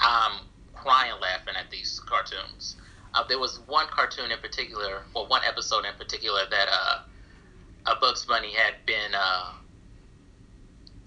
I'm 0.00 0.40
crying 0.72 1.12
laughing 1.20 1.54
at 1.58 1.70
these 1.70 2.00
cartoons. 2.00 2.76
Uh, 3.14 3.24
there 3.28 3.38
was 3.38 3.60
one 3.66 3.86
cartoon 3.88 4.30
in 4.30 4.38
particular, 4.38 5.02
or 5.14 5.26
one 5.26 5.42
episode 5.46 5.84
in 5.84 5.94
particular, 5.98 6.40
that 6.50 6.68
uh, 6.70 7.92
a 7.92 8.00
Bugs 8.00 8.24
Bunny 8.24 8.52
had 8.54 8.74
been 8.86 9.14
uh, 9.14 9.52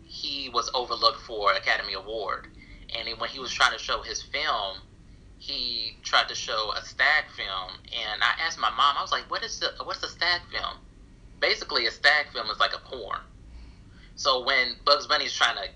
he 0.03 0.49
was 0.49 0.69
overlooked 0.73 1.21
for 1.21 1.53
Academy 1.53 1.93
Award, 1.93 2.47
and 2.95 3.19
when 3.19 3.29
he 3.29 3.39
was 3.39 3.51
trying 3.51 3.73
to 3.73 3.79
show 3.79 4.01
his 4.01 4.21
film, 4.21 4.77
he 5.45 5.97
tried 6.01 6.27
to 6.29 6.35
show 6.35 6.73
a 6.75 6.81
stag 6.83 7.25
film, 7.35 7.77
and 7.93 8.23
I 8.23 8.33
asked 8.45 8.59
my 8.59 8.71
mom, 8.71 8.97
I 8.97 9.01
was 9.01 9.11
like, 9.11 9.29
"What 9.29 9.43
is 9.43 9.59
the 9.59 9.73
what's 9.83 10.01
a 10.03 10.07
stag 10.07 10.41
film?" 10.51 10.77
Basically, 11.39 11.85
a 11.85 11.91
stag 11.91 12.27
film 12.33 12.49
is 12.49 12.59
like 12.59 12.73
a 12.73 12.79
porn. 12.79 13.19
So 14.15 14.43
when 14.43 14.75
Bugs 14.85 15.05
Bunny's 15.05 15.33
trying 15.33 15.57
to 15.57 15.69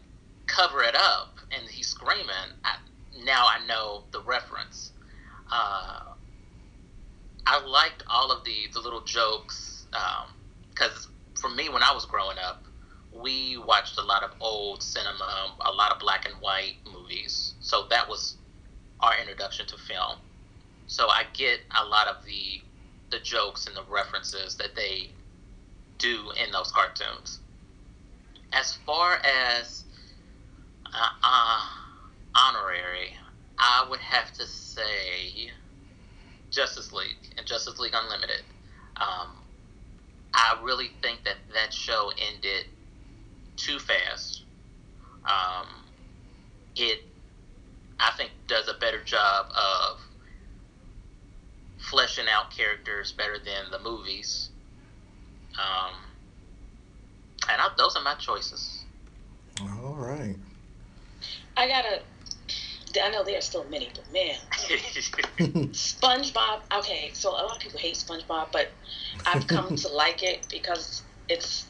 cover 0.47 0.82
it 0.82 0.95
up 0.95 1.38
and 1.51 1.70
he's 1.70 1.88
screaming, 1.88 2.49
I, 2.63 2.78
now 3.24 3.45
I 3.45 3.63
know 3.67 4.05
the 4.11 4.22
reference. 4.22 4.91
Uh, 5.51 5.99
I 7.45 7.63
liked 7.65 8.03
all 8.09 8.32
of 8.32 8.43
the 8.45 8.67
the 8.74 8.80
little 8.80 9.03
jokes 9.03 9.86
because 10.74 11.05
um, 11.05 11.11
for 11.39 11.49
me, 11.51 11.70
when 11.70 11.84
I 11.84 11.93
was 11.93 12.05
growing 12.05 12.38
up, 12.39 12.65
we 13.11 13.57
watched 13.57 13.99
a 13.99 14.03
lot 14.03 14.24
of 14.24 14.32
old 14.39 14.82
cinema, 14.82 15.55
a 15.61 15.72
lot 15.72 15.91
of 15.91 15.99
black 15.99 16.26
and 16.26 16.36
white 16.41 16.78
movies. 16.91 17.53
So 17.59 17.86
that 17.91 18.09
was 18.09 18.39
our 19.00 19.14
introduction 19.20 19.66
to 19.68 19.78
film. 19.78 20.18
So 20.88 21.08
I 21.08 21.24
get 21.34 21.60
a 21.80 21.86
lot 21.86 22.08
of 22.08 22.26
the 22.26 22.62
the 23.12 23.20
jokes 23.20 23.66
and 23.66 23.76
the 23.76 23.84
references 23.89 24.56
that 24.58 24.76
they 24.76 25.10
do 25.97 26.32
in 26.43 26.52
those 26.52 26.72
cartoons. 26.72 27.39
As 28.54 28.76
far 28.86 29.20
as 29.58 29.84
uh, 30.86 31.10
uh, 31.24 31.62
honorary, 32.36 33.16
I 33.58 33.86
would 33.89 34.00
have 34.00 34.32
to 34.34 34.45
say 34.45 35.52
Justice 36.52 36.91
League 36.91 37.34
and 37.38 37.45
Justice 37.45 37.80
League 37.80 37.93
Unlimited. 37.95 38.43
Um, 38.97 39.30
I 40.34 40.60
really 40.64 40.91
think 41.02 41.24
that 41.26 41.36
that 41.54 41.74
show 41.74 42.12
ended 42.32 42.66
too 43.56 43.80
fast. 43.80 44.43
Um, 45.26 45.68
it, 46.76 47.02
I 48.00 48.12
think, 48.18 48.32
does 48.47 48.68
a 48.68 48.80
better 48.80 49.04
job 49.04 49.47
of 49.50 50.00
fleshing 51.78 52.26
out 52.32 52.52
characters 52.52 53.12
better 53.12 53.38
than 53.38 53.72
the 53.72 53.80
movies. 53.80 54.50
Um, 55.58 55.95
and 57.50 57.62
I, 57.62 57.70
those 57.78 57.95
are 57.95 58.04
my 58.04 58.16
choices. 58.16 58.86
All 59.62 59.95
right. 59.95 60.36
I 61.58 61.68
gotta 61.68 62.02
I 63.02 63.10
know 63.10 63.24
there 63.24 63.38
are 63.38 63.41
still 63.41 63.66
many, 63.70 63.89
but 63.93 64.12
man, 64.12 64.36
SpongeBob. 65.74 66.62
Okay, 66.80 67.12
so 67.14 67.30
a 67.30 67.43
lot 67.43 67.56
of 67.56 67.60
people 67.60 67.80
hate 67.80 67.95
SpongeBob, 67.95 68.47
but 68.52 68.72
I've 69.26 69.45
come 69.47 69.76
to 69.76 69.88
like 69.93 70.24
it 70.24 70.47
because 70.50 71.04
it's 71.28 71.68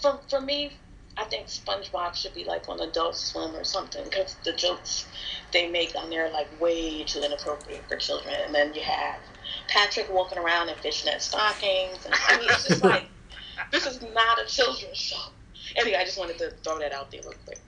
for 0.00 0.18
for 0.28 0.40
me. 0.40 0.76
I 1.18 1.24
think 1.24 1.46
SpongeBob 1.46 2.14
should 2.14 2.34
be 2.34 2.44
like 2.44 2.68
on 2.68 2.80
Adult 2.80 3.16
Swim 3.16 3.54
or 3.56 3.64
something 3.64 4.04
because 4.04 4.36
the 4.44 4.52
jokes 4.52 5.06
they 5.52 5.68
make 5.68 5.94
on 5.96 6.10
there 6.10 6.26
are 6.26 6.30
like 6.30 6.48
way 6.60 7.04
too 7.04 7.20
inappropriate 7.20 7.84
for 7.88 7.96
children. 7.96 8.34
And 8.44 8.54
then 8.54 8.74
you 8.74 8.82
have 8.82 9.20
Patrick 9.68 10.12
walking 10.12 10.38
around 10.38 10.68
in 10.68 10.76
fishnet 10.76 11.22
stockings, 11.22 12.04
and 12.04 12.14
I 12.28 12.38
mean, 12.38 12.48
it's 12.50 12.68
just 12.68 12.84
like 12.84 13.06
this 13.72 13.86
is 13.86 14.02
not 14.02 14.40
a 14.42 14.46
children's 14.46 14.98
show. 14.98 15.30
Anyway, 15.76 15.96
I 15.96 16.04
just 16.04 16.18
wanted 16.18 16.38
to 16.38 16.50
throw 16.62 16.78
that 16.78 16.92
out 16.92 17.10
there 17.10 17.22
real 17.22 17.34
quick. 17.44 17.60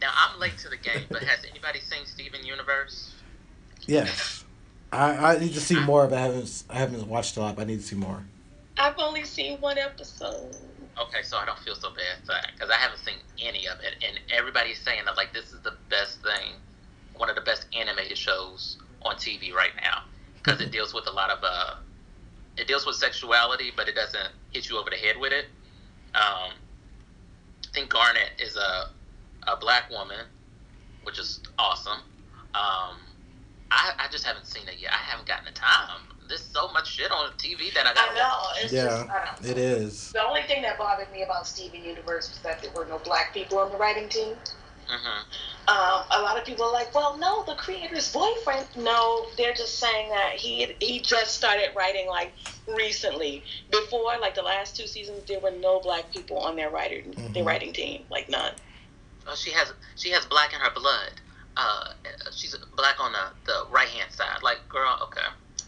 Now 0.00 0.10
I'm 0.14 0.38
late 0.38 0.58
to 0.58 0.68
the 0.68 0.76
game, 0.76 1.06
but 1.10 1.22
has 1.22 1.44
anybody 1.50 1.80
seen 1.80 2.04
Steven 2.04 2.44
Universe? 2.44 3.14
Yes, 3.86 4.44
I, 4.92 5.34
I 5.34 5.38
need 5.38 5.54
to 5.54 5.60
see 5.60 5.78
more, 5.80 6.06
but 6.06 6.18
I 6.18 6.22
haven't 6.22 6.64
I 6.68 6.74
haven't 6.76 7.08
watched 7.08 7.36
a 7.38 7.40
lot. 7.40 7.56
But 7.56 7.62
I 7.62 7.64
need 7.64 7.80
to 7.80 7.86
see 7.86 7.96
more. 7.96 8.24
I've 8.76 8.98
only 8.98 9.24
seen 9.24 9.58
one 9.60 9.78
episode. 9.78 10.56
Okay, 10.98 11.22
so 11.22 11.36
I 11.36 11.44
don't 11.44 11.58
feel 11.58 11.74
so 11.74 11.90
bad 11.90 12.22
because 12.52 12.70
I 12.70 12.76
haven't 12.76 13.00
seen 13.00 13.16
any 13.40 13.66
of 13.66 13.78
it, 13.80 14.04
and 14.06 14.20
everybody's 14.30 14.78
saying 14.78 15.04
that 15.06 15.16
like 15.16 15.32
this 15.32 15.52
is 15.52 15.60
the 15.60 15.74
best 15.90 16.22
thing, 16.22 16.54
one 17.16 17.28
of 17.28 17.34
the 17.34 17.42
best 17.42 17.66
animated 17.76 18.16
shows 18.16 18.78
on 19.02 19.16
TV 19.16 19.52
right 19.52 19.72
now 19.82 20.02
because 20.34 20.60
it 20.60 20.70
deals 20.70 20.94
with 20.94 21.06
a 21.08 21.10
lot 21.10 21.30
of 21.30 21.38
uh, 21.42 21.74
it 22.56 22.68
deals 22.68 22.86
with 22.86 22.96
sexuality, 22.96 23.72
but 23.76 23.88
it 23.88 23.94
doesn't 23.94 24.30
hit 24.52 24.68
you 24.68 24.78
over 24.78 24.90
the 24.90 24.96
head 24.96 25.16
with 25.18 25.32
it. 25.32 25.46
Um, 26.14 26.52
I 27.64 27.72
think 27.72 27.90
Garnet 27.90 28.30
is 28.38 28.56
a 28.56 28.90
a 29.50 29.56
black 29.56 29.90
woman, 29.90 30.26
which 31.02 31.18
is 31.18 31.40
awesome. 31.58 32.00
Um, 32.54 32.96
I, 33.70 33.92
I 33.98 34.06
just 34.10 34.24
haven't 34.24 34.46
seen 34.46 34.68
it 34.68 34.76
yet. 34.78 34.92
I 34.92 34.98
haven't 34.98 35.26
gotten 35.26 35.44
the 35.46 35.50
time. 35.50 36.13
There's 36.28 36.44
so 36.44 36.70
much 36.72 36.92
shit 36.94 37.10
on 37.10 37.30
TV 37.32 37.72
that 37.74 37.86
I 37.86 37.90
I 37.90 37.94
got. 37.94 38.14
know. 38.14 38.38
It's 38.62 38.72
Yeah, 38.72 38.84
just, 38.84 39.10
I 39.10 39.24
know. 39.24 39.50
It 39.50 39.58
is. 39.58 40.12
The 40.12 40.22
only 40.22 40.42
thing 40.42 40.62
that 40.62 40.78
bothered 40.78 41.10
me 41.12 41.22
about 41.22 41.46
Steven 41.46 41.82
Universe 41.82 42.30
was 42.30 42.38
that 42.42 42.62
there 42.62 42.70
were 42.74 42.86
no 42.86 42.98
black 42.98 43.32
people 43.34 43.58
on 43.58 43.70
the 43.72 43.78
writing 43.78 44.08
team. 44.08 44.36
hmm 44.88 45.22
Um, 45.66 46.04
a 46.10 46.20
lot 46.22 46.36
of 46.38 46.44
people 46.44 46.64
are 46.66 46.72
like, 46.72 46.94
well, 46.94 47.16
no, 47.18 47.44
the 47.46 47.54
creator's 47.54 48.12
boyfriend. 48.12 48.66
No, 48.76 49.26
they're 49.36 49.54
just 49.54 49.78
saying 49.80 50.10
that 50.10 50.34
he 50.34 50.76
he 50.80 51.00
just 51.00 51.34
started 51.34 51.70
writing 51.76 52.06
like 52.08 52.32
recently. 52.68 53.42
Before, 53.70 54.18
like 54.20 54.34
the 54.34 54.42
last 54.42 54.76
two 54.76 54.86
seasons, 54.86 55.24
there 55.26 55.40
were 55.40 55.50
no 55.50 55.80
black 55.80 56.12
people 56.12 56.38
on 56.38 56.54
their 56.56 56.70
writer 56.70 57.02
their 57.32 57.42
Mhm. 57.42 57.46
writing 57.46 57.72
team, 57.72 58.04
like 58.10 58.28
none. 58.28 58.52
Oh, 59.26 59.34
she 59.34 59.50
has 59.52 59.72
she 59.96 60.10
has 60.10 60.26
black 60.26 60.52
in 60.52 60.60
her 60.60 60.70
blood. 60.70 61.12
Uh, 61.56 61.84
she's 62.32 62.54
black 62.76 63.00
on 63.00 63.12
the, 63.12 63.24
the 63.46 63.64
right 63.70 63.88
hand 63.88 64.10
side. 64.12 64.42
Like, 64.42 64.68
girl, 64.68 64.98
okay. 65.04 65.26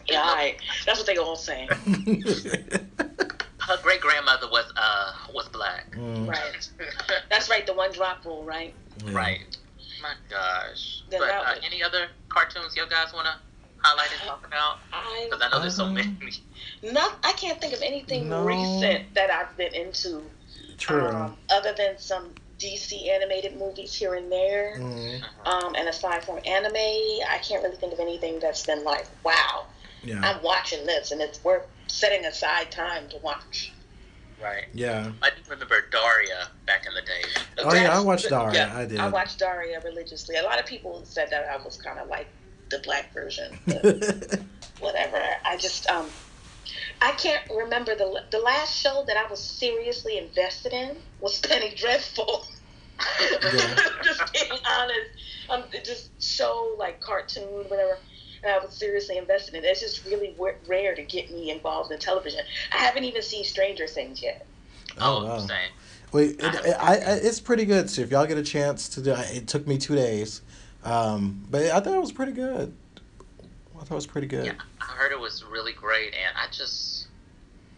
Yeah, 0.09 0.23
all 0.23 0.35
right. 0.35 0.57
that's 0.85 0.99
what 0.99 1.07
they 1.07 1.17
all 1.17 1.37
saying. 1.37 1.69
Her 1.69 3.77
great 3.83 4.01
grandmother 4.01 4.49
was 4.51 4.65
uh 4.77 5.13
was 5.35 5.49
black. 5.49 5.93
Mm, 5.97 6.29
Right. 6.29 6.69
That's 7.31 7.51
right. 7.51 7.67
The 7.67 7.75
one 7.75 7.93
drop 7.93 8.25
rule, 8.25 8.45
right? 8.45 8.73
yeah. 9.05 9.13
Right. 9.13 9.57
My 10.03 10.13
gosh. 10.31 11.03
Then 11.11 11.21
but 11.21 11.31
uh, 11.31 11.55
any 11.65 11.83
other 11.83 12.07
cartoons 12.29 12.77
you 12.77 12.85
guys 12.89 13.13
want 13.13 13.27
to 13.27 13.35
highlight 13.79 14.11
and 14.13 14.21
talk 14.29 14.47
about? 14.47 14.77
Because 15.25 15.41
I 15.43 15.49
know 15.51 15.61
there's 15.61 15.75
so 15.77 15.85
Um, 15.87 15.95
many. 15.95 16.17
not. 16.83 17.19
I 17.25 17.33
can't 17.33 17.61
think 17.61 17.73
of 17.75 17.83
anything 17.83 18.29
No. 18.29 18.45
recent 18.45 19.13
that 19.15 19.31
I've 19.31 19.57
been 19.57 19.75
into. 19.75 20.23
True. 20.79 21.09
Um, 21.09 21.37
other 21.51 21.73
than 21.77 21.99
some 21.99 22.31
DC 22.61 23.09
animated 23.11 23.57
movies 23.59 23.95
here 23.95 24.15
and 24.15 24.31
there. 24.31 24.77
Mm, 24.79 25.23
Um, 25.45 25.75
and 25.75 25.89
aside 25.89 26.25
from 26.25 26.39
anime, 26.47 26.77
I 26.77 27.39
can't 27.43 27.63
really 27.65 27.77
think 27.77 27.93
of 27.93 27.99
anything 28.01 28.39
that's 28.39 28.65
been 28.65 28.85
like, 28.85 29.07
wow, 29.25 29.67
yeah. 30.07 30.21
I'm 30.23 30.43
watching 30.43 30.87
this 30.87 31.13
and 31.13 31.21
it's 31.21 31.43
worth 31.45 31.67
setting 31.89 32.25
aside 32.25 32.71
time 32.71 33.09
to 33.09 33.19
watch. 33.23 33.73
Right. 34.43 34.67
Yeah. 34.75 35.13
I 35.23 35.31
do 35.31 35.37
remember 35.49 35.77
Daria 35.91 36.49
back 36.67 36.87
in 36.87 36.95
the 36.95 37.01
day. 37.01 37.23
Oh 37.59 37.75
yeah, 37.75 37.97
I 37.97 38.01
watched 38.01 38.29
Daria. 38.29 38.53
yeah, 38.53 38.77
I 38.77 38.85
did. 38.85 39.01
I 39.01 39.09
watched 39.09 39.39
Daria 39.39 39.81
religiously. 39.83 40.37
A 40.37 40.43
lot 40.43 40.61
of 40.61 40.67
people 40.67 41.03
said 41.05 41.31
that 41.31 41.47
I 41.49 41.63
was 41.63 41.81
kind 41.81 41.99
of 41.99 42.09
like 42.09 42.27
the 42.71 42.79
black 42.81 43.15
version, 43.15 43.59
but 43.67 44.41
whatever. 44.81 45.23
I 45.45 45.57
just, 45.57 45.89
um, 45.89 46.07
I 47.01 47.13
can't 47.13 47.43
remember 47.51 47.95
the 47.95 48.25
the 48.31 48.39
last 48.39 48.79
show 48.79 49.05
that 49.07 49.17
I 49.17 49.29
was 49.31 49.43
seriously 49.43 50.19
invested 50.19 50.75
in 50.75 50.97
was 51.21 51.41
Penny 51.41 51.75
Dreadful. 51.75 52.47
just 54.03 54.33
being 54.33 54.59
honest, 54.67 55.11
um, 55.51 55.65
just 55.85 56.11
show 56.23 56.75
like 56.79 57.01
cartoon, 57.01 57.65
whatever. 57.69 57.99
And 58.47 58.55
I 58.55 58.65
was 58.65 58.73
seriously 58.75 59.19
invested 59.19 59.55
in 59.57 59.65
it. 59.65 59.67
It's 59.67 59.81
just 59.81 60.05
really 60.07 60.29
w- 60.35 60.55
rare 60.69 60.95
to 60.95 61.03
get 61.03 61.33
me 61.33 61.51
involved 61.51 61.91
in 61.91 61.99
television. 61.99 62.41
I 62.73 62.77
haven't 62.77 63.03
even 63.03 63.21
seen 63.21 63.43
Stranger 63.43 63.89
Things 63.89 64.23
yet. 64.23 64.47
oh 64.99 65.19
Oh, 65.19 65.25
wow. 65.25 65.39
same. 65.41 65.71
Wait, 66.13 66.31
it, 66.41 66.55
it, 66.55 66.77
I, 66.79 66.95
I, 66.95 67.15
it's 67.17 67.41
pretty 67.41 67.65
good. 67.65 67.91
So 67.91 68.03
if 68.03 68.13
y'all 68.13 68.25
get 68.27 68.39
a 68.39 68.45
chance 68.45 68.89
to 68.91 69.03
do, 69.03 69.15
it 69.17 69.49
took 69.49 69.67
me 69.67 69.79
two 69.79 69.97
days, 69.97 70.43
um, 70.85 71.45
but 71.51 71.63
I 71.63 71.81
thought 71.81 71.95
it 71.95 72.01
was 72.01 72.13
pretty 72.13 72.31
good. 72.31 72.73
I 73.75 73.81
thought 73.81 73.91
it 73.91 73.95
was 73.95 74.07
pretty 74.07 74.29
good. 74.29 74.47
Yeah, 74.47 74.53
I 74.81 74.85
heard 74.93 75.11
it 75.11 75.19
was 75.19 75.45
really 75.51 75.73
great, 75.73 76.15
and 76.15 76.37
I 76.37 76.47
just 76.57 77.09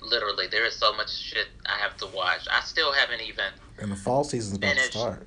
literally 0.03 0.47
there 0.49 0.67
is 0.67 0.75
so 0.77 0.93
much 0.95 1.11
shit 1.19 1.47
I 1.65 1.79
have 1.79 1.97
to 1.97 2.07
watch. 2.15 2.47
I 2.53 2.61
still 2.61 2.93
haven't 2.93 3.23
even. 3.23 3.47
And 3.79 3.91
the 3.91 3.97
fall 3.97 4.23
season's 4.23 4.59
about 4.59 4.75
to 4.75 4.77
Finished. 4.77 4.99
start. 4.99 5.27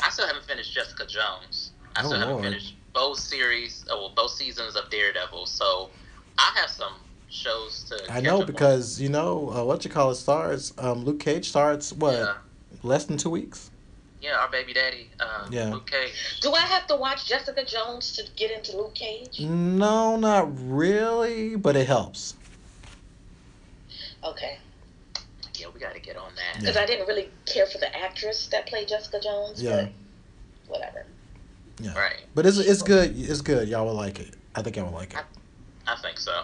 I 0.00 0.10
still 0.10 0.26
haven't 0.26 0.44
finished 0.46 0.74
Jessica 0.74 1.06
Jones. 1.06 1.70
I 1.94 2.02
Oh, 2.02 2.06
still 2.08 2.18
haven't 2.18 2.34
Lord. 2.34 2.44
finished 2.44 2.74
both 2.94 3.18
series, 3.18 3.84
oh, 3.90 3.98
well, 4.00 4.12
both 4.16 4.30
seasons 4.30 4.76
of 4.76 4.88
Daredevil. 4.88 5.46
So 5.46 5.90
I 6.38 6.52
have 6.56 6.70
some 6.70 6.94
shows 7.28 7.84
to. 7.90 8.12
I 8.12 8.20
know 8.20 8.36
up 8.36 8.40
on. 8.42 8.46
because 8.46 9.00
you 9.00 9.08
know 9.08 9.50
uh, 9.52 9.64
what 9.64 9.84
you 9.84 9.90
call 9.90 10.10
it 10.10 10.14
starts. 10.14 10.72
Um, 10.78 11.04
Luke 11.04 11.20
Cage 11.20 11.48
starts 11.48 11.92
what 11.92 12.14
Yeah, 12.14 12.34
less 12.82 13.04
than 13.04 13.16
two 13.18 13.30
weeks. 13.30 13.70
yeah, 14.22 14.36
our 14.38 14.48
baby 14.50 14.72
daddy, 14.72 15.10
uh, 15.20 15.46
Yeah. 15.50 15.70
Luke 15.72 15.90
Cage. 15.90 16.12
Do 16.40 16.52
I 16.52 16.60
have 16.60 16.86
to 16.86 16.96
watch 16.96 17.26
Jessica 17.28 17.64
Jones 17.64 18.12
to 18.16 18.22
get 18.36 18.50
into 18.50 18.76
Luke 18.76 18.94
Cage? 18.94 19.40
No, 19.40 20.16
not 20.16 20.48
really, 20.56 21.56
but 21.56 21.76
it 21.76 21.86
helps. 21.86 22.34
Okay, 24.24 24.56
Yeah, 25.58 25.66
we 25.74 25.78
got 25.80 25.92
to 25.94 26.00
get 26.00 26.16
on 26.16 26.32
that. 26.36 26.60
because 26.60 26.78
I 26.78 26.86
didn't 26.86 27.06
really 27.06 27.28
care 27.44 27.66
for 27.66 27.76
the 27.76 27.94
actress 27.94 28.46
that 28.48 28.66
played 28.66 28.88
Jessica 28.88 29.20
Jones. 29.20 29.62
Yeah. 29.62 29.88
But 30.68 30.70
whatever. 30.78 31.04
Yeah, 31.80 31.98
Right, 31.98 32.20
but 32.34 32.46
it's 32.46 32.58
it's 32.58 32.82
good. 32.82 33.18
It's 33.18 33.40
good. 33.40 33.68
Y'all 33.68 33.86
will 33.86 33.94
like 33.94 34.20
it. 34.20 34.34
I 34.54 34.62
think 34.62 34.76
y'all 34.76 34.86
will 34.86 34.92
like 34.92 35.14
it. 35.14 35.24
I 35.86 35.96
think 35.96 36.18
so. 36.18 36.42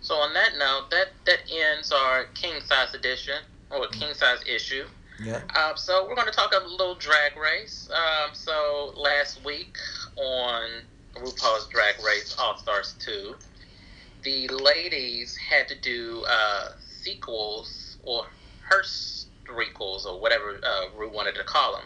So 0.00 0.14
on 0.16 0.34
that 0.34 0.58
note, 0.58 0.90
that 0.90 1.08
that 1.26 1.38
ends 1.50 1.92
our 1.92 2.24
king 2.34 2.60
size 2.60 2.94
edition 2.94 3.38
or 3.70 3.86
king 3.88 4.12
size 4.14 4.42
issue. 4.46 4.84
Yeah. 5.22 5.40
Um, 5.54 5.76
so 5.76 6.06
we're 6.08 6.16
going 6.16 6.26
to 6.26 6.32
talk 6.32 6.52
a 6.52 6.66
little 6.66 6.96
drag 6.96 7.36
race. 7.36 7.88
Um, 7.94 8.30
so 8.34 8.92
last 8.96 9.44
week 9.44 9.76
on 10.16 10.68
RuPaul's 11.14 11.68
Drag 11.68 11.94
Race 12.04 12.34
All 12.38 12.56
Stars 12.56 12.94
2, 12.98 13.34
the 14.22 14.48
ladies 14.48 15.36
had 15.36 15.68
to 15.68 15.78
do 15.80 16.24
uh, 16.28 16.70
sequels 16.78 17.98
or 18.02 18.24
her 18.68 18.82
requels 19.48 20.06
or 20.06 20.20
whatever 20.20 20.58
uh, 20.64 20.86
Ru 20.96 21.10
wanted 21.10 21.34
to 21.36 21.44
call 21.44 21.74
them. 21.74 21.84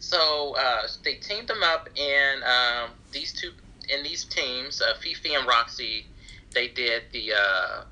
So 0.00 0.56
uh, 0.58 0.82
they 1.04 1.14
teamed 1.14 1.46
them 1.46 1.62
up 1.62 1.88
in 1.94 2.42
um, 2.42 2.90
these 3.12 3.32
two 3.32 3.52
in 3.88 4.02
these 4.02 4.24
teams. 4.24 4.80
Uh, 4.80 4.94
Fifi 5.00 5.34
and 5.34 5.46
Roxy, 5.46 6.06
they 6.52 6.68
did 6.68 7.02
the 7.12 7.32
uh, 7.32 7.82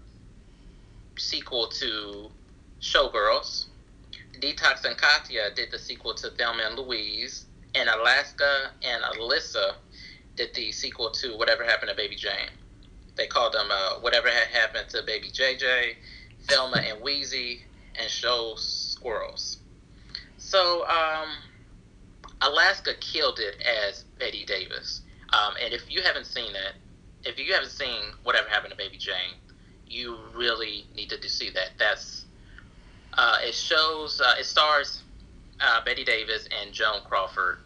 sequel 1.17 1.69
to 1.69 2.31
Showgirls. 2.81 3.67
Detox 4.41 4.85
and 4.85 4.97
Katya 4.97 5.51
did 5.55 5.71
the 5.71 5.79
sequel 5.79 6.15
to 6.15 6.31
Thelma 6.31 6.63
and 6.67 6.79
Louise, 6.79 7.47
and 7.75 7.89
Alaska 7.89 8.71
and 8.83 9.03
Alyssa 9.03 9.75
did 10.37 10.55
the 10.55 10.73
sequel 10.73 11.11
to 11.11 11.37
Whatever 11.37 11.65
Happened 11.65 11.91
to 11.91 11.97
Baby 11.97 12.15
Jane. 12.17 12.51
They 13.17 13.27
called 13.27 13.53
them 13.53 13.69
uh, 13.71 14.01
Whatever 14.01 14.29
Had 14.29 14.47
Happened 14.49 14.89
to 14.91 15.03
Baby 15.05 15.29
JJ, 15.29 15.95
Thelma 16.47 16.79
and 16.79 17.03
Wheezy, 17.03 17.63
and 18.01 18.09
Show 18.09 18.55
Squirrels. 18.57 19.59
So, 20.37 20.87
um, 20.87 21.29
Alaska 22.41 22.93
killed 23.01 23.39
it 23.39 23.57
as 23.63 24.05
Bette 24.19 24.45
Davis. 24.45 25.03
Um, 25.33 25.55
and 25.63 25.75
if 25.75 25.91
you 25.91 26.03
haven't 26.03 26.27
seen 26.27 26.51
it, 26.51 26.75
if 27.25 27.39
you 27.39 27.53
haven't 27.53 27.71
seen 27.71 28.01
Whatever 28.23 28.49
Happened 28.49 28.71
to 28.71 28.77
Baby 28.77 28.97
Jane, 28.97 29.37
you 29.87 30.19
really 30.35 30.87
need 30.95 31.11
to 31.11 31.29
see 31.29 31.51
that. 31.51 31.71
That's 31.79 32.25
uh, 33.15 33.39
it 33.43 33.55
shows 33.55 34.21
uh, 34.21 34.35
it 34.39 34.45
stars 34.45 35.03
uh, 35.61 35.81
Bette 35.85 36.05
Davis 36.05 36.49
and 36.63 36.73
Joan 36.73 37.01
Crawford 37.05 37.59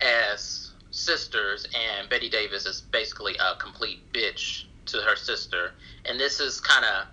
as 0.00 0.72
sisters, 0.90 1.66
and 1.74 2.08
Bette 2.08 2.28
Davis 2.28 2.66
is 2.66 2.80
basically 2.80 3.34
a 3.36 3.56
complete 3.60 4.00
bitch 4.12 4.64
to 4.86 4.98
her 4.98 5.16
sister. 5.16 5.72
And 6.06 6.18
this 6.18 6.40
is 6.40 6.60
kind 6.60 6.84
of 6.84 7.06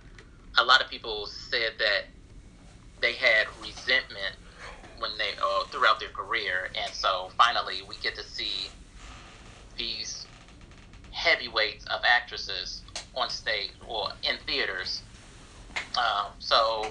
a 0.58 0.64
lot 0.64 0.82
of 0.82 0.90
people 0.90 1.26
said 1.26 1.72
that 1.78 2.08
they 3.00 3.12
had 3.12 3.46
resentment 3.60 4.34
when 4.98 5.10
they 5.18 5.30
uh, 5.42 5.64
throughout 5.66 6.00
their 6.00 6.10
career, 6.10 6.70
and 6.74 6.92
so 6.92 7.30
finally 7.36 7.82
we 7.88 7.96
get 8.02 8.14
to 8.16 8.22
see 8.22 8.68
these 9.76 10.26
heavyweights 11.10 11.84
of 11.86 12.00
actresses 12.04 12.82
on 13.14 13.30
stage 13.30 13.72
or 13.88 14.08
in 14.22 14.36
theaters. 14.46 15.02
Um, 15.96 16.32
so 16.38 16.86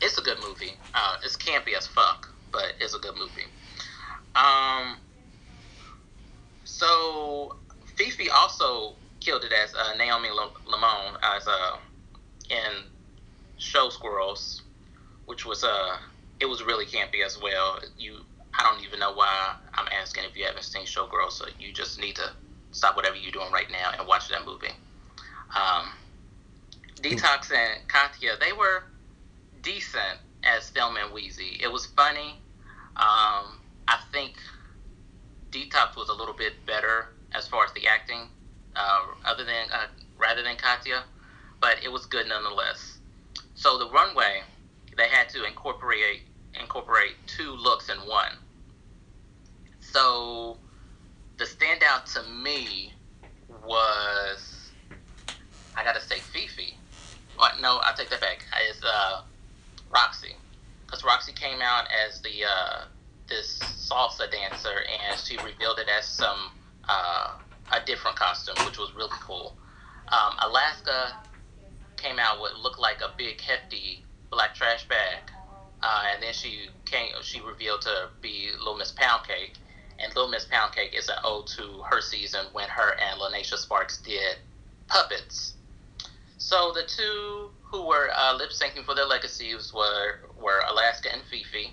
it's 0.00 0.18
a 0.18 0.22
good 0.22 0.38
movie. 0.46 0.72
Uh, 0.94 1.16
it's 1.24 1.36
campy 1.36 1.76
as 1.76 1.86
fuck, 1.86 2.28
but 2.50 2.74
it's 2.80 2.94
a 2.94 2.98
good 2.98 3.16
movie. 3.16 3.46
Um, 4.34 4.96
so 6.64 7.56
Fifi 7.96 8.28
also 8.30 8.94
killed 9.20 9.44
it 9.44 9.52
as 9.52 9.74
uh, 9.74 9.94
Naomi 9.96 10.28
Lamone 10.28 11.16
as 11.22 11.46
uh, 11.46 11.76
in 12.50 12.84
Show 13.58 13.88
Squirrels, 13.90 14.62
which 15.26 15.46
was 15.46 15.62
uh, 15.62 15.96
it 16.42 16.48
was 16.48 16.62
really 16.64 16.84
campy 16.84 17.24
as 17.24 17.38
well. 17.40 17.78
You, 17.96 18.18
I 18.58 18.64
don't 18.64 18.84
even 18.84 18.98
know 18.98 19.12
why 19.14 19.54
I'm 19.74 19.86
asking 20.02 20.24
if 20.24 20.36
you 20.36 20.44
haven't 20.44 20.64
seen 20.64 20.84
Showgirls. 20.84 21.32
So 21.32 21.46
you 21.58 21.72
just 21.72 22.00
need 22.00 22.16
to 22.16 22.32
stop 22.72 22.96
whatever 22.96 23.14
you're 23.14 23.30
doing 23.30 23.52
right 23.52 23.70
now 23.70 23.92
and 23.96 24.08
watch 24.08 24.28
that 24.28 24.44
movie. 24.44 24.74
Um, 25.54 25.92
Detox 26.96 27.52
and 27.52 27.86
Katya, 27.86 28.32
they 28.40 28.52
were 28.52 28.82
decent 29.62 30.18
as 30.42 30.68
Thelma 30.70 31.00
and 31.04 31.14
Wheezy. 31.14 31.60
It 31.62 31.70
was 31.70 31.86
funny. 31.86 32.40
Um, 32.96 33.60
I 33.86 33.98
think 34.10 34.34
Detox 35.52 35.96
was 35.96 36.08
a 36.08 36.12
little 36.12 36.34
bit 36.34 36.54
better 36.66 37.06
as 37.34 37.46
far 37.46 37.64
as 37.64 37.72
the 37.74 37.86
acting, 37.86 38.26
uh, 38.74 39.00
other 39.24 39.44
than 39.44 39.68
uh, 39.72 39.86
rather 40.18 40.42
than 40.42 40.56
Katya, 40.56 41.04
but 41.60 41.76
it 41.84 41.92
was 41.92 42.04
good 42.06 42.26
nonetheless. 42.26 42.98
So 43.54 43.78
the 43.78 43.88
runway, 43.90 44.42
they 44.96 45.08
had 45.08 45.28
to 45.30 45.44
incorporate 45.44 46.22
incorporate 46.60 47.14
two 47.26 47.52
looks 47.52 47.88
in 47.88 47.96
one. 48.08 48.36
So 49.80 50.58
the 51.38 51.44
standout 51.44 52.12
to 52.14 52.22
me 52.30 52.92
was 53.66 54.70
I 55.76 55.84
gotta 55.84 56.00
say 56.00 56.18
Fifi. 56.18 56.76
What? 57.36 57.60
No, 57.60 57.80
I 57.82 57.92
take 57.96 58.10
that 58.10 58.20
back. 58.20 58.44
It's 58.68 58.82
uh, 58.84 59.22
Roxy, 59.90 60.36
because 60.86 61.02
Roxy 61.04 61.32
came 61.32 61.60
out 61.62 61.86
as 62.06 62.20
the 62.20 62.44
uh, 62.44 62.84
this 63.28 63.58
salsa 63.58 64.30
dancer, 64.30 64.84
and 65.08 65.18
she 65.18 65.36
revealed 65.38 65.78
it 65.78 65.88
as 65.88 66.06
some 66.06 66.52
uh, 66.88 67.34
a 67.72 67.84
different 67.86 68.16
costume, 68.16 68.54
which 68.66 68.78
was 68.78 68.92
really 68.94 69.16
cool. 69.20 69.56
Um, 70.08 70.36
Alaska 70.42 71.16
came 71.96 72.18
out 72.18 72.42
with 72.42 72.52
looked 72.62 72.78
like 72.78 73.00
a 73.00 73.10
big 73.16 73.40
hefty 73.40 74.04
black 74.30 74.54
trash 74.54 74.86
bag, 74.88 75.30
uh, 75.82 76.02
and 76.12 76.22
then 76.22 76.32
she 76.32 76.68
came. 76.84 77.08
She 77.22 77.40
revealed 77.40 77.82
to 77.82 78.08
be 78.20 78.50
Little 78.58 78.76
Miss 78.76 78.92
Poundcake, 78.92 79.58
and 79.98 80.14
Little 80.14 80.30
Miss 80.30 80.46
Poundcake 80.46 80.96
is 80.96 81.08
an 81.08 81.16
ode 81.24 81.46
to 81.58 81.82
her 81.90 82.00
season 82.00 82.46
when 82.52 82.68
her 82.68 82.94
and 83.00 83.20
Lineysha 83.20 83.54
Sparx 83.54 84.02
did 84.02 84.36
puppets. 84.88 85.54
So 86.38 86.72
the 86.74 86.82
two 86.82 87.50
who 87.70 87.86
were 87.86 88.10
uh, 88.16 88.36
lip 88.36 88.50
syncing 88.50 88.84
for 88.84 88.94
their 88.94 89.06
legacies 89.06 89.72
were 89.74 90.28
were 90.40 90.62
Alaska 90.70 91.08
and 91.12 91.22
Fifi. 91.30 91.72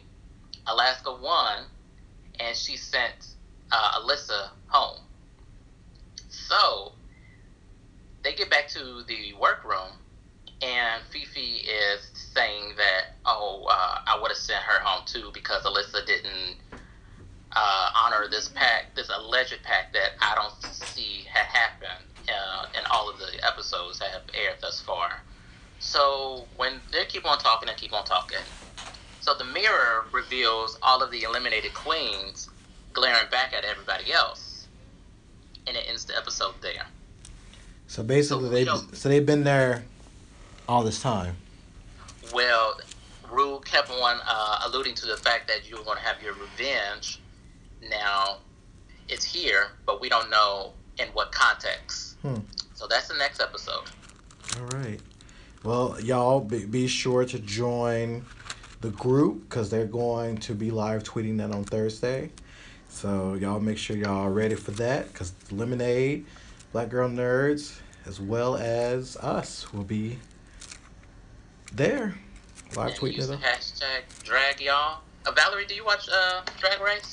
Alaska 0.67 1.11
won, 1.11 1.65
and 2.39 2.55
she 2.55 2.77
sent 2.77 3.35
uh, 3.71 3.99
Alyssa 3.99 4.49
home. 4.67 4.99
So 6.29 6.93
they 8.23 8.33
get 8.33 8.49
back 8.49 8.67
to 8.69 9.03
the 9.07 9.33
workroom, 9.39 9.97
and 10.61 11.01
Fifi 11.09 11.61
is 11.67 12.11
saying 12.13 12.73
that, 12.77 13.15
oh, 13.25 13.65
uh, 13.69 13.99
I 14.05 14.19
would 14.21 14.29
have 14.29 14.37
sent 14.37 14.61
her 14.63 14.79
home 14.79 15.03
too 15.05 15.31
because 15.33 15.63
Alyssa 15.63 16.05
didn't 16.05 16.57
uh, 17.53 17.91
honor 17.95 18.27
this 18.29 18.49
pact, 18.49 18.95
this 18.95 19.09
alleged 19.09 19.57
pact 19.63 19.93
that 19.93 20.11
I 20.21 20.35
don't 20.35 20.73
see 20.73 21.25
had 21.31 21.45
happened 21.45 22.05
uh, 22.27 22.65
in 22.77 22.85
all 22.91 23.09
of 23.09 23.17
the 23.19 23.45
episodes 23.45 23.99
that 23.99 24.09
have 24.11 24.23
aired 24.33 24.57
thus 24.61 24.81
far. 24.81 25.21
So 25.79 26.45
when 26.57 26.81
they 26.91 27.05
keep 27.05 27.25
on 27.25 27.37
talking 27.39 27.69
and 27.69 27.77
keep 27.77 27.93
on 27.93 28.03
talking, 28.03 28.39
so 29.21 29.33
the 29.33 29.45
mirror 29.45 30.05
reveals 30.11 30.77
all 30.81 31.01
of 31.01 31.11
the 31.11 31.23
eliminated 31.23 31.73
queens 31.73 32.49
glaring 32.93 33.29
back 33.31 33.53
at 33.53 33.63
everybody 33.63 34.11
else, 34.11 34.67
and 35.67 35.77
it 35.77 35.85
ends 35.87 36.05
the 36.05 36.17
episode 36.17 36.55
there. 36.61 36.85
So 37.87 38.03
basically, 38.03 38.65
So 38.65 38.77
they 38.77 38.95
so 38.95 39.09
they've 39.09 39.25
been 39.25 39.43
there 39.43 39.83
all 40.69 40.83
this 40.83 41.01
time. 41.01 41.35
Well, 42.31 42.79
Ru 43.31 43.59
kept 43.61 43.89
on 43.89 44.19
uh, 44.23 44.59
alluding 44.65 44.93
to 44.95 45.07
the 45.07 45.17
fact 45.17 45.47
that 45.47 45.67
you 45.67 45.75
were 45.75 45.83
going 45.83 45.97
to 45.97 46.03
have 46.03 46.21
your 46.21 46.33
revenge. 46.33 47.19
Now, 47.89 48.37
it's 49.07 49.25
here, 49.25 49.71
but 49.87 49.99
we 49.99 50.09
don't 50.09 50.29
know 50.29 50.73
in 50.99 51.07
what 51.09 51.31
context. 51.31 52.17
Hmm. 52.21 52.35
So 52.75 52.85
that's 52.87 53.07
the 53.07 53.17
next 53.17 53.41
episode. 53.41 53.83
All 54.59 54.67
right. 54.79 54.99
Well, 55.63 55.99
y'all 56.01 56.39
be, 56.39 56.65
be 56.65 56.85
sure 56.85 57.25
to 57.25 57.39
join 57.39 58.23
the 58.81 58.91
group 58.91 59.49
because 59.49 59.71
they're 59.71 59.87
going 59.87 60.37
to 60.37 60.53
be 60.53 60.69
live 60.69 61.03
tweeting 61.03 61.37
that 61.39 61.51
on 61.51 61.63
Thursday. 61.63 62.29
So 62.89 63.33
y'all 63.33 63.59
make 63.59 63.79
sure 63.79 63.97
y'all 63.97 64.27
are 64.27 64.31
ready 64.31 64.55
for 64.55 64.71
that 64.71 65.11
because 65.11 65.33
Lemonade, 65.51 66.25
Black 66.73 66.89
Girl 66.89 67.09
Nerds, 67.09 67.79
as 68.05 68.21
well 68.21 68.55
as 68.55 69.17
us 69.17 69.73
will 69.73 69.83
be 69.83 70.19
there 71.73 72.15
live 72.75 72.89
and 72.89 72.97
tweeting 72.97 73.15
use 73.15 73.25
it. 73.25 73.27
the 73.27 73.33
up. 73.35 73.41
hashtag 73.41 74.23
drag 74.23 74.61
y'all. 74.61 75.01
Uh, 75.25 75.31
Valerie, 75.31 75.65
do 75.65 75.75
you 75.75 75.85
watch 75.85 76.07
uh, 76.11 76.41
Drag 76.59 76.79
Race? 76.81 77.11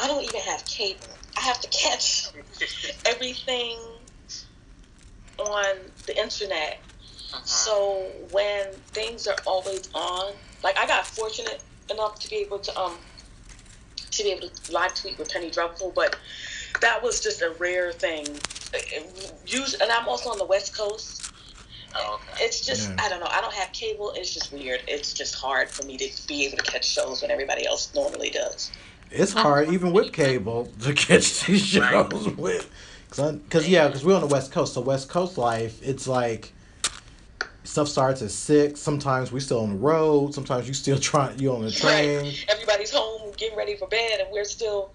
I 0.00 0.06
don't 0.06 0.22
even 0.22 0.40
have 0.40 0.64
cable. 0.64 1.06
I 1.36 1.40
have 1.40 1.60
to 1.60 1.68
catch 1.68 2.28
everything 3.06 3.78
on 5.38 5.76
the 6.06 6.16
internet. 6.18 6.78
Uh-huh. 7.32 7.44
So 7.44 8.06
when 8.30 8.72
things 8.92 9.26
are 9.26 9.36
always 9.46 9.88
on, 9.94 10.32
like 10.62 10.76
I 10.78 10.86
got 10.86 11.06
fortunate 11.06 11.62
enough 11.90 12.18
to 12.20 12.30
be 12.30 12.36
able 12.36 12.58
to 12.60 12.78
um 12.78 12.94
to 14.10 14.22
be 14.22 14.30
able 14.30 14.48
to 14.48 14.72
live 14.72 14.94
tweet 14.94 15.18
with 15.18 15.30
Penny 15.32 15.50
Dreadful, 15.50 15.92
but 15.94 16.16
that 16.80 17.02
was 17.02 17.20
just 17.20 17.42
a 17.42 17.50
rare 17.58 17.92
thing. 17.92 18.26
Usually, 19.46 19.82
and 19.82 19.90
I'm 19.90 20.08
also 20.08 20.30
on 20.30 20.38
the 20.38 20.44
West 20.44 20.76
Coast. 20.76 21.21
Oh, 21.94 22.20
okay. 22.32 22.44
It's 22.44 22.60
just 22.64 22.90
Yeah. 22.90 22.96
I 23.00 23.08
don't 23.08 23.20
know. 23.20 23.28
I 23.30 23.40
don't 23.40 23.52
have 23.54 23.72
cable. 23.72 24.12
It's 24.16 24.32
just 24.32 24.52
weird. 24.52 24.80
It's 24.88 25.12
just 25.12 25.34
hard 25.34 25.68
for 25.68 25.84
me 25.86 25.96
to 25.98 26.26
be 26.26 26.46
able 26.46 26.58
to 26.58 26.64
catch 26.64 26.88
shows 26.88 27.22
when 27.22 27.30
everybody 27.30 27.66
else 27.66 27.92
normally 27.94 28.30
does. 28.30 28.70
It's 29.10 29.34
oh, 29.36 29.40
hard 29.40 29.68
even 29.72 29.92
with 29.92 30.12
cable 30.12 30.68
to 30.82 30.92
catch 30.94 31.40
these 31.46 31.64
shows 31.66 31.82
Right. 32.26 32.36
with, 32.38 32.70
because 33.08 33.68
yeah, 33.68 33.86
because 33.88 34.04
we're 34.04 34.14
on 34.14 34.22
the 34.22 34.26
West 34.26 34.52
Coast. 34.52 34.74
So 34.74 34.80
West 34.80 35.08
Coast 35.10 35.36
life, 35.36 35.78
it's 35.82 36.06
like 36.08 36.52
stuff 37.64 37.88
starts 37.88 38.22
at 38.22 38.30
six. 38.30 38.80
Sometimes 38.80 39.30
we're 39.30 39.40
still 39.40 39.60
on 39.60 39.70
the 39.70 39.76
road. 39.78 40.34
Sometimes 40.34 40.66
you 40.66 40.74
still 40.74 40.98
trying 41.10 41.38
you 41.38 41.52
on 41.52 41.62
the 41.62 41.70
train. 41.70 42.22
Right. 42.22 42.46
Everybody's 42.48 42.90
home 42.90 43.32
getting 43.36 43.56
ready 43.56 43.76
for 43.76 43.86
bed, 43.88 44.20
and 44.20 44.28
we're 44.32 44.44
still 44.44 44.92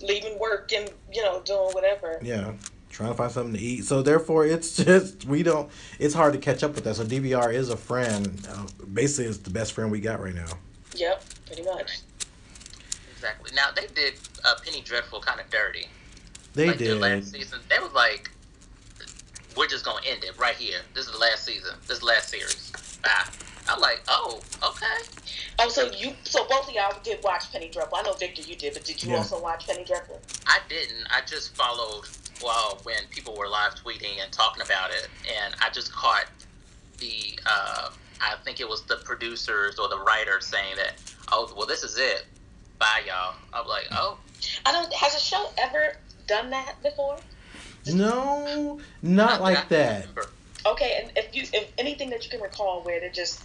leaving 0.00 0.38
work 0.38 0.72
and 0.72 0.90
you 1.12 1.22
know 1.22 1.42
doing 1.44 1.70
whatever. 1.72 2.18
Yeah, 2.22 2.52
trying 2.90 3.10
to 3.10 3.14
find 3.14 3.30
something 3.30 3.54
to 3.54 3.60
eat. 3.60 3.84
So 3.84 4.02
therefore, 4.02 4.46
it's 4.46 4.76
just 4.84 5.24
we 5.24 5.42
don't. 5.42 5.70
It's 5.98 6.14
hard 6.14 6.32
to 6.34 6.38
catch 6.38 6.62
up 6.62 6.74
with 6.74 6.84
that. 6.84 6.96
So 6.96 7.04
DVR 7.04 7.52
is 7.52 7.70
a 7.70 7.76
friend. 7.76 8.46
Uh, 8.50 8.66
basically, 8.92 9.26
it's 9.26 9.38
the 9.38 9.50
best 9.50 9.72
friend 9.72 9.90
we 9.90 10.00
got 10.00 10.20
right 10.20 10.34
now. 10.34 10.48
Yep, 10.94 11.24
pretty 11.46 11.62
much. 11.62 12.00
Exactly. 13.12 13.50
Now, 13.54 13.70
they 13.74 13.86
did 13.94 14.14
uh, 14.44 14.54
Penny 14.64 14.80
Dreadful 14.80 15.20
kind 15.20 15.40
of 15.40 15.50
dirty. 15.50 15.86
They 16.54 16.68
like 16.68 16.78
their 16.78 16.94
did. 16.94 17.00
last 17.00 17.32
season, 17.32 17.60
they 17.68 17.78
was 17.78 17.92
like, 17.92 18.30
"We're 19.56 19.68
just 19.68 19.84
gonna 19.84 20.04
end 20.06 20.24
it 20.24 20.38
right 20.38 20.54
here. 20.54 20.78
This 20.94 21.06
is 21.06 21.12
the 21.12 21.18
last 21.18 21.44
season. 21.44 21.76
This 21.82 21.96
is 21.96 22.00
the 22.00 22.06
last 22.06 22.28
series." 22.28 22.72
Bye. 23.02 23.24
I'm 23.68 23.80
like, 23.80 24.02
"Oh, 24.08 24.40
okay." 24.62 25.08
Oh, 25.58 25.68
so 25.68 25.90
you, 25.92 26.12
so 26.24 26.46
both 26.48 26.68
of 26.68 26.74
y'all 26.74 26.94
did 27.02 27.22
watch 27.22 27.50
Penny 27.52 27.68
Dreadful. 27.68 27.98
I 27.98 28.02
know 28.02 28.14
Victor, 28.14 28.42
you 28.42 28.56
did, 28.56 28.74
but 28.74 28.84
did 28.84 29.02
you 29.02 29.10
Yeah. 29.10 29.18
also 29.18 29.40
watch 29.40 29.66
Penny 29.66 29.84
Dreadful? 29.84 30.20
I 30.46 30.60
didn't. 30.68 31.06
I 31.10 31.20
just 31.26 31.54
followed 31.54 32.04
well 32.42 32.78
when 32.84 33.04
people 33.10 33.34
were 33.36 33.48
live 33.48 33.74
tweeting 33.74 34.22
and 34.22 34.30
talking 34.32 34.62
about 34.62 34.90
it, 34.90 35.08
and 35.42 35.54
I 35.60 35.70
just 35.70 35.92
caught 35.92 36.26
the. 36.98 37.38
Uh, 37.46 37.90
I 38.20 38.34
think 38.44 38.60
it 38.60 38.68
was 38.68 38.82
the 38.82 38.96
producers 39.04 39.78
or 39.78 39.88
the 39.88 39.98
writers 39.98 40.46
saying 40.46 40.76
that, 40.76 40.94
"Oh, 41.30 41.52
well, 41.56 41.66
this 41.66 41.82
is 41.82 41.98
it. 41.98 42.26
Bye, 42.78 43.02
y'all." 43.06 43.34
I'm 43.52 43.66
like, 43.66 43.86
"Oh, 43.92 44.18
I 44.64 44.72
don't. 44.72 44.92
Has 44.94 45.14
a 45.14 45.20
show 45.20 45.50
ever 45.58 45.96
done 46.26 46.50
that 46.50 46.82
before? 46.82 47.18
No, 47.86 48.80
not 49.02 49.40
I- 49.40 49.42
like 49.42 49.58
I 49.58 49.64
that. 49.70 50.06
Okay, 50.66 51.00
and 51.02 51.12
if 51.16 51.34
you, 51.34 51.44
if 51.52 51.70
anything 51.78 52.10
that 52.10 52.24
you 52.24 52.30
can 52.30 52.40
recall 52.40 52.82
where 52.82 53.00
they 53.00 53.08
just 53.10 53.42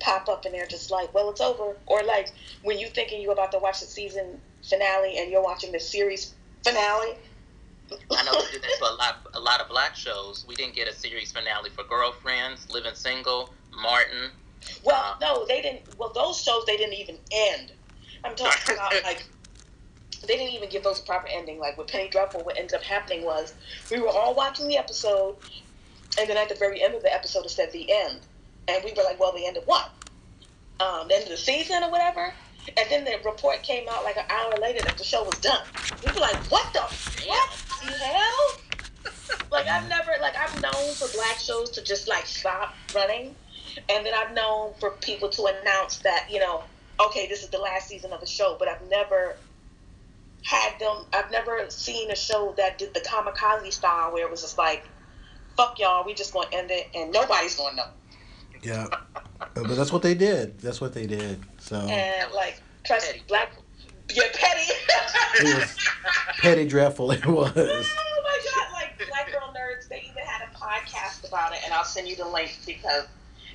pop 0.00 0.28
up 0.28 0.44
and 0.44 0.54
they're 0.54 0.66
just 0.66 0.90
like, 0.90 1.12
well, 1.14 1.30
it's 1.30 1.40
over, 1.40 1.76
or 1.86 2.02
like 2.02 2.32
when 2.62 2.78
you're 2.78 2.90
thinking 2.90 3.20
you're 3.22 3.32
about 3.32 3.52
to 3.52 3.58
watch 3.58 3.80
the 3.80 3.86
season 3.86 4.40
finale 4.62 5.18
and 5.18 5.30
you're 5.30 5.42
watching 5.42 5.72
the 5.72 5.80
series 5.80 6.34
finale. 6.64 7.14
I 8.10 8.24
know 8.24 8.32
we 8.32 8.50
did 8.52 8.62
that 8.62 8.76
for 8.78 8.88
a 8.88 8.94
lot, 8.94 9.16
a 9.34 9.40
lot 9.40 9.60
of 9.60 9.68
black 9.68 9.94
shows. 9.94 10.44
We 10.48 10.56
didn't 10.56 10.74
get 10.74 10.88
a 10.88 10.92
series 10.92 11.30
finale 11.30 11.70
for 11.70 11.84
Girlfriends, 11.84 12.68
Living 12.72 12.94
Single, 12.94 13.54
Martin. 13.80 14.30
Well, 14.82 15.14
Uh, 15.14 15.16
no, 15.20 15.46
they 15.46 15.62
didn't. 15.62 15.96
Well, 15.96 16.12
those 16.12 16.42
shows 16.42 16.64
they 16.66 16.76
didn't 16.76 16.94
even 16.94 17.18
end. 17.30 17.72
I'm 18.24 18.34
talking 18.34 18.74
about 18.74 18.92
like 19.04 19.24
they 20.26 20.36
didn't 20.36 20.54
even 20.54 20.68
give 20.68 20.82
those 20.82 20.98
a 20.98 21.02
proper 21.04 21.28
ending. 21.28 21.58
Like 21.60 21.78
with 21.78 21.86
Penny 21.86 22.08
Dreadful, 22.08 22.42
what 22.42 22.56
ended 22.58 22.74
up 22.74 22.82
happening 22.82 23.24
was 23.24 23.54
we 23.90 24.00
were 24.00 24.08
all 24.08 24.34
watching 24.34 24.66
the 24.66 24.76
episode, 24.76 25.36
and 26.18 26.28
then 26.28 26.36
at 26.36 26.48
the 26.48 26.56
very 26.56 26.82
end 26.82 26.94
of 26.94 27.02
the 27.02 27.14
episode, 27.14 27.44
it 27.44 27.50
said 27.50 27.70
the 27.72 27.86
end, 27.92 28.18
and 28.68 28.84
we 28.84 28.92
were 28.92 29.02
like, 29.02 29.18
well, 29.20 29.32
the 29.32 29.46
end 29.46 29.56
of 29.56 29.64
what? 29.64 29.90
Um, 30.80 31.08
the 31.08 31.14
end 31.14 31.24
of 31.24 31.30
the 31.30 31.36
season 31.36 31.82
or 31.82 31.90
whatever. 31.90 32.32
And 32.76 32.90
then 32.90 33.04
the 33.04 33.16
report 33.24 33.62
came 33.62 33.88
out 33.88 34.04
like 34.04 34.16
an 34.16 34.24
hour 34.28 34.54
later 34.60 34.82
that 34.84 34.98
the 34.98 35.04
show 35.04 35.22
was 35.22 35.38
done. 35.38 35.62
We 36.04 36.12
were 36.12 36.20
like, 36.20 36.36
what 36.50 36.72
the 36.72 36.80
what 36.80 37.48
the 37.82 37.92
hell? 37.92 38.60
like 39.52 39.66
I've 39.68 39.88
never 39.88 40.12
like 40.20 40.34
I've 40.36 40.60
known 40.60 40.94
for 40.94 41.08
black 41.16 41.38
shows 41.38 41.70
to 41.70 41.82
just 41.82 42.08
like 42.08 42.26
stop 42.26 42.74
running, 42.94 43.34
and 43.88 44.04
then 44.04 44.12
I've 44.14 44.34
known 44.34 44.74
for 44.80 44.90
people 44.90 45.28
to 45.30 45.46
announce 45.46 45.98
that 45.98 46.26
you 46.30 46.40
know, 46.40 46.64
okay, 47.00 47.26
this 47.28 47.42
is 47.42 47.50
the 47.50 47.58
last 47.58 47.88
season 47.88 48.12
of 48.12 48.20
the 48.20 48.26
show, 48.26 48.56
but 48.58 48.68
I've 48.68 48.82
never 48.90 49.36
had 50.42 50.78
them. 50.80 51.04
I've 51.12 51.30
never 51.30 51.70
seen 51.70 52.10
a 52.10 52.16
show 52.16 52.54
that 52.56 52.78
did 52.78 52.94
the 52.94 53.00
kamikaze 53.00 53.72
style 53.72 54.12
where 54.12 54.24
it 54.24 54.30
was 54.30 54.42
just 54.42 54.58
like, 54.58 54.84
fuck 55.56 55.78
y'all, 55.78 56.04
we 56.04 56.14
just 56.14 56.32
gonna 56.32 56.48
end 56.52 56.70
it, 56.70 56.88
and 56.94 57.12
nobody's 57.12 57.54
gonna 57.54 57.76
know. 57.76 57.88
Yeah, 58.66 58.86
but 59.54 59.68
that's 59.76 59.92
what 59.92 60.02
they 60.02 60.14
did. 60.14 60.58
That's 60.60 60.80
what 60.80 60.92
they 60.94 61.06
did. 61.06 61.40
So 61.58 61.76
And 61.76 62.32
like, 62.32 62.60
trust 62.84 63.06
Petty. 63.06 63.22
black, 63.28 63.52
yeah, 64.12 64.24
petty. 64.34 64.72
it 65.40 65.58
was 65.58 65.76
petty 66.38 66.66
dreadful. 66.66 67.10
It 67.12 67.24
was. 67.26 67.52
Oh 67.56 68.22
my 68.22 68.38
god! 68.54 68.72
Like 68.72 69.08
Black 69.08 69.30
Girl 69.32 69.54
Nerds, 69.54 69.88
they 69.88 70.00
even 70.10 70.24
had 70.24 70.42
a 70.48 70.56
podcast 70.58 71.26
about 71.28 71.52
it, 71.52 71.60
and 71.64 71.72
I'll 71.72 71.84
send 71.84 72.08
you 72.08 72.16
the 72.16 72.26
link 72.26 72.58
because 72.66 73.04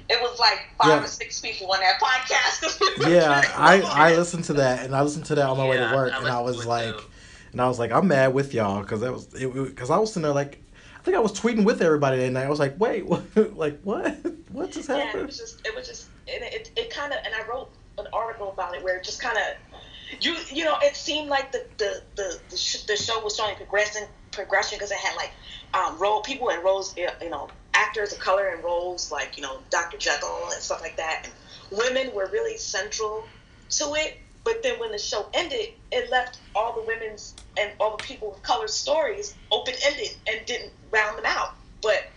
it 0.10 0.22
was 0.22 0.40
like 0.40 0.60
five 0.78 0.88
Yeah. 0.88 1.04
or 1.04 1.08
six 1.08 1.40
people 1.42 1.70
on 1.72 1.80
that 1.82 2.00
podcast. 2.00 2.80
Yeah, 3.12 3.42
I 3.56 3.82
I 3.82 4.16
listened 4.18 4.46
to 4.46 4.54
that 4.54 4.86
and 4.86 4.96
I 4.96 5.02
listened 5.02 5.26
to 5.26 5.36
that 5.36 5.46
on 5.48 5.58
my 5.58 5.68
way 5.68 5.78
to 5.78 5.92
work 5.94 6.14
I 6.14 6.18
and 6.20 6.28
I 6.28 6.40
was 6.42 6.66
like, 6.66 6.96
too. 6.98 7.04
and 7.52 7.62
I 7.62 7.68
was 7.68 7.80
like, 7.80 7.92
I'm 7.92 8.08
mad 8.08 8.34
with 8.34 8.54
y'all 8.54 8.82
because 8.82 9.02
that 9.02 9.12
was 9.12 9.26
because 9.28 9.90
I 9.90 9.98
was 9.98 10.10
sitting 10.10 10.24
there 10.24 10.34
like, 10.34 10.62
I 11.02 11.04
think 11.04 11.18
I 11.18 11.20
was 11.20 11.34
tweeting 11.34 11.64
with 11.64 11.82
everybody 11.82 12.18
that 12.20 12.30
night. 12.30 12.46
I 12.46 12.50
was 12.50 12.60
like, 12.60 12.80
wait, 12.80 13.04
what? 13.08 13.24
like 13.58 13.82
what? 13.82 14.16
What 14.52 14.72
just 14.72 14.88
Yeah, 14.88 15.18
it 15.18 15.26
was 15.26 15.36
just, 15.36 15.66
it 15.66 15.76
was 15.76 15.88
just, 15.88 16.10
and 16.32 16.44
it, 16.44 16.70
it 16.76 16.94
kind 16.94 17.12
of, 17.12 17.18
and 17.26 17.34
I 17.34 17.48
wrote 17.50 17.72
an 17.98 18.06
article 18.14 18.52
about 18.52 18.76
it 18.76 18.84
where 18.84 18.98
it 18.98 19.04
just 19.04 19.20
kind 19.20 19.36
of, 19.36 19.80
you, 20.20 20.38
you 20.52 20.64
know, 20.64 20.76
it 20.84 20.96
seemed 20.96 21.28
like 21.28 21.52
the 21.52 21.66
the 21.80 22.04
the 22.18 22.40
the, 22.50 22.58
sh- 22.58 22.84
the 22.84 22.96
show 22.96 23.20
was 23.24 23.36
showing 23.36 23.56
progressing 23.56 24.06
progression 24.30 24.78
because 24.78 24.92
it 24.92 24.98
had 25.00 25.16
like 25.16 25.32
um, 25.74 26.00
role 26.00 26.22
people 26.22 26.50
in 26.50 26.62
roles, 26.62 26.96
you 26.96 27.08
know, 27.32 27.50
actors 27.74 28.14
of 28.14 28.20
color 28.20 28.50
in 28.50 28.62
roles 28.62 29.12
like 29.12 29.38
you 29.38 29.42
know 29.42 29.62
Dr. 29.72 29.98
Jekyll 29.98 30.50
and 30.54 30.62
stuff 30.62 30.82
like 30.82 30.98
that, 30.98 31.22
and 31.24 31.80
women 31.80 32.14
were 32.14 32.30
really 32.32 32.58
central 32.58 33.28
to 33.70 33.86
it. 33.96 34.20
But 34.44 34.62
then 34.62 34.80
when 34.80 34.92
the 34.92 35.00
show 35.00 35.28
ended, 35.34 35.70
it 35.92 36.12
left 36.12 36.42
all 36.54 36.76
the 36.76 36.86
women's 36.86 37.36
and 37.60 37.72
all 37.80 37.98
the 37.98 38.04
people 38.04 38.34
of 38.34 38.42
color 38.44 38.68
stories 38.68 39.36
open 39.52 39.74
ended 39.86 40.10
and 40.28 40.46
didn't 40.46 40.72
round 40.92 41.18
them 41.18 41.26
out. 41.26 41.56
But 41.82 42.10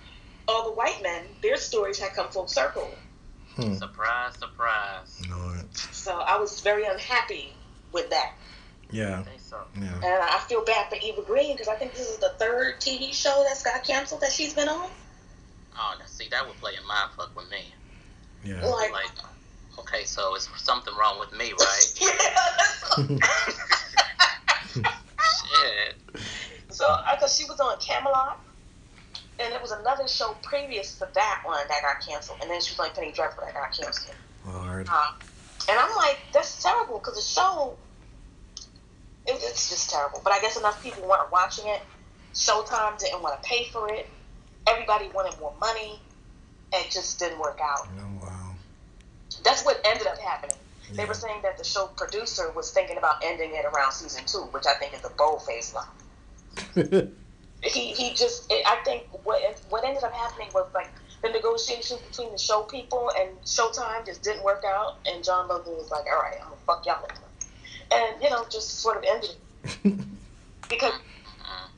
all 0.47 0.65
the 0.71 0.77
white 0.77 1.03
men, 1.03 1.25
their 1.43 1.57
stories 1.57 1.99
had 1.99 2.13
come 2.15 2.29
full 2.29 2.47
circle. 2.47 2.91
Hmm. 3.57 3.75
Surprise, 3.75 4.35
surprise. 4.39 5.23
Lord. 5.31 5.77
So 5.77 6.19
I 6.19 6.39
was 6.39 6.61
very 6.61 6.85
unhappy 6.85 7.53
with 7.93 8.11
that. 8.11 8.33
Yeah. 8.91 9.23
So. 9.39 9.59
Yeah. 9.81 9.95
And 9.95 10.05
I 10.05 10.39
feel 10.49 10.65
bad 10.65 10.89
for 10.89 10.97
Eva 10.97 11.23
Green 11.23 11.53
because 11.53 11.69
I 11.69 11.77
think 11.77 11.95
this 11.95 12.09
is 12.09 12.19
the 12.19 12.33
third 12.39 12.81
TV 12.81 13.13
show 13.13 13.45
that's 13.47 13.63
got 13.63 13.85
canceled 13.85 14.21
that 14.21 14.33
she's 14.33 14.55
been 14.55 14.69
on. 14.69 14.91
Oh, 15.77 15.97
now 15.99 16.05
see, 16.07 16.29
that 16.31 16.47
would 16.47 16.57
play 16.57 16.73
a 16.77 16.87
mind 16.87 17.11
fuck 17.17 17.35
with 17.37 17.51
me. 17.51 17.65
Yeah. 18.45 18.65
Like, 18.65 18.93
Like, 18.93 19.11
okay, 19.79 20.05
so 20.05 20.35
it's 20.35 20.49
something 20.63 20.95
wrong 20.97 21.19
with 21.19 21.33
me, 21.33 21.53
right? 21.59 23.21
Shit. 25.25 25.97
so, 26.71 26.97
because 27.13 27.37
she 27.37 27.45
was 27.45 27.61
on 27.61 27.79
Camelot, 27.79 28.41
and 29.39 29.53
it 29.53 29.61
was 29.61 29.73
another 29.73 30.07
show 30.09 30.37
previous 30.43 30.99
to 30.99 31.09
that 31.15 31.43
one 31.45 31.61
that 31.69 31.83
got 31.83 32.07
canceled, 32.07 32.39
and 32.43 32.51
then 32.51 32.61
she 32.61 32.73
was 32.73 32.81
on 32.81 32.95
Penny 32.95 33.13
Dreadful 33.13 33.45
that 33.45 33.55
got 33.55 33.73
canceled. 33.73 34.17
Lord. 34.47 34.89
Uh, 34.91 35.11
and 35.69 35.79
I'm 35.79 35.97
like, 35.97 36.19
that's 36.33 36.63
terrible 36.63 36.99
because 36.99 37.15
the 37.15 37.23
show, 37.23 37.77
it, 39.27 39.39
it's 39.43 39.71
just 39.71 39.91
terrible. 39.91 40.21
But 40.23 40.33
I 40.33 40.41
guess 40.41 40.57
enough 40.59 40.83
people 40.83 41.09
weren't 41.09 41.33
watching 41.33 41.67
it. 41.69 41.81
Showtime 42.35 42.99
didn't 42.99 43.23
want 43.23 43.41
to 43.41 43.49
pay 43.49 43.65
for 43.73 43.93
it. 43.93 44.09
Everybody 44.69 45.09
wanted 45.15 45.39
more 45.41 45.55
money. 45.61 46.01
It 46.73 46.91
just 46.91 47.19
didn't 47.19 47.39
work 47.39 47.61
out. 47.63 47.89
Oh, 47.99 48.27
wow. 48.27 48.55
That's 49.45 49.65
what 49.65 49.81
ended 49.85 50.07
up 50.07 50.19
happening. 50.19 50.54
They 50.97 51.05
were 51.05 51.15
saying 51.15 51.41
that 51.43 51.59
the 51.59 51.65
show 51.65 51.87
producer 51.97 52.53
was 52.55 52.71
thinking 52.71 52.99
about 52.99 53.17
ending 53.25 53.53
it 53.55 53.65
around 53.65 53.93
season 53.93 54.23
two, 54.27 54.49
which 54.53 54.65
I 54.67 54.75
think 54.75 54.95
is 54.95 55.05
a 55.05 55.11
bold 55.11 55.43
faced 55.43 55.75
lie. 55.75 57.09
He 57.63 57.95
he 57.95 58.13
just 58.13 58.45
it, 58.51 58.63
I 58.67 58.77
think 58.85 59.05
what 59.23 59.41
what 59.71 59.85
ended 59.87 60.05
up 60.05 60.13
happening 60.13 60.49
was 60.53 60.67
like 60.75 60.91
the 61.23 61.31
negotiations 61.31 61.99
between 62.03 62.31
the 62.31 62.37
show 62.37 62.65
people 62.65 63.11
and 63.19 63.31
Showtime 63.41 64.05
just 64.05 64.23
didn't 64.23 64.45
work 64.45 64.63
out, 64.69 64.99
and 65.07 65.25
John 65.25 65.49
Logan 65.49 65.73
was 65.73 65.91
like, 65.91 66.05
"All 66.05 66.21
right, 66.21 66.37
I'm 66.43 66.51
gonna 66.51 66.61
fuck 66.67 66.85
y'all," 66.85 67.09
and 67.91 68.23
you 68.23 68.29
know 68.29 68.45
just 68.53 68.81
sort 68.81 68.99
of 68.99 69.05
ended 69.05 69.31
it 69.31 69.99
because 70.69 70.93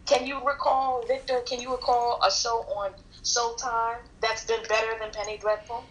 can 0.06 0.24
you 0.24 0.44
recall 0.46 1.04
Victor? 1.06 1.40
Can 1.46 1.60
you 1.60 1.72
recall 1.72 2.20
a 2.26 2.30
show 2.30 2.64
on 2.78 2.92
Showtime 3.24 3.98
that's 4.20 4.44
been 4.46 4.62
better 4.68 4.92
than 5.00 5.10
Penny 5.10 5.36
Dreadful? 5.36 5.84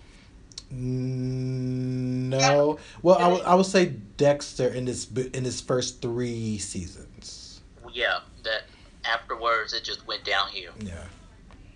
Mm, 0.73 1.54
no. 2.29 2.79
Well, 3.01 3.17
I 3.17 3.27
would- 3.27 3.41
I 3.43 3.55
would 3.55 3.65
say 3.65 3.85
Dexter 3.85 4.67
in 4.67 4.85
this 4.85 5.09
in 5.11 5.43
his 5.43 5.61
first 5.61 6.01
three 6.01 6.57
seasons. 6.57 7.61
Yeah, 7.91 8.19
that 8.43 8.63
afterwards 9.05 9.73
it 9.73 9.83
just 9.83 10.05
went 10.07 10.23
downhill. 10.25 10.73
Yeah. 10.79 11.03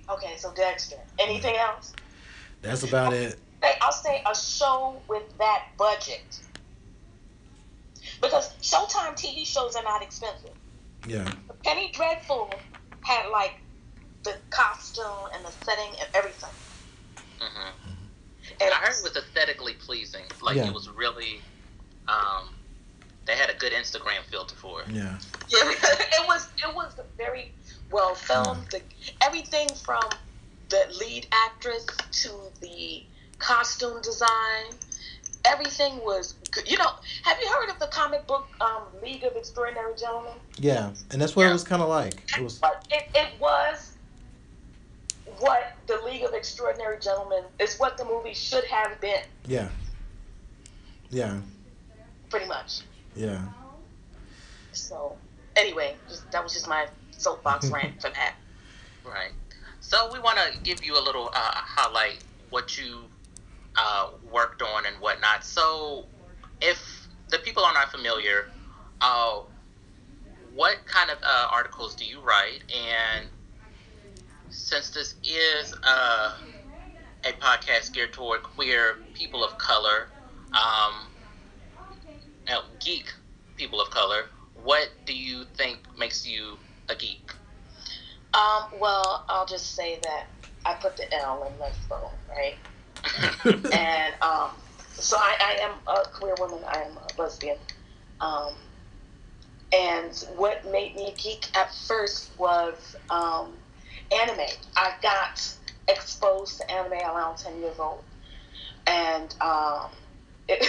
Okay, 0.10 0.36
so 0.38 0.52
Dexter. 0.54 0.98
Anything 1.20 1.56
else? 1.56 1.94
That's 2.62 2.84
about 2.84 3.14
it. 3.14 3.40
Hey, 3.62 3.74
I'll 3.82 3.92
say 3.92 4.24
a 4.30 4.36
show 4.36 5.02
with 5.08 5.24
that 5.38 5.66
budget. 5.78 6.40
Because 8.22 8.54
Showtime 8.62 9.16
TV 9.16 9.46
shows 9.46 9.76
are 9.76 9.84
not 9.84 10.02
expensive. 10.02 10.52
Yeah. 11.08 11.30
Penny 11.64 11.92
Dreadful 11.94 12.54
had 13.02 13.30
like 13.30 13.60
the 14.24 14.36
costume 14.50 15.06
and 15.34 15.46
the 15.46 15.52
setting 15.64 15.92
and 16.00 16.10
everything. 16.14 16.50
hmm 17.40 17.70
And 18.62 18.74
I 18.74 18.78
heard 18.78 18.96
it 18.98 19.04
was 19.04 19.16
aesthetically 19.18 19.74
pleasing. 19.74 20.24
Like 20.42 20.56
Yeah. 20.58 20.68
it 20.68 20.74
was 20.74 20.90
really, 20.90 21.42
um, 22.08 22.50
they 23.26 23.36
had 23.36 23.50
a 23.50 23.56
good 23.56 23.74
Instagram 23.74 24.24
filter 24.30 24.56
for 24.56 24.82
it. 24.82 24.90
Yeah. 24.90 25.18
Yeah, 25.50 25.60
it 25.72 26.28
was 26.28 26.48
it 26.58 26.74
was 26.76 26.94
very 27.18 27.52
well 27.92 28.16
filmed. 28.16 28.68
The, 28.72 28.82
everything 29.22 29.68
from 29.84 30.04
the 30.70 30.86
lead 31.00 31.28
actress 31.32 31.86
to 32.24 32.32
the 32.62 33.04
costume 33.40 34.02
design, 34.02 34.66
everything 35.46 35.98
was 36.04 36.34
good. 36.52 36.70
You 36.70 36.78
know, 36.78 36.92
have 37.24 37.38
you 37.42 37.50
heard 37.50 37.70
of 37.70 37.80
the 37.80 37.88
comic 37.88 38.26
book 38.28 38.48
um, 38.62 38.84
League 39.02 39.24
of 39.24 39.36
Extraordinary 39.36 39.94
Gentlemen? 39.96 40.34
Yeah. 40.58 40.92
And 41.12 41.22
that's 41.22 41.36
what 41.36 41.48
it 41.48 41.52
was 41.54 41.64
kind 41.64 41.82
of 41.82 41.90
like. 41.90 42.24
It 42.38 42.44
was. 42.44 42.60
It, 42.92 43.08
it 43.16 43.30
was 43.40 43.94
what 45.40 45.74
the 45.88 46.00
League 46.06 46.24
of 46.24 46.34
Extraordinary 46.34 47.00
Gentlemen 47.00 47.44
is 47.60 47.78
what 47.78 47.98
the 47.98 48.06
movie 48.06 48.34
should 48.34 48.66
have 48.66 49.00
been, 49.02 49.24
Yeah. 49.48 49.70
Yeah. 51.10 51.40
pretty 52.30 52.48
much. 52.48 52.82
Yeah. 53.16 53.42
So 54.72 55.18
anyway, 55.56 55.96
just, 56.08 56.30
that 56.32 56.44
was 56.44 56.54
just 56.54 56.68
my 56.68 56.88
soapbox 57.12 57.70
rant 57.72 58.02
for 58.02 58.10
that. 58.10 58.36
Right. 59.04 59.32
So 59.80 60.12
we 60.14 60.20
want 60.20 60.38
to 60.38 60.60
give 60.64 60.84
you 60.84 60.94
a 60.94 61.04
little 61.04 61.30
uh, 61.34 61.52
highlight 61.54 62.24
what 62.50 62.78
you 62.78 63.04
uh, 63.76 64.10
worked 64.32 64.62
on 64.62 64.86
and 64.86 64.96
whatnot. 64.98 65.44
So 65.44 66.06
if 66.62 67.08
the 67.30 67.40
people 67.40 67.64
are 67.64 67.74
not 67.74 67.92
familiar, 67.92 68.46
uh, 69.02 69.40
what 70.54 70.78
kind 70.86 71.10
of 71.10 71.18
uh, 71.24 71.48
articles 71.52 71.96
do 71.96 72.06
you 72.06 72.20
write? 72.22 72.64
And 72.76 73.28
since 74.50 74.90
this 74.90 75.16
is 75.24 75.74
uh, 75.84 76.32
a 77.26 77.32
podcast 77.42 77.94
geared 77.94 78.14
toward 78.14 78.44
queer 78.44 78.96
people 79.14 79.44
of 79.44 79.58
color, 79.58 80.08
um, 80.54 81.08
uh, 82.48 82.62
geek 82.80 83.14
people 83.56 83.82
of 83.82 83.90
color, 83.92 84.24
what 84.64 84.90
do 85.06 85.16
you 85.16 85.44
think 85.56 85.80
makes 85.98 86.26
you 86.26 86.58
a 86.90 86.96
geek? 86.96 87.32
Um, 88.34 88.80
well, 88.80 89.26
I'll 89.30 89.46
just 89.46 89.76
say 89.76 90.00
that 90.04 90.28
I 90.66 90.76
put 90.76 90.98
the 90.98 91.12
L 91.14 91.44
in 91.48 91.54
lesbo, 91.54 92.12
right? 92.30 92.56
and 93.74 94.14
um, 94.22 94.52
so 94.94 95.18
I, 95.18 95.36
I 95.42 95.64
am 95.64 95.72
a 95.88 96.08
queer 96.10 96.36
woman. 96.40 96.60
I 96.68 96.80
am 96.80 96.98
a 96.98 97.22
lesbian. 97.22 97.58
Um, 98.22 98.54
and 99.72 100.14
what 100.36 100.66
made 100.72 100.96
me 100.96 101.14
a 101.14 101.22
geek 101.22 101.48
at 101.56 101.74
first 101.74 102.32
was 102.38 102.96
um, 103.10 103.54
anime. 104.12 104.48
I 104.76 104.94
got 105.02 105.56
exposed 105.88 106.60
to 106.60 106.72
anime 106.72 106.94
around 106.94 107.38
10 107.38 107.60
years 107.60 107.80
old. 107.80 108.04
And 108.88 109.34
um, 109.42 109.90
it, 110.48 110.68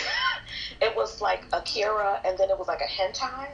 it 0.80 0.96
was 0.96 1.20
like 1.20 1.44
Akira, 1.52 2.20
and 2.24 2.36
then 2.38 2.50
it 2.50 2.58
was 2.58 2.68
like 2.68 2.80
a 2.80 2.84
hentai. 2.84 3.48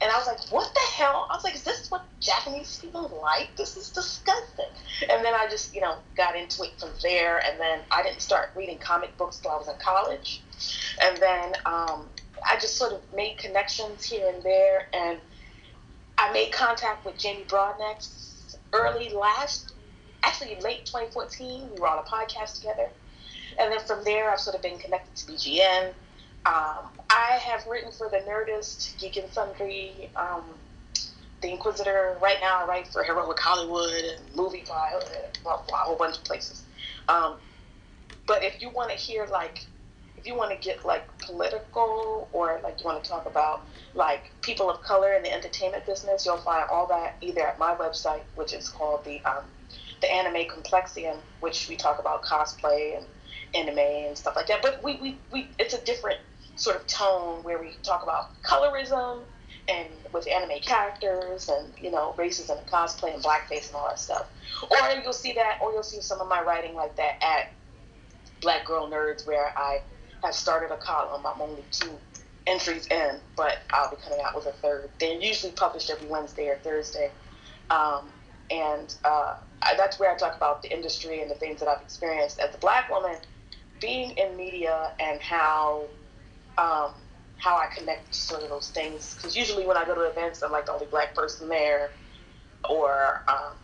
And 0.00 0.10
I 0.10 0.18
was 0.18 0.26
like, 0.26 0.40
what 0.50 0.72
the 0.74 0.80
hell? 0.96 1.28
I 1.30 1.36
was 1.36 1.44
like, 1.44 1.54
is 1.54 1.62
this 1.62 1.88
what 1.88 2.04
Japanese 2.18 2.80
people 2.80 3.20
like? 3.22 3.54
This 3.56 3.76
is 3.76 3.88
disgusting. 3.88 4.66
And 5.08 5.24
then 5.24 5.32
I 5.32 5.46
just, 5.48 5.72
you 5.76 5.80
know, 5.80 5.94
got 6.16 6.34
into 6.34 6.64
it 6.64 6.72
from 6.80 6.90
there. 7.02 7.38
And 7.38 7.58
then 7.60 7.78
I 7.92 8.02
didn't 8.02 8.20
start 8.20 8.50
reading 8.56 8.78
comic 8.78 9.16
books 9.16 9.36
till 9.36 9.52
I 9.52 9.56
was 9.58 9.68
in 9.68 9.76
college. 9.78 10.42
And 11.04 11.16
then 11.18 11.52
um, 11.66 12.08
I 12.44 12.56
just 12.60 12.76
sort 12.76 12.92
of 12.92 13.00
made 13.14 13.38
connections 13.38 14.02
here 14.02 14.28
and 14.28 14.42
there. 14.42 14.88
And 14.92 15.18
I 16.18 16.32
made 16.32 16.50
contact 16.50 17.04
with 17.04 17.16
Jamie 17.16 17.44
Broadnax 17.46 18.21
early 18.72 19.10
last, 19.10 19.74
actually 20.22 20.56
late 20.60 20.86
2014. 20.86 21.70
We 21.74 21.80
were 21.80 21.88
on 21.88 21.98
a 21.98 22.02
podcast 22.02 22.56
together. 22.56 22.88
And 23.58 23.72
then 23.72 23.80
from 23.80 24.02
there, 24.04 24.30
I've 24.30 24.40
sort 24.40 24.56
of 24.56 24.62
been 24.62 24.78
connected 24.78 25.14
to 25.16 25.32
BGN. 25.32 25.88
Um, 26.44 26.88
I 27.10 27.38
have 27.42 27.66
written 27.66 27.92
for 27.92 28.08
The 28.08 28.18
Nerdist, 28.18 28.98
Geek 28.98 29.16
and 29.16 29.30
Sundry, 29.30 30.10
um, 30.16 30.42
The 31.40 31.50
Inquisitor. 31.50 32.16
Right 32.20 32.38
now, 32.40 32.64
I 32.64 32.66
write 32.66 32.88
for 32.88 33.04
Heroic 33.04 33.38
Hollywood 33.38 33.92
and 33.92 34.36
Movie 34.36 34.64
blah, 34.66 34.90
blah, 35.42 35.54
a 35.54 35.76
whole 35.76 35.96
bunch 35.96 36.18
of 36.18 36.24
places. 36.24 36.64
Um, 37.08 37.36
but 38.26 38.42
if 38.42 38.60
you 38.62 38.70
want 38.70 38.90
to 38.90 38.96
hear, 38.96 39.26
like, 39.26 39.66
if 40.22 40.28
you 40.28 40.36
want 40.36 40.52
to 40.52 40.56
get, 40.56 40.84
like, 40.84 41.02
political 41.18 42.28
or, 42.32 42.60
like, 42.62 42.78
you 42.78 42.86
want 42.86 43.02
to 43.02 43.10
talk 43.10 43.26
about, 43.26 43.66
like, 43.94 44.30
people 44.40 44.70
of 44.70 44.80
color 44.80 45.14
in 45.14 45.22
the 45.24 45.32
entertainment 45.32 45.84
business, 45.84 46.24
you'll 46.24 46.36
find 46.36 46.64
all 46.70 46.86
that 46.86 47.16
either 47.20 47.44
at 47.44 47.58
my 47.58 47.74
website, 47.74 48.22
which 48.36 48.52
is 48.52 48.68
called 48.68 49.04
the, 49.04 49.20
um, 49.24 49.42
the 50.00 50.12
Anime 50.12 50.48
Complexion, 50.48 51.16
which 51.40 51.68
we 51.68 51.74
talk 51.74 51.98
about 51.98 52.22
cosplay 52.22 52.96
and 52.96 53.04
anime 53.52 53.78
and 53.78 54.16
stuff 54.16 54.36
like 54.36 54.46
that. 54.46 54.62
But 54.62 54.80
we, 54.84 54.94
we, 55.02 55.18
we 55.32 55.48
it's 55.58 55.74
a 55.74 55.84
different 55.84 56.20
sort 56.54 56.76
of 56.76 56.86
tone 56.86 57.42
where 57.42 57.58
we 57.58 57.72
talk 57.82 58.04
about 58.04 58.40
colorism 58.44 59.22
and 59.68 59.88
with 60.12 60.28
anime 60.28 60.60
characters 60.60 61.48
and 61.48 61.72
you 61.80 61.90
know 61.90 62.14
racism 62.16 62.58
and 62.58 62.66
cosplay 62.66 63.14
and 63.14 63.22
blackface 63.22 63.68
and 63.68 63.76
all 63.76 63.88
that 63.88 63.98
stuff. 63.98 64.28
Or 64.70 64.76
you'll 65.02 65.12
see 65.12 65.32
that, 65.32 65.58
or 65.60 65.72
you'll 65.72 65.82
see 65.82 66.00
some 66.00 66.20
of 66.20 66.28
my 66.28 66.42
writing 66.42 66.74
like 66.74 66.96
that 66.96 67.22
at 67.22 67.50
Black 68.40 68.64
Girl 68.64 68.88
Nerds, 68.88 69.26
where 69.26 69.52
I 69.56 69.82
have 70.22 70.34
started 70.34 70.72
a 70.72 70.76
column. 70.76 71.24
I'm 71.26 71.40
only 71.40 71.64
two 71.70 71.90
entries 72.46 72.86
in, 72.88 73.16
but 73.36 73.58
I'll 73.72 73.90
be 73.90 73.96
coming 74.02 74.20
out 74.24 74.34
with 74.34 74.46
a 74.46 74.52
third. 74.52 74.90
They're 74.98 75.20
usually 75.20 75.52
published 75.52 75.90
every 75.90 76.08
Wednesday 76.08 76.48
or 76.48 76.56
Thursday, 76.56 77.10
um, 77.70 78.08
and 78.50 78.94
uh, 79.04 79.34
I, 79.62 79.74
that's 79.76 79.98
where 79.98 80.12
I 80.12 80.16
talk 80.16 80.36
about 80.36 80.62
the 80.62 80.72
industry 80.72 81.22
and 81.22 81.30
the 81.30 81.34
things 81.34 81.60
that 81.60 81.68
I've 81.68 81.82
experienced 81.82 82.40
as 82.40 82.54
a 82.54 82.58
black 82.58 82.90
woman, 82.90 83.16
being 83.80 84.12
in 84.12 84.36
media 84.36 84.90
and 85.00 85.20
how. 85.20 85.84
Um, 86.58 86.90
how 87.42 87.56
I 87.56 87.66
connect 87.76 88.12
to 88.12 88.18
sort 88.18 88.44
of 88.44 88.50
those 88.50 88.70
things. 88.70 89.16
Because 89.16 89.36
usually 89.36 89.66
when 89.66 89.76
I 89.76 89.84
go 89.84 89.96
to 89.96 90.02
events, 90.02 90.44
I'm 90.44 90.52
like 90.52 90.66
the 90.66 90.72
only 90.72 90.86
black 90.86 91.12
person 91.12 91.48
there, 91.48 91.90
or 92.70 93.22
um, 93.26 93.54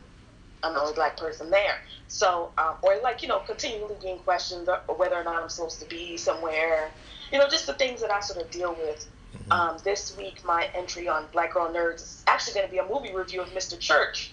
I'm 0.63 0.75
the 0.75 0.81
only 0.81 0.95
black 0.95 1.17
person 1.17 1.51
there. 1.51 1.79
So, 2.09 2.51
um, 2.59 2.77
or 2.83 2.99
like, 3.03 3.23
you 3.23 3.29
know, 3.29 3.41
continually 3.41 3.95
being 4.01 4.19
questioned 4.19 4.69
whether 4.97 5.17
or 5.17 5.25
not 5.25 5.43
I'm 5.43 5.49
supposed 5.49 5.81
to 5.81 5.89
be 5.89 6.17
somewhere. 6.17 6.91
You 7.33 7.39
know, 7.39 7.49
just 7.49 7.67
the 7.67 7.75
things 7.75 8.01
that 8.01 8.11
I 8.11 8.21
sort 8.21 8.43
of 8.43 8.51
deal 8.51 8.75
with. 8.75 9.07
Mm-hmm. 9.37 9.53
Um, 9.53 9.77
this 9.85 10.17
week, 10.17 10.45
my 10.45 10.69
entry 10.75 11.07
on 11.09 11.27
Black 11.33 11.53
Girl 11.53 11.71
Nerds 11.71 11.97
is 11.97 12.25
actually 12.27 12.55
going 12.55 12.67
to 12.67 12.73
be 12.73 12.79
a 12.79 12.87
movie 12.87 13.15
review 13.15 13.43
of 13.43 13.49
Mr. 13.51 13.79
Church, 13.79 14.33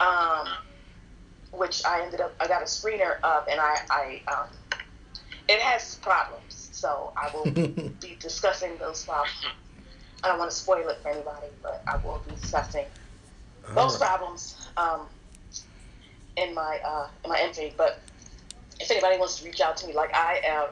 um, 0.00 0.48
which 1.52 1.84
I 1.84 2.02
ended 2.02 2.20
up, 2.20 2.34
I 2.40 2.48
got 2.48 2.60
a 2.60 2.64
screener 2.64 3.20
of, 3.20 3.46
and 3.48 3.60
I, 3.60 3.76
I 3.88 4.22
um, 4.32 4.48
it 5.48 5.60
has 5.60 5.96
problems. 5.96 6.70
So 6.72 7.12
I 7.16 7.30
will 7.34 7.50
be 8.00 8.16
discussing 8.18 8.76
those 8.78 9.04
problems. 9.04 9.46
I 10.22 10.28
don't 10.28 10.38
want 10.38 10.50
to 10.50 10.56
spoil 10.56 10.88
it 10.88 10.98
for 11.02 11.08
anybody, 11.08 11.46
but 11.62 11.82
I 11.86 11.96
will 12.04 12.20
be 12.28 12.34
discussing 12.34 12.86
those 13.74 14.00
right. 14.00 14.08
problems 14.08 14.68
um, 14.76 15.06
in 16.40 16.54
my 16.54 16.80
uh, 16.84 17.08
in 17.24 17.30
my 17.30 17.38
entry. 17.40 17.72
But 17.76 18.00
if 18.80 18.90
anybody 18.90 19.18
wants 19.18 19.38
to 19.40 19.44
reach 19.44 19.60
out 19.60 19.76
to 19.78 19.86
me, 19.86 19.92
like 19.92 20.14
I 20.14 20.40
am, 20.44 20.68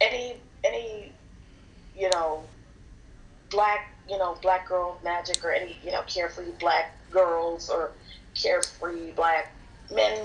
any 0.00 0.36
any 0.64 1.12
you 1.96 2.10
know 2.10 2.42
black 3.50 3.92
you 4.08 4.18
know 4.18 4.36
black 4.42 4.68
girl 4.68 4.98
magic 5.04 5.44
or 5.44 5.52
any 5.52 5.76
you 5.84 5.92
know 5.92 6.02
carefree 6.06 6.50
black 6.58 6.96
girls 7.10 7.70
or 7.70 7.92
carefree 8.34 9.12
black 9.12 9.52
men 9.92 10.18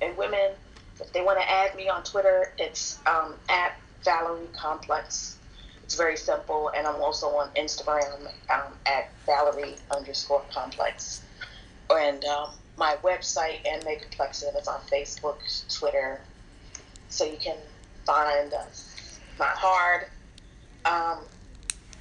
and 0.00 0.16
women, 0.16 0.52
if 1.00 1.12
they 1.12 1.22
want 1.22 1.38
to 1.40 1.50
add 1.50 1.74
me 1.74 1.88
on 1.88 2.04
Twitter, 2.04 2.52
it's 2.58 2.98
um, 3.06 3.34
at 3.48 3.76
Valerie 4.04 4.48
Complex. 4.54 5.38
It's 5.82 5.94
very 5.94 6.16
simple, 6.16 6.70
and 6.76 6.86
I'm 6.86 7.00
also 7.00 7.28
on 7.28 7.48
Instagram 7.56 8.26
um, 8.50 8.72
at 8.86 9.10
Valerie 9.24 9.76
underscore 9.90 10.42
Complex. 10.52 11.22
And 11.90 12.24
um, 12.24 12.50
my 12.76 12.96
website 13.02 13.58
and 13.66 13.82
Megaplexive 13.84 14.60
is 14.60 14.68
on 14.68 14.80
Facebook, 14.90 15.38
Twitter, 15.78 16.20
so 17.08 17.24
you 17.24 17.38
can 17.38 17.56
find 18.04 18.52
us. 18.52 19.18
Not 19.38 19.56
hard. 19.56 20.06
Um, 20.84 21.24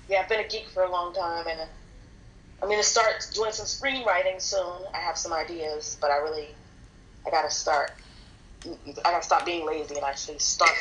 yeah, 0.10 0.22
I've 0.22 0.30
been 0.30 0.42
a 0.42 0.48
geek 0.48 0.68
for 0.70 0.84
a 0.84 0.92
long 0.92 1.14
time, 1.14 1.48
and 1.48 1.62
I'm 2.62 2.68
going 2.68 2.82
to 2.82 2.88
start 2.88 3.28
doing 3.34 3.52
some 3.52 3.66
screenwriting 3.66 4.42
soon. 4.42 4.86
I 4.94 4.98
have 4.98 5.18
some 5.18 5.34
ideas, 5.34 5.98
but 6.00 6.12
I 6.12 6.18
really, 6.18 6.50
I 7.26 7.30
got 7.30 7.44
to 7.44 7.52
start 7.52 7.92
I 9.04 9.12
gotta 9.12 9.24
stop 9.24 9.46
being 9.46 9.66
lazy 9.66 9.96
and 9.96 10.04
actually 10.04 10.40
start 10.40 10.72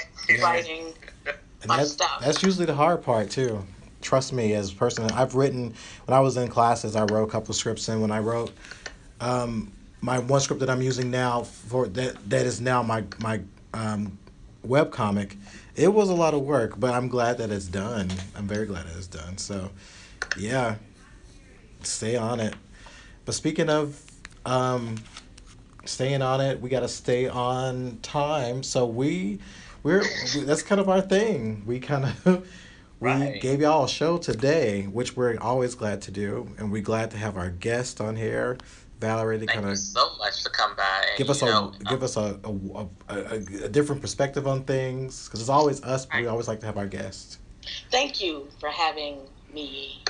writing 0.43 0.93
my 1.67 1.79
that's, 1.79 1.93
stuff. 1.93 2.21
That's 2.21 2.43
usually 2.43 2.67
the 2.67 2.75
hard 2.75 3.03
part 3.03 3.31
too. 3.31 3.65
Trust 4.01 4.33
me, 4.33 4.53
as 4.55 4.71
a 4.71 4.75
person, 4.75 5.11
I've 5.13 5.35
written 5.35 5.75
when 6.05 6.17
I 6.17 6.21
was 6.21 6.37
in 6.37 6.49
classes. 6.49 6.95
I 6.95 7.05
wrote 7.05 7.27
a 7.27 7.31
couple 7.31 7.51
of 7.51 7.57
scripts, 7.57 7.89
and 7.89 8.03
when 8.03 8.11
I 8.11 8.19
wrote 8.19 8.53
um, 9.21 9.73
my 10.05 10.19
one 10.19 10.41
script 10.41 10.61
that 10.61 10.71
I'm 10.71 10.83
using 10.83 11.11
now 11.11 11.43
for 11.43 11.87
that 11.89 12.29
that 12.31 12.47
is 12.47 12.61
now 12.61 12.83
my 12.83 13.05
my 13.19 13.41
um, 13.73 14.19
web 14.63 14.93
comic, 14.93 15.37
it 15.75 15.93
was 15.93 16.11
a 16.11 16.15
lot 16.15 16.35
of 16.35 16.43
work, 16.43 16.79
but 16.79 16.93
I'm 16.93 17.09
glad 17.09 17.39
that 17.39 17.51
it's 17.51 17.67
done. 17.67 18.11
I'm 18.37 18.47
very 18.47 18.67
glad 18.67 18.87
that 18.87 18.97
it's 18.97 19.07
done. 19.07 19.39
So, 19.39 19.71
yeah, 20.39 20.77
stay 21.83 22.17
on 22.17 22.41
it. 22.41 22.55
But 23.25 23.35
speaking 23.35 23.69
of 23.69 24.01
um, 24.47 24.97
staying 25.85 26.23
on 26.23 26.41
it. 26.41 26.61
We 26.61 26.69
got 26.69 26.81
to 26.81 26.89
stay 26.89 27.29
on 27.29 27.99
time. 28.03 28.63
So 28.63 28.87
we, 28.87 29.39
we're 29.83 30.05
that's 30.45 30.63
kind 30.63 30.81
of 30.81 30.89
our 30.89 31.01
thing. 31.01 31.63
We 31.67 31.81
kind 31.81 32.05
of 32.05 32.27
we 33.01 33.09
right. 33.09 33.41
gave 33.41 33.61
y'all 33.61 33.85
a 33.85 33.89
show 33.89 34.19
today, 34.19 34.83
which 34.85 35.17
we're 35.17 35.39
always 35.39 35.75
glad 35.75 36.03
to 36.03 36.11
do, 36.11 36.49
and 36.59 36.71
we're 36.71 36.83
glad 36.83 37.11
to 37.13 37.17
have 37.17 37.37
our 37.37 37.51
guest 37.51 38.01
on 38.01 38.17
here. 38.17 38.59
Valerie 39.01 39.39
to 39.39 39.47
kind 39.47 39.69
of 39.69 39.79
so 39.79 40.17
much 40.19 40.43
to 40.45 40.51
come 40.51 40.75
by. 40.77 41.07
Give 41.17 41.31
us 41.31 41.43
a 41.43 41.47
know, 41.47 41.73
give 41.89 41.99
um, 41.99 42.05
us 42.05 42.17
a 42.17 42.39
a, 42.45 42.87
a, 43.09 43.65
a, 43.65 43.69
different 43.69 44.01
perspective 44.01 44.47
on 44.47 44.65
things 44.65 45.27
because 45.27 45.41
it's 45.41 45.49
always 45.49 45.83
us, 45.83 46.07
but 46.07 46.21
we 46.21 46.27
always 46.27 46.49
like 46.49 46.61
to 46.61 46.67
have 46.67 46.79
our 46.79 46.87
guests. 46.87 47.39
Thank 47.91 48.23
you 48.23 48.49
for 48.61 48.69
having 48.69 49.19
me 49.53 50.03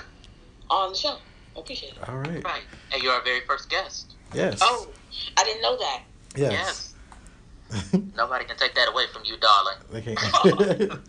on 0.71 0.91
the 0.91 0.99
show. 0.99 1.17
I 1.57 1.61
appreciate 1.61 1.93
it. 1.93 2.09
All 2.09 2.19
right. 2.19 2.45
Right, 2.45 2.63
and 2.93 3.03
you're 3.03 3.13
our 3.13 3.23
very 3.23 3.41
first 3.41 3.71
guest. 3.71 4.15
Yes. 4.33 4.59
Oh, 4.63 4.89
I 5.37 5.45
didn't 5.45 5.63
know 5.63 5.79
that. 5.79 6.03
Yes. 6.37 6.95
yes. 7.73 7.93
Nobody 8.17 8.45
can 8.45 8.57
take 8.57 8.75
that 8.75 8.89
away 8.89 9.05
from 9.13 9.23
you, 9.25 9.37
darling. 9.39 9.77
They 9.91 10.03
can't. 10.03 10.19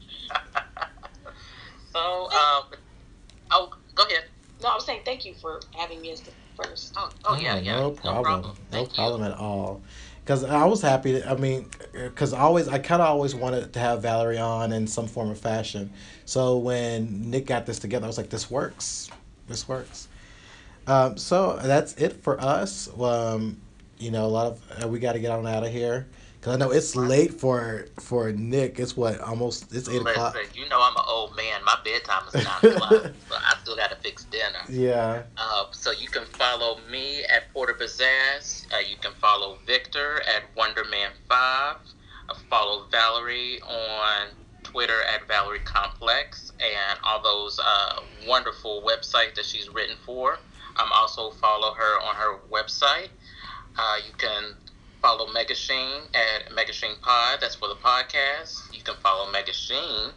so, 1.93 2.30
um, 2.31 2.64
oh, 3.52 3.76
go 3.93 4.03
ahead. 4.03 4.26
No, 4.61 4.69
I 4.69 4.76
was 4.76 4.85
saying 4.85 5.02
thank 5.06 5.26
you 5.26 5.34
for 5.35 5.60
having 5.77 6.02
me 6.02 6.11
as 6.11 6.22
the 6.22 6.31
first. 6.56 6.94
Oh, 6.98 7.10
oh 7.26 7.38
yeah, 7.38 7.57
yeah. 7.57 7.80
No 7.80 7.91
problem. 7.91 8.23
No 8.23 8.23
problem, 8.23 8.56
no 8.72 8.86
problem 8.86 9.23
at 9.23 9.38
all. 9.38 9.82
Because 10.23 10.44
I 10.44 10.65
was 10.65 10.82
happy. 10.82 11.14
To, 11.14 11.30
I 11.30 11.36
mean, 11.36 11.69
because 11.94 12.34
I 12.34 12.40
always, 12.40 12.68
I 12.68 12.80
kind 12.80 13.02
of 13.02 13.07
always 13.07 13.36
wanted 13.36 13.73
to 13.73 13.80
have 13.80 14.02
Valerie 14.02 14.40
on 14.40 14.73
in 14.73 14.88
some 14.88 15.07
form 15.07 15.30
of 15.30 15.40
fashion. 15.40 15.91
So 16.26 16.57
when 16.57 17.30
Nick 17.30 17.45
got 17.45 17.65
this 17.65 17.77
together, 17.77 18.06
I 18.06 18.07
was 18.07 18.18
like, 18.18 18.30
this 18.30 18.49
works. 18.49 19.10
This 19.48 19.68
works. 19.68 20.07
Um, 20.88 21.18
so 21.18 21.60
that's 21.61 21.94
it 21.95 22.23
for 22.23 22.40
us. 22.41 22.90
Um, 22.99 23.61
you 23.98 24.11
know, 24.11 24.26
a 24.26 24.27
lot 24.27 24.48
of 24.48 24.84
uh, 24.84 24.88
we 24.88 24.99
got 24.99 25.14
to 25.14 25.19
get 25.19 25.32
on 25.32 25.45
out 25.48 25.64
of 25.64 25.72
here 25.72 26.07
because 26.45 26.57
I 26.57 26.59
know 26.63 26.72
it's 26.72 26.95
late 26.95 27.34
for 27.34 27.88
for 27.99 28.31
Nick. 28.31 28.80
It's 28.80 28.95
what 28.95 29.19
almost 29.19 29.73
it's 29.73 29.89
eight 29.89 30.03
Listen, 30.03 30.07
o'clock. 30.09 30.38
You 30.53 30.69
know 30.69 30.80
I'm 30.80 30.95
an 30.95 31.03
old 31.07 31.35
man. 31.35 31.63
My 31.65 31.76
bedtime 31.84 32.22
is 32.27 32.34
nine 32.35 32.76
o'clock, 32.76 32.91
but 33.30 33.39
I 33.39 33.55
still 33.63 33.76
got 33.76 33.89
to 33.89 33.95
fix 33.95 34.26
dinner. 34.26 34.59
Yeah. 34.69 35.23
Uh, 35.38 35.65
so 35.72 35.89
you 35.89 36.07
can 36.07 36.23
follow 36.26 36.77
me 36.91 37.23
at 37.23 37.51
Porter 37.51 37.73
Bazaz. 37.73 38.72
Uh, 38.72 38.77
you 38.88 38.95
can 38.97 39.11
follow 39.13 39.57
Victor 39.65 40.22
at 40.22 40.43
Wonderman 40.55 41.09
Five. 41.27 41.77
Uh, 42.30 42.35
follow 42.47 42.85
Valerie 42.91 43.59
on 43.61 44.27
Twitter 44.61 45.01
at 45.15 45.27
Valerie 45.27 45.59
Complex 45.65 46.51
and 46.59 46.99
all 47.03 47.23
those 47.23 47.59
uh, 47.59 48.01
wonderful 48.27 48.84
websites 48.88 49.34
that 49.34 49.45
she's 49.45 49.67
written 49.69 49.95
for. 50.05 50.38
I'm 50.77 50.85
um, 50.85 50.91
also 50.93 51.31
follow 51.31 51.73
her 51.73 52.01
on 52.01 52.15
her 52.15 52.38
website. 52.51 53.07
Uh, 53.77 53.97
you 54.05 54.13
can 54.17 54.53
follow 55.06 55.27
Megashine 55.27 56.02
at 56.15 56.49
Megashine 56.52 56.99
Pod. 56.99 57.38
That's 57.40 57.53
for 57.53 57.68
the 57.68 57.76
podcast. 57.76 58.73
You 58.76 58.82
can 58.82 58.95
follow 59.03 59.32
Megashine. 59.32 60.11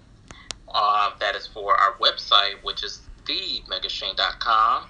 Uh, 0.66 1.10
that 1.20 1.36
is 1.36 1.46
for 1.46 1.76
our 1.78 1.92
website, 1.98 2.54
which 2.62 2.82
is 2.82 3.02
themegashine.com. 3.26 4.84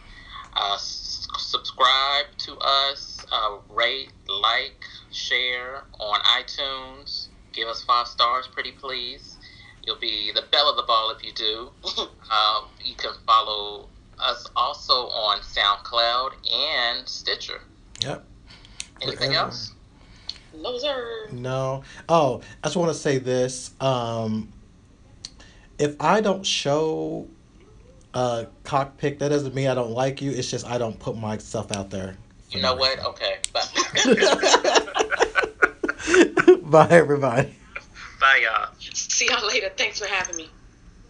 Uh, 0.55 0.75
s- 0.75 1.27
subscribe 1.39 2.27
to 2.39 2.57
us, 2.59 3.27
uh, 3.33 3.57
rate, 3.69 4.11
like, 4.29 4.85
share 5.11 5.83
on 5.99 6.21
iTunes. 6.21 7.27
Give 7.53 7.67
us 7.67 7.83
five 7.83 8.07
stars, 8.07 8.47
pretty 8.47 8.71
please. 8.71 9.37
You'll 9.85 9.99
be 9.99 10.31
the 10.33 10.43
belle 10.53 10.71
of 10.71 10.77
the 10.77 10.85
ball 10.85 11.11
if 11.11 11.25
you 11.25 11.33
do. 11.33 11.71
uh, 12.31 12.61
you 12.85 12.95
can 12.95 13.15
follow 13.27 13.89
us 14.21 14.47
also 14.55 15.09
on 15.09 15.41
SoundCloud 15.41 16.35
and 16.53 17.09
Stitcher. 17.09 17.63
Yep. 18.01 18.25
Anything 19.03 19.35
else? 19.35 19.73
No, 20.61 20.79
sir. 20.79 21.29
No. 21.33 21.83
Oh, 22.09 22.41
I 22.63 22.67
just 22.67 22.77
want 22.77 22.93
to 22.93 22.99
say 22.99 23.19
this. 23.19 23.73
Um, 23.81 24.53
if 25.79 25.97
I 26.01 26.21
don't 26.21 26.45
show 26.45 27.29
a 28.15 28.47
cockpit, 28.65 29.21
that 29.21 29.29
doesn't 29.29 29.55
mean 29.55 29.69
I 29.69 29.75
don't 29.75 29.93
like 29.93 30.21
you. 30.21 30.33
It's 30.33 30.51
just 30.51 30.67
I 30.67 30.79
don't 30.79 30.99
put 30.99 31.17
myself 31.17 31.71
out 31.73 31.91
there. 31.91 32.17
You 32.51 32.63
know 32.63 32.75
what? 32.75 32.99
Okay. 32.99 33.37
Bye. 33.53 33.63
Bye, 36.63 36.89
everybody. 36.91 37.55
Bye, 38.21 38.45
y'all. 38.45 38.69
See 38.79 39.29
y'all 39.29 39.47
later. 39.47 39.71
Thanks 39.77 39.99
for 39.99 40.07
having 40.07 40.37
me. 40.37 40.51